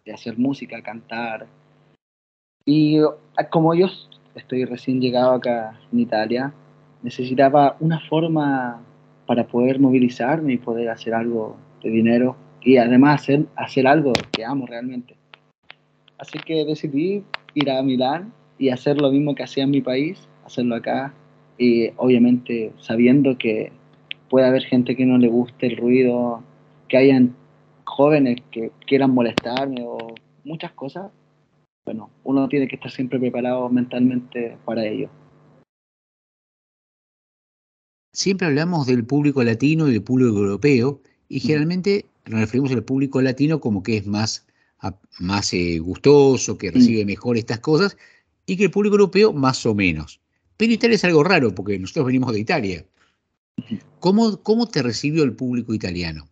de 0.06 0.14
hacer 0.14 0.38
música, 0.38 0.82
cantar. 0.82 1.48
Y 2.66 2.98
ah, 3.00 3.50
como 3.50 3.74
yo 3.76 3.88
estoy 4.36 4.66
recién 4.66 5.02
llegado 5.02 5.32
acá 5.32 5.80
en 5.92 6.00
Italia, 6.00 6.54
necesitaba 7.02 7.78
una 7.80 8.00
forma 8.00 8.82
para 9.26 9.48
poder 9.48 9.80
movilizarme 9.80 10.54
y 10.54 10.58
poder 10.58 10.90
hacer 10.90 11.14
algo 11.14 11.56
de 11.82 11.90
dinero 11.90 12.36
y 12.62 12.78
además 12.78 13.22
hacer, 13.22 13.46
hacer 13.56 13.88
algo 13.88 14.14
que 14.32 14.44
amo 14.44 14.66
realmente. 14.66 15.16
Así 16.18 16.40
que 16.40 16.66
decidí 16.66 17.24
ir 17.54 17.70
a 17.70 17.82
Milán 17.82 18.34
y 18.58 18.70
hacer 18.70 19.00
lo 19.00 19.12
mismo 19.12 19.36
que 19.36 19.44
hacía 19.44 19.64
en 19.64 19.72
mi 19.72 19.82
país, 19.82 20.28
hacerlo 20.46 20.76
acá 20.76 21.14
y 21.58 21.90
obviamente 21.98 22.72
sabiendo 22.80 23.38
que 23.38 23.72
puede 24.30 24.48
haber 24.48 24.64
gente 24.64 24.96
que 24.96 25.06
no 25.06 25.18
le 25.18 25.28
guste 25.28 25.68
el 25.68 25.78
ruido, 25.78 26.44
que 26.88 26.98
hayan 26.98 27.36
jóvenes 27.84 28.42
que 28.52 28.72
quieran 28.88 29.12
molestarme 29.12 29.84
o 29.86 29.98
muchas 30.44 30.72
cosas, 30.72 31.12
bueno, 31.86 32.10
uno 32.24 32.50
tiene 32.50 32.68
que 32.68 32.76
estar 32.76 32.92
siempre 32.92 33.20
preparado 33.20 33.70
mentalmente 33.70 34.58
para 34.66 34.84
ello. 34.86 35.10
Siempre 38.12 38.48
hablamos 38.48 38.88
del 38.88 39.06
público 39.06 39.44
latino 39.44 39.88
y 39.88 39.94
del 39.94 40.02
público 40.02 40.38
europeo, 40.38 41.02
y 41.30 41.40
generalmente 41.40 42.06
nos 42.26 42.40
referimos 42.40 42.72
al 42.72 42.84
público 42.84 43.22
latino 43.22 43.60
como 43.60 43.84
que 43.84 43.98
es 43.98 44.08
más, 44.08 44.48
más 45.20 45.54
eh, 45.54 45.80
gustoso, 45.80 46.58
que 46.58 46.72
recibe 46.72 47.06
mejor 47.06 47.38
estas 47.38 47.60
cosas, 47.60 47.98
y 48.48 48.58
que 48.58 48.66
el 48.66 48.72
público 48.72 48.96
europeo 48.96 49.32
más 49.32 49.66
o 49.66 49.76
menos. 49.76 50.22
Pero 50.58 50.74
Italia 50.74 50.96
es 50.96 51.04
algo 51.04 51.24
raro, 51.24 51.54
porque 51.54 51.78
nosotros 51.78 52.08
venimos 52.08 52.34
de 52.34 52.40
Italia. 52.40 52.86
¿Cómo, 54.00 54.42
cómo 54.42 54.68
te 54.68 54.82
recibió 54.82 55.24
el 55.24 55.34
público 55.34 55.74
italiano? 55.74 56.28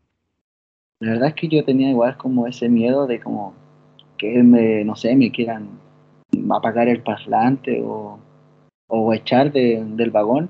La 0.99 1.11
verdad 1.11 1.29
es 1.29 1.35
que 1.35 1.49
yo 1.49 1.65
tenía 1.65 1.89
igual 1.89 2.17
como 2.17 2.47
ese 2.47 2.69
miedo 2.69 3.07
de 3.07 3.19
como 3.19 3.53
que 4.23 4.41
me, 4.41 4.85
no 4.85 4.95
sé, 4.95 5.15
me 5.15 5.31
quieran 5.31 5.67
apagar 6.49 6.87
el 6.87 7.01
parlante 7.01 7.81
o, 7.83 8.19
o 8.87 9.13
echar 9.13 9.51
del 9.51 10.11
vagón, 10.11 10.49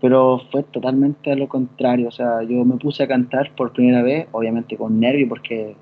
pero 0.00 0.40
fue 0.50 0.62
totalmente 0.64 1.34
lo 1.34 1.48
contrario, 1.48 2.08
o 2.08 2.10
sea, 2.10 2.42
yo 2.42 2.64
me 2.64 2.76
puse 2.76 3.02
a 3.02 3.08
cantar 3.08 3.54
por 3.56 3.72
primera 3.72 4.02
vez, 4.02 4.26
obviamente 4.32 4.76
con 4.76 5.00
nervio 5.00 5.26
porque 5.28 5.74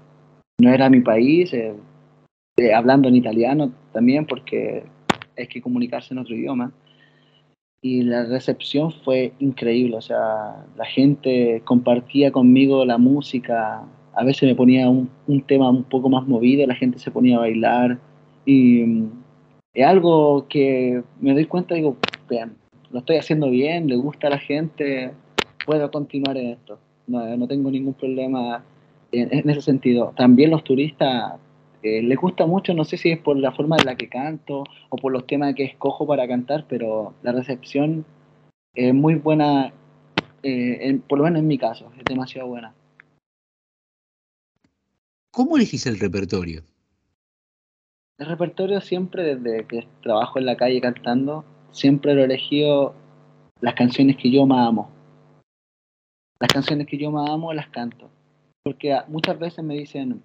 no 0.60 0.70
era 0.70 0.88
mi 0.88 1.00
país, 1.00 1.52
eh, 1.52 1.74
eh, 2.58 2.72
hablando 2.72 3.08
en 3.08 3.16
italiano 3.16 3.72
también 3.92 4.26
porque 4.26 4.84
hay 5.36 5.46
que 5.48 5.60
comunicarse 5.60 6.14
en 6.14 6.18
otro 6.18 6.36
idioma. 6.36 6.72
Y 7.84 8.02
la 8.02 8.24
recepción 8.26 8.92
fue 8.92 9.32
increíble, 9.40 9.96
o 9.96 10.00
sea, 10.00 10.64
la 10.76 10.84
gente 10.84 11.62
compartía 11.64 12.30
conmigo 12.30 12.84
la 12.84 12.96
música, 12.96 13.82
a 14.14 14.24
veces 14.24 14.48
me 14.48 14.54
ponía 14.54 14.88
un, 14.88 15.10
tema 15.46 15.70
un 15.70 15.84
poco 15.84 16.08
más 16.08 16.26
movido, 16.26 16.66
la 16.66 16.74
gente 16.74 16.98
se 16.98 17.10
ponía 17.10 17.36
a 17.36 17.40
bailar 17.40 17.98
y 18.44 18.84
mm, 18.84 19.10
es 19.74 19.86
algo 19.86 20.46
que 20.48 21.02
me 21.20 21.32
doy 21.32 21.46
cuenta, 21.46 21.74
digo, 21.74 21.96
lo 22.90 22.98
estoy 22.98 23.16
haciendo 23.16 23.48
bien, 23.50 23.88
le 23.88 23.96
gusta 23.96 24.26
a 24.26 24.30
la 24.30 24.38
gente, 24.38 25.12
puedo 25.66 25.90
continuar 25.90 26.36
en 26.36 26.48
esto, 26.48 26.78
no, 27.06 27.36
no 27.36 27.48
tengo 27.48 27.70
ningún 27.70 27.94
problema 27.94 28.62
en, 29.12 29.32
en, 29.32 29.50
ese 29.50 29.62
sentido. 29.62 30.12
También 30.16 30.50
los 30.50 30.64
turistas 30.64 31.34
eh, 31.82 32.02
les 32.02 32.18
gusta 32.18 32.46
mucho, 32.46 32.74
no 32.74 32.84
sé 32.84 32.96
si 32.96 33.10
es 33.10 33.18
por 33.18 33.36
la 33.36 33.52
forma 33.52 33.76
en 33.76 33.86
la 33.86 33.96
que 33.96 34.08
canto 34.08 34.64
o 34.88 34.96
por 34.96 35.10
los 35.10 35.26
temas 35.26 35.54
que 35.54 35.64
escojo 35.64 36.06
para 36.06 36.28
cantar, 36.28 36.64
pero 36.68 37.14
la 37.22 37.32
recepción 37.32 38.04
es 38.74 38.94
muy 38.94 39.16
buena, 39.16 39.72
eh, 40.42 41.00
por 41.08 41.18
lo 41.18 41.24
menos 41.24 41.40
en 41.40 41.48
mi 41.48 41.58
caso, 41.58 41.90
es 41.98 42.04
demasiado 42.04 42.48
buena. 42.48 42.72
¿Cómo 45.34 45.56
elegís 45.56 45.86
el 45.86 45.98
repertorio? 45.98 46.62
El 48.18 48.26
repertorio 48.26 48.82
siempre 48.82 49.34
desde 49.34 49.66
que 49.66 49.88
trabajo 50.02 50.38
en 50.38 50.44
la 50.44 50.58
calle 50.58 50.78
cantando, 50.82 51.42
siempre 51.70 52.12
lo 52.12 52.20
he 52.20 52.24
elegido 52.24 52.94
las 53.62 53.72
canciones 53.72 54.18
que 54.18 54.30
yo 54.30 54.44
más 54.44 54.68
amo. 54.68 54.90
Las 56.38 56.52
canciones 56.52 56.86
que 56.86 56.98
yo 56.98 57.10
más 57.10 57.30
amo 57.30 57.54
las 57.54 57.68
canto. 57.68 58.10
Porque 58.62 58.94
muchas 59.08 59.38
veces 59.38 59.64
me 59.64 59.74
dicen, 59.74 60.22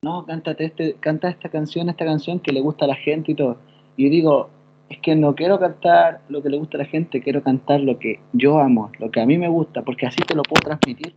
no, 0.00 0.24
cántate 0.24 0.66
este, 0.66 0.94
canta 0.94 1.28
esta 1.28 1.48
canción, 1.48 1.88
esta 1.88 2.04
canción 2.04 2.38
que 2.38 2.52
le 2.52 2.60
gusta 2.60 2.84
a 2.84 2.88
la 2.88 2.94
gente 2.94 3.32
y 3.32 3.34
todo. 3.34 3.58
Y 3.96 4.04
yo 4.04 4.10
digo, 4.10 4.50
es 4.88 5.00
que 5.00 5.16
no 5.16 5.34
quiero 5.34 5.58
cantar 5.58 6.22
lo 6.28 6.40
que 6.40 6.50
le 6.50 6.58
gusta 6.58 6.76
a 6.76 6.82
la 6.82 6.86
gente, 6.86 7.20
quiero 7.20 7.42
cantar 7.42 7.80
lo 7.80 7.98
que 7.98 8.20
yo 8.32 8.60
amo, 8.60 8.92
lo 9.00 9.10
que 9.10 9.20
a 9.20 9.26
mí 9.26 9.38
me 9.38 9.48
gusta, 9.48 9.82
porque 9.82 10.06
así 10.06 10.22
te 10.22 10.36
lo 10.36 10.44
puedo 10.44 10.62
transmitir. 10.62 11.16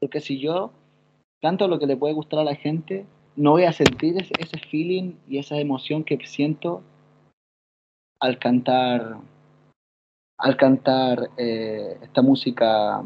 Porque 0.00 0.20
si 0.22 0.40
yo 0.40 0.72
tanto 1.44 1.68
lo 1.68 1.78
que 1.78 1.86
le 1.86 1.98
puede 1.98 2.14
gustar 2.14 2.38
a 2.38 2.44
la 2.44 2.54
gente, 2.54 3.04
no 3.36 3.50
voy 3.50 3.64
a 3.64 3.72
sentir 3.72 4.16
ese, 4.16 4.58
feeling 4.70 5.12
y 5.28 5.36
esa 5.36 5.58
emoción 5.58 6.02
que 6.02 6.16
siento 6.24 6.82
al 8.18 8.38
cantar 8.38 9.18
al 10.38 10.56
cantar 10.56 11.28
eh, 11.36 11.98
esta 12.02 12.22
música 12.22 13.04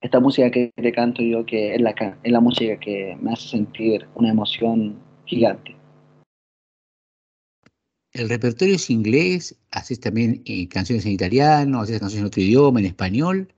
esta 0.00 0.18
música 0.18 0.50
que 0.50 0.72
te 0.74 0.90
canto 0.90 1.22
yo 1.22 1.46
que 1.46 1.76
es 1.76 1.80
la, 1.80 1.94
es 2.24 2.32
la 2.32 2.40
música 2.40 2.76
que 2.80 3.16
me 3.22 3.32
hace 3.32 3.46
sentir 3.50 4.08
una 4.16 4.30
emoción 4.30 4.98
gigante 5.24 5.76
¿El 8.14 8.28
repertorio 8.28 8.74
es 8.74 8.90
inglés? 8.90 9.56
¿Haces 9.70 10.00
también 10.00 10.42
eh, 10.44 10.66
canciones 10.66 11.06
en 11.06 11.12
italiano? 11.12 11.82
¿Haces 11.82 12.00
canciones 12.00 12.22
en 12.22 12.26
otro 12.26 12.42
idioma, 12.42 12.80
en 12.80 12.86
español? 12.86 13.54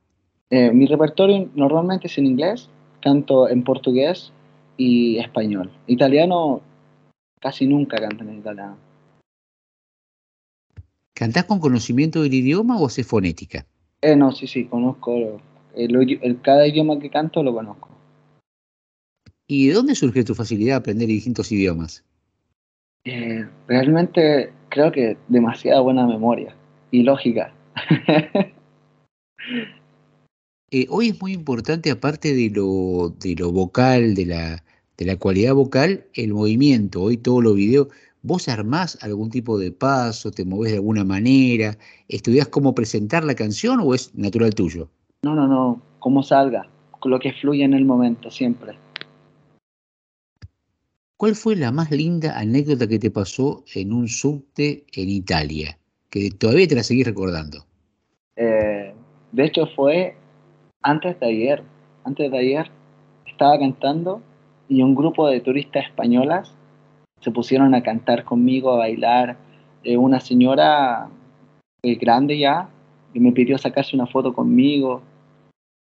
Eh, 0.51 0.71
mi 0.71 0.85
repertorio 0.85 1.49
normalmente 1.55 2.09
es 2.09 2.19
en 2.19 2.27
inglés, 2.27 2.69
canto 3.03 3.49
en 3.49 3.65
portugués 3.65 4.33
y 4.77 5.19
español. 5.19 5.71
Italiano 5.87 6.63
casi 7.41 7.67
nunca 7.67 7.97
canto 7.99 8.25
en 8.25 8.39
italiano. 8.39 8.77
¿Cantás 11.15 11.45
con 11.45 11.61
conocimiento 11.61 12.23
del 12.23 12.33
idioma 12.33 12.79
o 12.79 12.87
haces 12.87 13.07
fonética? 13.07 13.67
Eh, 14.01 14.17
no, 14.17 14.33
sí, 14.33 14.47
sí, 14.47 14.65
conozco. 14.65 15.41
El, 15.75 16.41
cada 16.43 16.67
idioma 16.67 16.99
que 16.99 17.11
canto 17.11 17.43
lo 17.43 17.53
conozco. 17.53 17.89
¿Y 19.47 19.69
de 19.69 19.75
dónde 19.75 19.95
surge 19.95 20.25
tu 20.25 20.35
facilidad 20.35 20.75
de 20.75 20.79
aprender 20.79 21.09
distintos 21.09 21.53
idiomas? 21.53 22.05
Eh, 23.05 23.47
realmente 23.67 24.53
creo 24.69 24.93
que 24.93 25.17
demasiada 25.29 25.81
buena 25.81 26.07
memoria 26.07 26.55
y 26.91 27.03
lógica. 27.03 27.53
Eh, 30.73 30.87
hoy 30.89 31.09
es 31.09 31.21
muy 31.21 31.33
importante, 31.33 31.91
aparte 31.91 32.33
de 32.33 32.49
lo, 32.49 33.13
de 33.19 33.35
lo 33.35 33.51
vocal, 33.51 34.15
de 34.15 34.27
la, 34.27 34.65
de 34.97 35.05
la 35.05 35.17
cualidad 35.17 35.55
vocal, 35.55 36.05
el 36.15 36.33
movimiento. 36.33 37.03
Hoy 37.03 37.17
todos 37.17 37.43
los 37.43 37.57
videos, 37.57 37.89
vos 38.23 38.49
armás 38.49 38.97
algún 39.03 39.31
tipo 39.31 39.59
de 39.59 39.73
paso, 39.73 40.31
te 40.31 40.45
movés 40.45 40.71
de 40.71 40.79
alguna 40.79 41.03
manera, 41.03 41.77
estudiás 42.07 42.47
cómo 42.47 42.73
presentar 42.73 43.25
la 43.25 43.35
canción 43.35 43.81
o 43.83 43.95
es 43.95 44.15
natural 44.15 44.55
tuyo? 44.55 44.89
No, 45.25 45.35
no, 45.35 45.49
no, 45.49 45.83
cómo 45.99 46.23
salga, 46.23 46.69
lo 47.05 47.19
que 47.19 47.33
fluye 47.33 47.65
en 47.65 47.75
el 47.75 47.85
momento, 47.85 48.31
siempre. 48.31 48.79
¿cuál 51.17 51.35
fue 51.35 51.55
la 51.55 51.71
más 51.71 51.91
linda 51.91 52.39
anécdota 52.39 52.87
que 52.87 52.99
te 52.99 53.11
pasó 53.11 53.63
en 53.75 53.93
un 53.93 54.09
subte 54.09 54.85
en 54.95 55.11
Italia? 55.11 55.79
Que 56.09 56.31
todavía 56.31 56.67
te 56.67 56.77
la 56.77 56.83
seguís 56.83 57.05
recordando. 57.07 57.67
Eh, 58.37 58.95
de 59.33 59.45
hecho 59.45 59.67
fue 59.77 60.17
antes 60.83 61.19
de 61.21 61.27
ayer, 61.27 61.63
antes 62.05 62.31
de 62.31 62.39
ayer 62.39 62.71
estaba 63.27 63.59
cantando 63.59 64.21
y 64.69 64.83
un 64.83 64.95
grupo 64.95 65.29
de 65.29 65.41
turistas 65.41 65.85
españolas 65.87 66.55
se 67.21 67.31
pusieron 67.31 67.75
a 67.75 67.83
cantar 67.83 68.25
conmigo, 68.25 68.73
a 68.73 68.79
bailar. 68.79 69.37
Eh, 69.85 69.97
una 69.97 70.21
señora 70.21 71.09
eh, 71.83 71.95
grande 71.97 72.39
ya 72.39 72.69
me 73.15 73.33
pidió 73.33 73.59
sacarse 73.59 73.97
una 73.97 74.07
foto 74.07 74.33
conmigo. 74.33 75.03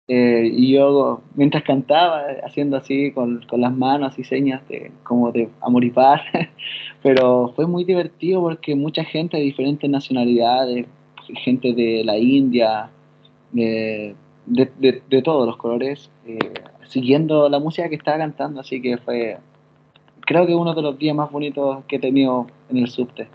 Eh, 0.08 0.52
y 0.54 0.74
yo, 0.74 1.22
mientras 1.34 1.64
cantaba, 1.64 2.22
haciendo 2.46 2.78
así 2.78 3.12
con, 3.12 3.44
con 3.48 3.62
las 3.62 3.76
manos 3.76 4.20
y 4.20 4.24
señas 4.24 4.68
de, 4.68 4.92
como 5.04 5.32
de 5.32 5.50
amor 5.62 5.84
y 5.84 5.90
paz, 5.90 6.22
pero 7.02 7.52
fue 7.56 7.66
muy 7.66 7.84
divertido 7.86 8.42
porque 8.42 8.76
mucha 8.76 9.04
gente 9.04 9.38
de 9.38 9.44
diferentes 9.44 9.90
nacionalidades, 9.90 10.86
gente 11.44 11.74
de 11.74 12.04
la 12.04 12.18
India, 12.20 12.92
de, 13.52 14.16
de, 14.46 14.72
de- 14.80 15.04
de 15.10 15.22
todos 15.22 15.46
los 15.48 15.58
colores, 15.58 16.10
eh, 16.26 16.38
siguiendo 16.88 17.50
la 17.50 17.60
música 17.60 17.90
que 17.90 17.96
estaba 17.96 18.18
cantando, 18.18 18.62
así 18.62 18.82
que 18.82 18.98
fue, 18.98 19.38
creo 20.22 20.46
que 20.46 20.56
uno 20.56 20.74
de 20.74 20.82
los 20.82 20.98
días 20.98 21.16
más 21.16 21.32
bonitos 21.32 21.84
que 21.88 21.98
he 21.98 22.00
tenido 22.00 22.48
en 22.70 22.78
el 22.78 22.88
subte. 22.88 23.28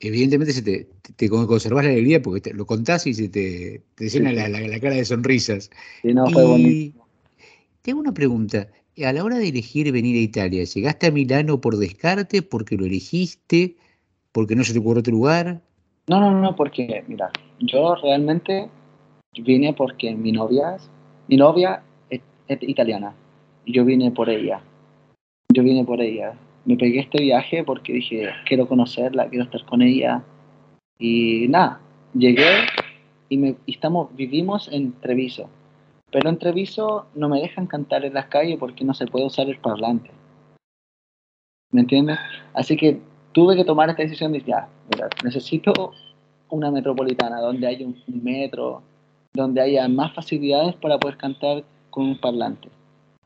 Evidentemente 0.00 0.52
se 0.52 0.62
te, 0.62 0.88
te, 1.16 1.28
la 1.28 1.78
alegría 1.80 2.20
porque 2.20 2.40
te- 2.40 2.54
lo 2.54 2.66
contás 2.66 3.06
y 3.06 3.14
se 3.14 3.28
te, 3.28 3.82
te 3.94 4.08
llena 4.08 4.30
Sí, 4.30 4.36
la, 4.36 4.48
la- 4.48 4.60
la 4.60 4.80
cara 4.80 4.96
de 4.96 5.04
sonrisas. 5.04 5.70
Sí, 6.02 6.12
no, 6.12 6.28
fue 6.28 6.42
Y 6.42 6.48
bonito. 6.48 7.06
te 7.82 7.90
hago 7.92 8.00
una 8.00 8.12
pregunta. 8.12 8.68
A 9.04 9.12
la 9.12 9.24
hora 9.24 9.38
de 9.38 9.48
elegir 9.48 9.90
venir 9.92 10.16
a 10.16 10.20
Italia, 10.20 10.64
¿llegaste 10.64 11.06
a 11.06 11.10
Milano 11.12 11.60
por 11.60 11.76
descarte, 11.76 12.42
porque 12.42 12.76
lo 12.76 12.84
elegiste, 12.84 13.76
porque 14.32 14.54
no 14.56 14.64
se 14.64 14.72
te 14.72 14.80
ocurrió 14.80 15.00
otro 15.00 15.12
lugar? 15.12 15.62
No, 16.08 16.20
no, 16.20 16.32
no, 16.32 16.56
porque, 16.56 17.04
mira, 17.06 17.30
yo 17.60 17.94
realmente 17.94 18.68
vine 19.40 19.72
porque 19.72 20.14
mi 20.14 20.32
novia, 20.32 20.76
mi 21.28 21.36
novia 21.36 21.82
es, 22.10 22.20
italiana 22.60 23.14
yo 23.66 23.84
vine 23.84 24.10
por 24.10 24.28
ella. 24.28 24.60
Yo 25.52 25.62
vine 25.62 25.84
por 25.84 26.00
ella. 26.00 26.34
Me 26.64 26.76
pegué 26.76 27.00
este 27.00 27.22
viaje 27.22 27.64
porque 27.64 27.92
dije, 27.92 28.30
quiero 28.46 28.66
conocerla, 28.66 29.28
quiero 29.28 29.44
estar 29.44 29.64
con 29.66 29.82
ella. 29.82 30.22
Y 30.98 31.46
nada, 31.48 31.80
llegué 32.14 32.66
y, 33.28 33.36
me, 33.36 33.56
estamos, 33.66 34.14
vivimos 34.14 34.68
en 34.72 34.92
Treviso. 35.00 35.48
Pero 36.10 36.28
en 36.28 36.38
Treviso 36.38 37.06
no 37.14 37.28
me 37.28 37.40
dejan 37.40 37.66
cantar 37.66 38.04
en 38.04 38.14
las 38.14 38.26
calles 38.26 38.58
porque 38.58 38.84
no 38.84 38.94
se 38.94 39.06
puede 39.06 39.26
usar 39.26 39.48
el 39.48 39.58
parlante. 39.58 40.10
¿Me 41.70 41.80
entiendes? 41.80 42.18
Así 42.52 42.76
que 42.76 43.00
tuve 43.32 43.56
que 43.56 43.64
tomar 43.64 43.88
esta 43.88 44.02
decisión 44.02 44.32
de 44.32 44.42
ya, 44.42 44.68
necesito 45.24 45.92
una 46.50 46.70
metropolitana 46.70 47.40
donde 47.40 47.66
haya 47.66 47.86
un, 47.86 47.96
un 48.06 48.22
metro, 48.22 48.82
donde 49.34 49.60
haya 49.60 49.88
más 49.88 50.14
facilidades 50.14 50.74
para 50.76 50.98
poder 50.98 51.16
cantar 51.16 51.64
con 51.90 52.04
un 52.06 52.18
parlante. 52.18 52.68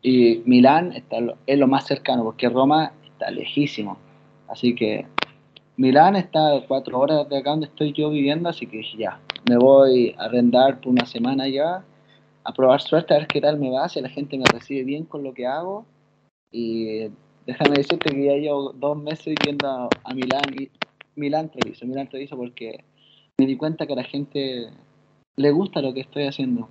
Y 0.02 0.42
Milán 0.44 0.92
está 0.92 1.16
es 1.46 1.58
lo 1.58 1.66
más 1.66 1.86
cercano, 1.86 2.22
porque 2.24 2.48
Roma 2.48 2.92
está 3.04 3.30
lejísimo. 3.30 3.98
Así 4.48 4.74
que 4.74 5.06
Milán 5.76 6.16
está 6.16 6.56
a 6.56 6.66
cuatro 6.66 6.98
horas 6.98 7.28
de 7.28 7.38
acá 7.38 7.50
donde 7.50 7.66
estoy 7.66 7.92
yo 7.92 8.10
viviendo, 8.10 8.48
así 8.48 8.66
que 8.66 8.78
dije, 8.78 8.98
ya, 8.98 9.20
me 9.48 9.56
voy 9.56 10.14
a 10.18 10.24
arrendar 10.24 10.80
por 10.80 10.92
una 10.92 11.06
semana 11.06 11.48
ya, 11.48 11.84
a 12.44 12.52
probar 12.52 12.80
suerte, 12.80 13.14
a 13.14 13.18
ver 13.18 13.26
qué 13.26 13.40
tal 13.40 13.58
me 13.58 13.70
va, 13.70 13.88
si 13.88 14.00
la 14.00 14.08
gente 14.08 14.38
me 14.38 14.44
recibe 14.44 14.84
bien 14.84 15.04
con 15.04 15.22
lo 15.22 15.34
que 15.34 15.46
hago. 15.46 15.84
Y 16.52 17.08
déjame 17.44 17.76
decirte 17.76 18.10
que 18.10 18.24
ya 18.24 18.34
llevo 18.34 18.72
dos 18.72 18.96
meses 18.96 19.34
viviendo 19.38 19.88
a, 20.04 20.14
Milán, 20.14 20.44
y 20.58 20.70
Milán 21.16 21.50
Treviso, 21.50 21.84
Milán 21.84 22.08
Treviso, 22.08 22.36
porque 22.36 22.84
me 23.38 23.46
di 23.46 23.56
cuenta 23.56 23.86
que 23.86 23.96
la 23.96 24.04
gente 24.04 24.70
le 25.36 25.50
gusta 25.50 25.82
lo 25.82 25.92
que 25.94 26.00
estoy 26.00 26.24
haciendo. 26.24 26.68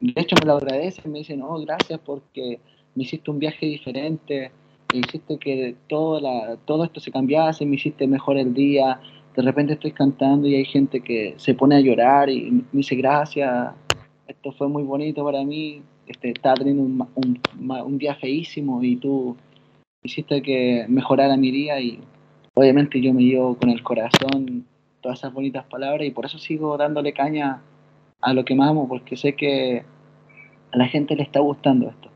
De 0.00 0.20
hecho, 0.20 0.36
me 0.40 0.46
lo 0.46 0.56
agradecen, 0.56 1.12
me 1.12 1.18
dicen, 1.18 1.42
oh, 1.42 1.58
gracias 1.60 2.00
porque 2.04 2.60
me 2.94 3.02
hiciste 3.02 3.30
un 3.30 3.38
viaje 3.38 3.66
diferente, 3.66 4.52
me 4.92 5.00
hiciste 5.00 5.38
que 5.38 5.74
todo, 5.88 6.20
la, 6.20 6.56
todo 6.64 6.84
esto 6.84 7.00
se 7.00 7.10
cambiase, 7.10 7.66
me 7.66 7.76
hiciste 7.76 8.06
mejor 8.06 8.36
el 8.36 8.54
día. 8.54 9.00
De 9.34 9.42
repente 9.42 9.74
estoy 9.74 9.92
cantando 9.92 10.46
y 10.48 10.54
hay 10.54 10.64
gente 10.64 11.00
que 11.00 11.34
se 11.36 11.54
pone 11.54 11.76
a 11.76 11.80
llorar 11.80 12.30
y 12.30 12.50
me 12.50 12.64
dice, 12.72 12.94
gracias, 12.96 13.74
esto 14.26 14.52
fue 14.52 14.68
muy 14.68 14.82
bonito 14.82 15.24
para 15.24 15.44
mí, 15.44 15.82
este, 16.06 16.30
estaba 16.30 16.54
teniendo 16.56 16.82
un, 16.82 17.08
un, 17.14 17.40
un 17.80 17.98
día 17.98 18.14
feísimo 18.14 18.82
y 18.82 18.96
tú 18.96 19.36
hiciste 20.02 20.40
que 20.40 20.86
mejorara 20.88 21.36
mi 21.36 21.50
día 21.50 21.80
y 21.80 22.00
obviamente 22.54 23.00
yo 23.00 23.12
me 23.12 23.22
llevo 23.22 23.56
con 23.56 23.70
el 23.70 23.82
corazón 23.82 24.64
todas 25.00 25.18
esas 25.18 25.32
bonitas 25.32 25.64
palabras 25.66 26.06
y 26.06 26.10
por 26.10 26.26
eso 26.26 26.38
sigo 26.38 26.76
dándole 26.76 27.12
caña 27.12 27.60
a 28.20 28.32
lo 28.32 28.44
que 28.44 28.54
más 28.54 28.70
amo, 28.70 28.88
porque 28.88 29.16
sé 29.16 29.34
que 29.34 29.84
a 30.72 30.76
la 30.76 30.88
gente 30.88 31.16
le 31.16 31.22
está 31.22 31.40
gustando 31.40 31.88
esto. 31.88 32.10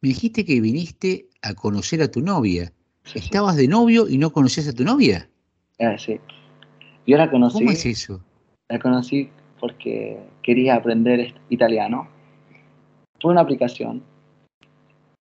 Me 0.00 0.10
dijiste 0.10 0.44
que 0.44 0.60
viniste 0.60 1.28
a 1.42 1.54
conocer 1.54 2.02
a 2.02 2.10
tu 2.10 2.20
novia. 2.20 2.72
¿Estabas 3.14 3.56
de 3.56 3.68
novio 3.68 4.08
y 4.08 4.18
no 4.18 4.30
conocías 4.32 4.68
a 4.68 4.72
tu 4.74 4.84
novia? 4.84 5.28
Eh, 5.78 5.96
sí. 5.98 6.20
Yo 7.06 7.16
la 7.16 7.30
conocí, 7.30 7.58
¿Cómo 7.58 7.70
es 7.70 7.86
eso? 7.86 8.22
la 8.68 8.78
conocí 8.78 9.30
porque 9.58 10.18
quería 10.42 10.74
aprender 10.76 11.34
italiano. 11.48 12.06
Fue 13.18 13.32
una 13.32 13.40
aplicación, 13.40 14.02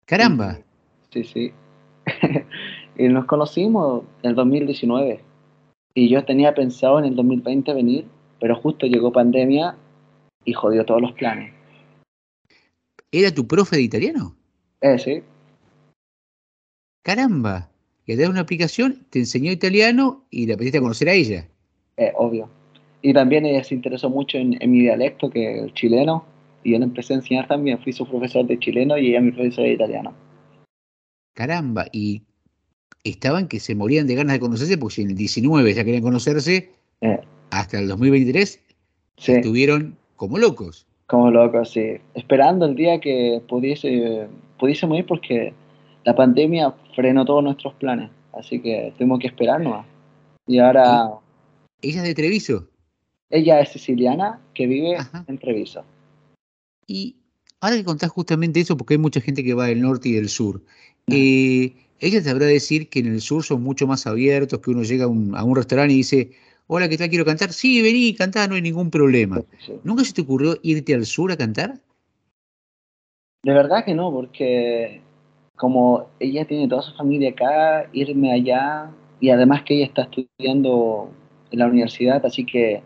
Caramba, 0.06 0.59
sí, 1.11 1.24
sí. 1.24 1.52
y 2.98 3.09
nos 3.09 3.24
conocimos 3.24 4.05
en 4.23 4.31
el 4.31 4.36
2019. 4.36 5.20
Y 5.94 6.09
yo 6.09 6.24
tenía 6.24 6.55
pensado 6.55 6.98
en 6.98 7.06
el 7.06 7.16
2020 7.16 7.73
venir, 7.73 8.06
pero 8.45 8.57
justo 8.57 8.87
llegó 8.87 9.11
pandemia 9.11 9.75
y 10.45 10.53
jodió 10.53 10.85
todos 10.85 11.01
los 11.01 11.12
planes. 11.12 11.51
¿era 13.11 13.33
tu 13.33 13.47
profe 13.47 13.77
de 13.77 13.83
italiano? 13.83 14.37
Eh, 14.83 14.99
sí. 14.99 15.23
Caramba, 17.01 17.71
través 18.05 18.19
de 18.19 18.29
una 18.29 18.41
aplicación 18.41 19.07
te 19.09 19.21
enseñó 19.21 19.51
italiano 19.51 20.27
y 20.29 20.45
la 20.45 20.59
pediste 20.59 20.77
a 20.77 20.83
conocer 20.83 21.09
a 21.09 21.15
ella. 21.15 21.49
Eh, 21.97 22.12
obvio. 22.16 22.51
Y 23.01 23.15
también 23.15 23.47
ella 23.47 23.65
se 23.65 23.77
interesó 23.77 24.11
mucho 24.11 24.37
en, 24.37 24.62
en 24.62 24.71
mi 24.71 24.81
dialecto, 24.81 25.31
que 25.31 25.57
es 25.57 25.62
el 25.62 25.73
chileno, 25.73 26.27
y 26.62 26.73
yo 26.73 26.79
le 26.79 26.85
empecé 26.85 27.15
a 27.15 27.16
enseñar 27.16 27.49
también. 27.49 27.79
Fui 27.79 27.95
su 27.95 28.07
profesor 28.07 28.47
de 28.47 28.59
chileno 28.59 28.99
y 28.99 29.09
ella 29.09 29.23
mi 29.23 29.33
profesora 29.33 29.69
de 29.69 29.73
italiano. 29.73 30.12
Caramba, 31.33 31.87
y 31.93 32.21
estaban 33.05 33.49
que 33.49 33.59
se 33.59 33.75
morían 33.75 34.07
de 34.07 34.16
ganas 34.16 34.35
de 34.35 34.41
conocerse 34.41 34.77
porque 34.77 34.97
si 34.97 35.03
en 35.03 35.11
el 35.12 35.16
19 35.16 35.73
ya 35.73 35.83
querían 35.83 36.03
conocerse, 36.03 36.75
Eh, 37.01 37.21
hasta 37.51 37.79
el 37.79 37.89
2023 37.89 38.61
sí, 39.16 39.33
estuvieron 39.33 39.97
como 40.16 40.39
locos. 40.39 40.87
como 41.07 41.31
loco, 41.31 41.65
sí. 41.65 41.99
Esperando 42.15 42.66
el 42.66 42.75
día 42.77 43.01
que 43.01 43.41
pudiese, 43.49 44.27
pudiésemos 44.59 44.99
ir 44.99 45.07
porque 45.07 45.53
la 46.05 46.15
pandemia 46.15 46.75
frenó 46.95 47.25
todos 47.25 47.43
nuestros 47.45 47.75
planes. 47.75 48.11
Así 48.33 48.61
que 48.61 48.93
tuvimos 48.99 49.21
que 49.21 49.29
esperar 49.29 49.61
nomás. 49.61 49.87
Y 50.47 50.59
ahora 50.59 51.11
Ella 51.83 52.03
es 52.03 52.09
de 52.09 52.15
Treviso. 52.15 52.69
ella 53.31 53.61
es 53.61 53.71
siciliana 53.71 54.41
que 54.55 54.66
vive 54.66 54.97
Ajá. 54.97 55.25
en 55.29 55.39
Treviso. 55.39 55.85
Y 56.87 57.16
ahora 57.61 57.77
que 57.77 57.85
contás 57.85 58.11
justamente 58.11 58.61
eso, 58.61 58.77
porque 58.77 58.95
hay 58.95 58.99
mucha 58.99 59.21
gente 59.21 59.43
que 59.45 59.55
va 59.55 59.66
del 59.66 59.81
norte 59.81 60.09
y 60.09 60.12
del 60.12 60.29
sur, 60.29 60.61
eh, 61.11 61.73
ella 62.01 62.23
te 62.23 62.29
habrá 62.31 62.47
de 62.47 62.55
decir 62.55 62.89
que 62.91 62.99
en 62.99 63.07
el 63.07 63.21
sur 63.21 63.43
son 63.45 63.62
mucho 63.62 63.87
más 63.87 64.07
abiertos, 64.07 64.59
que 64.61 64.71
uno 64.71 64.83
llega 64.83 65.05
a 65.05 65.09
un, 65.09 65.35
a 65.37 65.45
un 65.45 65.57
restaurante 65.57 65.95
y 65.95 65.99
dice, 65.99 66.33
hola, 66.66 66.89
¿qué 66.89 66.97
tal? 66.97 67.09
Quiero 67.09 67.24
cantar. 67.24 67.53
Sí, 67.53 67.82
vení, 67.82 68.15
cantá, 68.15 68.47
no 68.47 68.55
hay 68.55 68.62
ningún 68.62 68.91
problema. 68.91 69.41
Sí. 69.59 69.73
¿Nunca 69.85 70.05
se 70.05 70.12
te 70.12 70.23
ocurrió 70.23 70.57
irte 70.62 70.95
al 70.95 71.07
sur 71.07 71.31
a 71.32 71.36
cantar? 71.36 71.74
De 73.43 73.53
verdad 73.53 73.85
que 73.85 73.95
no, 73.95 74.11
porque 74.11 75.03
como 75.57 76.09
ella 76.19 76.47
tiene 76.47 76.69
toda 76.69 76.82
su 76.82 76.95
familia 76.95 77.31
acá, 77.31 77.89
irme 77.93 78.32
allá, 78.32 78.91
y 79.20 79.31
además 79.31 79.62
que 79.62 79.74
ella 79.74 79.86
está 79.86 80.03
estudiando 80.03 81.11
en 81.51 81.59
la 81.59 81.66
universidad, 81.66 82.24
así 82.24 82.45
que 82.45 82.82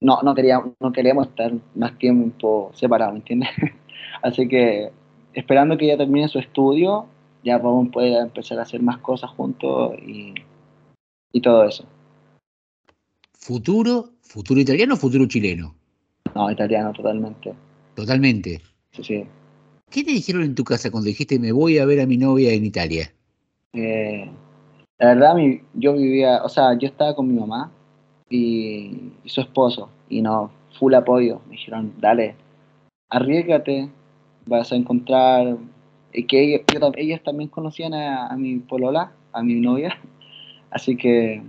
no, 0.00 0.20
no, 0.22 0.34
queríamos, 0.34 0.72
no 0.80 0.92
queríamos 0.92 1.28
estar 1.28 1.52
más 1.74 1.96
tiempo 1.98 2.70
separados, 2.74 3.14
¿me 3.14 3.20
entiendes? 3.20 3.50
Así 4.22 4.46
que 4.48 4.90
esperando 5.32 5.76
que 5.76 5.86
ella 5.86 5.96
termine 5.96 6.28
su 6.28 6.38
estudio, 6.38 7.06
ya 7.44 7.58
vamos 7.58 7.88
a 7.88 7.90
poder 7.90 8.22
empezar 8.22 8.58
a 8.58 8.62
hacer 8.62 8.82
más 8.82 8.98
cosas 8.98 9.30
juntos 9.30 9.94
y, 10.06 10.34
y 11.32 11.40
todo 11.40 11.64
eso. 11.64 11.84
¿Futuro? 13.42 14.10
¿Futuro 14.22 14.60
italiano 14.60 14.94
o 14.94 14.96
futuro 14.96 15.26
chileno? 15.26 15.74
No, 16.32 16.48
italiano 16.48 16.92
totalmente. 16.92 17.52
Totalmente. 17.96 18.60
Sí, 18.92 19.02
sí. 19.02 19.24
¿Qué 19.90 20.04
te 20.04 20.12
dijeron 20.12 20.44
en 20.44 20.54
tu 20.54 20.62
casa 20.62 20.92
cuando 20.92 21.08
dijiste 21.08 21.40
me 21.40 21.50
voy 21.50 21.78
a 21.78 21.84
ver 21.84 22.00
a 22.00 22.06
mi 22.06 22.16
novia 22.16 22.52
en 22.52 22.64
Italia? 22.64 23.12
Eh, 23.72 24.30
la 25.00 25.06
verdad, 25.08 25.34
mi- 25.34 25.60
yo 25.74 25.94
vivía, 25.94 26.44
o 26.44 26.48
sea, 26.48 26.78
yo 26.78 26.86
estaba 26.86 27.16
con 27.16 27.26
mi 27.26 27.34
mamá 27.34 27.72
y, 28.30 29.10
y 29.24 29.28
su 29.28 29.40
esposo, 29.40 29.90
y 30.08 30.22
no, 30.22 30.52
full 30.78 30.94
apoyo. 30.94 31.40
Me 31.46 31.56
dijeron, 31.56 31.92
dale, 31.98 32.36
arriesgate, 33.10 33.90
vas 34.46 34.70
a 34.70 34.76
encontrar 34.76 35.56
y 36.12 36.26
que 36.28 36.64
ellos, 36.96 37.22
también 37.24 37.48
conocían 37.50 37.92
a, 37.92 38.28
a 38.28 38.36
mi 38.36 38.58
polola, 38.60 39.12
a 39.32 39.42
mi 39.42 39.54
novia, 39.54 39.98
así 40.70 40.96
que 40.96 41.42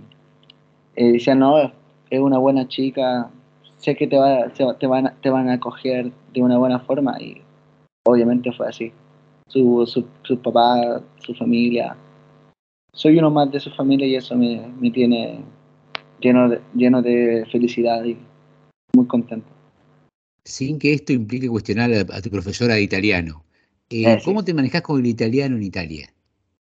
eh, 0.96 1.12
decían, 1.12 1.38
no, 1.38 1.83
es 2.14 2.20
una 2.20 2.38
buena 2.38 2.66
chica, 2.68 3.30
sé 3.76 3.94
que 3.96 4.06
te, 4.06 4.16
va, 4.16 4.48
te, 4.50 4.86
van, 4.86 5.06
a- 5.08 5.14
te 5.20 5.30
van 5.30 5.48
a 5.48 5.54
acoger 5.54 6.12
de 6.32 6.42
una 6.42 6.58
buena 6.58 6.80
forma 6.80 7.20
y 7.20 7.40
obviamente 8.06 8.52
fue 8.52 8.68
así. 8.68 8.92
Su, 9.48 9.84
su, 9.86 10.04
su 10.22 10.38
papá, 10.40 11.02
su 11.18 11.34
familia, 11.34 11.96
soy 12.94 13.18
uno 13.18 13.30
más 13.30 13.50
de 13.50 13.60
su 13.60 13.70
familia 13.70 14.06
y 14.06 14.16
eso 14.16 14.34
me, 14.36 14.66
me 14.80 14.90
tiene 14.90 15.40
lleno 16.20 16.48
de, 16.48 16.60
lleno 16.74 17.02
de 17.02 17.44
felicidad 17.50 18.04
y 18.04 18.16
muy 18.96 19.06
contento. 19.06 19.48
Sin 20.44 20.78
que 20.78 20.92
esto 20.92 21.12
implique 21.12 21.48
cuestionar 21.48 21.90
a, 21.92 22.00
a 22.16 22.20
tu 22.22 22.30
profesora 22.30 22.74
de 22.74 22.82
italiano. 22.82 23.42
Eh, 23.90 24.04
Eh, 24.12 24.18
sí. 24.18 24.24
¿Cómo 24.24 24.44
te 24.44 24.54
manejas 24.54 24.82
con 24.82 25.00
el 25.00 25.06
italiano 25.06 25.56
en 25.56 25.62
Italia? 25.62 26.08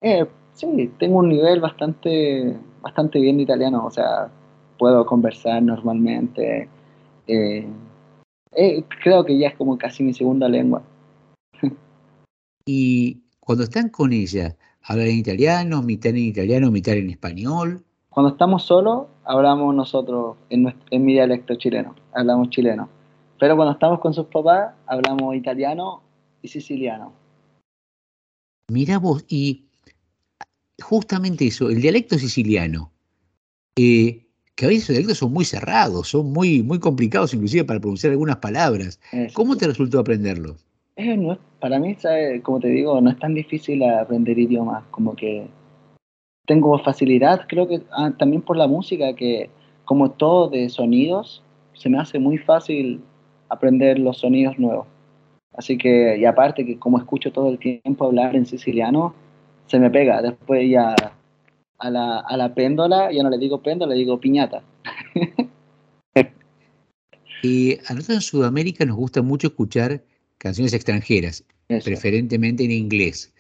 Eh, 0.01 0.27
sí, 0.55 0.91
tengo 0.99 1.19
un 1.19 1.29
nivel 1.29 1.61
bastante, 1.61 2.57
bastante 2.83 3.21
bien 3.21 3.37
de 3.39 3.45
italiano, 3.45 3.87
o 3.87 3.91
sea, 3.91 4.31
puedo 4.79 5.07
conversar 5.07 5.63
normalmente. 5.63 6.69
eh, 7.27 7.67
eh, 8.57 8.85
creo 9.03 9.25
que 9.25 9.37
ya 9.39 9.49
es 9.49 9.57
como 9.57 9.77
casi 9.79 10.03
mi 10.03 10.13
segunda 10.13 10.49
lengua. 10.49 10.83
Y 12.67 13.21
cuando 13.41 13.65
están 13.65 13.91
con 13.91 14.13
ella, 14.13 14.57
¿hablan 14.83 15.09
en 15.09 15.19
italiano, 15.19 15.83
mitad 15.83 16.11
en 16.13 16.19
italiano, 16.19 16.71
mitad 16.71 16.95
en 16.95 17.11
español? 17.11 17.85
Cuando 18.09 18.33
estamos 18.33 18.63
solos, 18.63 19.07
hablamos 19.25 19.75
nosotros 19.75 20.37
en, 20.49 20.73
mi 21.05 21.13
dialecto 21.13 21.57
chileno, 21.57 21.95
hablamos 22.15 22.49
chileno. 22.51 22.89
Pero 23.39 23.57
cuando 23.57 23.73
estamos 23.73 24.01
con 24.01 24.15
sus 24.15 24.27
papás, 24.27 24.73
hablamos 24.87 25.35
italiano 25.35 26.03
y 26.41 26.49
siciliano. 26.49 27.13
Mirá 28.71 28.99
vos, 28.99 29.27
y 29.29 29.67
justamente 30.83 31.47
eso, 31.47 31.69
el 31.69 31.83
dialecto 31.83 32.19
siciliano, 32.19 32.93
eh, 33.77 34.24
que 34.57 34.67
a 34.67 34.69
veces 34.69 34.89
los 34.89 34.97
dialectos 34.97 35.19
son 35.19 35.33
muy 35.33 35.45
cerrados, 35.45 36.09
son 36.09 36.33
muy, 36.33 36.63
muy 36.63 36.79
complicados 36.79 37.35
inclusive 37.35 37.65
para 37.65 37.81
pronunciar 37.81 38.13
algunas 38.13 38.37
palabras. 38.37 39.01
Eh, 39.13 39.27
sí, 39.29 39.35
¿Cómo 39.35 39.57
te 39.57 39.67
resultó 39.67 39.99
aprenderlo? 39.99 40.57
Eh, 40.97 41.17
no 41.17 41.39
para 41.61 41.79
mí, 41.79 41.95
¿sabe? 41.95 42.43
como 42.43 42.61
te 42.61 42.69
digo, 42.69 43.01
no 43.01 43.11
es 43.11 43.19
tan 43.19 43.35
difícil 43.35 43.83
aprender 43.83 44.39
idiomas, 44.39 44.85
como 44.91 45.17
que 45.17 45.47
tengo 46.47 46.79
facilidad, 46.79 47.47
creo 47.49 47.67
que 47.67 47.81
ah, 47.93 48.13
también 48.19 48.43
por 48.43 48.57
la 48.57 48.67
música, 48.67 49.15
que 49.15 49.49
como 49.85 50.11
todo 50.11 50.49
de 50.49 50.69
sonidos, 50.69 51.43
se 51.73 51.89
me 51.89 51.99
hace 51.99 52.19
muy 52.19 52.39
fácil 52.39 53.01
aprender 53.49 53.99
los 53.99 54.19
sonidos 54.19 54.59
nuevos. 54.59 54.87
Así 55.57 55.79
que, 55.79 56.19
y 56.19 56.25
aparte 56.25 56.67
que 56.67 56.79
como 56.79 56.99
escucho 56.99 57.33
todo 57.33 57.49
el 57.49 57.59
tiempo 57.59 58.05
hablar 58.05 58.37
en 58.37 58.45
siciliano, 58.45 59.15
se 59.67 59.79
me 59.79 59.91
pega. 59.91 60.21
Después 60.21 60.69
ya 60.69 60.95
a 61.85 61.91
la, 61.91 62.19
a 62.21 62.37
la 62.39 62.55
péndola, 62.55 63.13
ya 63.13 63.23
no 63.23 63.29
le 63.29 63.37
digo 63.37 63.63
péndola, 63.63 63.93
le 63.93 64.01
digo 64.01 64.19
piñata. 64.19 64.63
Eh, 67.47 67.79
a 67.89 67.93
nosotros 67.93 68.17
en 68.17 68.21
Sudamérica 68.23 68.87
nos 68.87 68.97
gusta 68.97 69.21
mucho 69.21 69.49
escuchar 69.49 70.03
canciones 70.39 70.73
extranjeras, 70.73 71.45
Eso. 71.69 71.85
preferentemente 71.85 72.65
en 72.65 72.71
inglés. 72.71 73.35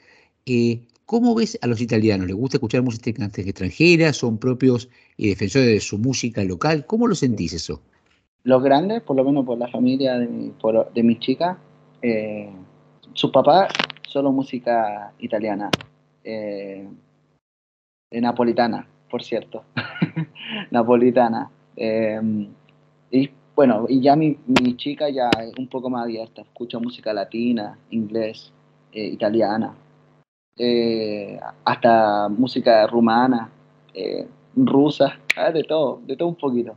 Eh, 0.45 0.83
¿Cómo 1.07 1.35
ves 1.35 1.59
a 1.63 1.67
los 1.67 1.81
italianos? 1.81 2.27
¿Les 2.27 2.37
gusta 2.37 2.59
escuchar 2.59 2.83
música 2.83 3.09
extranjera? 3.11 4.13
¿Son 4.13 4.37
propios 4.37 4.91
y 5.17 5.29
defensores 5.29 5.69
de 5.69 5.81
su 5.81 5.97
música 5.97 6.45
local? 6.45 6.85
¿Cómo 6.85 7.07
lo 7.07 7.15
sentís 7.15 7.55
eso? 7.55 7.81
Los 8.43 8.63
grandes, 8.63 9.01
por 9.03 9.17
lo 9.17 9.25
menos 9.25 9.47
por 9.47 9.57
la 9.57 9.69
familia 9.69 10.19
de 10.19 10.27
mi, 10.27 10.51
por- 10.51 10.93
de 10.93 11.03
mi 11.03 11.19
chica, 11.19 11.57
eh, 12.03 12.51
su 13.15 13.33
papá 13.33 13.69
solo 14.07 14.33
música 14.33 15.15
italiana, 15.19 15.71
eh, 16.25 16.87
eh, 18.11 18.21
napolitana, 18.21 18.87
por 19.11 19.23
cierto, 19.23 19.65
napolitana. 20.71 21.51
eh, 21.77 22.21
y 23.11 23.31
bueno, 23.57 23.87
y 23.89 24.01
ya 24.01 24.17
mi, 24.17 24.37
mi 24.47 24.77
chica 24.77 25.09
ya 25.11 25.31
es 25.41 25.53
un 25.59 25.69
poco 25.69 25.89
más 25.89 26.05
abierta, 26.05 26.43
escucha 26.43 26.81
música 26.81 27.13
latina, 27.13 27.79
inglés, 27.91 28.53
eh, 28.93 29.07
italiana, 29.07 29.75
eh, 30.57 31.39
hasta 31.65 32.29
música 32.29 32.87
rumana, 32.89 33.51
rusa, 34.57 35.21
ah, 35.37 35.53
de 35.53 35.63
todo, 35.63 36.01
de 36.07 36.17
todo 36.17 36.29
un 36.29 36.37
poquito. 36.37 36.77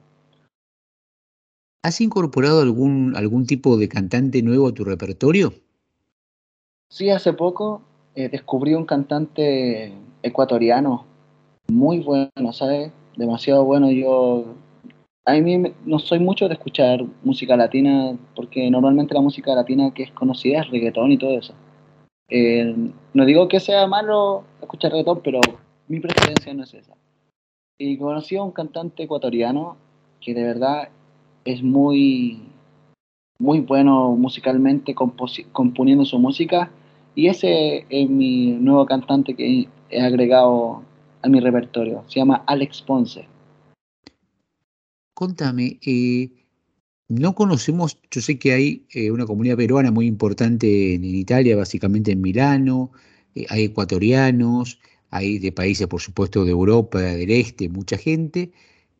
¿Has 1.83 2.01
incorporado 2.01 2.61
algún, 2.61 3.15
algún 3.15 3.45
tipo 3.45 3.77
de 3.77 3.87
cantante 3.87 4.41
nuevo 4.41 4.67
a 4.67 4.73
tu 4.73 4.83
repertorio? 4.83 5.53
Sí, 6.89 7.09
hace 7.09 7.33
poco 7.33 7.81
eh, 8.15 8.29
descubrí 8.29 8.73
un 8.73 8.85
cantante 8.85 9.93
ecuatoriano 10.21 11.05
muy 11.71 11.99
bueno, 11.99 12.53
¿sabes? 12.53 12.91
Demasiado 13.15 13.63
bueno. 13.65 13.91
Yo, 13.91 14.45
a 15.25 15.33
mí 15.33 15.73
no 15.85 15.99
soy 15.99 16.19
mucho 16.19 16.47
de 16.47 16.55
escuchar 16.55 17.03
música 17.23 17.55
latina, 17.57 18.17
porque 18.35 18.69
normalmente 18.69 19.13
la 19.13 19.21
música 19.21 19.53
latina 19.55 19.93
que 19.93 20.03
es 20.03 20.11
conocida 20.11 20.61
es 20.61 20.69
reggaetón 20.69 21.11
y 21.11 21.17
todo 21.17 21.37
eso. 21.37 21.53
Eh, 22.29 22.75
no 23.13 23.25
digo 23.25 23.47
que 23.47 23.59
sea 23.59 23.87
malo 23.87 24.43
escuchar 24.61 24.91
reggaetón, 24.91 25.21
pero 25.23 25.41
mi 25.87 25.99
preferencia 25.99 26.53
no 26.53 26.63
es 26.63 26.73
esa. 26.73 26.95
Y 27.77 27.97
conocí 27.97 28.35
a 28.35 28.43
un 28.43 28.51
cantante 28.51 29.03
ecuatoriano 29.03 29.77
que 30.19 30.33
de 30.33 30.43
verdad 30.43 30.89
es 31.45 31.63
muy, 31.63 32.41
muy 33.39 33.61
bueno 33.61 34.15
musicalmente 34.15 34.95
componiendo 34.95 36.05
su 36.05 36.19
música 36.19 36.71
y 37.15 37.27
ese 37.27 37.85
es 37.89 38.09
mi 38.09 38.51
nuevo 38.51 38.85
cantante 38.85 39.35
que 39.35 39.67
he 39.89 40.01
agregado 40.01 40.81
a 41.27 41.29
mi 41.29 41.39
repertorio. 41.39 42.03
Se 42.07 42.19
llama 42.19 42.43
Alex 42.47 42.81
Ponce. 42.81 43.27
Contame, 45.13 45.79
eh, 45.85 46.29
no 47.09 47.33
conocemos, 47.35 47.99
yo 48.11 48.21
sé 48.21 48.37
que 48.39 48.53
hay 48.53 48.85
eh, 48.93 49.11
una 49.11 49.25
comunidad 49.25 49.57
peruana 49.57 49.91
muy 49.91 50.05
importante 50.05 50.95
en, 50.95 51.03
en 51.03 51.15
Italia, 51.15 51.55
básicamente 51.55 52.11
en 52.11 52.21
Milano, 52.21 52.91
eh, 53.35 53.45
hay 53.49 53.65
ecuatorianos, 53.65 54.79
hay 55.09 55.39
de 55.39 55.51
países, 55.51 55.87
por 55.87 56.01
supuesto, 56.01 56.45
de 56.45 56.51
Europa, 56.51 56.99
del 57.01 57.31
este, 57.31 57.67
mucha 57.69 57.97
gente, 57.97 58.51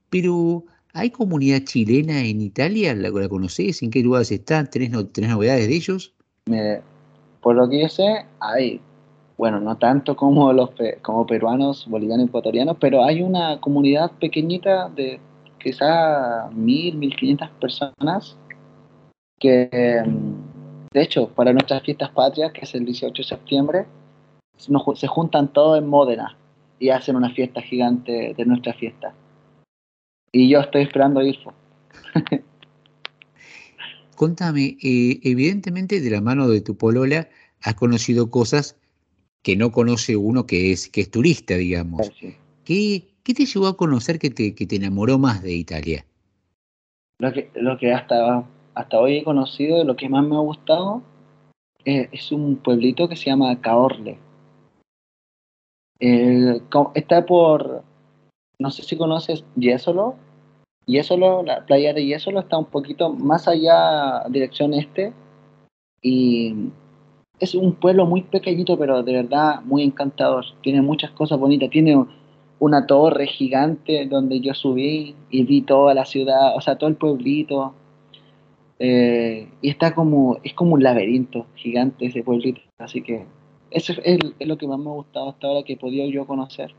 pero 0.09 0.65
¿hay 0.93 1.11
comunidad 1.11 1.63
chilena 1.63 2.23
en 2.25 2.41
Italia? 2.41 2.95
¿La, 2.95 3.09
la 3.09 3.29
conocés? 3.29 3.83
¿En 3.83 3.91
qué 3.91 4.01
lugares 4.01 4.31
están? 4.31 4.69
¿Tenés, 4.69 4.89
no- 4.89 5.05
tenés 5.05 5.29
novedades 5.29 5.67
de 5.67 5.75
ellos? 5.75 6.13
Me- 6.47 6.81
por 7.41 7.55
lo 7.55 7.69
que 7.69 7.81
yo 7.83 7.89
sé, 7.89 8.25
hay, 8.39 8.81
bueno, 9.37 9.59
no 9.59 9.77
tanto 9.77 10.15
como 10.15 10.51
los 10.51 10.71
como 11.03 11.25
peruanos, 11.27 11.87
bolivianos 11.87 12.27
ecuatorianos, 12.27 12.77
pero 12.79 13.03
hay 13.03 13.21
una 13.21 13.61
comunidad 13.61 14.11
pequeñita 14.19 14.89
de 14.89 15.19
quizá 15.59 16.49
mil, 16.51 16.97
mil 16.97 17.15
quinientas 17.15 17.51
personas 17.61 18.35
que, 19.39 20.01
mm, 20.03 20.91
de 20.91 21.01
hecho, 21.01 21.29
para 21.29 21.53
nuestras 21.53 21.83
fiestas 21.83 22.09
patrias, 22.09 22.51
que 22.51 22.61
es 22.61 22.73
el 22.73 22.85
18 22.85 23.21
de 23.21 23.27
septiembre, 23.27 23.85
nos 24.69 24.99
se 24.99 25.07
juntan 25.07 25.53
todos 25.53 25.77
en 25.77 25.87
Módena 25.87 26.35
y 26.79 26.89
hacen 26.89 27.15
una 27.15 27.29
fiesta 27.29 27.61
gigante 27.61 28.33
de 28.35 28.45
nuestra 28.45 28.73
fiesta. 28.73 29.13
Y 30.31 30.49
yo 30.49 30.61
estoy 30.61 30.81
esperando 30.83 31.21
ir. 31.21 31.37
Contame, 34.15 34.77
eh, 34.81 35.19
evidentemente 35.21 36.01
de 36.01 36.09
la 36.09 36.21
mano 36.21 36.47
de 36.47 36.61
tu 36.61 36.75
polola 36.75 37.29
has 37.61 37.75
conocido 37.75 38.31
cosas 38.31 38.75
que 39.47 39.55
no 39.55 39.71
conoce 39.71 40.17
uno 40.17 40.45
que 40.45 40.73
es, 40.73 40.89
que 40.89 40.99
es 40.99 41.09
turista, 41.09 41.55
digamos. 41.55 42.11
¿Qué, 42.65 43.07
qué 43.23 43.33
te 43.33 43.45
llevó 43.45 43.67
a 43.67 43.77
conocer 43.77 44.19
que 44.19 44.29
te, 44.29 44.53
que 44.53 44.67
te 44.67 44.75
enamoró 44.75 45.17
más 45.19 45.41
de 45.41 45.53
Italia? 45.53 46.05
Lo 47.17 47.31
que, 47.31 47.49
lo 47.55 47.77
que 47.77 47.93
hasta, 47.93 48.43
hasta 48.73 48.99
hoy 48.99 49.19
he 49.19 49.23
conocido, 49.23 49.85
lo 49.85 49.95
que 49.95 50.09
más 50.09 50.27
me 50.27 50.35
ha 50.35 50.39
gustado, 50.39 51.01
eh, 51.85 52.09
es 52.11 52.33
un 52.33 52.57
pueblito 52.57 53.07
que 53.07 53.15
se 53.15 53.27
llama 53.27 53.61
Caorle. 53.61 54.19
Está 55.97 57.25
por, 57.25 57.83
no 58.59 58.69
sé 58.69 58.83
si 58.83 58.97
conoces 58.97 59.45
Jesolo. 59.57 60.15
Jesolo, 60.85 61.41
la 61.43 61.65
playa 61.65 61.93
de 61.93 62.05
Jesolo 62.05 62.41
está 62.41 62.57
un 62.57 62.65
poquito 62.65 63.13
más 63.13 63.47
allá, 63.47 64.25
dirección 64.27 64.73
este. 64.73 65.13
Y 66.01 66.53
es 67.39 67.55
un 67.55 67.73
pueblo 67.73 68.05
muy 68.05 68.23
pequeñito, 68.23 68.77
pero 68.77 69.03
de 69.03 69.13
verdad 69.13 69.61
muy 69.63 69.83
encantador. 69.83 70.45
Tiene 70.61 70.81
muchas 70.81 71.11
cosas 71.11 71.39
bonitas. 71.39 71.69
Tiene 71.69 72.05
una 72.59 72.87
torre 72.87 73.27
gigante 73.27 74.07
donde 74.07 74.39
yo 74.39 74.53
subí 74.53 75.15
y 75.29 75.43
vi 75.43 75.61
toda 75.61 75.93
la 75.93 76.05
ciudad, 76.05 76.55
o 76.55 76.61
sea, 76.61 76.77
todo 76.77 76.89
el 76.89 76.95
pueblito. 76.95 77.73
Eh, 78.79 79.47
y 79.61 79.69
está 79.69 79.93
como, 79.93 80.37
es 80.43 80.53
como 80.53 80.73
un 80.73 80.83
laberinto 80.83 81.45
gigante 81.55 82.07
ese 82.07 82.23
pueblito. 82.23 82.61
Así 82.77 83.01
que 83.01 83.25
eso 83.71 83.93
es, 84.03 84.19
lo 84.39 84.57
que 84.57 84.67
más 84.67 84.79
me 84.79 84.89
ha 84.89 84.93
gustado 84.93 85.29
hasta 85.29 85.47
ahora 85.47 85.65
que 85.65 85.73
he 85.73 85.77
podido 85.77 86.07
yo 86.09 86.25
conocer. 86.25 86.73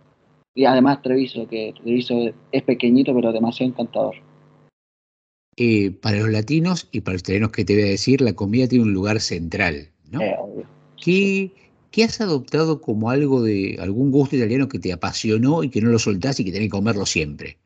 Y 0.54 0.64
además 0.64 1.02
Treviso, 1.02 1.46
que 1.46 1.72
Treviso 1.80 2.32
es 2.50 2.62
pequeñito 2.62 3.14
pero 3.14 3.32
demasiado 3.32 3.70
encantador. 3.70 4.16
Eh, 5.56 5.90
para 5.90 6.18
los 6.18 6.30
latinos 6.30 6.88
y 6.92 7.00
para 7.00 7.14
los 7.14 7.22
italianos, 7.22 7.50
¿qué 7.50 7.64
te 7.64 7.74
voy 7.74 7.82
a 7.82 7.86
decir? 7.86 8.20
La 8.20 8.32
comida 8.32 8.68
tiene 8.68 8.84
un 8.84 8.92
lugar 8.92 9.20
central, 9.20 9.90
¿no? 10.10 10.20
Eh. 10.22 10.36
¿Qué, 11.02 11.52
¿qué 11.90 12.04
has 12.04 12.20
adoptado 12.20 12.80
como 12.80 13.10
algo 13.10 13.42
de 13.42 13.76
algún 13.80 14.10
gusto 14.10 14.36
italiano 14.36 14.68
que 14.68 14.78
te 14.78 14.92
apasionó 14.92 15.62
y 15.62 15.70
que 15.70 15.80
no 15.80 15.90
lo 15.90 15.98
soltás 15.98 16.40
y 16.40 16.44
que 16.44 16.52
tenés 16.52 16.66
que 16.66 16.70
comerlo 16.76 17.06
siempre? 17.06 17.56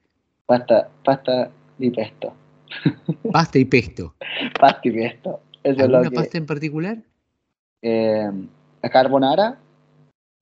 Pasta, 0.47 0.89
pasta 1.05 1.51
y 1.79 1.91
pesto. 1.91 2.33
Pasta 3.33 3.59
y 3.59 3.65
pesto. 3.67 4.15
Pasta 4.59 4.89
y 4.89 4.91
pesto. 4.93 5.41
Eso 5.63 5.77
es 5.77 5.81
¿Alguna 5.83 6.05
lo 6.05 6.11
que, 6.11 6.17
pasta 6.17 6.39
en 6.39 6.47
particular? 6.47 6.99
eh, 7.83 8.31
la 8.83 8.91
carbonara 8.91 9.59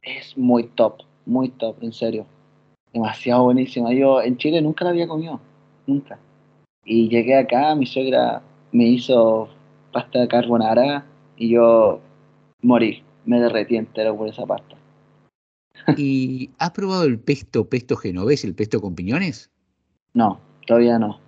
es 0.03 0.37
muy 0.37 0.65
top, 0.65 1.03
muy 1.27 1.49
top, 1.51 1.77
en 1.83 1.93
serio. 1.93 2.27
Demasiado 2.93 3.45
buenísima. 3.45 3.93
Yo 3.93 4.23
en 4.23 4.37
Chile 4.37 4.63
nunca 4.63 4.85
la 4.85 4.91
había 4.91 5.07
comido, 5.09 5.41
nunca. 5.87 6.19
Y 6.85 7.09
llegué 7.09 7.37
acá, 7.37 7.75
mi 7.75 7.87
suegra 7.87 8.43
me 8.73 8.85
hizo 8.85 9.49
pasta 9.93 10.21
de 10.21 10.29
carbonara 10.29 11.05
y 11.41 11.49
yo 11.49 12.01
morí, 12.61 13.03
me 13.25 13.41
derretí 13.41 13.77
entero 13.77 14.15
por 14.17 14.29
esa 14.29 14.45
pasta. 14.47 14.77
¿Y 15.97 16.51
has 16.59 16.71
probado 16.73 17.05
el 17.05 17.19
pesto, 17.19 17.67
pesto 17.69 17.97
genovés, 17.97 18.45
el 18.45 18.55
pesto 18.55 18.81
con 18.81 18.95
piñones? 18.95 19.51
No, 20.13 20.39
todavía 20.67 20.99
no. 20.99 21.19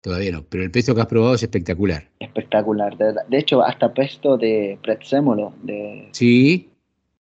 Todavía 0.00 0.32
no, 0.32 0.42
pero 0.44 0.64
el 0.64 0.70
pesto 0.70 0.94
que 0.94 1.02
has 1.02 1.06
probado 1.06 1.34
es 1.34 1.42
espectacular. 1.42 2.08
Espectacular, 2.20 2.96
de 2.96 3.04
verdad. 3.06 3.26
De 3.28 3.38
hecho, 3.38 3.62
hasta 3.62 3.92
pesto 3.92 4.38
de 4.38 4.78
prezzemolo, 4.82 5.52
de 5.62 6.08
Sí, 6.12 6.70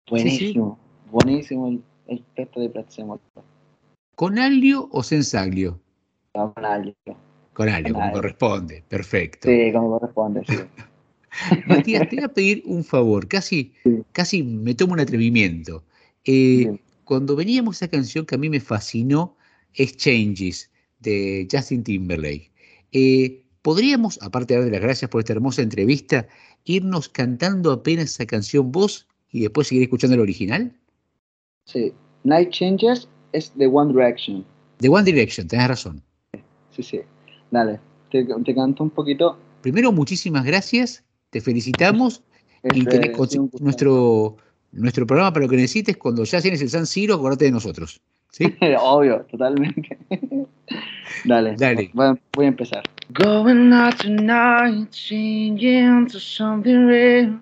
buenísimo, 0.08 0.78
buenísimo 1.10 1.68
el, 1.68 1.82
el 2.06 2.20
pesto 2.36 2.60
de 2.60 2.70
prezzemolo. 2.70 3.20
¿con 4.14 4.38
alio 4.38 4.88
o 4.92 5.02
sensaglio? 5.02 5.80
Con 6.32 6.64
alio. 6.64 6.94
Con 7.52 7.68
alio, 7.68 7.84
Con 7.84 7.92
como 7.94 8.04
alio. 8.04 8.14
corresponde. 8.20 8.84
Perfecto. 8.88 9.48
Sí, 9.48 9.72
como 9.72 9.98
corresponde, 9.98 10.44
sí. 10.46 10.56
Matías, 11.66 12.08
te 12.08 12.16
voy 12.16 12.24
a 12.24 12.28
pedir 12.28 12.62
un 12.64 12.84
favor, 12.84 13.28
casi, 13.28 13.72
casi 14.12 14.42
me 14.42 14.74
tomo 14.74 14.94
un 14.94 15.00
atrevimiento. 15.00 15.84
Eh, 16.24 16.78
cuando 17.04 17.36
veníamos 17.36 17.76
a 17.76 17.84
esa 17.84 17.90
canción 17.90 18.26
que 18.26 18.34
a 18.34 18.38
mí 18.38 18.48
me 18.48 18.60
fascinó, 18.60 19.36
es 19.74 19.96
Changes, 19.96 20.70
de 21.00 21.46
Justin 21.50 21.84
Timberlake. 21.84 22.50
Eh, 22.92 23.42
¿Podríamos, 23.62 24.18
aparte 24.22 24.54
de 24.54 24.60
darle 24.60 24.72
las 24.72 24.82
gracias 24.82 25.10
por 25.10 25.20
esta 25.20 25.32
hermosa 25.32 25.62
entrevista, 25.62 26.28
irnos 26.64 27.08
cantando 27.08 27.72
apenas 27.72 28.06
esa 28.06 28.26
canción 28.26 28.70
vos 28.72 29.06
y 29.30 29.40
después 29.40 29.68
seguir 29.68 29.82
escuchando 29.84 30.14
el 30.14 30.20
original? 30.20 30.72
Sí. 31.64 31.92
Night 32.24 32.50
Changes 32.50 33.08
es 33.32 33.52
de 33.56 33.66
One 33.66 33.92
Direction. 33.92 34.44
De 34.78 34.88
One 34.88 35.04
Direction, 35.04 35.48
tenés 35.48 35.68
razón. 35.68 36.02
Sí, 36.70 36.82
sí. 36.82 37.00
Dale, 37.50 37.80
te, 38.10 38.24
te 38.24 38.54
canto 38.54 38.82
un 38.82 38.90
poquito. 38.90 39.38
Primero, 39.62 39.92
muchísimas 39.92 40.44
gracias, 40.44 41.04
te 41.30 41.40
felicitamos 41.40 42.22
y 42.64 42.78
Este, 42.80 42.90
tenés 42.90 43.16
con- 43.16 43.28
un 43.38 43.48
gusto. 43.48 43.64
nuestro, 43.64 44.36
nuestro 44.72 45.06
programa 45.06 45.32
para 45.32 45.44
lo 45.44 45.50
que 45.50 45.56
necesites. 45.56 45.96
Cuando 45.96 46.24
ya 46.24 46.40
tienes 46.40 46.60
el 46.62 46.70
San 46.70 46.86
Siro, 46.86 47.14
acordate 47.14 47.46
de 47.46 47.50
nosotros. 47.52 48.00
¿sí? 48.30 48.54
Obvio, 48.80 49.22
totalmente. 49.30 49.96
Dale, 51.24 51.54
Dale. 51.56 51.90
Voy, 51.94 52.18
voy 52.34 52.44
a 52.46 52.48
empezar. 52.48 52.82
Going 53.12 53.72
out 53.72 53.96
tonight, 53.98 54.90
changing 54.90 56.06
to 56.08 56.18
something 56.18 56.86
real. 56.86 57.40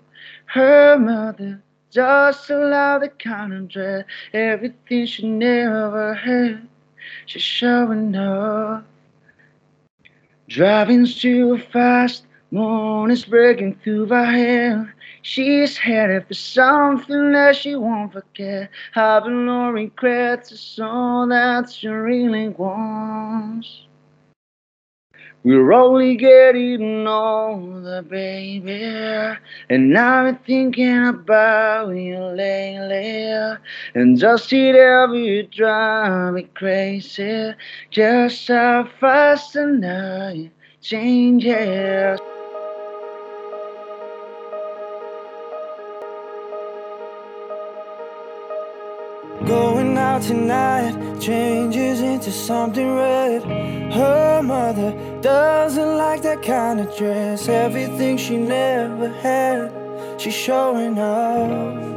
Her 0.54 0.98
mother 0.98 1.60
just 1.90 2.50
allowed 2.50 3.00
the 3.02 3.08
kind 3.18 3.52
of 3.54 3.68
dread, 3.68 4.04
everything 4.34 5.06
she 5.06 5.26
never 5.26 6.14
had. 6.14 6.68
She's 7.26 7.42
showing 7.42 8.14
up. 8.14 8.84
Driving 10.48 11.06
too 11.06 11.58
fast, 11.72 12.26
moon 12.54 13.10
is 13.10 13.24
breaking 13.24 13.74
through 13.82 14.06
her 14.06 14.24
hair. 14.24 14.94
She's 15.22 15.76
headed 15.76 16.28
for 16.28 16.34
something 16.34 17.32
that 17.32 17.56
she 17.56 17.74
won't 17.74 18.12
forget. 18.12 18.70
Having 18.92 19.46
no 19.46 19.70
regrets 19.70 20.52
is 20.52 20.78
all 20.80 21.26
that 21.28 21.72
she 21.72 21.88
really 21.88 22.50
wants. 22.50 23.86
We're 25.42 25.72
only 25.72 26.16
getting 26.16 27.06
older, 27.06 28.02
baby. 28.02 28.84
And 29.68 29.98
I've 29.98 30.24
been 30.24 30.44
thinking 30.46 31.06
about 31.06 31.88
you 31.88 32.18
lately. 32.18 33.58
And 33.94 34.16
just 34.16 34.52
it 34.52 34.76
ever 34.76 35.42
drive 35.42 36.34
me 36.34 36.44
crazy. 36.54 37.54
Just 37.90 38.48
how 38.48 38.88
fast 39.00 39.54
the 39.54 39.66
night 39.66 40.50
changes. 40.80 42.20
Out 50.14 50.22
tonight 50.22 51.20
changes 51.20 52.00
into 52.00 52.30
something 52.30 52.94
red. 52.94 53.42
Her 53.92 54.42
mother 54.42 54.92
doesn't 55.20 55.96
like 55.98 56.22
that 56.22 56.40
kind 56.42 56.78
of 56.80 56.96
dress. 56.96 57.48
Everything 57.48 58.16
she 58.16 58.36
never 58.36 59.08
had, 59.08 59.72
she's 60.20 60.34
showing 60.34 60.98
off. 60.98 61.94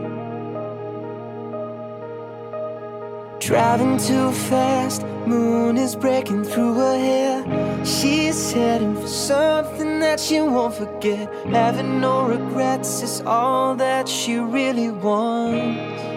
Driving 3.39 3.97
too 3.99 4.31
fast, 4.49 5.03
moon 5.27 5.77
is 5.77 5.95
breaking 5.95 6.43
through 6.43 6.73
her 6.73 6.97
hair. 6.97 7.85
She's 7.85 8.51
heading 8.51 8.95
for 8.95 9.07
something 9.07 9.99
that 9.99 10.19
she 10.19 10.41
won't 10.41 10.73
forget. 10.73 11.31
Having 11.45 12.01
no 12.01 12.25
regrets 12.25 13.03
is 13.03 13.21
all 13.21 13.75
that 13.75 14.09
she 14.09 14.37
really 14.37 14.89
wants. 14.89 16.16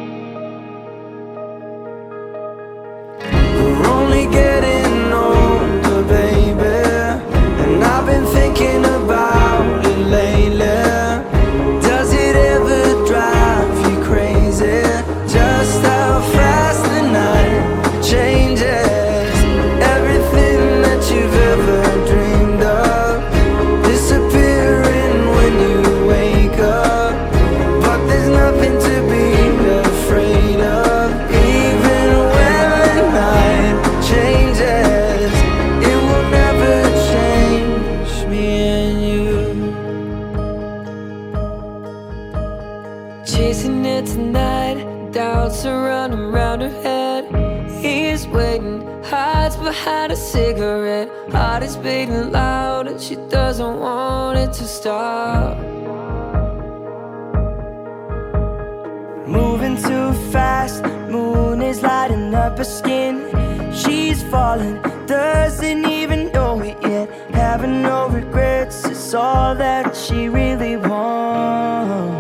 thinking 8.55 8.85
of 8.85 9.00
behind 49.81 50.13
a 50.13 50.17
cigarette. 50.17 51.09
Heart 51.33 51.63
is 51.63 51.77
beating 51.77 52.33
loud, 52.33 52.87
and 52.87 53.01
she 53.01 53.17
doesn't 53.29 53.81
want 53.81 54.39
it 54.39 54.53
to 54.53 54.65
stop. 54.65 55.57
Moving 59.27 59.77
too 59.77 60.13
fast, 60.33 60.85
moon 61.09 61.63
is 61.63 61.83
lighting 61.83 62.35
up 62.35 62.59
her 62.59 62.65
skin. 62.65 63.15
She's 63.73 64.23
falling, 64.25 64.83
doesn't 65.07 65.87
even 65.87 66.31
know 66.33 66.61
it 66.61 66.77
yet. 66.83 67.09
Having 67.33 67.83
no 67.83 68.09
regrets 68.09 68.85
is 68.85 69.15
all 69.15 69.55
that 69.55 69.97
she 69.97 70.29
really 70.29 70.77
wants. 70.77 72.20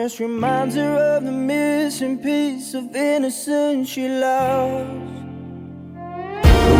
Dress. 0.00 0.20
Reminds 0.20 0.74
her 0.76 1.16
of 1.16 1.24
the 1.24 1.32
missing 1.32 2.18
piece 2.18 2.74
of 2.74 2.94
innocence 2.94 3.88
she 3.88 4.08
lost. 4.08 4.88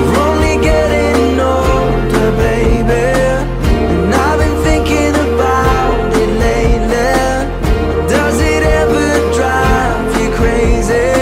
We're 0.01 0.19
only 0.29 0.57
getting 0.63 1.39
older, 1.39 2.31
baby. 2.37 3.03
And 3.93 4.15
I've 4.15 4.39
been 4.39 4.57
thinking 4.63 5.15
about 5.15 6.17
it 6.23 6.31
lately. 6.47 8.09
Does 8.09 8.41
it 8.41 8.63
ever 8.63 9.35
drive 9.35 10.21
you 10.21 10.31
crazy? 10.37 11.20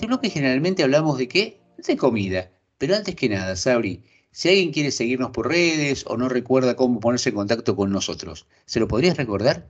Este 0.00 0.08
bloque 0.08 0.30
generalmente 0.30 0.82
hablamos 0.82 1.18
de 1.18 1.28
qué? 1.28 1.60
De 1.76 1.94
comida. 1.94 2.50
Pero 2.78 2.96
antes 2.96 3.14
que 3.14 3.28
nada, 3.28 3.54
Sabri, 3.54 4.02
si 4.30 4.48
alguien 4.48 4.72
quiere 4.72 4.92
seguirnos 4.92 5.30
por 5.30 5.46
redes 5.46 6.06
o 6.06 6.16
no 6.16 6.30
recuerda 6.30 6.74
cómo 6.74 7.00
ponerse 7.00 7.28
en 7.28 7.34
contacto 7.34 7.76
con 7.76 7.92
nosotros, 7.92 8.48
¿se 8.64 8.80
lo 8.80 8.88
podrías 8.88 9.18
recordar? 9.18 9.68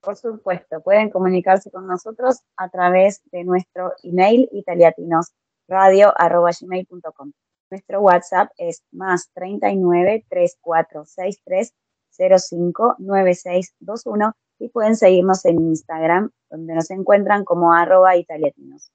Por 0.00 0.16
supuesto, 0.16 0.82
pueden 0.82 1.10
comunicarse 1.10 1.70
con 1.70 1.86
nosotros 1.86 2.40
a 2.56 2.68
través 2.68 3.20
de 3.30 3.44
nuestro 3.44 3.92
email 4.02 4.48
italiatinosradio.gmail.com. 4.50 7.32
Nuestro 7.70 8.00
WhatsApp 8.00 8.50
es 8.56 8.82
más 8.90 9.30
39 9.34 10.26
3463 10.28 11.74
05 12.18 12.96
9621 12.98 14.34
y 14.60 14.68
pueden 14.68 14.94
seguirnos 14.94 15.44
en 15.46 15.58
Instagram, 15.58 16.30
donde 16.50 16.74
nos 16.74 16.90
encuentran 16.90 17.44
como 17.44 17.72
arroba 17.72 18.16
italiatinos. 18.16 18.92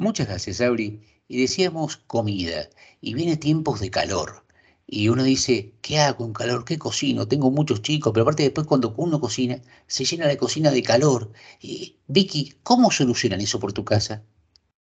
Muchas 0.00 0.26
gracias, 0.26 0.56
Sabri. 0.56 1.02
Y 1.28 1.40
decíamos 1.40 1.98
comida, 1.98 2.68
y 3.00 3.14
viene 3.14 3.36
tiempos 3.36 3.80
de 3.80 3.90
calor. 3.90 4.42
Y 4.86 5.10
uno 5.10 5.22
dice, 5.22 5.74
¿qué 5.82 5.98
hago 5.98 6.16
con 6.16 6.32
calor? 6.32 6.64
¿Qué 6.64 6.78
cocino? 6.78 7.28
Tengo 7.28 7.50
muchos 7.50 7.82
chicos, 7.82 8.10
pero 8.12 8.22
aparte 8.22 8.44
después 8.44 8.66
cuando 8.66 8.94
uno 8.96 9.20
cocina, 9.20 9.58
se 9.86 10.04
llena 10.04 10.26
la 10.26 10.38
cocina 10.38 10.70
de 10.70 10.82
calor. 10.82 11.30
Y, 11.60 11.98
Vicky, 12.06 12.54
¿cómo 12.62 12.90
solucionan 12.90 13.42
eso 13.42 13.60
por 13.60 13.74
tu 13.74 13.84
casa? 13.84 14.22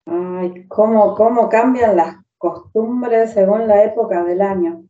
Ay, 0.07 0.65
cómo, 0.69 1.15
cómo 1.15 1.51
cambian 1.51 1.97
las 1.97 2.17
costumbres 2.39 3.35
según 3.35 3.69
la 3.69 3.85
época 3.85 4.25
del 4.25 4.41
año. 4.41 4.85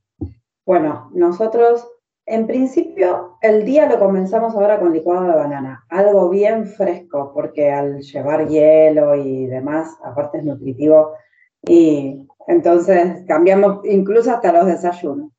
Bueno, 0.64 1.10
nosotros 1.12 1.88
en 2.30 2.46
principio 2.46 3.36
el 3.40 3.64
día 3.64 3.86
lo 3.86 3.98
comenzamos 3.98 4.54
ahora 4.54 4.78
con 4.78 4.92
licuado 4.92 5.24
de 5.24 5.34
banana, 5.34 5.84
algo 5.88 6.28
bien 6.28 6.66
fresco, 6.66 7.32
porque 7.34 7.70
al 7.70 8.00
llevar 8.00 8.46
hielo 8.46 9.16
y 9.16 9.46
demás, 9.46 9.96
aparte 10.04 10.38
es 10.38 10.44
nutritivo, 10.44 11.12
y 11.66 12.26
entonces 12.46 13.24
cambiamos 13.26 13.84
incluso 13.84 14.30
hasta 14.30 14.52
los 14.52 14.66
desayunos. 14.66 15.32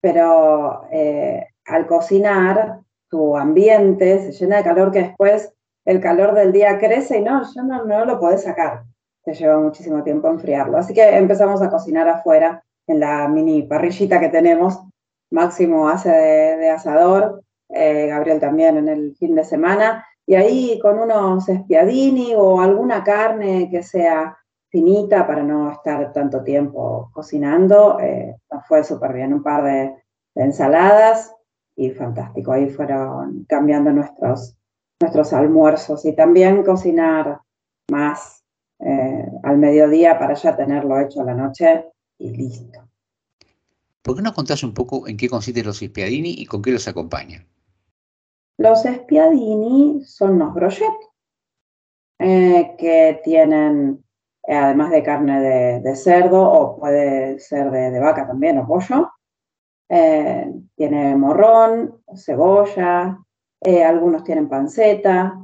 Pero 0.00 0.84
eh, 0.90 1.46
al 1.66 1.86
cocinar, 1.86 2.80
tu 3.08 3.36
ambiente 3.36 4.20
se 4.20 4.32
llena 4.32 4.58
de 4.58 4.64
calor 4.64 4.90
que 4.90 5.02
después 5.02 5.52
el 5.84 6.00
calor 6.00 6.34
del 6.34 6.52
día 6.52 6.78
crece 6.78 7.18
y 7.18 7.22
no, 7.22 7.42
ya 7.52 7.62
no, 7.62 7.84
no 7.84 8.04
lo 8.04 8.20
podés 8.20 8.44
sacar. 8.44 8.84
Te 9.24 9.34
lleva 9.34 9.58
muchísimo 9.58 10.02
tiempo 10.02 10.28
enfriarlo. 10.28 10.78
Así 10.78 10.94
que 10.94 11.16
empezamos 11.16 11.60
a 11.62 11.70
cocinar 11.70 12.08
afuera 12.08 12.64
en 12.86 13.00
la 13.00 13.28
mini 13.28 13.62
parrillita 13.62 14.20
que 14.20 14.28
tenemos. 14.28 14.80
Máximo 15.32 15.88
hace 15.88 16.10
de, 16.10 16.70
asador, 16.70 17.42
eh, 17.68 18.06
Gabriel 18.08 18.40
también 18.40 18.76
en 18.76 18.88
el 18.88 19.16
fin 19.16 19.34
de 19.34 19.44
semana. 19.44 20.06
Y 20.26 20.34
ahí 20.34 20.78
con 20.80 20.98
unos 20.98 21.46
spiadini 21.46 22.34
o 22.36 22.60
alguna 22.60 23.02
carne 23.02 23.68
que 23.70 23.82
sea 23.82 24.36
finita 24.68 25.26
para 25.26 25.42
no 25.42 25.72
estar 25.72 26.12
tanto 26.12 26.42
tiempo 26.42 27.10
cocinando, 27.12 27.98
eh, 28.00 28.36
nos 28.50 28.66
fue 28.66 28.84
súper 28.84 29.12
bien. 29.12 29.34
Un 29.34 29.42
par 29.42 29.64
de, 29.64 29.94
de 30.34 30.44
ensaladas 30.44 31.34
y 31.76 31.90
fantástico. 31.90 32.52
Ahí 32.52 32.70
fueron 32.70 33.44
cambiando 33.48 33.90
nuestros, 33.92 34.56
nuestros 35.00 35.32
almuerzos 35.32 36.04
y 36.04 36.14
también 36.14 36.62
cocinar 36.62 37.40
más 37.90 38.42
eh, 38.78 39.30
al 39.42 39.58
mediodía 39.58 40.18
para 40.18 40.34
ya 40.34 40.56
tenerlo 40.56 40.98
hecho 40.98 41.20
a 41.20 41.24
la 41.24 41.34
noche 41.34 41.86
y 42.18 42.30
listo. 42.36 42.80
¿Por 44.02 44.16
qué 44.16 44.22
no 44.22 44.34
contás 44.34 44.62
un 44.64 44.74
poco 44.74 45.06
en 45.06 45.16
qué 45.16 45.28
consisten 45.28 45.66
los 45.66 45.78
spiadini 45.78 46.34
y 46.36 46.46
con 46.46 46.60
qué 46.60 46.72
los 46.72 46.88
acompañan? 46.88 47.46
Los 48.58 48.82
spiadini 48.82 50.04
son 50.04 50.32
unos 50.32 50.54
brochettes 50.54 51.08
eh, 52.18 52.74
que 52.78 53.20
tienen, 53.24 54.04
eh, 54.46 54.54
además 54.54 54.90
de 54.90 55.02
carne 55.02 55.80
de, 55.80 55.96
cerdo, 55.96 56.42
o 56.42 56.78
puede 56.78 57.38
ser 57.38 57.70
de, 57.70 57.90
de 57.90 58.00
vaca 58.00 58.26
también, 58.26 58.58
o 58.58 58.66
pollo, 58.66 59.10
eh, 59.88 60.52
tiene 60.76 61.16
morrón, 61.16 62.02
cebolla, 62.16 63.18
eh, 63.60 63.84
algunos 63.84 64.24
tienen 64.24 64.48
panceta, 64.48 65.38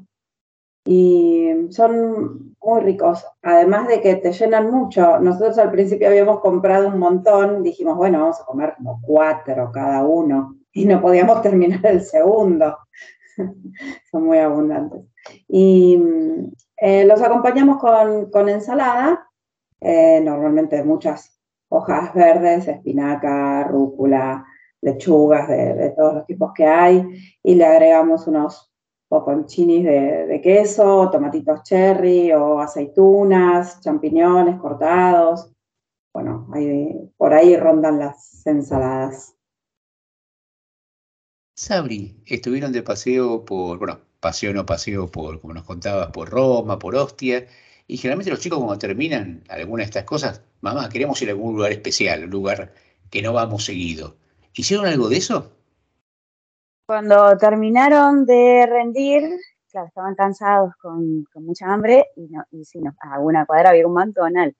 y 0.84 1.50
son 1.70 2.47
muy 2.68 2.80
ricos, 2.82 3.26
además 3.42 3.88
de 3.88 4.00
que 4.00 4.16
te 4.16 4.32
llenan 4.32 4.70
mucho. 4.70 5.18
Nosotros 5.20 5.58
al 5.58 5.70
principio 5.70 6.08
habíamos 6.08 6.40
comprado 6.40 6.88
un 6.88 6.98
montón, 6.98 7.62
dijimos, 7.62 7.96
bueno, 7.96 8.20
vamos 8.20 8.40
a 8.40 8.44
comer 8.44 8.74
como 8.76 9.00
cuatro 9.02 9.70
cada 9.72 10.04
uno, 10.04 10.56
y 10.72 10.84
no 10.84 11.00
podíamos 11.00 11.40
terminar 11.42 11.84
el 11.86 12.02
segundo. 12.02 12.78
Son 14.10 14.24
muy 14.24 14.38
abundantes. 14.38 15.02
Y 15.48 15.98
eh, 16.76 17.04
los 17.04 17.22
acompañamos 17.22 17.78
con, 17.78 18.30
con 18.30 18.48
ensalada, 18.48 19.28
eh, 19.80 20.20
normalmente 20.22 20.82
muchas 20.84 21.40
hojas 21.70 22.12
verdes, 22.14 22.68
espinaca, 22.68 23.64
rúcula, 23.64 24.44
lechugas 24.80 25.48
de, 25.48 25.74
de, 25.74 25.90
todos 25.90 26.14
los 26.14 26.26
tipos 26.26 26.52
que 26.54 26.66
hay, 26.66 27.04
y 27.42 27.54
le 27.54 27.64
agregamos 27.64 28.26
unos 28.26 28.67
poconchinis 29.08 29.84
de, 29.84 30.26
de 30.26 30.40
queso, 30.40 31.08
tomatitos 31.10 31.62
cherry 31.62 32.32
o 32.32 32.60
aceitunas, 32.60 33.80
champiñones 33.80 34.60
cortados. 34.60 35.50
Bueno, 36.12 36.48
por 37.16 37.32
ahí 37.32 37.56
rondan 37.56 37.98
las 37.98 38.46
ensaladas. 38.46 39.34
Sabri, 41.56 42.22
estuvieron 42.26 42.72
de 42.72 42.82
paseo 42.82 43.44
por, 43.44 43.78
bueno, 43.78 44.00
paseo 44.20 44.52
no 44.52 44.64
paseo 44.64 45.10
por, 45.10 45.40
como 45.40 45.54
nos 45.54 45.64
contabas, 45.64 46.10
por 46.12 46.30
Roma, 46.30 46.78
por 46.78 46.94
Ostia, 46.94 47.46
y 47.86 47.96
generalmente 47.96 48.30
los 48.30 48.40
chicos 48.40 48.58
cuando 48.58 48.78
terminan 48.78 49.42
alguna 49.48 49.82
de 49.82 49.86
estas 49.86 50.04
cosas, 50.04 50.42
mamá, 50.60 50.88
queremos 50.88 51.20
ir 51.22 51.28
a 51.28 51.32
algún 51.32 51.56
lugar 51.56 51.72
especial, 51.72 52.24
un 52.24 52.30
lugar 52.30 52.74
que 53.10 53.22
no 53.22 53.32
vamos 53.32 53.64
seguido. 53.64 54.16
¿Hicieron 54.54 54.86
algo 54.86 55.08
de 55.08 55.16
eso? 55.16 55.57
Cuando 56.88 57.36
terminaron 57.36 58.24
de 58.24 58.64
rendir, 58.66 59.22
claro, 59.70 59.88
estaban 59.88 60.14
cansados 60.14 60.74
con, 60.80 61.22
con 61.30 61.44
mucha 61.44 61.66
hambre 61.66 62.06
y, 62.16 62.28
no, 62.28 62.42
y 62.50 62.64
sí, 62.64 62.80
no, 62.80 62.96
a 63.02 63.18
una 63.20 63.44
cuadra 63.44 63.68
había 63.68 63.86
un 63.86 63.92
McDonald's. 63.92 64.56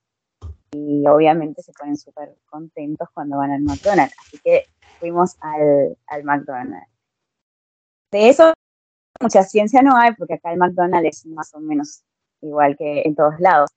Y 0.72 1.06
obviamente 1.06 1.62
se 1.62 1.72
ponen 1.72 1.96
súper 1.96 2.36
contentos 2.44 3.08
cuando 3.14 3.38
van 3.38 3.52
al 3.52 3.62
McDonald's. 3.62 4.14
Así 4.20 4.38
que 4.44 4.64
fuimos 4.98 5.38
al, 5.40 5.96
al 6.06 6.24
McDonald's. 6.24 6.92
De 8.12 8.28
eso 8.28 8.52
mucha 9.22 9.42
ciencia 9.42 9.80
no 9.80 9.96
hay, 9.96 10.14
porque 10.14 10.34
acá 10.34 10.52
el 10.52 10.58
McDonald's 10.58 11.24
es 11.24 11.26
más 11.28 11.54
o 11.54 11.60
menos 11.60 12.04
igual 12.42 12.76
que 12.76 13.04
en 13.06 13.14
todos 13.14 13.40
lados. 13.40 13.70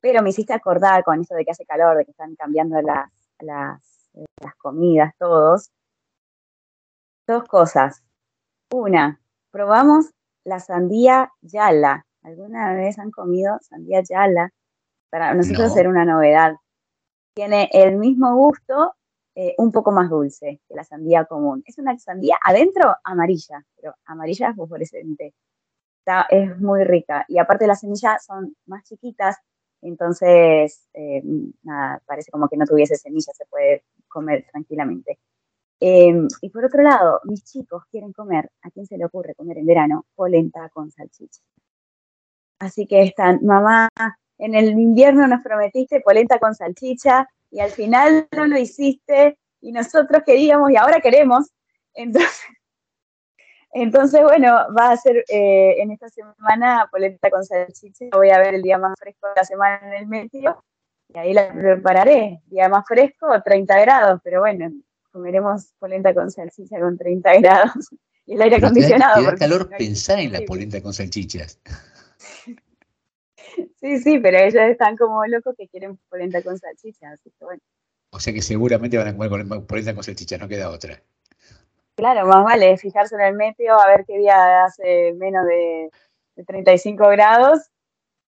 Pero 0.00 0.22
me 0.22 0.30
hiciste 0.30 0.52
acordar 0.52 1.02
con 1.02 1.20
eso 1.20 1.34
de 1.34 1.44
que 1.44 1.50
hace 1.50 1.66
calor, 1.66 1.96
de 1.96 2.04
que 2.04 2.12
están 2.12 2.36
cambiando 2.36 2.80
las, 2.80 3.10
las, 3.40 4.08
las 4.40 4.54
comidas, 4.54 5.14
todos. 5.18 5.72
Dos 7.26 7.44
cosas. 7.44 8.02
Una, 8.72 9.20
probamos 9.50 10.10
la 10.44 10.60
sandía 10.60 11.32
yala. 11.40 12.06
¿Alguna 12.22 12.72
vez 12.74 12.98
han 12.98 13.10
comido 13.10 13.58
sandía 13.62 14.02
yala? 14.08 14.52
Para 15.10 15.34
nosotros 15.34 15.74
No. 15.74 15.80
era 15.80 15.88
una 15.88 16.04
novedad. 16.04 16.54
Tiene 17.34 17.68
el 17.72 17.96
mismo 17.96 18.34
gusto, 18.36 18.94
eh, 19.34 19.54
un 19.58 19.72
poco 19.72 19.92
más 19.92 20.08
dulce 20.08 20.60
que 20.68 20.74
la 20.74 20.84
sandía 20.84 21.24
común. 21.24 21.62
Es 21.66 21.78
una 21.78 21.98
sandía 21.98 22.38
adentro 22.44 22.94
amarilla, 23.04 23.64
pero 23.76 23.94
amarilla 24.04 24.54
fosforescente. 24.54 25.34
Está, 25.98 26.26
es 26.30 26.58
muy 26.60 26.84
rica. 26.84 27.24
Y 27.28 27.38
aparte 27.38 27.66
las 27.66 27.80
semillas 27.80 28.24
son 28.24 28.56
más 28.66 28.84
chiquitas, 28.84 29.36
entonces, 29.82 30.88
eh, 30.94 31.22
nada, 31.62 32.00
parece 32.06 32.30
como 32.30 32.48
que 32.48 32.56
no 32.56 32.64
tuviese 32.66 32.96
semillas, 32.96 33.36
se 33.36 33.46
puede 33.46 33.84
comer 34.08 34.46
tranquilamente. 34.50 35.18
Eh, 35.80 36.26
y 36.40 36.50
por 36.50 36.64
otro 36.64 36.82
lado, 36.82 37.20
mis 37.24 37.44
chicos 37.44 37.84
quieren 37.90 38.12
comer, 38.12 38.50
¿a 38.62 38.70
quién 38.70 38.86
se 38.86 38.96
le 38.96 39.04
ocurre 39.04 39.34
comer 39.34 39.58
en 39.58 39.66
verano? 39.66 40.06
Polenta 40.14 40.68
con 40.70 40.90
salchicha. 40.90 41.42
Así 42.58 42.86
que 42.86 43.02
están, 43.02 43.40
mamá, 43.44 43.88
en 44.38 44.54
el 44.54 44.70
invierno 44.70 45.26
nos 45.26 45.42
prometiste 45.42 46.00
polenta 46.00 46.38
con 46.38 46.54
salchicha 46.54 47.28
y 47.50 47.60
al 47.60 47.70
final 47.70 48.28
no 48.34 48.46
lo 48.46 48.58
hiciste 48.58 49.38
y 49.60 49.72
nosotros 49.72 50.22
queríamos 50.24 50.70
y 50.70 50.76
ahora 50.76 51.00
queremos. 51.00 51.50
Entonces, 51.94 52.40
entonces 53.72 54.22
bueno, 54.22 54.66
va 54.78 54.90
a 54.90 54.96
ser 54.96 55.24
eh, 55.28 55.76
en 55.80 55.90
esta 55.90 56.08
semana 56.08 56.88
polenta 56.90 57.30
con 57.30 57.44
salchicha. 57.44 58.06
Voy 58.12 58.30
a 58.30 58.38
ver 58.38 58.54
el 58.54 58.62
día 58.62 58.78
más 58.78 58.94
fresco 58.98 59.28
de 59.28 59.34
la 59.36 59.44
semana 59.44 59.80
en 59.88 59.94
el 59.94 60.06
metro 60.06 60.64
y 61.08 61.18
ahí 61.18 61.32
la 61.34 61.52
prepararé. 61.52 62.40
Día 62.46 62.68
más 62.68 62.86
fresco, 62.86 63.28
30 63.42 63.80
grados, 63.80 64.20
pero 64.24 64.40
bueno, 64.40 64.70
comeremos 65.16 65.72
polenta 65.78 66.12
con 66.14 66.30
salchicha 66.30 66.78
con 66.78 66.98
30 66.98 67.40
grados 67.40 67.88
y 68.26 68.34
el 68.34 68.42
aire 68.42 68.56
Pero 68.60 68.72
te 68.72 68.80
da- 68.80 68.86
acondicionado. 68.86 69.20
Te 69.20 69.26
da 69.26 69.36
calor 69.36 69.70
no- 69.70 69.76
pensar 69.78 70.18
en 70.20 70.32
la 70.32 70.40
polenta 70.42 70.82
con 70.82 70.92
salchichas. 70.92 71.58
Sí, 73.80 73.98
sí, 74.00 74.18
pero 74.18 74.38
ellos 74.38 74.62
están 74.70 74.96
como 74.96 75.24
locos 75.26 75.54
que 75.56 75.68
quieren 75.68 75.98
polenta 76.08 76.42
con 76.42 76.58
salchicha, 76.58 77.10
así 77.10 77.30
que 77.38 77.44
bueno. 77.44 77.60
O 78.10 78.20
sea 78.20 78.32
que 78.32 78.42
seguramente 78.42 78.98
van 78.98 79.08
a 79.08 79.16
comer 79.16 79.46
polenta 79.66 79.94
con 79.94 80.04
salchichas, 80.04 80.38
no 80.40 80.48
queda 80.48 80.70
otra. 80.70 81.02
Claro, 81.94 82.26
más 82.26 82.44
vale 82.44 82.76
fijarse 82.76 83.14
en 83.14 83.22
el 83.22 83.34
meteo, 83.34 83.80
a 83.80 83.86
ver 83.88 84.04
qué 84.06 84.18
día 84.18 84.64
hace 84.64 85.14
menos 85.14 85.46
de, 85.46 85.90
de 86.36 86.44
35 86.44 87.08
grados, 87.08 87.70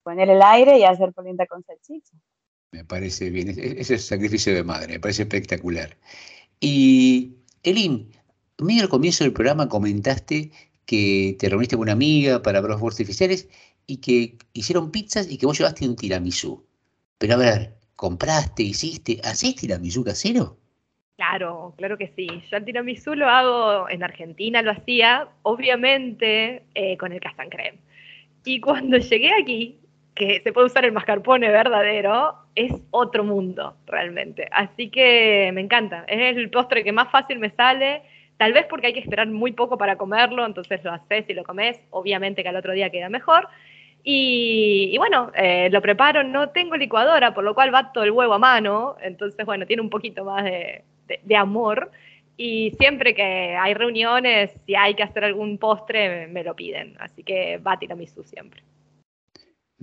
poner 0.02 0.28
el 0.28 0.42
aire 0.42 0.78
y 0.78 0.84
hacer 0.84 1.12
polenta 1.14 1.46
con 1.46 1.62
salchicha. 1.64 2.16
Me 2.72 2.84
parece 2.84 3.30
bien. 3.30 3.48
Ese 3.56 3.94
es 3.94 4.06
sacrificio 4.06 4.54
de 4.54 4.64
madre, 4.64 4.94
me 4.94 5.00
parece 5.00 5.22
espectacular. 5.22 5.96
Y, 6.60 7.34
Elin, 7.62 8.10
medio 8.58 8.82
al 8.82 8.88
comienzo 8.88 9.24
del 9.24 9.32
programa 9.32 9.68
comentaste 9.68 10.50
que 10.86 11.36
te 11.38 11.48
reuniste 11.48 11.76
con 11.76 11.82
una 11.84 11.92
amiga 11.92 12.42
para 12.42 12.60
ver 12.60 12.70
los 12.70 12.82
artificiales 12.82 13.48
y 13.86 13.98
que 13.98 14.36
hicieron 14.52 14.90
pizzas 14.90 15.30
y 15.30 15.38
que 15.38 15.46
vos 15.46 15.58
llevaste 15.58 15.88
un 15.88 15.96
tiramisú. 15.96 16.64
Pero 17.18 17.34
a 17.34 17.38
ver, 17.38 17.74
¿compraste, 17.96 18.62
hiciste, 18.62 19.20
hacés 19.24 19.56
tiramisú 19.56 20.04
casero? 20.04 20.58
Claro, 21.16 21.74
claro 21.76 21.96
que 21.96 22.12
sí. 22.16 22.26
Yo 22.50 22.56
el 22.56 22.64
tiramisú 22.64 23.14
lo 23.14 23.28
hago 23.28 23.88
en 23.88 24.02
Argentina, 24.02 24.62
lo 24.62 24.72
hacía, 24.72 25.28
obviamente, 25.42 26.64
eh, 26.74 26.96
con 26.96 27.12
el 27.12 27.20
castañ 27.20 27.48
creme. 27.50 27.78
Y 28.44 28.60
cuando 28.60 28.98
llegué 28.98 29.30
aquí, 29.40 29.78
que 30.14 30.40
se 30.42 30.52
puede 30.52 30.66
usar 30.66 30.84
el 30.84 30.92
mascarpone 30.92 31.50
verdadero, 31.50 32.36
es 32.54 32.72
otro 32.90 33.24
mundo, 33.24 33.76
realmente. 33.86 34.48
Así 34.52 34.88
que 34.90 35.50
me 35.52 35.60
encanta. 35.60 36.04
Es 36.08 36.36
el 36.36 36.50
postre 36.50 36.84
que 36.84 36.92
más 36.92 37.10
fácil 37.10 37.38
me 37.38 37.50
sale. 37.50 38.02
Tal 38.36 38.52
vez 38.52 38.66
porque 38.68 38.88
hay 38.88 38.92
que 38.92 39.00
esperar 39.00 39.26
muy 39.28 39.52
poco 39.52 39.76
para 39.78 39.96
comerlo, 39.96 40.44
entonces 40.46 40.82
lo 40.84 40.92
haces 40.92 41.24
y 41.28 41.34
lo 41.34 41.44
comes. 41.44 41.80
Obviamente 41.90 42.42
que 42.42 42.48
al 42.48 42.56
otro 42.56 42.72
día 42.72 42.90
queda 42.90 43.08
mejor. 43.08 43.48
Y, 44.04 44.96
bueno, 44.98 45.32
eh, 45.34 45.68
lo 45.70 45.80
preparo, 45.80 46.22
no 46.22 46.50
tengo 46.50 46.76
licuadora, 46.76 47.32
por 47.34 47.42
lo 47.42 47.54
cual 47.54 47.70
bato 47.70 48.02
el 48.02 48.10
huevo 48.10 48.34
a 48.34 48.38
mano, 48.38 48.96
entonces 49.00 49.46
bueno, 49.46 49.66
tiene 49.66 49.80
un 49.82 49.88
poquito 49.90 50.24
más 50.24 50.44
de, 50.44 50.84
de- 51.06 51.36
amor. 51.36 51.90
Y 52.36 52.72
siempre 52.78 53.14
que 53.14 53.22
hay 53.56 53.74
reuniones, 53.74 54.52
si 54.66 54.74
hay 54.74 54.94
que 54.94 55.02
hacer 55.04 55.24
algún 55.24 55.56
postre, 55.58 56.08
me, 56.08 56.26
me 56.28 56.44
lo 56.44 56.54
piden. 56.54 56.96
Así 56.98 57.22
que 57.24 57.58
va 57.58 57.78
tiramisú 57.78 58.22
siempre. 58.24 58.62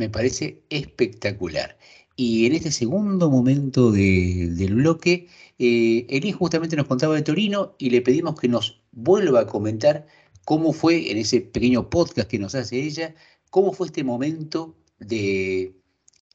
Me 0.01 0.09
parece 0.09 0.63
espectacular. 0.71 1.77
Y 2.15 2.47
en 2.47 2.53
este 2.53 2.71
segundo 2.71 3.29
momento 3.29 3.91
de- 3.91 4.49
del 4.49 4.73
bloque, 4.73 5.27
eh, 5.59 6.07
Elin 6.09 6.33
justamente 6.33 6.75
nos 6.75 6.87
contaba 6.87 7.13
de 7.13 7.21
Torino 7.21 7.75
y 7.77 7.91
le 7.91 8.01
pedimos 8.01 8.33
que 8.39 8.47
nos 8.47 8.81
vuelva 8.91 9.41
a 9.41 9.45
comentar 9.45 10.07
cómo 10.43 10.73
fue 10.73 11.11
en 11.11 11.17
ese 11.19 11.39
pequeño 11.41 11.91
podcast 11.91 12.27
que 12.27 12.39
nos 12.39 12.55
hace 12.55 12.81
ella, 12.81 13.13
cómo 13.51 13.73
fue 13.73 13.85
este 13.85 14.03
momento 14.03 14.75
de, 14.97 15.75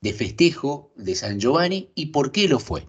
de 0.01 0.13
festejo 0.13 0.93
de 0.95 1.17
San 1.17 1.41
Giovanni 1.41 1.91
y 1.97 2.07
por 2.07 2.31
qué 2.31 2.47
lo 2.47 2.61
fue. 2.61 2.87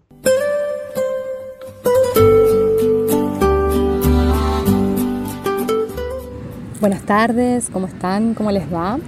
Buenas 6.80 7.04
tardes, 7.04 7.68
¿cómo 7.72 7.88
están? 7.88 8.34
¿Cómo 8.34 8.52
les 8.52 8.72
va? 8.72 8.98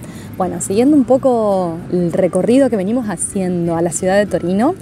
Bueno, 0.40 0.62
siguiendo 0.62 0.96
un 0.96 1.04
poco 1.04 1.76
el 1.92 2.14
recorrido 2.14 2.70
que 2.70 2.76
venimos 2.76 3.10
haciendo 3.10 3.76
a 3.76 3.82
la 3.82 3.92
ciudad 3.92 4.16
de 4.16 4.24
Torino, 4.24 4.74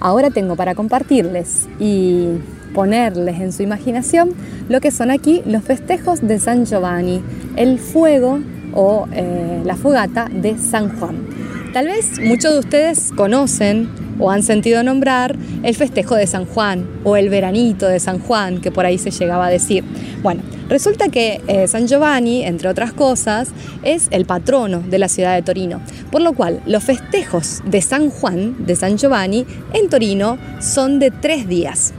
ahora 0.00 0.30
tengo 0.30 0.56
para 0.56 0.74
compartirles 0.74 1.68
y 1.78 2.30
ponerles 2.74 3.40
en 3.40 3.52
su 3.52 3.62
imaginación 3.62 4.30
lo 4.68 4.80
que 4.80 4.90
son 4.90 5.12
aquí 5.12 5.40
los 5.46 5.62
festejos 5.62 6.20
de 6.20 6.40
San 6.40 6.66
Giovanni, 6.66 7.22
el 7.54 7.78
fuego 7.78 8.40
o 8.74 9.06
eh, 9.12 9.62
la 9.64 9.76
fogata 9.76 10.28
de 10.28 10.58
San 10.58 10.98
Juan. 10.98 11.28
Tal 11.72 11.86
vez 11.86 12.18
muchos 12.18 12.52
de 12.54 12.58
ustedes 12.58 13.12
conocen 13.16 13.88
o 14.18 14.30
han 14.30 14.42
sentido 14.42 14.82
nombrar 14.82 15.36
el 15.62 15.74
festejo 15.74 16.14
de 16.14 16.26
San 16.26 16.46
Juan 16.46 16.86
o 17.04 17.16
el 17.16 17.28
veranito 17.28 17.88
de 17.88 18.00
San 18.00 18.18
Juan, 18.18 18.60
que 18.60 18.70
por 18.70 18.86
ahí 18.86 18.98
se 18.98 19.10
llegaba 19.10 19.46
a 19.46 19.50
decir. 19.50 19.84
Bueno, 20.22 20.42
resulta 20.68 21.08
que 21.08 21.40
eh, 21.46 21.66
San 21.68 21.86
Giovanni, 21.86 22.44
entre 22.44 22.68
otras 22.68 22.92
cosas, 22.92 23.48
es 23.82 24.08
el 24.10 24.24
patrono 24.24 24.80
de 24.80 24.98
la 24.98 25.08
ciudad 25.08 25.34
de 25.34 25.42
Torino, 25.42 25.80
por 26.10 26.22
lo 26.22 26.32
cual 26.32 26.60
los 26.66 26.84
festejos 26.84 27.62
de 27.64 27.82
San 27.82 28.10
Juan, 28.10 28.66
de 28.66 28.76
San 28.76 28.96
Giovanni, 28.96 29.46
en 29.72 29.88
Torino 29.88 30.38
son 30.60 30.98
de 30.98 31.10
tres 31.10 31.48
días. 31.48 31.92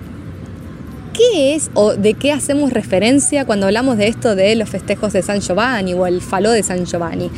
¿Qué 1.14 1.56
es 1.56 1.72
o 1.76 1.94
de 1.94 2.14
qué 2.14 2.34
hacemos 2.34 2.74
referencia 2.74 3.46
cuando 3.46 3.68
hablamos 3.68 3.98
de 3.98 4.08
esto 4.08 4.36
de 4.36 4.54
los 4.56 4.70
festejos 4.70 5.14
de 5.14 5.22
San 5.22 5.40
Giovanni 5.40 5.94
o 5.94 6.06
el 6.08 6.20
faló 6.20 6.52
de 6.52 6.62
San 6.62 6.86
Giovanni? 6.86 7.32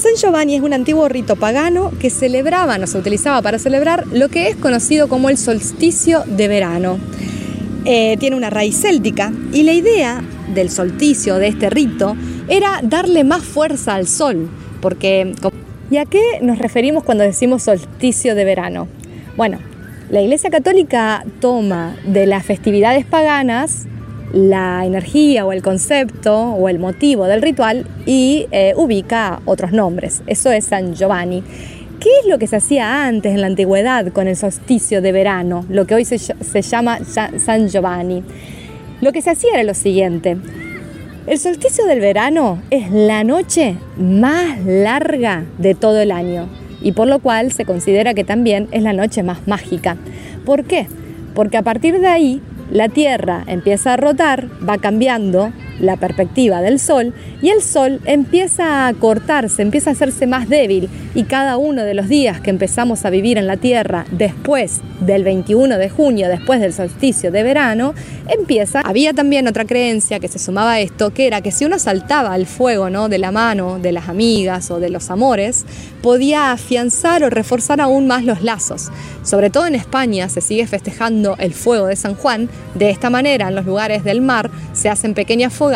San 0.00 0.14
Giovanni 0.14 0.54
es 0.54 0.62
un 0.62 0.72
antiguo 0.72 1.10
rito 1.10 1.36
pagano 1.36 1.92
que 2.00 2.08
celebraban 2.08 2.82
o 2.82 2.86
se 2.86 2.96
utilizaba 2.96 3.42
para 3.42 3.58
celebrar 3.58 4.06
lo 4.06 4.30
que 4.30 4.48
es 4.48 4.56
conocido 4.56 5.08
como 5.08 5.28
el 5.28 5.36
solsticio 5.36 6.24
de 6.26 6.48
verano. 6.48 6.98
Eh, 7.84 8.16
tiene 8.18 8.34
una 8.34 8.48
raíz 8.48 8.80
céltica 8.80 9.30
y 9.52 9.62
la 9.62 9.74
idea 9.74 10.22
del 10.54 10.70
solsticio, 10.70 11.36
de 11.36 11.48
este 11.48 11.68
rito, 11.68 12.16
era 12.48 12.80
darle 12.82 13.24
más 13.24 13.44
fuerza 13.44 13.94
al 13.94 14.06
sol, 14.06 14.48
porque 14.80 15.34
¿y 15.90 15.98
a 15.98 16.06
qué 16.06 16.22
nos 16.40 16.58
referimos 16.58 17.04
cuando 17.04 17.22
decimos 17.22 17.64
solsticio 17.64 18.34
de 18.34 18.44
verano? 18.46 18.88
Bueno, 19.36 19.58
la 20.08 20.22
Iglesia 20.22 20.48
Católica 20.48 21.26
toma 21.40 21.94
de 22.06 22.24
las 22.24 22.46
festividades 22.46 23.04
paganas 23.04 23.86
la 24.32 24.84
energía 24.84 25.44
o 25.44 25.52
el 25.52 25.62
concepto 25.62 26.36
o 26.36 26.68
el 26.68 26.78
motivo 26.78 27.26
del 27.26 27.42
ritual 27.42 27.86
y 28.06 28.46
eh, 28.50 28.74
ubica 28.76 29.40
otros 29.44 29.72
nombres. 29.72 30.22
Eso 30.26 30.50
es 30.50 30.66
San 30.66 30.94
Giovanni. 30.94 31.42
¿Qué 32.00 32.08
es 32.22 32.26
lo 32.28 32.38
que 32.38 32.46
se 32.46 32.56
hacía 32.56 33.06
antes 33.06 33.34
en 33.34 33.42
la 33.42 33.46
antigüedad 33.46 34.06
con 34.12 34.26
el 34.26 34.36
solsticio 34.36 35.02
de 35.02 35.12
verano, 35.12 35.66
lo 35.68 35.86
que 35.86 35.94
hoy 35.94 36.04
se, 36.04 36.18
se 36.18 36.62
llama 36.62 37.00
San 37.04 37.68
Giovanni? 37.68 38.22
Lo 39.00 39.12
que 39.12 39.20
se 39.20 39.30
hacía 39.30 39.50
era 39.54 39.64
lo 39.64 39.74
siguiente. 39.74 40.38
El 41.26 41.38
solsticio 41.38 41.84
del 41.84 42.00
verano 42.00 42.62
es 42.70 42.90
la 42.90 43.22
noche 43.24 43.76
más 43.98 44.64
larga 44.64 45.44
de 45.58 45.74
todo 45.74 46.00
el 46.00 46.10
año 46.10 46.48
y 46.82 46.92
por 46.92 47.08
lo 47.08 47.18
cual 47.18 47.52
se 47.52 47.64
considera 47.64 48.14
que 48.14 48.24
también 48.24 48.68
es 48.72 48.82
la 48.82 48.92
noche 48.92 49.22
más 49.22 49.46
mágica. 49.46 49.96
¿Por 50.44 50.64
qué? 50.64 50.86
Porque 51.34 51.58
a 51.58 51.62
partir 51.62 52.00
de 52.00 52.06
ahí 52.06 52.42
la 52.70 52.88
Tierra 52.88 53.44
empieza 53.46 53.94
a 53.94 53.96
rotar, 53.96 54.48
va 54.66 54.78
cambiando 54.78 55.52
la 55.80 55.96
perspectiva 55.96 56.60
del 56.60 56.78
Sol 56.78 57.14
y 57.42 57.50
el 57.50 57.62
Sol 57.62 58.00
empieza 58.04 58.86
a 58.86 58.94
cortarse, 58.94 59.62
empieza 59.62 59.90
a 59.90 59.92
hacerse 59.94 60.26
más 60.26 60.48
débil 60.48 60.88
y 61.14 61.24
cada 61.24 61.56
uno 61.56 61.82
de 61.82 61.94
los 61.94 62.08
días 62.08 62.40
que 62.40 62.50
empezamos 62.50 63.04
a 63.04 63.10
vivir 63.10 63.38
en 63.38 63.46
la 63.46 63.56
Tierra 63.56 64.04
después 64.10 64.80
del 65.00 65.24
21 65.24 65.78
de 65.78 65.90
junio, 65.90 66.28
después 66.28 66.60
del 66.60 66.72
solsticio 66.72 67.32
de 67.32 67.42
verano, 67.42 67.94
empieza. 68.28 68.80
Había 68.80 69.12
también 69.12 69.48
otra 69.48 69.64
creencia 69.64 70.20
que 70.20 70.28
se 70.28 70.38
sumaba 70.38 70.72
a 70.72 70.80
esto, 70.80 71.12
que 71.12 71.26
era 71.26 71.40
que 71.40 71.50
si 71.50 71.64
uno 71.64 71.78
saltaba 71.78 72.32
al 72.32 72.46
fuego 72.46 72.90
¿no? 72.90 73.08
de 73.08 73.18
la 73.18 73.32
mano 73.32 73.78
de 73.78 73.92
las 73.92 74.08
amigas 74.08 74.70
o 74.70 74.78
de 74.78 74.90
los 74.90 75.10
amores, 75.10 75.64
podía 76.02 76.52
afianzar 76.52 77.24
o 77.24 77.30
reforzar 77.30 77.80
aún 77.80 78.06
más 78.06 78.24
los 78.24 78.42
lazos. 78.42 78.90
Sobre 79.22 79.50
todo 79.50 79.66
en 79.66 79.74
España 79.74 80.28
se 80.28 80.40
sigue 80.40 80.66
festejando 80.66 81.36
el 81.38 81.54
fuego 81.54 81.86
de 81.86 81.96
San 81.96 82.14
Juan. 82.14 82.48
De 82.74 82.90
esta 82.90 83.10
manera, 83.10 83.48
en 83.48 83.54
los 83.54 83.66
lugares 83.66 84.04
del 84.04 84.20
mar 84.20 84.50
se 84.72 84.88
hacen 84.88 85.14
pequeñas 85.14 85.52
fogatas 85.52 85.69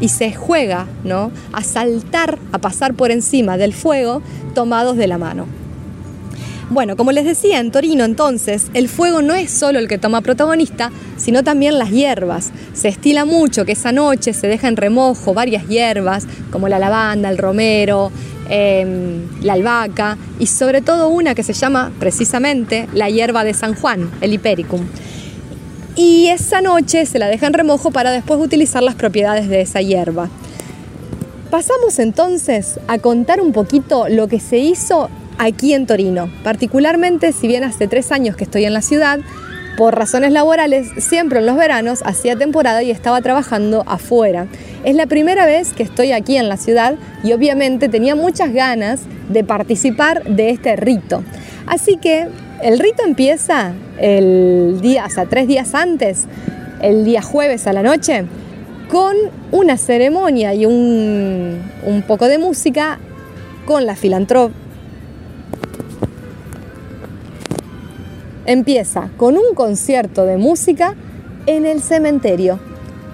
y 0.00 0.08
se 0.08 0.32
juega 0.32 0.86
¿no? 1.04 1.30
a 1.52 1.62
saltar, 1.62 2.38
a 2.52 2.58
pasar 2.58 2.94
por 2.94 3.10
encima 3.10 3.56
del 3.56 3.72
fuego 3.72 4.22
tomados 4.54 4.96
de 4.96 5.06
la 5.06 5.18
mano. 5.18 5.46
Bueno, 6.70 6.96
como 6.96 7.12
les 7.12 7.24
decía, 7.24 7.60
en 7.60 7.70
Torino 7.70 8.04
entonces 8.04 8.66
el 8.74 8.90
fuego 8.90 9.22
no 9.22 9.32
es 9.32 9.50
solo 9.50 9.78
el 9.78 9.88
que 9.88 9.96
toma 9.96 10.20
protagonista, 10.20 10.92
sino 11.16 11.42
también 11.42 11.78
las 11.78 11.90
hierbas. 11.90 12.50
Se 12.74 12.88
estila 12.88 13.24
mucho 13.24 13.64
que 13.64 13.72
esa 13.72 13.90
noche 13.90 14.34
se 14.34 14.48
deja 14.48 14.68
en 14.68 14.76
remojo 14.76 15.32
varias 15.32 15.66
hierbas, 15.66 16.26
como 16.50 16.68
la 16.68 16.78
lavanda, 16.78 17.30
el 17.30 17.38
romero, 17.38 18.12
em, 18.50 19.22
la 19.40 19.54
albahaca 19.54 20.18
y 20.38 20.46
sobre 20.46 20.82
todo 20.82 21.08
una 21.08 21.34
que 21.34 21.42
se 21.42 21.54
llama 21.54 21.90
precisamente 21.98 22.86
la 22.92 23.08
hierba 23.08 23.44
de 23.44 23.54
San 23.54 23.74
Juan, 23.74 24.10
el 24.20 24.34
hipericum. 24.34 24.82
Y 25.98 26.28
esa 26.28 26.60
noche 26.60 27.06
se 27.06 27.18
la 27.18 27.26
deja 27.26 27.48
en 27.48 27.54
remojo 27.54 27.90
para 27.90 28.12
después 28.12 28.38
utilizar 28.40 28.84
las 28.84 28.94
propiedades 28.94 29.48
de 29.48 29.62
esa 29.62 29.80
hierba. 29.80 30.30
Pasamos 31.50 31.98
entonces 31.98 32.78
a 32.86 32.98
contar 32.98 33.40
un 33.40 33.52
poquito 33.52 34.08
lo 34.08 34.28
que 34.28 34.38
se 34.38 34.58
hizo 34.58 35.10
aquí 35.38 35.74
en 35.74 35.88
Torino. 35.88 36.30
Particularmente, 36.44 37.32
si 37.32 37.48
bien 37.48 37.64
hace 37.64 37.88
tres 37.88 38.12
años 38.12 38.36
que 38.36 38.44
estoy 38.44 38.64
en 38.64 38.74
la 38.74 38.82
ciudad, 38.82 39.18
por 39.76 39.96
razones 39.96 40.30
laborales, 40.30 40.86
siempre 40.98 41.40
en 41.40 41.46
los 41.46 41.56
veranos 41.56 42.02
hacía 42.04 42.36
temporada 42.36 42.80
y 42.84 42.92
estaba 42.92 43.20
trabajando 43.20 43.82
afuera. 43.88 44.46
Es 44.84 44.94
la 44.94 45.08
primera 45.08 45.46
vez 45.46 45.72
que 45.72 45.82
estoy 45.82 46.12
aquí 46.12 46.36
en 46.36 46.48
la 46.48 46.58
ciudad 46.58 46.94
y 47.24 47.32
obviamente 47.32 47.88
tenía 47.88 48.14
muchas 48.14 48.52
ganas 48.52 49.00
de 49.28 49.42
participar 49.42 50.22
de 50.22 50.50
este 50.50 50.76
rito. 50.76 51.24
Así 51.66 51.96
que 51.96 52.28
el 52.62 52.78
rito 52.78 53.02
empieza 53.04 53.72
el 53.98 54.80
día, 54.80 55.06
o 55.06 55.26
tres 55.26 55.48
días 55.48 55.74
antes, 55.74 56.26
el 56.80 57.04
día 57.04 57.22
jueves 57.22 57.66
a 57.66 57.72
la 57.72 57.82
noche, 57.82 58.24
con 58.90 59.14
una 59.52 59.76
ceremonia 59.76 60.54
y 60.54 60.66
un, 60.66 61.60
un 61.84 62.02
poco 62.02 62.26
de 62.26 62.38
música 62.38 62.98
con 63.66 63.86
la 63.86 63.96
filantropía 63.96 64.68
empieza 68.48 69.10
con 69.18 69.36
un 69.36 69.54
concierto 69.54 70.24
de 70.24 70.38
música 70.38 70.94
en 71.44 71.66
el 71.66 71.82
cementerio. 71.82 72.58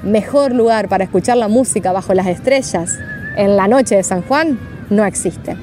Mejor 0.04 0.54
lugar 0.54 0.88
para 0.88 1.02
escuchar 1.02 1.36
la 1.36 1.48
música 1.48 1.90
bajo 1.90 2.14
las 2.14 2.28
estrellas 2.28 2.96
en 3.36 3.56
la 3.56 3.66
noche 3.66 3.96
de 3.96 4.04
San 4.04 4.22
Juan 4.22 4.60
no 4.90 5.04
existe. 5.04 5.56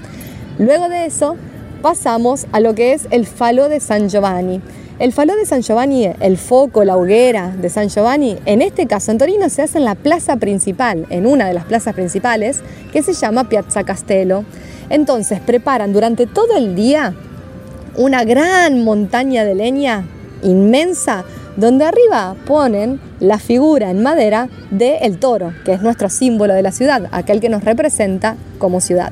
Luego 0.60 0.90
de 0.90 1.06
eso 1.06 1.38
pasamos 1.82 2.46
a 2.52 2.60
lo 2.60 2.76
que 2.76 2.94
es 2.94 3.08
el 3.12 3.26
falo 3.26 3.70
de 3.70 3.80
San 3.80 4.10
Giovanni. 4.10 4.62
El 5.00 5.14
falo 5.14 5.36
de 5.36 5.46
San 5.46 5.62
Giovanni, 5.64 6.08
el 6.20 6.38
foco, 6.38 6.84
la 6.84 6.96
hoguera 6.96 7.48
de 7.50 7.70
San 7.70 7.90
Giovanni, 7.90 8.38
en 8.46 8.62
este 8.62 8.86
caso 8.86 9.12
en 9.12 9.18
Torino 9.18 9.50
se 9.50 9.64
hace 9.64 9.80
en 9.80 9.86
la 9.86 9.96
plaza 9.96 10.36
principal, 10.36 11.08
en 11.10 11.26
una 11.26 11.48
de 11.48 11.56
las 11.56 11.66
plazas 11.66 11.96
principales, 11.96 12.60
que 12.94 13.02
se 13.02 13.14
llama 13.14 13.50
Piazza 13.50 13.84
Castello. 13.84 14.46
Entonces 14.90 15.40
preparan 15.40 15.92
durante 15.92 16.28
todo 16.28 16.56
el 16.56 16.76
día 16.76 17.16
una 17.98 18.24
gran 18.24 18.84
montaña 18.84 19.44
de 19.44 19.56
leña 19.56 20.06
inmensa 20.44 21.26
donde 21.58 21.86
arriba 21.86 22.36
ponen 22.46 23.00
la 23.20 23.40
figura 23.40 23.90
en 23.90 24.02
madera 24.04 24.50
del 24.70 24.98
el 25.02 25.18
toro, 25.18 25.54
que 25.66 25.74
es 25.74 25.82
nuestro 25.82 26.10
símbolo 26.10 26.54
de 26.54 26.62
la 26.62 26.72
ciudad, 26.72 27.08
aquel 27.12 27.40
que 27.42 27.50
nos 27.50 27.64
representa 27.64 28.36
como 28.58 28.82
ciudad. 28.82 29.12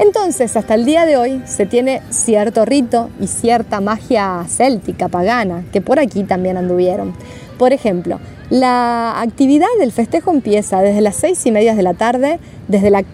Entonces, 0.00 0.56
hasta 0.56 0.76
el 0.76 0.86
día 0.86 1.04
de 1.04 1.18
hoy 1.18 1.42
se 1.44 1.66
tiene 1.66 2.00
cierto 2.08 2.64
rito 2.64 3.10
y 3.20 3.26
cierta 3.26 3.82
magia 3.82 4.46
céltica, 4.48 5.08
pagana, 5.08 5.62
que 5.74 5.82
por 5.82 5.98
aquí 5.98 6.24
también 6.24 6.56
anduvieron. 6.56 7.12
Por 7.58 7.74
ejemplo, 7.74 8.18
la 8.48 9.20
actividad 9.20 9.68
del 9.78 9.92
festejo 9.92 10.30
empieza 10.30 10.80
desde 10.80 11.02
las 11.02 11.16
seis 11.16 11.44
y 11.44 11.52
media 11.52 11.74
de 11.74 11.82
la 11.82 11.92
tarde, 11.92 12.40
desde 12.66 12.88
la 12.88 13.04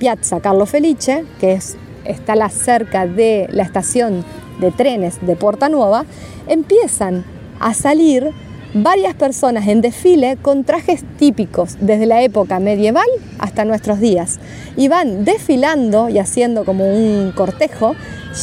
Piazza 0.00 0.40
Carlo 0.40 0.66
Felice, 0.66 1.24
que 1.38 1.52
es, 1.52 1.76
está 2.04 2.34
la 2.34 2.48
cerca 2.48 3.06
de 3.06 3.46
la 3.52 3.62
estación 3.62 4.24
de 4.60 4.72
trenes 4.72 5.24
de 5.24 5.36
Porta 5.36 5.68
Nueva, 5.68 6.06
empiezan 6.48 7.24
a 7.60 7.72
salir 7.72 8.32
varias 8.74 9.14
personas 9.14 9.68
en 9.68 9.80
desfile 9.80 10.36
con 10.40 10.64
trajes 10.64 11.04
típicos 11.18 11.76
desde 11.80 12.06
la 12.06 12.22
época 12.22 12.58
medieval 12.58 13.06
hasta 13.38 13.64
nuestros 13.64 14.00
días 14.00 14.38
y 14.76 14.88
van 14.88 15.24
desfilando 15.24 16.08
y 16.08 16.18
haciendo 16.18 16.64
como 16.64 16.86
un 16.86 17.32
cortejo 17.32 17.94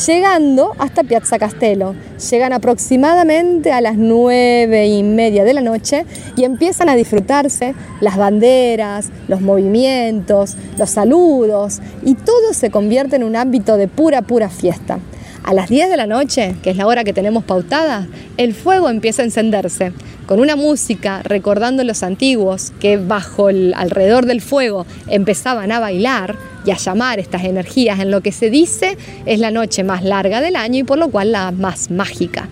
llegando 0.06 0.74
hasta 0.78 1.04
Piazza 1.04 1.40
Castello. 1.40 1.96
Llegan 2.30 2.54
aproximadamente 2.54 3.72
a 3.72 3.82
las 3.82 3.98
nueve 3.98 4.88
y 4.88 5.02
media 5.02 5.44
de 5.44 5.54
la 5.54 5.62
noche 5.62 6.06
y 6.36 6.44
empiezan 6.44 6.90
a 6.90 6.96
disfrutarse 6.96 7.74
las 8.00 8.18
banderas, 8.18 9.10
los 9.28 9.42
movimientos, 9.42 10.56
los 10.78 10.92
saludos 10.92 11.82
y 12.04 12.14
todo 12.14 12.54
se 12.54 12.70
convierte 12.70 13.16
en 13.16 13.24
un 13.24 13.36
ámbito 13.36 13.78
de 13.78 13.88
pura, 13.88 14.22
pura 14.22 14.50
fiesta. 14.50 15.00
A 15.44 15.54
las 15.54 15.70
10 15.70 15.90
de 15.90 15.98
la 15.98 16.06
noche, 16.06 16.56
que 16.62 16.70
es 16.70 16.78
la 16.78 16.86
hora 16.86 17.04
que 17.04 17.14
tenemos 17.14 17.44
pautada, 17.44 18.08
el 18.38 18.54
fuego 18.54 18.90
empieza 18.90 19.22
a 19.22 19.26
encenderse 19.26 19.94
con 20.28 20.40
una 20.40 20.56
música 20.56 21.24
recordando 21.24 21.84
los 21.84 22.04
antiguos 22.04 22.72
que 22.80 22.98
bajo 22.98 23.50
el 23.50 23.74
alrededor 23.76 24.28
del 24.28 24.42
fuego 24.42 24.86
empezaban 25.08 25.72
a 25.72 25.80
bailar 25.80 26.36
y 26.66 26.72
a 26.72 26.78
llamar 26.78 27.20
estas 27.20 27.46
energías 27.46 28.00
en 28.00 28.12
lo 28.12 28.22
que 28.22 28.32
se 28.32 28.52
dice 28.52 28.98
es 29.26 29.40
la 29.40 29.50
noche 29.50 29.84
más 29.84 30.04
larga 30.04 30.40
del 30.42 30.56
año 30.56 30.80
y 30.80 30.84
por 30.84 31.00
lo 31.00 31.10
cual 31.10 31.32
la 31.32 31.52
más 31.52 31.90
mágica. 31.90 32.48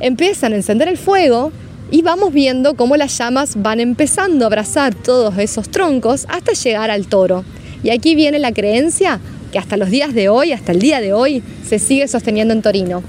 Empiezan 0.00 0.52
a 0.52 0.56
encender 0.56 0.88
el 0.88 0.98
fuego 0.98 1.52
y 1.90 2.02
vamos 2.02 2.32
viendo 2.32 2.74
cómo 2.74 2.96
las 2.96 3.16
llamas 3.16 3.54
van 3.56 3.80
empezando 3.80 4.44
a 4.44 4.48
abrazar 4.48 4.94
todos 4.94 5.38
esos 5.38 5.70
troncos 5.70 6.26
hasta 6.28 6.52
llegar 6.52 6.90
al 6.90 7.06
toro. 7.06 7.44
Y 7.82 7.90
aquí 7.90 8.14
viene 8.14 8.38
la 8.38 8.52
creencia 8.52 9.20
que 9.54 9.60
hasta 9.60 9.76
los 9.76 9.88
días 9.88 10.12
de 10.14 10.28
hoy, 10.28 10.50
hasta 10.50 10.72
el 10.72 10.80
día 10.80 11.00
de 11.00 11.12
hoy, 11.12 11.40
se 11.64 11.78
sigue 11.78 12.08
sosteniendo 12.08 12.52
en 12.52 12.60
Torino. 12.60 13.04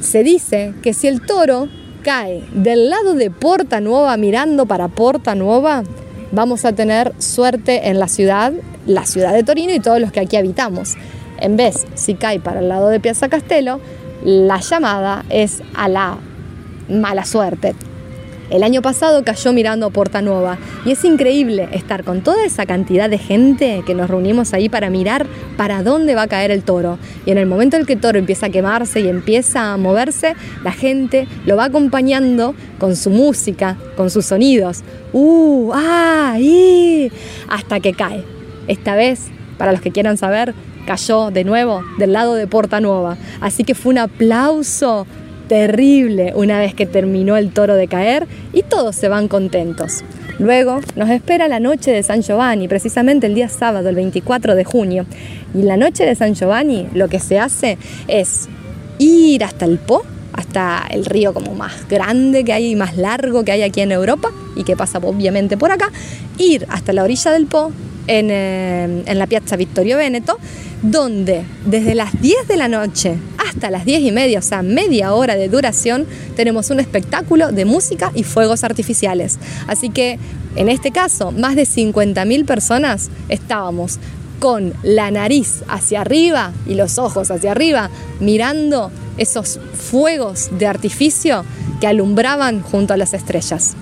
Se 0.00 0.24
dice 0.24 0.72
que 0.82 0.94
si 0.94 1.06
el 1.06 1.20
toro 1.20 1.68
cae 2.02 2.42
del 2.54 2.88
lado 2.88 3.12
de 3.12 3.30
Porta 3.30 3.78
Nueva 3.82 4.16
mirando 4.16 4.64
para 4.64 4.88
Porta 4.88 5.34
Nueva, 5.34 5.82
vamos 6.32 6.64
a 6.64 6.72
tener 6.72 7.12
suerte 7.18 7.90
en 7.90 8.00
la 8.00 8.08
ciudad, 8.08 8.54
la 8.86 9.04
ciudad 9.04 9.34
de 9.34 9.42
Torino 9.42 9.74
y 9.74 9.80
todos 9.80 10.00
los 10.00 10.12
que 10.12 10.20
aquí 10.20 10.36
habitamos. 10.36 10.94
En 11.40 11.58
vez, 11.58 11.86
si 11.94 12.14
cae 12.14 12.40
para 12.40 12.60
el 12.60 12.70
lado 12.70 12.88
de 12.88 12.98
Piazza 12.98 13.28
Castello, 13.28 13.78
la 14.24 14.60
llamada 14.60 15.26
es 15.28 15.60
a 15.74 15.90
la 15.90 16.16
mala 16.88 17.26
suerte. 17.26 17.74
El 18.48 18.62
año 18.62 18.80
pasado 18.80 19.24
cayó 19.24 19.52
mirando 19.52 19.86
a 19.86 19.90
Porta 19.90 20.22
Nueva 20.22 20.56
y 20.84 20.92
es 20.92 21.04
increíble 21.04 21.68
estar 21.72 22.04
con 22.04 22.22
toda 22.22 22.44
esa 22.44 22.64
cantidad 22.64 23.10
de 23.10 23.18
gente 23.18 23.82
que 23.84 23.94
nos 23.94 24.08
reunimos 24.08 24.54
ahí 24.54 24.68
para 24.68 24.88
mirar 24.88 25.26
para 25.56 25.82
dónde 25.82 26.14
va 26.14 26.22
a 26.22 26.26
caer 26.28 26.52
el 26.52 26.62
toro. 26.62 26.98
Y 27.24 27.32
en 27.32 27.38
el 27.38 27.46
momento 27.46 27.76
en 27.76 27.84
que 27.84 27.94
el 27.94 28.00
toro 28.00 28.18
empieza 28.18 28.46
a 28.46 28.50
quemarse 28.50 29.00
y 29.00 29.08
empieza 29.08 29.72
a 29.72 29.76
moverse, 29.76 30.36
la 30.62 30.70
gente 30.70 31.26
lo 31.44 31.56
va 31.56 31.64
acompañando 31.64 32.54
con 32.78 32.94
su 32.94 33.10
música, 33.10 33.76
con 33.96 34.10
sus 34.10 34.26
sonidos. 34.26 34.82
¡Uh! 35.12 35.72
¡Ah! 35.74 36.36
¡Y! 36.38 37.10
Hasta 37.48 37.80
que 37.80 37.94
cae. 37.94 38.22
Esta 38.68 38.94
vez, 38.94 39.26
para 39.58 39.72
los 39.72 39.80
que 39.80 39.90
quieran 39.90 40.18
saber, 40.18 40.54
cayó 40.86 41.32
de 41.32 41.42
nuevo 41.42 41.82
del 41.98 42.12
lado 42.12 42.34
de 42.34 42.46
Porta 42.46 42.80
Nueva. 42.80 43.16
Así 43.40 43.64
que 43.64 43.74
fue 43.74 43.92
un 43.92 43.98
aplauso 43.98 45.04
terrible 45.48 46.32
una 46.34 46.58
vez 46.58 46.74
que 46.74 46.86
terminó 46.86 47.36
el 47.36 47.52
toro 47.52 47.74
de 47.74 47.88
caer 47.88 48.26
y 48.52 48.62
todos 48.62 48.96
se 48.96 49.08
van 49.08 49.28
contentos. 49.28 50.04
Luego 50.38 50.80
nos 50.96 51.08
espera 51.08 51.48
la 51.48 51.60
noche 51.60 51.90
de 51.90 52.02
San 52.02 52.22
Giovanni, 52.22 52.68
precisamente 52.68 53.26
el 53.26 53.34
día 53.34 53.48
sábado, 53.48 53.88
el 53.88 53.94
24 53.94 54.54
de 54.54 54.64
junio. 54.64 55.06
Y 55.54 55.62
la 55.62 55.76
noche 55.76 56.04
de 56.04 56.14
San 56.14 56.34
Giovanni 56.34 56.88
lo 56.92 57.08
que 57.08 57.20
se 57.20 57.38
hace 57.38 57.78
es 58.06 58.48
ir 58.98 59.44
hasta 59.44 59.64
el 59.64 59.78
Po, 59.78 60.02
hasta 60.34 60.86
el 60.90 61.06
río 61.06 61.32
como 61.32 61.54
más 61.54 61.88
grande 61.88 62.44
que 62.44 62.52
hay 62.52 62.72
y 62.72 62.76
más 62.76 62.98
largo 62.98 63.44
que 63.44 63.52
hay 63.52 63.62
aquí 63.62 63.80
en 63.80 63.92
Europa 63.92 64.30
y 64.54 64.64
que 64.64 64.76
pasa 64.76 64.98
obviamente 64.98 65.56
por 65.56 65.72
acá, 65.72 65.90
ir 66.38 66.66
hasta 66.68 66.92
la 66.92 67.04
orilla 67.04 67.30
del 67.30 67.46
Po 67.46 67.72
en, 68.06 68.28
eh, 68.30 69.02
en 69.06 69.18
la 69.18 69.26
Piazza 69.26 69.56
Vittorio 69.56 69.96
Veneto, 69.96 70.38
donde 70.82 71.44
desde 71.64 71.94
las 71.94 72.20
10 72.20 72.48
de 72.48 72.56
la 72.56 72.68
noche 72.68 73.16
hasta 73.46 73.70
las 73.70 73.84
10 73.84 74.02
y 74.02 74.12
media, 74.12 74.38
o 74.38 74.42
sea, 74.42 74.62
media 74.62 75.14
hora 75.14 75.36
de 75.36 75.48
duración, 75.48 76.06
tenemos 76.34 76.70
un 76.70 76.80
espectáculo 76.80 77.52
de 77.52 77.64
música 77.64 78.12
y 78.14 78.22
fuegos 78.22 78.64
artificiales. 78.64 79.38
Así 79.66 79.90
que, 79.90 80.18
en 80.56 80.68
este 80.68 80.90
caso, 80.90 81.32
más 81.32 81.56
de 81.56 81.62
50.000 81.62 82.44
personas 82.44 83.10
estábamos 83.28 83.98
con 84.38 84.74
la 84.82 85.10
nariz 85.10 85.62
hacia 85.68 86.02
arriba 86.02 86.52
y 86.66 86.74
los 86.74 86.98
ojos 86.98 87.30
hacia 87.30 87.52
arriba, 87.52 87.90
mirando 88.20 88.90
esos 89.16 89.58
fuegos 89.72 90.50
de 90.58 90.66
artificio 90.66 91.44
que 91.80 91.86
alumbraban 91.86 92.62
junto 92.62 92.92
a 92.94 92.96
las 92.96 93.14
estrellas. 93.14 93.76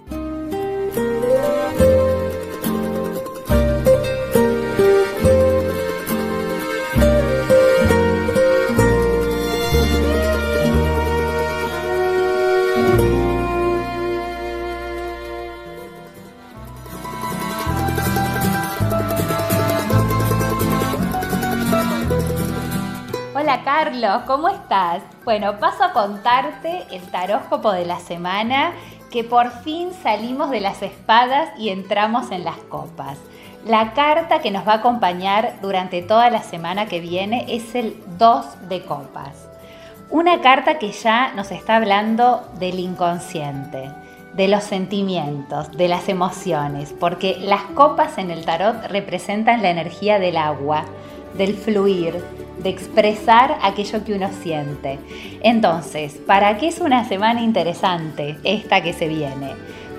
Carlos, 23.95 24.23
¿cómo 24.27 24.49
estás? 24.49 25.03
Bueno, 25.25 25.61
paso 25.61 25.85
a 25.85 25.93
contarte 25.93 26.83
el 26.91 27.03
taróscopo 27.13 27.71
de 27.71 27.87
la 27.87 28.01
semana, 28.01 28.73
que 29.13 29.23
por 29.23 29.53
fin 29.63 29.91
salimos 30.03 30.51
de 30.51 30.61
las 30.61 30.83
espadas 30.83 31.51
y 31.57 31.69
entramos 31.69 32.33
en 32.33 32.43
las 32.43 32.57
copas. 32.57 33.19
La 33.65 33.93
carta 33.93 34.41
que 34.41 34.51
nos 34.51 34.67
va 34.67 34.73
a 34.73 34.77
acompañar 34.79 35.61
durante 35.63 36.03
toda 36.03 36.29
la 36.31 36.43
semana 36.43 36.87
que 36.87 36.99
viene 36.99 37.47
es 37.49 37.77
el 37.77 37.97
2 38.19 38.69
de 38.69 38.83
copas. 38.83 39.49
Una 40.11 40.41
carta 40.41 40.81
que 40.81 40.91
ya 40.91 41.33
nos 41.35 41.53
está 41.53 41.77
hablando 41.77 42.43
del 42.59 42.81
inconsciente, 42.81 43.93
de 44.33 44.49
los 44.49 44.65
sentimientos, 44.65 45.71
de 45.71 45.87
las 45.87 46.09
emociones, 46.09 46.93
porque 46.99 47.37
las 47.39 47.63
copas 47.77 48.19
en 48.19 48.33
el 48.33 48.45
tarot 48.45 48.87
representan 48.89 49.63
la 49.63 49.71
energía 49.71 50.19
del 50.19 50.37
agua, 50.37 50.85
del 51.35 51.55
fluir, 51.55 52.44
de 52.59 52.71
expresar 52.71 53.59
aquello 53.63 54.05
que 54.05 54.15
uno 54.15 54.31
siente. 54.43 54.99
Entonces, 55.43 56.15
¿para 56.27 56.57
qué 56.59 56.69
es 56.69 56.81
una 56.81 57.05
semana 57.05 57.43
interesante 57.43 58.37
esta 58.45 58.83
que 58.83 58.93
se 58.93 59.09
viene? 59.09 59.53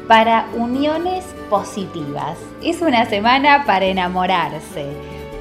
Para 0.07 0.47
uniones 0.55 1.25
positivas. 1.49 2.37
Es 2.63 2.81
una 2.81 3.05
semana 3.05 3.65
para 3.65 3.85
enamorarse, 3.85 4.85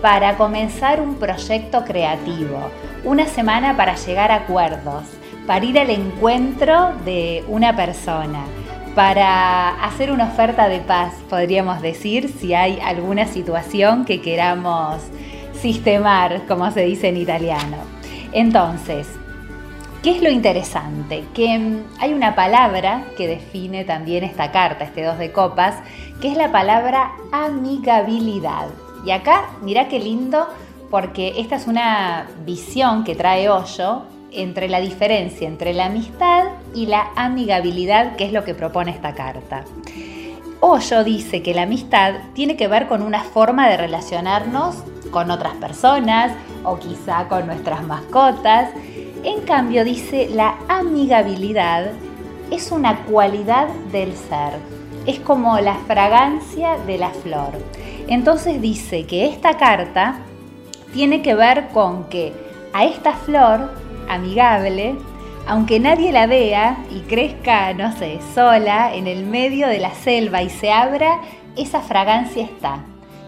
para 0.00 0.36
comenzar 0.36 1.00
un 1.00 1.16
proyecto 1.16 1.84
creativo, 1.84 2.70
una 3.04 3.26
semana 3.26 3.76
para 3.76 3.94
llegar 3.96 4.30
a 4.30 4.36
acuerdos, 4.36 5.04
para 5.46 5.64
ir 5.64 5.78
al 5.78 5.90
encuentro 5.90 6.92
de 7.04 7.44
una 7.48 7.76
persona, 7.76 8.44
para 8.94 9.84
hacer 9.84 10.12
una 10.12 10.26
oferta 10.26 10.68
de 10.68 10.80
paz, 10.80 11.14
podríamos 11.28 11.82
decir, 11.82 12.28
si 12.28 12.54
hay 12.54 12.78
alguna 12.80 13.26
situación 13.26 14.04
que 14.04 14.20
queramos 14.20 15.02
sistemar, 15.64 16.42
como 16.46 16.70
se 16.70 16.82
dice 16.82 17.08
en 17.08 17.16
italiano. 17.16 17.78
Entonces, 18.32 19.08
¿qué 20.02 20.10
es 20.10 20.22
lo 20.22 20.28
interesante? 20.28 21.24
Que 21.32 21.58
mm, 21.58 21.84
hay 22.00 22.12
una 22.12 22.34
palabra 22.34 23.04
que 23.16 23.26
define 23.26 23.86
también 23.86 24.24
esta 24.24 24.52
carta, 24.52 24.84
este 24.84 25.02
dos 25.02 25.16
de 25.16 25.32
copas, 25.32 25.76
que 26.20 26.28
es 26.28 26.36
la 26.36 26.52
palabra 26.52 27.12
amigabilidad. 27.32 28.66
Y 29.06 29.12
acá, 29.12 29.48
mira 29.62 29.88
qué 29.88 30.00
lindo, 30.00 30.46
porque 30.90 31.32
esta 31.38 31.56
es 31.56 31.66
una 31.66 32.26
visión 32.44 33.02
que 33.02 33.14
trae 33.14 33.48
Hoyo 33.48 34.02
entre 34.32 34.68
la 34.68 34.80
diferencia 34.80 35.48
entre 35.48 35.72
la 35.72 35.86
amistad 35.86 36.44
y 36.74 36.86
la 36.86 37.06
amigabilidad, 37.16 38.16
que 38.16 38.26
es 38.26 38.32
lo 38.32 38.44
que 38.44 38.52
propone 38.52 38.90
esta 38.90 39.14
carta. 39.14 39.64
Hoyo 40.66 41.04
dice 41.04 41.42
que 41.42 41.52
la 41.52 41.64
amistad 41.64 42.14
tiene 42.32 42.56
que 42.56 42.68
ver 42.68 42.88
con 42.88 43.02
una 43.02 43.22
forma 43.22 43.68
de 43.68 43.76
relacionarnos 43.76 44.76
con 45.10 45.30
otras 45.30 45.52
personas 45.56 46.32
o 46.62 46.78
quizá 46.78 47.28
con 47.28 47.46
nuestras 47.46 47.84
mascotas. 47.84 48.70
En 49.24 49.42
cambio, 49.42 49.84
dice, 49.84 50.30
la 50.32 50.56
amigabilidad 50.68 51.90
es 52.50 52.72
una 52.72 53.04
cualidad 53.04 53.68
del 53.92 54.16
ser, 54.16 54.54
es 55.04 55.20
como 55.20 55.58
la 55.58 55.74
fragancia 55.86 56.78
de 56.86 56.96
la 56.96 57.10
flor. 57.10 57.50
Entonces 58.08 58.62
dice 58.62 59.04
que 59.04 59.26
esta 59.26 59.58
carta 59.58 60.20
tiene 60.94 61.20
que 61.20 61.34
ver 61.34 61.68
con 61.74 62.04
que 62.04 62.32
a 62.72 62.86
esta 62.86 63.12
flor 63.12 63.70
amigable, 64.08 64.96
aunque 65.46 65.80
nadie 65.80 66.12
la 66.12 66.26
vea 66.26 66.78
y 66.90 67.00
crezca, 67.00 67.72
no 67.74 67.92
sé, 67.96 68.18
sola 68.34 68.94
en 68.94 69.06
el 69.06 69.24
medio 69.24 69.68
de 69.68 69.78
la 69.78 69.94
selva 69.94 70.42
y 70.42 70.50
se 70.50 70.72
abra, 70.72 71.20
esa 71.56 71.80
fragancia 71.80 72.44
está 72.44 72.84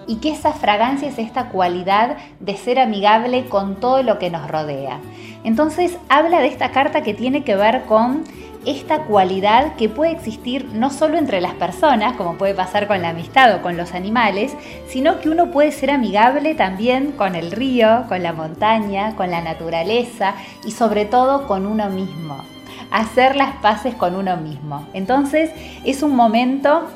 y 0.07 0.17
que 0.17 0.31
esa 0.31 0.53
fragancia 0.53 1.09
es 1.09 1.19
esta 1.19 1.49
cualidad 1.49 2.17
de 2.41 2.57
ser 2.57 2.79
amigable 2.79 3.47
con 3.47 3.77
todo 3.77 4.03
lo 4.03 4.19
que 4.19 4.31
nos 4.31 4.49
rodea. 4.49 5.01
Entonces 5.45 5.99
habla 6.09 6.41
de 6.41 6.49
esta 6.49 6.71
carta 6.71 7.03
que 7.03 7.15
tiene 7.15 7.45
que 7.45 7.57
ver 7.57 7.83
con 7.83 8.25
esta 8.67 9.05
cualidad 9.05 9.77
que 9.77 9.89
puede 9.89 10.11
existir 10.13 10.69
no 10.73 10.91
solo 10.91 11.17
entre 11.17 11.41
las 11.41 11.55
personas, 11.55 12.17
como 12.17 12.37
puede 12.37 12.55
pasar 12.55 12.89
con 12.89 13.01
la 13.01 13.11
amistad 13.11 13.55
o 13.55 13.63
con 13.63 13.77
los 13.77 13.95
animales, 13.95 14.55
sino 14.89 15.21
que 15.21 15.31
uno 15.31 15.51
puede 15.51 15.73
ser 15.73 15.91
amigable 15.91 16.55
también 16.55 17.13
con 17.13 17.37
el 17.37 17.53
río, 17.53 18.05
con 18.09 18.23
la 18.23 18.33
montaña, 18.33 19.15
con 19.15 19.31
la 19.31 19.41
naturaleza 19.41 20.35
y 20.65 20.73
sobre 20.73 21.05
todo 21.05 21.47
con 21.47 21.65
uno 21.65 21.89
mismo. 21.89 22.45
Hacer 22.91 23.37
las 23.37 23.57
paces 23.57 23.95
con 23.95 24.17
uno 24.17 24.37
mismo. 24.37 24.87
Entonces 24.93 25.51
es 25.85 26.03
un 26.03 26.17
momento 26.17 26.89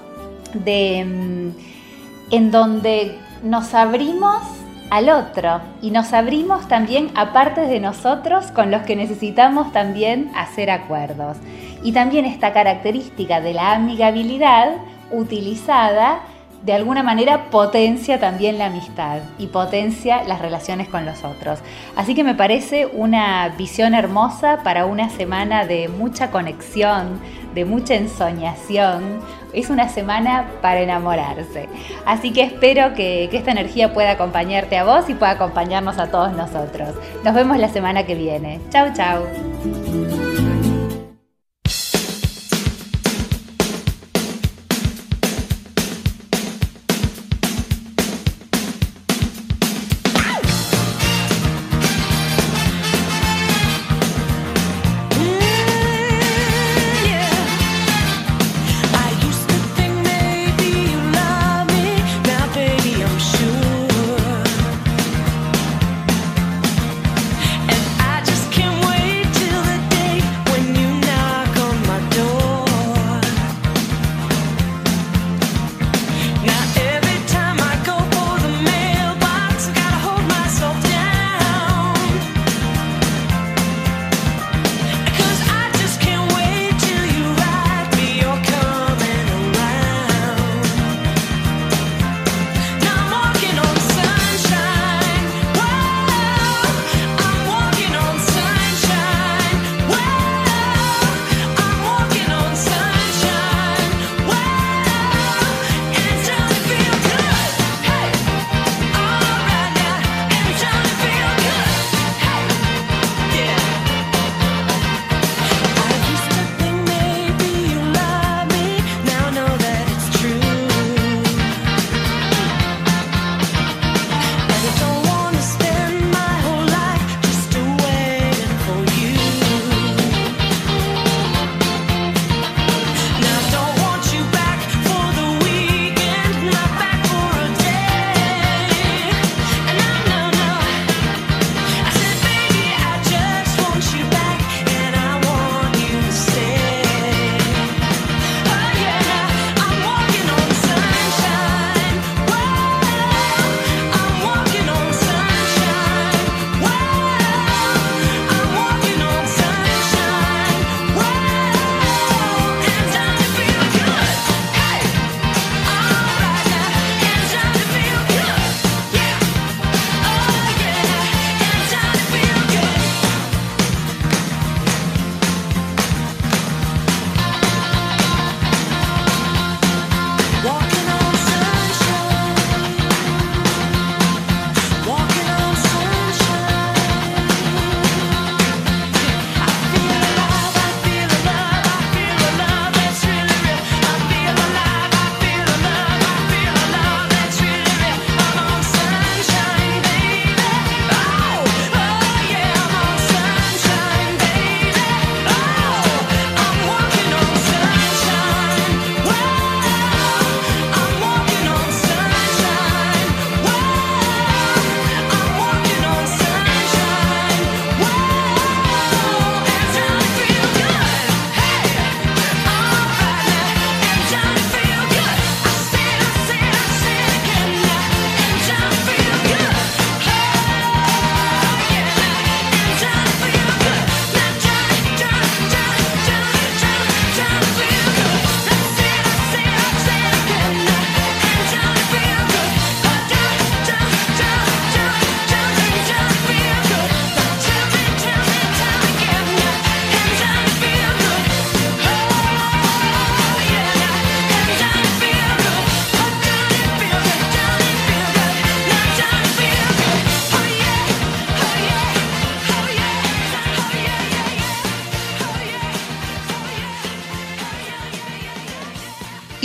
de 0.55 1.05
mm, 1.05 2.35
en 2.35 2.51
donde 2.51 3.19
nos 3.43 3.75
abrimos 3.75 4.43
al 4.91 5.09
otro 5.09 5.61
y 5.81 5.91
nos 5.93 6.12
abrimos 6.12 6.69
también 6.69 7.11
a 7.15 7.33
partes 7.33 7.69
de 7.69 7.81
nosotros 7.81 8.51
con 8.51 8.71
los 8.71 8.83
que 8.83 8.97
necesitamos 8.97 9.73
también 9.73 10.31
hacer 10.35 10.71
acuerdos. 10.71 11.37
Y 11.83 11.93
también 11.93 12.27
esta 12.27 12.53
característica 12.53 13.41
de 13.41 13.55
la 13.55 13.73
amigabilidad 13.73 14.73
utilizada 15.11 16.21
de 16.62 16.75
alguna 16.75 17.03
manera 17.03 17.49
potencia 17.51 18.21
también 18.21 18.59
la 18.59 18.67
amistad 18.67 19.21
y 19.39 19.47
potencia 19.47 20.25
las 20.25 20.41
relaciones 20.41 20.89
con 20.89 21.07
los 21.07 21.25
otros. 21.25 21.61
Así 21.97 22.15
que 22.15 22.25
me 22.25 22.35
parece 22.35 22.87
una 22.87 23.49
visión 23.57 23.95
hermosa 23.95 24.62
para 24.62 24.85
una 24.85 25.09
semana 25.09 25.65
de 25.65 25.89
mucha 25.89 26.31
conexión, 26.31 27.19
de 27.55 27.65
mucha 27.65 27.95
ensoñación. 27.95 29.21
Es 29.52 29.70
una 29.70 29.89
semana 29.89 30.47
para 30.62 30.81
enamorarse. 30.81 31.68
Así 32.06 32.32
que 32.32 32.43
espero 32.43 32.94
que, 32.94 33.28
esta 33.32 33.51
energía 33.51 33.93
pueda 33.93 34.12
acompañarte 34.12 34.77
a 34.77 34.85
vos 34.85 35.09
y 35.09 35.14
pueda 35.14 35.32
acompañarnos 35.32 35.98
a 35.98 36.10
todos 36.10 36.32
nosotros. 36.32 36.90
Nos 37.24 37.35
vemos 37.35 37.59
la 37.59 37.68
semana 37.68 38.05
que 38.05 38.14
viene. 38.14 38.60
Chau, 38.70 38.93
chau. 38.93 40.49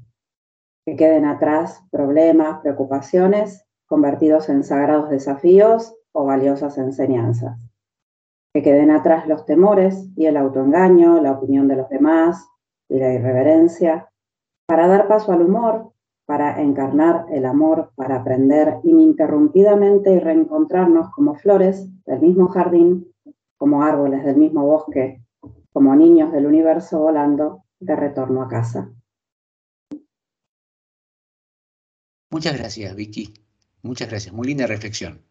que 0.87 0.97
queden 0.97 1.25
atrás 1.25 1.83
problemas, 1.91 2.61
preocupaciones, 2.61 3.65
convertidos 3.87 4.49
en 4.49 4.65
sagrados 4.65 5.11
desafíos 5.11 5.95
o 6.13 6.25
valiosas 6.25 6.79
enseñanzas. 6.79 7.59
Que 8.53 8.63
queden 8.63 8.91
atrás 8.91 9.27
los 9.27 9.47
temores 9.47 10.09
y 10.17 10.27
el 10.27 10.37
autoengaño, 10.37 11.21
la 11.21 11.33
opinión 11.33 11.69
de 11.69 11.77
los 11.77 11.89
demás 11.89 12.47
y 12.89 12.99
la 12.99 13.13
irreverencia, 13.13 14.09
para 14.67 14.87
dar 14.87 15.09
paso 15.09 15.33
al 15.33 15.43
humor, 15.43 15.93
para 16.27 16.61
encarnar 16.63 17.27
el 17.31 17.45
amor, 17.45 17.91
para 17.97 18.17
aprender 18.17 18.79
ininterrumpidamente 18.83 20.13
y 20.13 20.19
reencontrarnos 20.19 21.11
como 21.11 21.35
flores 21.35 21.89
del 22.05 22.21
mismo 22.21 22.49
jardín, 22.49 23.13
como 23.59 23.83
árboles 23.83 24.25
del 24.25 24.37
mismo 24.37 24.65
bosque, 24.65 25.23
como 25.73 25.95
niños 25.97 26.33
del 26.33 26.47
universo 26.47 27.01
volando 27.01 27.65
de 27.81 27.97
retorno 27.97 28.43
a 28.43 28.49
casa. 28.49 28.91
Muchas 32.35 32.59
gracias, 32.59 32.97
Vicky. 32.97 33.33
Muchas 33.83 34.09
gracias. 34.09 34.35
Muy 34.35 34.49
linda 34.49 34.67
reflexión. 34.67 35.23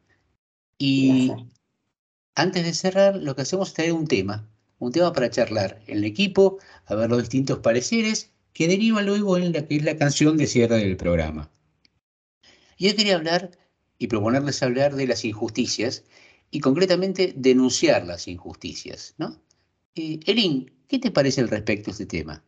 Y 0.78 1.34
antes 2.34 2.64
de 2.64 2.74
cerrar, 2.74 3.18
lo 3.18 3.36
que 3.36 3.42
hacemos 3.42 3.68
es 3.68 3.74
traer 3.74 3.92
un 3.92 4.08
tema, 4.08 4.48
un 4.80 4.94
tema 4.94 5.12
para 5.12 5.30
charlar 5.30 5.82
en 5.88 5.98
el 5.98 6.06
equipo, 6.06 6.60
a 6.86 6.96
ver 6.96 7.10
los 7.10 7.20
distintos 7.20 7.60
pareceres 7.60 8.32
que 8.54 8.70
derivan 8.70 9.06
luego 9.06 9.38
en 9.38 9.52
la 9.52 9.68
que 9.68 9.76
es 9.76 9.84
la 9.84 9.98
canción 9.98 10.38
de 10.38 10.48
cierre 10.48 10.78
del 10.78 10.96
programa. 10.96 11.52
Y 12.78 12.88
yo 12.88 12.96
quería 12.96 13.16
hablar 13.16 13.52
y 13.98 14.08
proponerles 14.08 14.64
hablar 14.64 14.96
de 14.96 15.06
las 15.06 15.26
injusticias 15.26 16.06
y 16.52 16.62
concretamente 16.62 17.34
denunciar 17.36 18.06
las 18.06 18.30
injusticias, 18.30 19.14
¿no? 19.18 19.42
Eh, 19.96 20.22
Erin, 20.26 20.72
¿qué 20.88 21.00
te 21.00 21.12
parece 21.12 21.42
al 21.42 21.50
respecto 21.50 21.88
de 21.88 21.92
este 21.92 22.06
tema? 22.06 22.46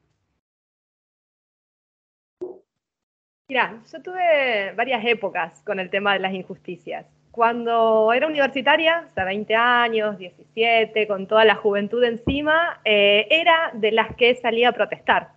Mira, 3.48 3.80
yo 3.92 4.02
tuve 4.02 4.74
varias 4.76 5.06
épocas 5.06 5.62
con 5.64 5.80
el 5.80 5.92
tema 5.92 6.14
de 6.14 6.20
las 6.20 6.34
injusticias. 6.34 7.06
Cuando 7.30 8.12
era 8.12 8.26
universitaria, 8.26 9.08
hace 9.12 9.24
20 9.24 9.54
años, 9.54 10.18
17, 10.18 11.08
con 11.08 11.28
toda 11.28 11.46
la 11.46 11.54
juventud 11.56 12.04
encima, 12.04 12.82
eh, 12.84 13.28
era 13.30 13.70
de 13.74 13.92
las 13.92 14.16
que 14.16 14.34
salía 14.36 14.70
a 14.70 14.72
protestar. 14.72 15.30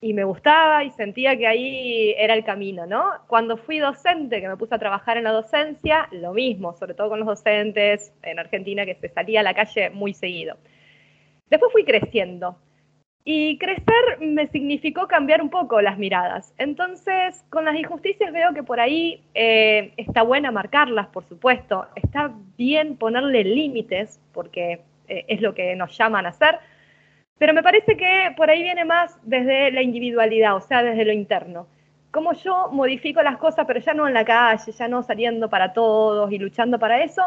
Y 0.00 0.14
me 0.14 0.24
gustaba 0.24 0.82
y 0.84 0.90
sentía 0.92 1.36
que 1.36 1.46
ahí 1.46 2.14
era 2.16 2.32
el 2.34 2.44
camino, 2.44 2.86
¿no? 2.86 3.04
Cuando 3.28 3.58
fui 3.58 3.78
docente, 3.78 4.40
que 4.40 4.48
me 4.48 4.56
puse 4.56 4.74
a 4.74 4.78
trabajar 4.78 5.18
en 5.18 5.24
la 5.24 5.32
docencia, 5.32 6.08
lo 6.10 6.32
mismo, 6.32 6.72
sobre 6.74 6.94
todo 6.94 7.10
con 7.10 7.18
los 7.18 7.28
docentes 7.28 8.14
en 8.22 8.38
Argentina, 8.38 8.86
que 8.86 8.94
se 8.94 9.10
salía 9.10 9.40
a 9.40 9.42
la 9.42 9.54
calle 9.54 9.90
muy 9.90 10.14
seguido. 10.14 10.56
Después 11.50 11.70
fui 11.70 11.84
creciendo 11.84 12.56
y 13.24 13.56
crecer 13.58 14.18
me 14.20 14.48
significó 14.48 15.06
cambiar 15.06 15.42
un 15.42 15.50
poco 15.50 15.80
las 15.80 15.96
miradas. 15.96 16.52
Entonces, 16.58 17.44
con 17.50 17.64
las 17.64 17.76
injusticias 17.76 18.32
veo 18.32 18.52
que 18.52 18.64
por 18.64 18.80
ahí 18.80 19.22
eh, 19.34 19.92
está 19.96 20.22
buena 20.22 20.50
marcarlas, 20.50 21.06
por 21.08 21.24
supuesto. 21.24 21.86
Está 21.94 22.32
bien 22.58 22.96
ponerle 22.96 23.44
límites, 23.44 24.20
porque 24.32 24.80
eh, 25.06 25.24
es 25.28 25.40
lo 25.40 25.54
que 25.54 25.76
nos 25.76 25.96
llaman 25.96 26.26
a 26.26 26.30
hacer. 26.30 26.58
Pero 27.38 27.54
me 27.54 27.62
parece 27.62 27.96
que 27.96 28.32
por 28.36 28.50
ahí 28.50 28.62
viene 28.62 28.84
más 28.84 29.16
desde 29.22 29.70
la 29.70 29.82
individualidad, 29.82 30.56
o 30.56 30.60
sea, 30.60 30.82
desde 30.82 31.04
lo 31.04 31.12
interno. 31.12 31.68
Cómo 32.10 32.32
yo 32.32 32.68
modifico 32.72 33.22
las 33.22 33.38
cosas, 33.38 33.66
pero 33.66 33.80
ya 33.80 33.94
no 33.94 34.06
en 34.06 34.14
la 34.14 34.24
calle, 34.24 34.70
ya 34.72 34.88
no 34.88 35.02
saliendo 35.02 35.48
para 35.48 35.72
todos 35.72 36.30
y 36.32 36.38
luchando 36.38 36.78
para 36.78 37.02
eso, 37.02 37.22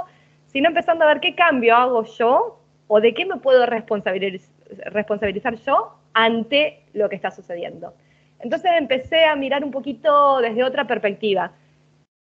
sino 0.47 0.67
empezando 0.69 1.05
a 1.05 1.07
ver 1.07 1.21
qué 1.21 1.35
cambio 1.35 1.75
hago 1.75 2.03
yo 2.03 2.59
o 2.87 3.01
de 3.01 3.13
qué 3.13 3.25
me 3.25 3.37
puedo 3.37 3.65
responsabilizar 3.65 4.54
responsabilizar 4.85 5.55
yo 5.55 5.95
ante 6.13 6.83
lo 6.93 7.09
que 7.09 7.15
está 7.15 7.31
sucediendo. 7.31 7.93
Entonces 8.39 8.71
empecé 8.77 9.25
a 9.25 9.35
mirar 9.35 9.63
un 9.63 9.71
poquito 9.71 10.39
desde 10.39 10.63
otra 10.63 10.85
perspectiva. 10.85 11.51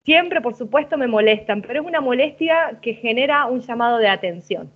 Siempre, 0.03 0.41
por 0.41 0.55
supuesto, 0.55 0.97
me 0.97 1.07
molestan, 1.07 1.61
pero 1.61 1.81
es 1.81 1.85
una 1.85 2.01
molestia 2.01 2.79
que 2.81 2.95
genera 2.95 3.45
un 3.45 3.61
llamado 3.61 3.97
de 3.97 4.07
atención. 4.07 4.71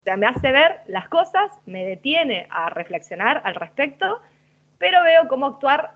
O 0.00 0.04
sea, 0.04 0.16
me 0.16 0.26
hace 0.26 0.52
ver 0.52 0.80
las 0.86 1.08
cosas, 1.08 1.50
me 1.64 1.84
detiene 1.84 2.46
a 2.50 2.70
reflexionar 2.70 3.40
al 3.44 3.54
respecto, 3.54 4.20
pero 4.78 5.02
veo 5.02 5.28
cómo 5.28 5.46
actuar, 5.46 5.92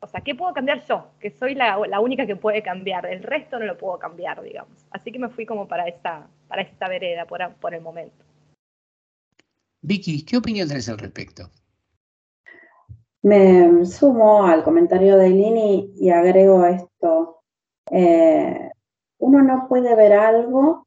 o 0.00 0.06
sea, 0.06 0.22
¿qué 0.22 0.34
puedo 0.34 0.52
cambiar 0.52 0.84
yo? 0.86 1.06
Que 1.20 1.30
soy 1.30 1.54
la, 1.54 1.78
única 2.00 2.26
que 2.26 2.34
puede 2.34 2.62
cambiar, 2.62 3.06
el 3.06 3.22
resto 3.22 3.58
no 3.58 3.66
lo 3.66 3.78
puedo 3.78 3.98
cambiar, 3.98 4.42
digamos. 4.42 4.84
Así 4.90 5.12
que 5.12 5.18
me 5.18 5.28
fui 5.28 5.46
como 5.46 5.68
para 5.68 5.86
esta, 5.86 6.26
para 6.48 6.62
esta 6.62 6.88
vereda 6.88 7.26
por, 7.26 7.54
por 7.60 7.74
el 7.74 7.82
momento. 7.82 8.24
Vicky, 9.84 10.24
¿qué 10.24 10.36
opinión 10.36 10.68
tenés 10.68 10.88
al 10.88 10.98
respecto? 10.98 11.50
Me 13.22 13.84
sumo 13.84 14.46
al 14.46 14.62
comentario 14.62 15.16
de 15.16 15.30
Lini 15.30 15.92
y 15.96 16.10
agrego 16.10 16.64
esto. 16.64 17.42
Eh, 17.90 18.70
uno 19.18 19.42
no 19.42 19.66
puede 19.68 19.96
ver 19.96 20.12
algo 20.12 20.86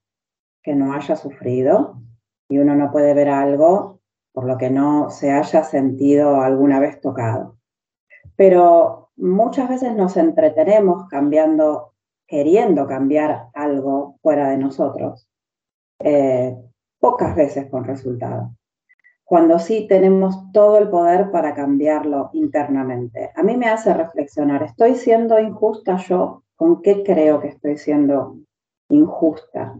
que 0.64 0.76
no 0.76 0.94
haya 0.94 1.18
sufrido 1.18 2.02
y 2.48 2.58
uno 2.58 2.74
no 2.74 2.90
puede 2.90 3.14
ver 3.14 3.28
algo 3.28 4.00
por 4.32 4.46
lo 4.46 4.58
que 4.58 4.70
no 4.70 5.10
se 5.10 5.32
haya 5.32 5.64
sentido 5.66 6.40
alguna 6.40 6.80
vez 6.80 7.02
tocado. 7.02 7.58
Pero 8.38 9.10
muchas 9.18 9.68
veces 9.68 9.94
nos 9.94 10.16
entretenemos 10.16 11.10
cambiando, 11.10 11.94
queriendo 12.28 12.88
cambiar 12.88 13.50
algo 13.54 14.18
fuera 14.22 14.50
de 14.50 14.58
nosotros, 14.58 15.28
eh, 16.00 16.56
pocas 17.00 17.36
veces 17.36 17.70
con 17.70 17.84
resultado 17.84 18.56
cuando 19.26 19.58
sí 19.58 19.88
tenemos 19.90 20.52
todo 20.54 20.78
el 20.78 20.88
poder 20.90 21.32
para 21.32 21.56
cambiarlo 21.56 22.30
internamente. 22.34 23.32
A 23.36 23.42
mí 23.42 23.58
me 23.58 23.68
hace 23.68 23.92
reflexionar, 23.92 24.62
¿estoy 24.62 24.96
siendo 24.96 25.40
injusta 25.40 25.98
yo? 25.98 26.44
¿Con 26.56 26.82
qué 26.84 27.04
creo 27.04 27.42
que 27.42 27.50
estoy 27.50 27.78
siendo 27.78 28.38
injusta? 28.88 29.76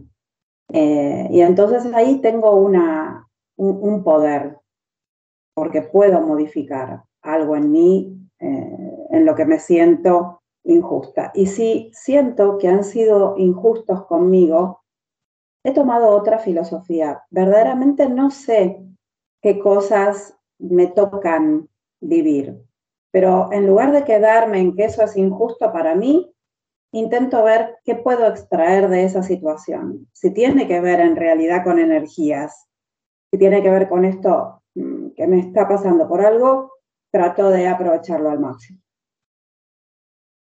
Eh, 0.72 1.28
y 1.30 1.40
entonces 1.40 1.86
ahí 1.94 2.20
tengo 2.20 2.56
una, 2.56 3.28
un, 3.56 4.02
poder, 4.02 4.58
porque 5.54 5.80
puedo 5.80 6.20
modificar 6.20 7.04
algo 7.22 7.56
en 7.56 7.70
mí, 7.70 8.18
eh, 8.40 9.06
en 9.10 9.24
lo 9.24 9.36
que 9.36 9.44
me 9.44 9.60
siento 9.60 10.42
injusta. 10.64 11.30
Y 11.34 11.46
si 11.46 11.92
siento 11.94 12.58
que 12.58 12.66
han 12.66 12.82
sido 12.82 13.36
injustos 13.38 14.06
conmigo, 14.06 14.80
he 15.64 15.72
tomado 15.72 16.08
otra 16.08 16.40
filosofía. 16.40 17.22
Verdaderamente 17.30 18.08
no 18.08 18.32
sé 18.32 18.82
qué 19.46 19.60
cosas 19.60 20.36
me 20.58 20.88
tocan 20.88 21.68
vivir. 22.00 22.60
Pero 23.12 23.52
en 23.52 23.64
lugar 23.68 23.92
de 23.92 24.02
quedarme 24.02 24.58
en 24.58 24.74
que 24.74 24.86
eso 24.86 25.04
es 25.04 25.16
injusto 25.16 25.72
para 25.72 25.94
mí, 25.94 26.34
intento 26.90 27.44
ver 27.44 27.76
qué 27.84 27.94
puedo 27.94 28.26
extraer 28.26 28.88
de 28.88 29.04
esa 29.04 29.22
situación. 29.22 30.08
Si 30.12 30.32
tiene 30.32 30.66
que 30.66 30.80
ver 30.80 30.98
en 30.98 31.14
realidad 31.14 31.62
con 31.62 31.78
energías, 31.78 32.66
si 33.30 33.38
tiene 33.38 33.62
que 33.62 33.70
ver 33.70 33.88
con 33.88 34.04
esto 34.04 34.64
mm, 34.74 35.10
que 35.10 35.28
me 35.28 35.38
está 35.38 35.68
pasando 35.68 36.08
por 36.08 36.26
algo, 36.26 36.72
trato 37.12 37.48
de 37.50 37.68
aprovecharlo 37.68 38.30
al 38.30 38.40
máximo. 38.40 38.80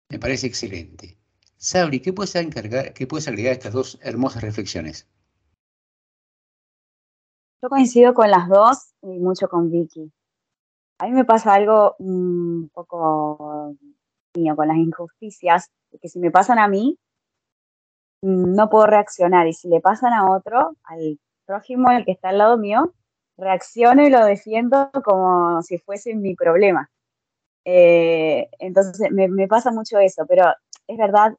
Me 0.09 0.21
parece 0.21 0.47
excelente. 0.47 1.19
Sabri, 1.57 1.99
¿qué 1.99 2.13
puedes, 2.13 2.37
encargar, 2.37 2.93
qué 2.93 3.09
puedes 3.09 3.27
agregar 3.27 3.51
a 3.51 3.55
estas 3.55 3.73
dos 3.73 3.99
hermosas 4.05 4.45
reflexiones? 4.45 5.09
Yo 7.65 7.71
coincido 7.71 8.13
con 8.13 8.31
las 8.31 8.47
dos 8.47 8.93
y 9.01 9.19
mucho 9.21 9.49
con 9.49 9.71
Vicky. 9.71 10.13
A 10.99 11.07
mí 11.07 11.13
me 11.13 11.25
pasa 11.25 11.55
algo 11.55 11.97
un 11.99 12.69
poco 12.75 13.75
mío 14.37 14.55
con 14.55 14.69
las 14.69 14.77
injusticias, 14.77 15.71
que 15.99 16.11
si 16.11 16.19
me 16.19 16.31
pasan 16.31 16.59
a 16.59 16.69
mí, 16.69 16.99
no 18.21 18.69
puedo 18.69 18.85
reaccionar. 18.85 19.47
Y 19.47 19.55
si 19.55 19.69
le 19.69 19.81
pasan 19.81 20.13
a 20.13 20.31
otro, 20.31 20.77
al 20.85 21.19
prójimo, 21.47 21.91
el 21.91 22.05
que 22.05 22.13
está 22.13 22.29
al 22.29 22.37
lado 22.37 22.59
mío, 22.59 22.93
reacciono 23.39 24.03
y 24.03 24.11
lo 24.11 24.23
defiendo 24.27 24.91
como 25.03 25.63
si 25.63 25.79
fuese 25.79 26.15
mi 26.15 26.35
problema. 26.35 26.91
Eh, 27.65 28.51
entonces 28.59 29.11
me, 29.11 29.29
me, 29.29 29.49
pasa 29.49 29.71
mucho 29.73 29.99
eso, 30.01 30.27
pero 30.29 30.53
es 30.87 30.99
verdad 30.99 31.35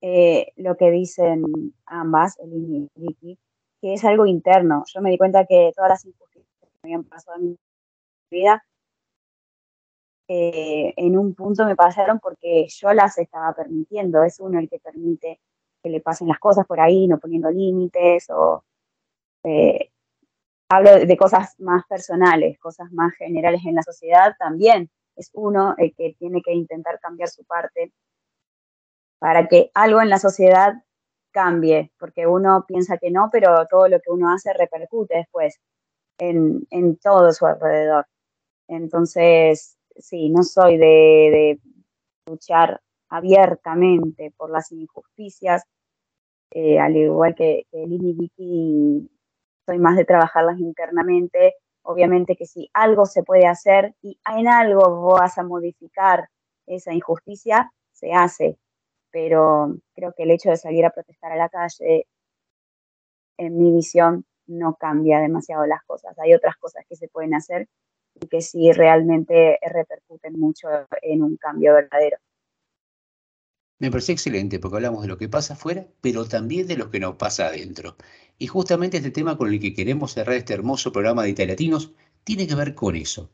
eh, 0.00 0.54
lo 0.56 0.78
que 0.78 0.90
dicen 0.90 1.44
ambas, 1.84 2.38
el 2.38 2.50
y 2.54 2.88
Vicky, 2.94 3.38
que 3.80 3.94
es 3.94 4.04
algo 4.04 4.26
interno. 4.26 4.84
Yo 4.92 5.00
me 5.00 5.10
di 5.10 5.18
cuenta 5.18 5.46
que 5.46 5.72
todas 5.74 5.90
las 5.90 6.04
injusticias 6.04 6.46
que 6.60 6.66
me 6.82 6.94
habían 6.94 7.04
pasado 7.04 7.38
en 7.38 7.50
mi 7.50 7.58
vida, 8.30 8.64
eh, 10.28 10.94
en 10.96 11.18
un 11.18 11.34
punto 11.34 11.64
me 11.64 11.76
pasaron 11.76 12.20
porque 12.20 12.66
yo 12.68 12.92
las 12.92 13.18
estaba 13.18 13.52
permitiendo. 13.54 14.22
Es 14.22 14.40
uno 14.40 14.58
el 14.58 14.68
que 14.68 14.78
permite 14.78 15.40
que 15.82 15.90
le 15.90 16.00
pasen 16.00 16.28
las 16.28 16.38
cosas 16.38 16.66
por 16.66 16.80
ahí, 16.80 17.08
no 17.08 17.18
poniendo 17.18 17.50
límites 17.50 18.28
o 18.30 18.64
eh, 19.44 19.90
hablo 20.68 21.04
de 21.04 21.16
cosas 21.16 21.58
más 21.58 21.84
personales, 21.86 22.58
cosas 22.58 22.92
más 22.92 23.14
generales 23.14 23.62
en 23.66 23.74
la 23.74 23.82
sociedad 23.82 24.34
también. 24.38 24.90
Es 25.16 25.30
uno 25.34 25.74
el 25.78 25.94
que 25.94 26.14
tiene 26.18 26.42
que 26.42 26.52
intentar 26.52 27.00
cambiar 27.00 27.28
su 27.28 27.44
parte 27.44 27.92
para 29.18 29.48
que 29.48 29.70
algo 29.74 30.00
en 30.00 30.10
la 30.10 30.18
sociedad 30.18 30.74
cambie, 31.32 31.92
porque 31.98 32.26
uno 32.26 32.64
piensa 32.66 32.98
que 32.98 33.10
no, 33.10 33.28
pero 33.32 33.66
todo 33.68 33.88
lo 33.88 34.00
que 34.00 34.10
uno 34.10 34.32
hace 34.32 34.52
repercute 34.52 35.16
después 35.18 35.58
en, 36.18 36.66
en 36.70 36.96
todo 36.98 37.32
su 37.32 37.46
alrededor. 37.46 38.06
Entonces, 38.68 39.76
sí, 39.96 40.30
no 40.30 40.42
soy 40.42 40.78
de, 40.78 40.86
de 40.86 41.60
luchar 42.26 42.80
abiertamente 43.08 44.32
por 44.36 44.50
las 44.50 44.72
injusticias, 44.72 45.64
eh, 46.52 46.78
al 46.78 46.96
igual 46.96 47.34
que, 47.34 47.66
que 47.70 47.86
Lili 47.86 48.12
Vicky, 48.12 49.10
soy 49.66 49.78
más 49.78 49.96
de 49.96 50.04
trabajarlas 50.04 50.58
internamente. 50.58 51.54
Obviamente 51.82 52.36
que 52.36 52.46
si 52.46 52.68
algo 52.74 53.06
se 53.06 53.22
puede 53.22 53.46
hacer 53.46 53.94
y 54.02 54.18
en 54.36 54.48
algo 54.48 55.14
vas 55.14 55.38
a 55.38 55.42
modificar 55.44 56.28
esa 56.66 56.92
injusticia, 56.92 57.72
se 57.92 58.12
hace. 58.12 58.58
Pero 59.10 59.76
creo 59.94 60.12
que 60.16 60.24
el 60.24 60.30
hecho 60.30 60.50
de 60.50 60.56
salir 60.56 60.84
a 60.84 60.90
protestar 60.90 61.32
a 61.32 61.36
la 61.36 61.48
calle, 61.48 62.06
en 63.36 63.58
mi 63.58 63.72
visión, 63.72 64.24
no 64.46 64.76
cambia 64.76 65.20
demasiado 65.20 65.66
las 65.66 65.82
cosas. 65.84 66.18
Hay 66.18 66.34
otras 66.34 66.56
cosas 66.56 66.84
que 66.88 66.96
se 66.96 67.08
pueden 67.08 67.34
hacer 67.34 67.68
y 68.14 68.26
que 68.26 68.42
sí 68.42 68.72
realmente 68.72 69.58
repercuten 69.62 70.38
mucho 70.38 70.68
en 71.02 71.22
un 71.22 71.36
cambio 71.36 71.74
verdadero. 71.74 72.18
Me 73.78 73.90
parece 73.90 74.12
excelente 74.12 74.58
porque 74.58 74.76
hablamos 74.76 75.02
de 75.02 75.08
lo 75.08 75.16
que 75.16 75.28
pasa 75.28 75.54
afuera, 75.54 75.86
pero 76.02 76.26
también 76.26 76.66
de 76.66 76.76
lo 76.76 76.90
que 76.90 77.00
nos 77.00 77.16
pasa 77.16 77.46
adentro. 77.46 77.96
Y 78.36 78.46
justamente 78.46 78.98
este 78.98 79.10
tema 79.10 79.38
con 79.38 79.48
el 79.50 79.58
que 79.58 79.72
queremos 79.72 80.12
cerrar 80.12 80.36
este 80.36 80.52
hermoso 80.52 80.92
programa 80.92 81.22
de 81.22 81.30
Italiatinos 81.30 81.94
tiene 82.24 82.46
que 82.46 82.54
ver 82.54 82.74
con 82.74 82.94
eso. 82.94 83.30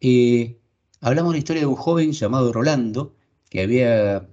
Eh, 0.00 0.56
hablamos 1.00 1.32
de 1.32 1.36
la 1.36 1.38
historia 1.38 1.62
de 1.62 1.66
un 1.66 1.74
joven 1.74 2.12
llamado 2.12 2.52
Rolando 2.52 3.16
que 3.50 3.62
había, 3.62 4.28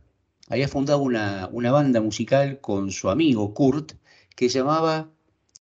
había 0.50 0.68
fundado 0.68 1.00
una, 1.00 1.50
una 1.52 1.72
banda 1.72 2.02
musical 2.02 2.60
con 2.60 2.92
su 2.92 3.10
amigo 3.10 3.54
Kurt 3.54 3.94
que 4.36 4.50
se 4.50 4.60
llamaba 4.60 5.10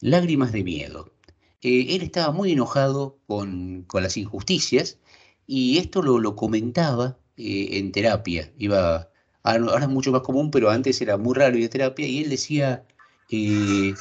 Lágrimas 0.00 0.52
de 0.52 0.64
Miedo. 0.64 1.12
Eh, 1.60 1.86
él 1.90 2.02
estaba 2.02 2.32
muy 2.32 2.52
enojado 2.52 3.18
con, 3.26 3.82
con, 3.82 4.02
las 4.02 4.16
injusticias 4.16 4.98
y 5.46 5.78
esto 5.78 6.02
lo, 6.02 6.20
lo 6.20 6.36
comentaba 6.36 7.18
eh, 7.36 7.78
en 7.78 7.92
terapia. 7.92 8.52
Iba 8.58 9.10
ahora 9.42 9.84
es 9.84 9.88
mucho 9.88 10.12
más 10.12 10.22
común, 10.22 10.50
pero 10.50 10.70
antes 10.70 11.00
era 11.00 11.16
muy 11.16 11.34
raro 11.34 11.56
ir 11.56 11.66
a 11.66 11.70
terapia, 11.70 12.06
y 12.06 12.22
él 12.22 12.30
decía, 12.30 12.84
eh, 13.30 13.94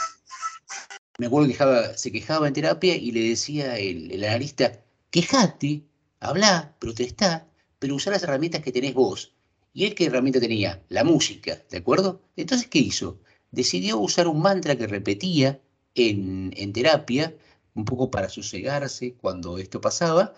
me 1.18 1.28
acuerdo 1.28 1.48
que 1.48 1.98
se 1.98 2.12
quejaba 2.12 2.48
en 2.48 2.54
terapia 2.54 2.95
y 2.95 3.12
le 3.12 3.22
decía 3.30 3.78
el, 3.78 4.12
el 4.12 4.24
analista, 4.24 4.84
quejate, 5.10 5.84
habla, 6.20 6.76
protestá, 6.80 7.48
pero 7.80 7.95
usá 7.95 8.12
las 8.12 8.24
herramientas 8.24 8.62
que 8.62 8.72
tenés 8.72 8.94
vos. 8.94 9.34
¿Y 9.78 9.86
él 9.86 9.94
qué 9.94 10.06
herramienta 10.06 10.39
tenía? 10.39 10.84
La 10.89 11.04
música, 11.04 11.64
¿de 11.70 11.78
acuerdo? 11.78 12.23
Entonces, 12.36 12.68
¿qué 12.68 12.80
hizo? 12.80 13.20
Decidió 13.52 13.99
usar 13.99 14.28
un 14.28 14.41
mantra 14.41 14.76
que 14.76 14.88
repetía 14.88 15.62
en, 15.94 16.73
terapia, 16.73 17.36
un 17.76 17.86
poco 17.86 18.10
para 18.10 18.28
sosegarse 18.28 19.14
cuando 19.14 19.60
esto 19.60 19.80
pasaba. 19.80 20.34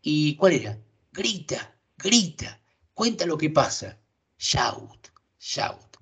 ¿Y 0.00 0.36
cuál 0.36 0.52
era? 0.52 0.78
Grita, 1.12 1.76
grita, 1.98 2.60
cuenta 2.94 3.26
lo 3.26 3.36
que 3.36 3.50
pasa 3.50 3.98
shout, 4.38 5.08
shout. 5.40 5.96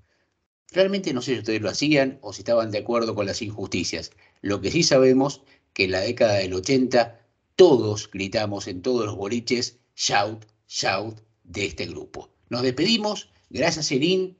Realmente 0.70 1.14
no 1.14 1.22
sé 1.22 1.32
si 1.32 1.38
ustedes 1.38 1.62
lo 1.62 1.70
hacían 1.70 2.18
o 2.20 2.34
si 2.34 2.42
estaban 2.42 2.70
de 2.70 2.80
acuerdo 2.80 3.14
con 3.14 3.24
las 3.24 3.40
injusticias. 3.40 4.10
Lo 4.42 4.60
que 4.60 4.70
sí 4.70 4.82
sabemos 4.82 5.40
que 5.72 5.84
en 5.84 5.92
la 5.92 6.00
década 6.00 6.34
del 6.34 6.52
80 6.52 7.18
todos 7.56 8.10
gritamos 8.10 8.68
en 8.68 8.82
todos 8.82 9.06
los 9.06 9.16
boliches 9.16 9.78
shout, 9.96 10.44
shout 10.68 11.22
de 11.42 11.64
este 11.64 11.86
grupo. 11.86 12.32
Nos 12.52 12.60
despedimos. 12.60 13.30
Gracias, 13.48 13.90
Erin. 13.90 14.36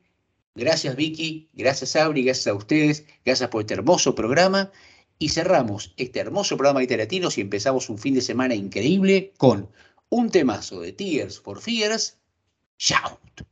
Gracias, 0.55 0.97
Vicky. 0.97 1.49
Gracias, 1.55 1.97
Abri. 1.97 2.23
Gracias 2.23 2.47
a 2.47 2.53
ustedes. 2.53 3.07
Gracias 3.25 3.49
por 3.49 3.63
este 3.63 3.73
hermoso 3.73 4.15
programa. 4.15 4.71
Y 5.19 5.31
cerramos 5.31 5.95
este 5.97 6.21
hermoso 6.21 6.59
programa 6.59 6.81
de 6.81 7.09
y 7.11 7.41
empezamos 7.41 7.89
un 7.89 7.97
fin 7.97 8.13
de 8.13 8.21
semana 8.21 8.55
increíble 8.55 9.33
con 9.39 9.71
un 10.11 10.31
temazo 10.31 10.83
de 10.83 10.93
Tears 10.93 11.41
for 11.41 11.59
Fears. 11.59 12.19
Shout 12.77 13.52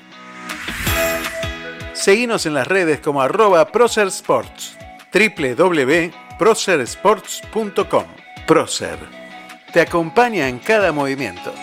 Seguinos 1.91 2.45
en 2.45 2.53
las 2.53 2.67
redes 2.67 3.01
como 3.01 3.21
arroba 3.21 3.67
Procer 3.67 4.07
Sports, 4.07 4.77
www.procersports.com. 5.13 8.05
Procer. 8.47 8.97
Te 9.73 9.81
acompaña 9.81 10.47
en 10.47 10.59
cada 10.59 10.93
movimiento. 10.93 11.53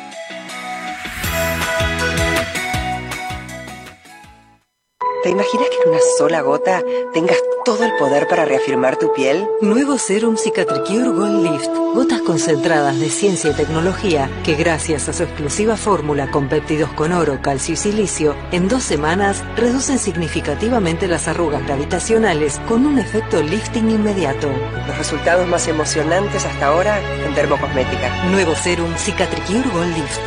¿Te 5.22 5.30
imaginas 5.30 5.68
que 5.70 5.76
en 5.82 5.88
una 5.90 6.00
sola 6.18 6.42
gota 6.42 6.82
tengas 7.14 7.38
todo 7.64 7.84
el 7.84 7.92
poder 7.96 8.26
para 8.28 8.44
reafirmar 8.44 8.96
tu 8.96 9.12
piel? 9.12 9.46
Nuevo 9.60 9.98
Serum 9.98 10.36
Cicatricure 10.36 11.08
Gold 11.08 11.42
Lift. 11.42 11.70
Gotas 11.94 12.20
concentradas 12.22 12.98
de 12.98 13.10
ciencia 13.10 13.50
y 13.50 13.54
tecnología 13.54 14.30
que 14.44 14.54
gracias 14.54 15.08
a 15.08 15.12
su 15.12 15.24
exclusiva 15.24 15.76
fórmula 15.76 16.30
con 16.30 16.48
péptidos 16.48 16.90
con 16.92 17.12
oro, 17.12 17.40
calcio 17.42 17.74
y 17.74 17.76
silicio, 17.76 18.34
en 18.52 18.68
dos 18.68 18.82
semanas 18.82 19.44
reducen 19.56 19.98
significativamente 19.98 21.08
las 21.08 21.28
arrugas 21.28 21.64
gravitacionales 21.66 22.60
con 22.68 22.86
un 22.86 22.98
efecto 22.98 23.42
lifting 23.42 23.90
inmediato. 23.90 24.48
Los 24.86 24.98
resultados 24.98 25.46
más 25.46 25.66
emocionantes 25.68 26.44
hasta 26.44 26.66
ahora 26.66 27.00
en 27.24 27.34
dermocosmética. 27.34 28.24
Nuevo 28.30 28.54
Serum 28.54 28.94
Cicatricure 28.96 29.68
Gold 29.70 29.96
Lift. 29.96 30.20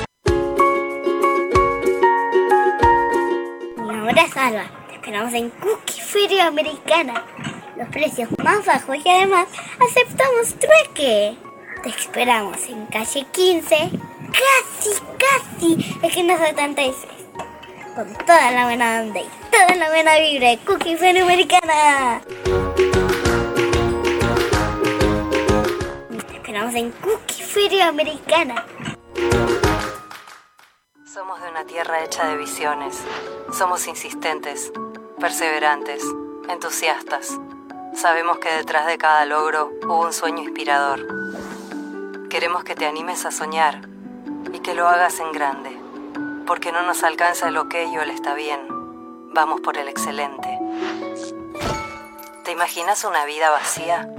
Mi 4.14 4.30
salva. 4.30 4.64
Te 4.66 4.83
esperamos 5.04 5.34
en 5.34 5.50
Cookie 5.50 6.00
Feria 6.00 6.48
Americana. 6.48 7.26
Los 7.76 7.90
precios 7.90 8.30
más 8.42 8.66
bajos 8.66 8.96
y 9.04 9.10
además 9.10 9.50
aceptamos 9.86 10.56
trueque. 10.58 11.36
Te 11.84 11.90
esperamos 11.90 12.58
en 12.70 12.86
calle 12.86 13.26
15, 13.34 13.76
casi, 14.32 14.90
casi, 15.20 15.98
esquina 16.02 16.38
76. 16.38 16.96
Con 17.94 18.14
toda 18.26 18.52
la 18.52 18.64
buena 18.64 19.02
onda 19.02 19.20
y 19.20 19.28
toda 19.52 19.76
la 19.76 19.90
buena 19.90 20.18
vibra 20.20 20.52
de 20.52 20.60
Cookie 20.60 20.96
Feria 20.96 21.24
Americana. 21.24 22.22
Te 26.28 26.36
esperamos 26.38 26.76
en 26.76 26.92
Cookie 26.92 27.44
Feria 27.44 27.90
Americana. 27.90 28.66
Somos 31.14 31.42
de 31.42 31.50
una 31.50 31.66
tierra 31.66 32.06
hecha 32.06 32.30
de 32.30 32.38
visiones. 32.38 33.04
Somos 33.52 33.86
insistentes, 33.86 34.72
perseverantes, 35.24 36.04
entusiastas. 36.50 37.40
Sabemos 37.96 38.40
que 38.40 38.50
detrás 38.50 38.86
de 38.88 38.98
cada 38.98 39.26
logro 39.26 39.72
hubo 39.86 40.02
un 40.02 40.12
sueño 40.12 40.44
inspirador. 40.44 41.08
Queremos 42.30 42.66
que 42.66 42.76
te 42.76 42.86
animes 42.86 43.26
a 43.26 43.32
soñar 43.32 43.88
y 44.52 44.60
que 44.60 44.76
lo 44.76 44.86
hagas 44.86 45.22
en 45.22 45.32
grande, 45.32 45.80
porque 46.46 46.74
no 46.74 46.84
nos 46.84 47.04
alcanza 47.04 47.48
el 47.48 47.56
ok 47.56 47.74
o 47.98 48.02
el 48.02 48.10
está 48.10 48.34
bien. 48.34 48.68
Vamos 49.34 49.62
por 49.62 49.78
el 49.78 49.88
excelente. 49.88 50.60
¿Te 52.44 52.52
imaginas 52.52 53.06
una 53.06 53.24
vida 53.24 53.50
vacía, 53.50 54.10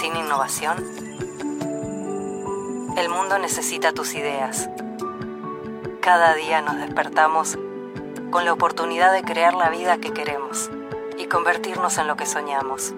sin 0.00 0.16
innovación? 0.16 0.78
El 2.96 3.10
mundo 3.10 3.38
necesita 3.38 3.92
tus 3.92 4.14
ideas. 4.14 4.70
Cada 6.00 6.32
día 6.32 6.62
nos 6.62 6.76
despertamos 6.78 7.58
con 8.30 8.44
la 8.44 8.52
oportunidad 8.52 9.12
de 9.12 9.22
crear 9.22 9.54
la 9.54 9.70
vida 9.70 9.98
que 9.98 10.12
queremos 10.12 10.70
y 11.18 11.26
convertirnos 11.26 11.98
en 11.98 12.06
lo 12.06 12.16
que 12.16 12.26
soñamos. 12.26 12.94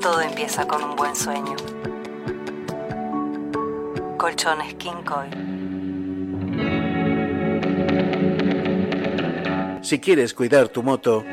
Todo 0.00 0.20
empieza 0.20 0.66
con 0.66 0.82
un 0.82 0.96
buen 0.96 1.16
sueño. 1.16 1.56
Colchones 4.18 4.74
King 4.74 5.02
Coy. 5.04 5.28
Si 9.82 9.98
quieres 9.98 10.32
cuidar 10.34 10.68
tu 10.68 10.82
moto, 10.82 11.24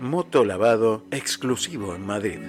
moto 0.00 0.44
lavado 0.44 1.04
exclusivo 1.10 1.94
en 1.94 2.04
Madrid. 2.04 2.40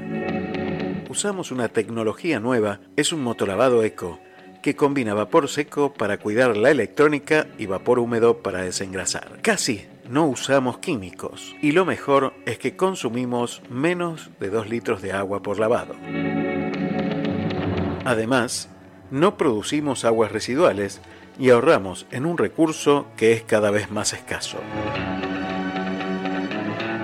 Usamos 1.09 1.51
una 1.51 1.69
tecnología 1.69 2.39
nueva, 2.39 2.79
es 2.95 3.13
un 3.13 3.23
motolavado 3.23 3.83
eco 3.83 4.19
que 4.65 4.75
combina 4.75 5.13
vapor 5.13 5.47
seco 5.47 5.93
para 5.93 6.17
cuidar 6.17 6.57
la 6.57 6.71
electrónica 6.71 7.45
y 7.59 7.67
vapor 7.67 7.99
húmedo 7.99 8.39
para 8.39 8.63
desengrasar. 8.63 9.37
Casi 9.43 9.85
no 10.09 10.25
usamos 10.25 10.79
químicos 10.79 11.55
y 11.61 11.73
lo 11.73 11.85
mejor 11.85 12.33
es 12.47 12.57
que 12.57 12.75
consumimos 12.75 13.61
menos 13.69 14.31
de 14.39 14.49
2 14.49 14.67
litros 14.67 15.03
de 15.03 15.11
agua 15.11 15.43
por 15.43 15.59
lavado. 15.59 15.93
Además, 18.05 18.67
no 19.11 19.37
producimos 19.37 20.03
aguas 20.03 20.31
residuales 20.31 20.99
y 21.37 21.51
ahorramos 21.51 22.07
en 22.09 22.25
un 22.25 22.39
recurso 22.39 23.05
que 23.17 23.33
es 23.33 23.43
cada 23.43 23.69
vez 23.69 23.91
más 23.91 24.13
escaso. 24.13 24.57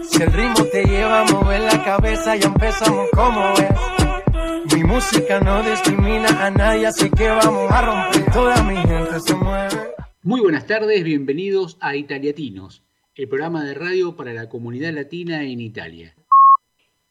Si 0.00 0.22
el 0.22 0.32
ritmo 0.32 0.64
te 0.72 0.82
lleva 0.86 1.20
a 1.20 1.24
mover 1.26 1.60
la 1.60 1.84
cabeza, 1.84 2.36
ya 2.36 2.46
empezamos 2.46 3.06
como 3.10 3.50
es. 3.50 4.74
Mi 4.74 4.82
música 4.82 5.40
no 5.40 5.62
discrimina 5.62 6.28
a 6.42 6.50
nadie, 6.50 6.86
así 6.86 7.10
que 7.10 7.28
vamos 7.28 7.70
a 7.70 7.82
romper. 7.82 8.32
Toda 8.32 8.62
mi 8.62 8.76
gente 8.76 9.20
se 9.20 9.34
mueve. 9.34 9.76
Muy 10.22 10.40
buenas 10.40 10.66
tardes, 10.66 11.04
bienvenidos 11.04 11.76
a 11.82 11.96
Italiatinos, 11.96 12.82
el 13.14 13.28
programa 13.28 13.62
de 13.62 13.74
radio 13.74 14.16
para 14.16 14.32
la 14.32 14.48
comunidad 14.48 14.94
latina 14.94 15.42
en 15.42 15.60
Italia. 15.60 16.14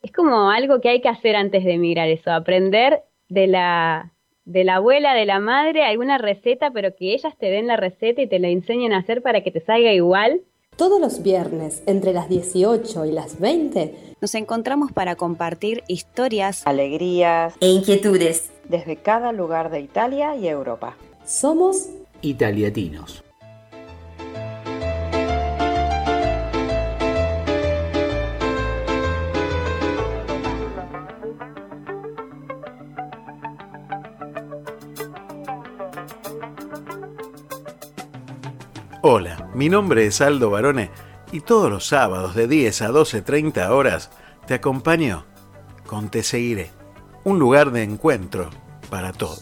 Es 0.02 0.12
como 0.12 0.50
algo 0.50 0.82
que 0.82 0.90
hay 0.90 1.02
que 1.02 1.10
hacer 1.10 1.36
antes 1.36 1.64
de 1.64 1.76
emigrar, 1.76 2.10
eso, 2.10 2.32
aprender 2.32 3.04
de 3.30 3.46
la, 3.46 4.17
de 4.48 4.64
la 4.64 4.76
abuela, 4.76 5.14
de 5.14 5.26
la 5.26 5.40
madre, 5.40 5.84
alguna 5.84 6.18
receta, 6.18 6.72
pero 6.72 6.96
que 6.96 7.14
ellas 7.14 7.34
te 7.38 7.48
den 7.48 7.68
la 7.68 7.76
receta 7.76 8.22
y 8.22 8.28
te 8.28 8.40
la 8.40 8.48
enseñen 8.48 8.94
a 8.94 9.00
hacer 9.00 9.22
para 9.22 9.42
que 9.44 9.52
te 9.52 9.60
salga 9.60 9.92
igual. 9.94 10.42
Todos 10.78 11.02
los 11.02 11.22
viernes, 11.22 11.84
entre 11.86 12.14
las 12.14 12.30
18 12.30 13.06
y 13.06 13.12
las 13.12 13.40
20, 13.40 13.94
Nos 14.22 14.36
encontramos 14.36 14.92
para 14.92 15.16
compartir 15.16 15.84
historias, 15.88 16.66
alegrías 16.66 17.56
e 17.60 17.68
inquietudes. 17.68 18.52
desde 18.70 18.96
cada 18.96 19.32
lugar 19.32 19.70
de 19.70 19.82
Italia 19.82 20.36
y 20.36 20.48
Europa. 20.48 20.96
somos 21.26 21.90
Italiatinos. 22.22 23.24
Mi 39.58 39.70
nombre 39.70 40.06
es 40.06 40.22
Aldo 40.22 40.52
Barone 40.52 40.92
y 41.32 41.40
todos 41.40 41.72
los 41.72 41.88
sábados 41.88 42.36
de 42.36 42.48
10 42.48 42.84
a 42.84 42.90
12.30 42.92 43.70
horas 43.70 44.12
te 44.46 44.54
acompaño 44.54 45.26
con 45.88 46.10
Te 46.10 46.22
Seguiré, 46.22 46.70
un 47.24 47.40
lugar 47.40 47.72
de 47.72 47.82
encuentro 47.82 48.52
para 48.92 49.14
todos. 49.14 49.42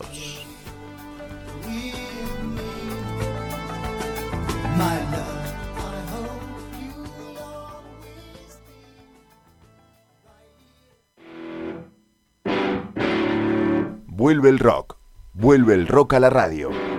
Vuelve 14.08 14.48
el 14.48 14.60
rock. 14.60 14.98
Vuelve 15.34 15.74
el 15.74 15.88
rock 15.88 16.14
a 16.14 16.22
la 16.22 16.30
radio. 16.30 16.95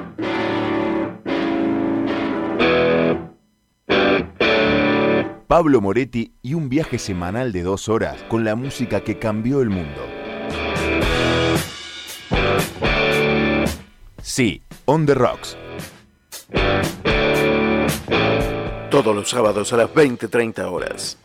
Pablo 5.47 5.81
Moretti 5.81 6.33
y 6.43 6.55
un 6.55 6.69
viaje 6.69 6.99
semanal 6.99 7.53
de 7.53 7.63
dos 7.63 7.89
horas 7.89 8.21
con 8.25 8.45
la 8.45 8.57
música 8.57 9.05
que 9.05 9.21
cambió 9.21 9.63
el 9.63 9.71
mundo. 9.71 10.03
Sí, 14.21 14.65
On 14.87 15.07
the 15.07 15.15
Rocks. 15.15 15.57
Todos 18.91 19.15
los 19.15 19.31
sábados 19.31 19.73
a 19.73 19.77
las 19.77 19.91
20.30 19.91 20.65
horas. 20.65 21.17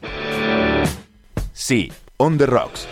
Sí, 1.52 1.92
On 2.18 2.38
the 2.38 2.46
Rocks. 2.46 2.88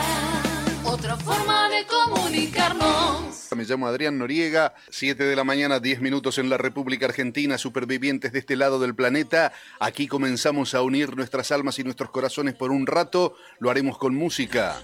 Otra 0.85 1.17
forma 1.17 1.67
de 1.67 1.85
comunicarnos. 1.85 3.44
Me 3.55 3.63
llamo 3.63 3.87
Adrián 3.87 4.17
Noriega, 4.17 4.73
7 4.89 5.23
de 5.23 5.35
la 5.35 5.45
mañana, 5.45 5.79
10 5.79 6.01
minutos 6.01 6.37
en 6.39 6.49
la 6.49 6.57
República 6.57 7.05
Argentina, 7.05 7.57
supervivientes 7.57 8.33
de 8.33 8.39
este 8.39 8.57
lado 8.57 8.79
del 8.79 8.95
planeta. 8.95 9.53
Aquí 9.79 10.07
comenzamos 10.07 10.73
a 10.75 10.81
unir 10.81 11.15
nuestras 11.15 11.53
almas 11.53 11.79
y 11.79 11.85
nuestros 11.85 12.09
corazones 12.09 12.53
por 12.53 12.71
un 12.71 12.85
rato. 12.85 13.35
Lo 13.59 13.69
haremos 13.69 13.97
con 13.97 14.13
música, 14.13 14.81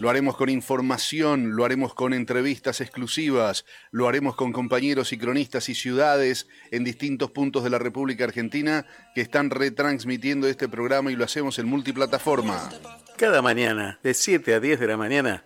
lo 0.00 0.08
haremos 0.08 0.36
con 0.36 0.48
información, 0.48 1.54
lo 1.56 1.66
haremos 1.66 1.92
con 1.92 2.14
entrevistas 2.14 2.80
exclusivas, 2.80 3.66
lo 3.90 4.08
haremos 4.08 4.34
con 4.34 4.52
compañeros 4.52 5.12
y 5.12 5.18
cronistas 5.18 5.68
y 5.68 5.74
ciudades 5.74 6.48
en 6.70 6.84
distintos 6.84 7.32
puntos 7.32 7.64
de 7.64 7.70
la 7.70 7.78
República 7.78 8.24
Argentina 8.24 8.86
que 9.14 9.20
están 9.20 9.50
retransmitiendo 9.50 10.48
este 10.48 10.70
programa 10.70 11.12
y 11.12 11.16
lo 11.16 11.24
hacemos 11.24 11.58
en 11.58 11.66
multiplataforma. 11.66 12.70
Cada 13.18 13.42
mañana, 13.42 14.00
de 14.02 14.14
7 14.14 14.54
a 14.54 14.60
10 14.60 14.80
de 14.80 14.86
la 14.86 14.96
mañana, 14.96 15.44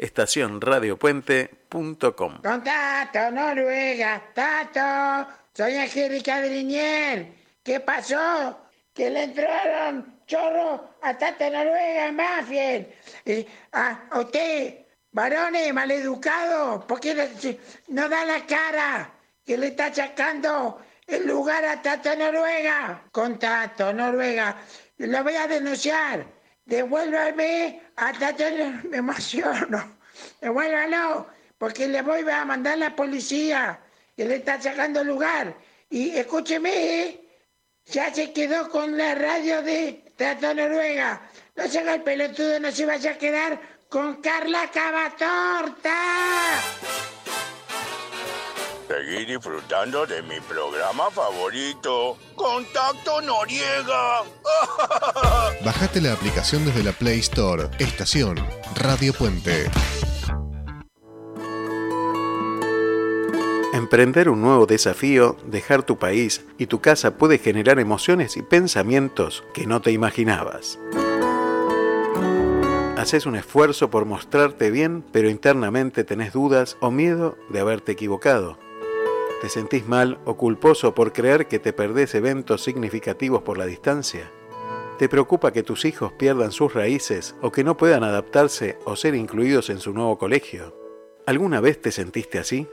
www.estacionradiopuente.com. 0.00 2.42
Contacto, 2.42 3.30
Noruega, 3.30 4.22
Tato, 4.34 5.30
soy 5.52 5.76
Angélica 5.76 6.40
Drinier. 6.40 7.34
¿Qué 7.62 7.80
pasó? 7.80 8.58
Que 8.94 9.10
le 9.10 9.24
entraron 9.24 10.22
chorro 10.26 10.94
a 11.02 11.18
Tato 11.18 11.50
Noruega 11.50 12.06
en 12.06 12.16
Banfield. 12.16 12.86
Y 13.26 13.46
a, 13.72 14.08
usted, 14.18 14.86
varones 15.12 15.74
maleducados, 15.74 16.84
¿por 16.84 16.98
qué 17.00 17.28
no, 17.88 18.08
da 18.08 18.24
la 18.24 18.46
cara? 18.46 19.12
Que 19.44 19.58
le 19.58 19.66
está 19.68 19.86
achacando 19.86 20.80
el 21.06 21.26
lugar 21.26 21.64
a 21.64 21.80
Tato 21.82 22.16
Noruega. 22.16 23.02
Contacto, 23.12 23.92
Noruega, 23.92 24.56
lo 24.96 25.22
voy 25.22 25.34
a 25.34 25.46
denunciar. 25.46 26.39
Devuélvame 26.70 27.82
a 27.96 28.12
Tato 28.12 28.44
Noruega. 28.48 28.82
Me 28.84 28.98
emociono. 28.98 29.98
Devuélvalo, 30.40 31.26
porque 31.58 31.88
le 31.88 32.00
voy 32.02 32.24
a 32.30 32.44
mandar 32.44 32.74
a 32.74 32.76
la 32.76 32.94
policía 32.96 33.80
que 34.16 34.24
le 34.24 34.36
está 34.36 34.62
sacando 34.62 35.02
lugar. 35.02 35.52
Y 35.90 36.10
escúcheme, 36.10 37.20
ya 37.86 38.14
se 38.14 38.32
quedó 38.32 38.70
con 38.70 38.96
la 38.96 39.16
radio 39.16 39.62
de 39.62 40.04
Tato 40.16 40.54
Noruega. 40.54 41.20
No 41.56 41.66
se 41.66 41.80
haga 41.80 41.94
el 41.94 42.02
pelotudo, 42.02 42.60
no 42.60 42.70
se 42.70 42.86
vaya 42.86 43.10
a 43.12 43.18
quedar 43.18 43.60
con 43.88 44.22
Carla 44.22 44.70
Cavatorta. 44.70 45.96
Seguí 48.90 49.24
disfrutando 49.24 50.04
de 50.04 50.20
mi 50.22 50.40
programa 50.40 51.12
favorito, 51.12 52.18
Contacto 52.34 53.20
Noriega. 53.20 54.24
Bajate 55.64 56.00
la 56.00 56.12
aplicación 56.12 56.64
desde 56.64 56.82
la 56.82 56.90
Play 56.90 57.20
Store. 57.20 57.68
Estación 57.78 58.34
Radio 58.74 59.12
Puente. 59.12 59.70
Emprender 63.72 64.28
un 64.28 64.40
nuevo 64.40 64.66
desafío, 64.66 65.36
dejar 65.46 65.84
tu 65.84 65.96
país 65.96 66.44
y 66.58 66.66
tu 66.66 66.80
casa 66.80 67.16
puede 67.16 67.38
generar 67.38 67.78
emociones 67.78 68.36
y 68.36 68.42
pensamientos 68.42 69.44
que 69.54 69.68
no 69.68 69.80
te 69.80 69.92
imaginabas. 69.92 70.80
Haces 72.96 73.24
un 73.24 73.36
esfuerzo 73.36 73.88
por 73.88 74.04
mostrarte 74.04 74.72
bien, 74.72 75.04
pero 75.12 75.30
internamente 75.30 76.02
tenés 76.02 76.32
dudas 76.32 76.76
o 76.80 76.90
miedo 76.90 77.38
de 77.50 77.60
haberte 77.60 77.92
equivocado. 77.92 78.58
¿Te 79.40 79.48
sentís 79.48 79.88
mal 79.88 80.18
o 80.26 80.36
culposo 80.36 80.94
por 80.94 81.14
creer 81.14 81.48
que 81.48 81.58
te 81.58 81.72
perdés 81.72 82.14
eventos 82.14 82.62
significativos 82.62 83.40
por 83.42 83.56
la 83.56 83.64
distancia? 83.64 84.30
¿Te 84.98 85.08
preocupa 85.08 85.50
que 85.50 85.62
tus 85.62 85.86
hijos 85.86 86.12
pierdan 86.12 86.52
sus 86.52 86.74
raíces 86.74 87.34
o 87.40 87.50
que 87.50 87.64
no 87.64 87.78
puedan 87.78 88.04
adaptarse 88.04 88.78
o 88.84 88.96
ser 88.96 89.14
incluidos 89.14 89.70
en 89.70 89.78
su 89.78 89.94
nuevo 89.94 90.18
colegio? 90.18 90.76
¿Alguna 91.24 91.62
vez 91.62 91.80
te 91.80 91.90
sentiste 91.90 92.38
así? 92.38 92.68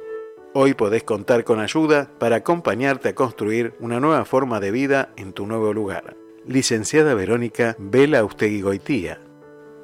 Hoy 0.54 0.74
podés 0.74 1.04
contar 1.04 1.46
con 1.46 1.62
ayuda 1.62 2.12
para 2.20 2.38
acompañarte 2.38 3.10
a 3.10 3.16
construir 3.16 3.74
una 3.80 4.02
nueva 4.02 4.26
forma 4.26 4.60
de 4.60 4.72
vida 4.72 5.14
en 5.16 5.32
tu 5.32 5.48
nuevo 5.48 5.72
lugar. 5.72 6.18
Licenciada 6.46 7.14
Verónica 7.14 7.78
Vela 7.80 8.26
Ustegui 8.26 8.62
Goitía. 8.62 9.22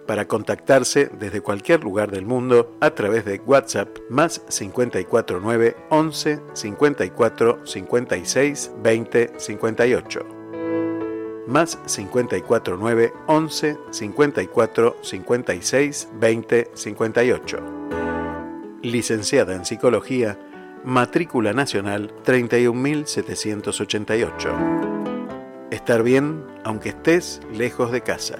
Para 0.08 0.28
contactarse 0.28 1.10
desde 1.18 1.42
cualquier 1.42 1.84
lugar 1.84 2.12
del 2.12 2.26
mundo 2.26 2.76
a 2.82 2.92
través 2.92 3.26
de 3.26 3.42
WhatsApp 3.46 3.90
más 4.10 4.42
549 4.50 5.76
11 5.90 6.42
54 6.54 7.66
56 7.66 8.72
20 8.84 9.34
58. 9.38 10.26
Más 11.48 11.78
549 11.88 13.14
11 13.28 13.78
54 13.92 14.98
56 15.02 16.10
20 16.20 16.72
58. 16.74 17.60
Licenciada 18.82 19.56
en 19.56 19.66
Psicología 19.66 20.38
matrícula 20.84 21.54
nacional 21.54 22.14
31788. 22.24 24.50
Estar 25.72 26.04
bien 26.04 26.44
aunque 26.66 26.90
estés 26.90 27.40
lejos 27.54 27.90
de 27.92 28.02
casa. 28.02 28.40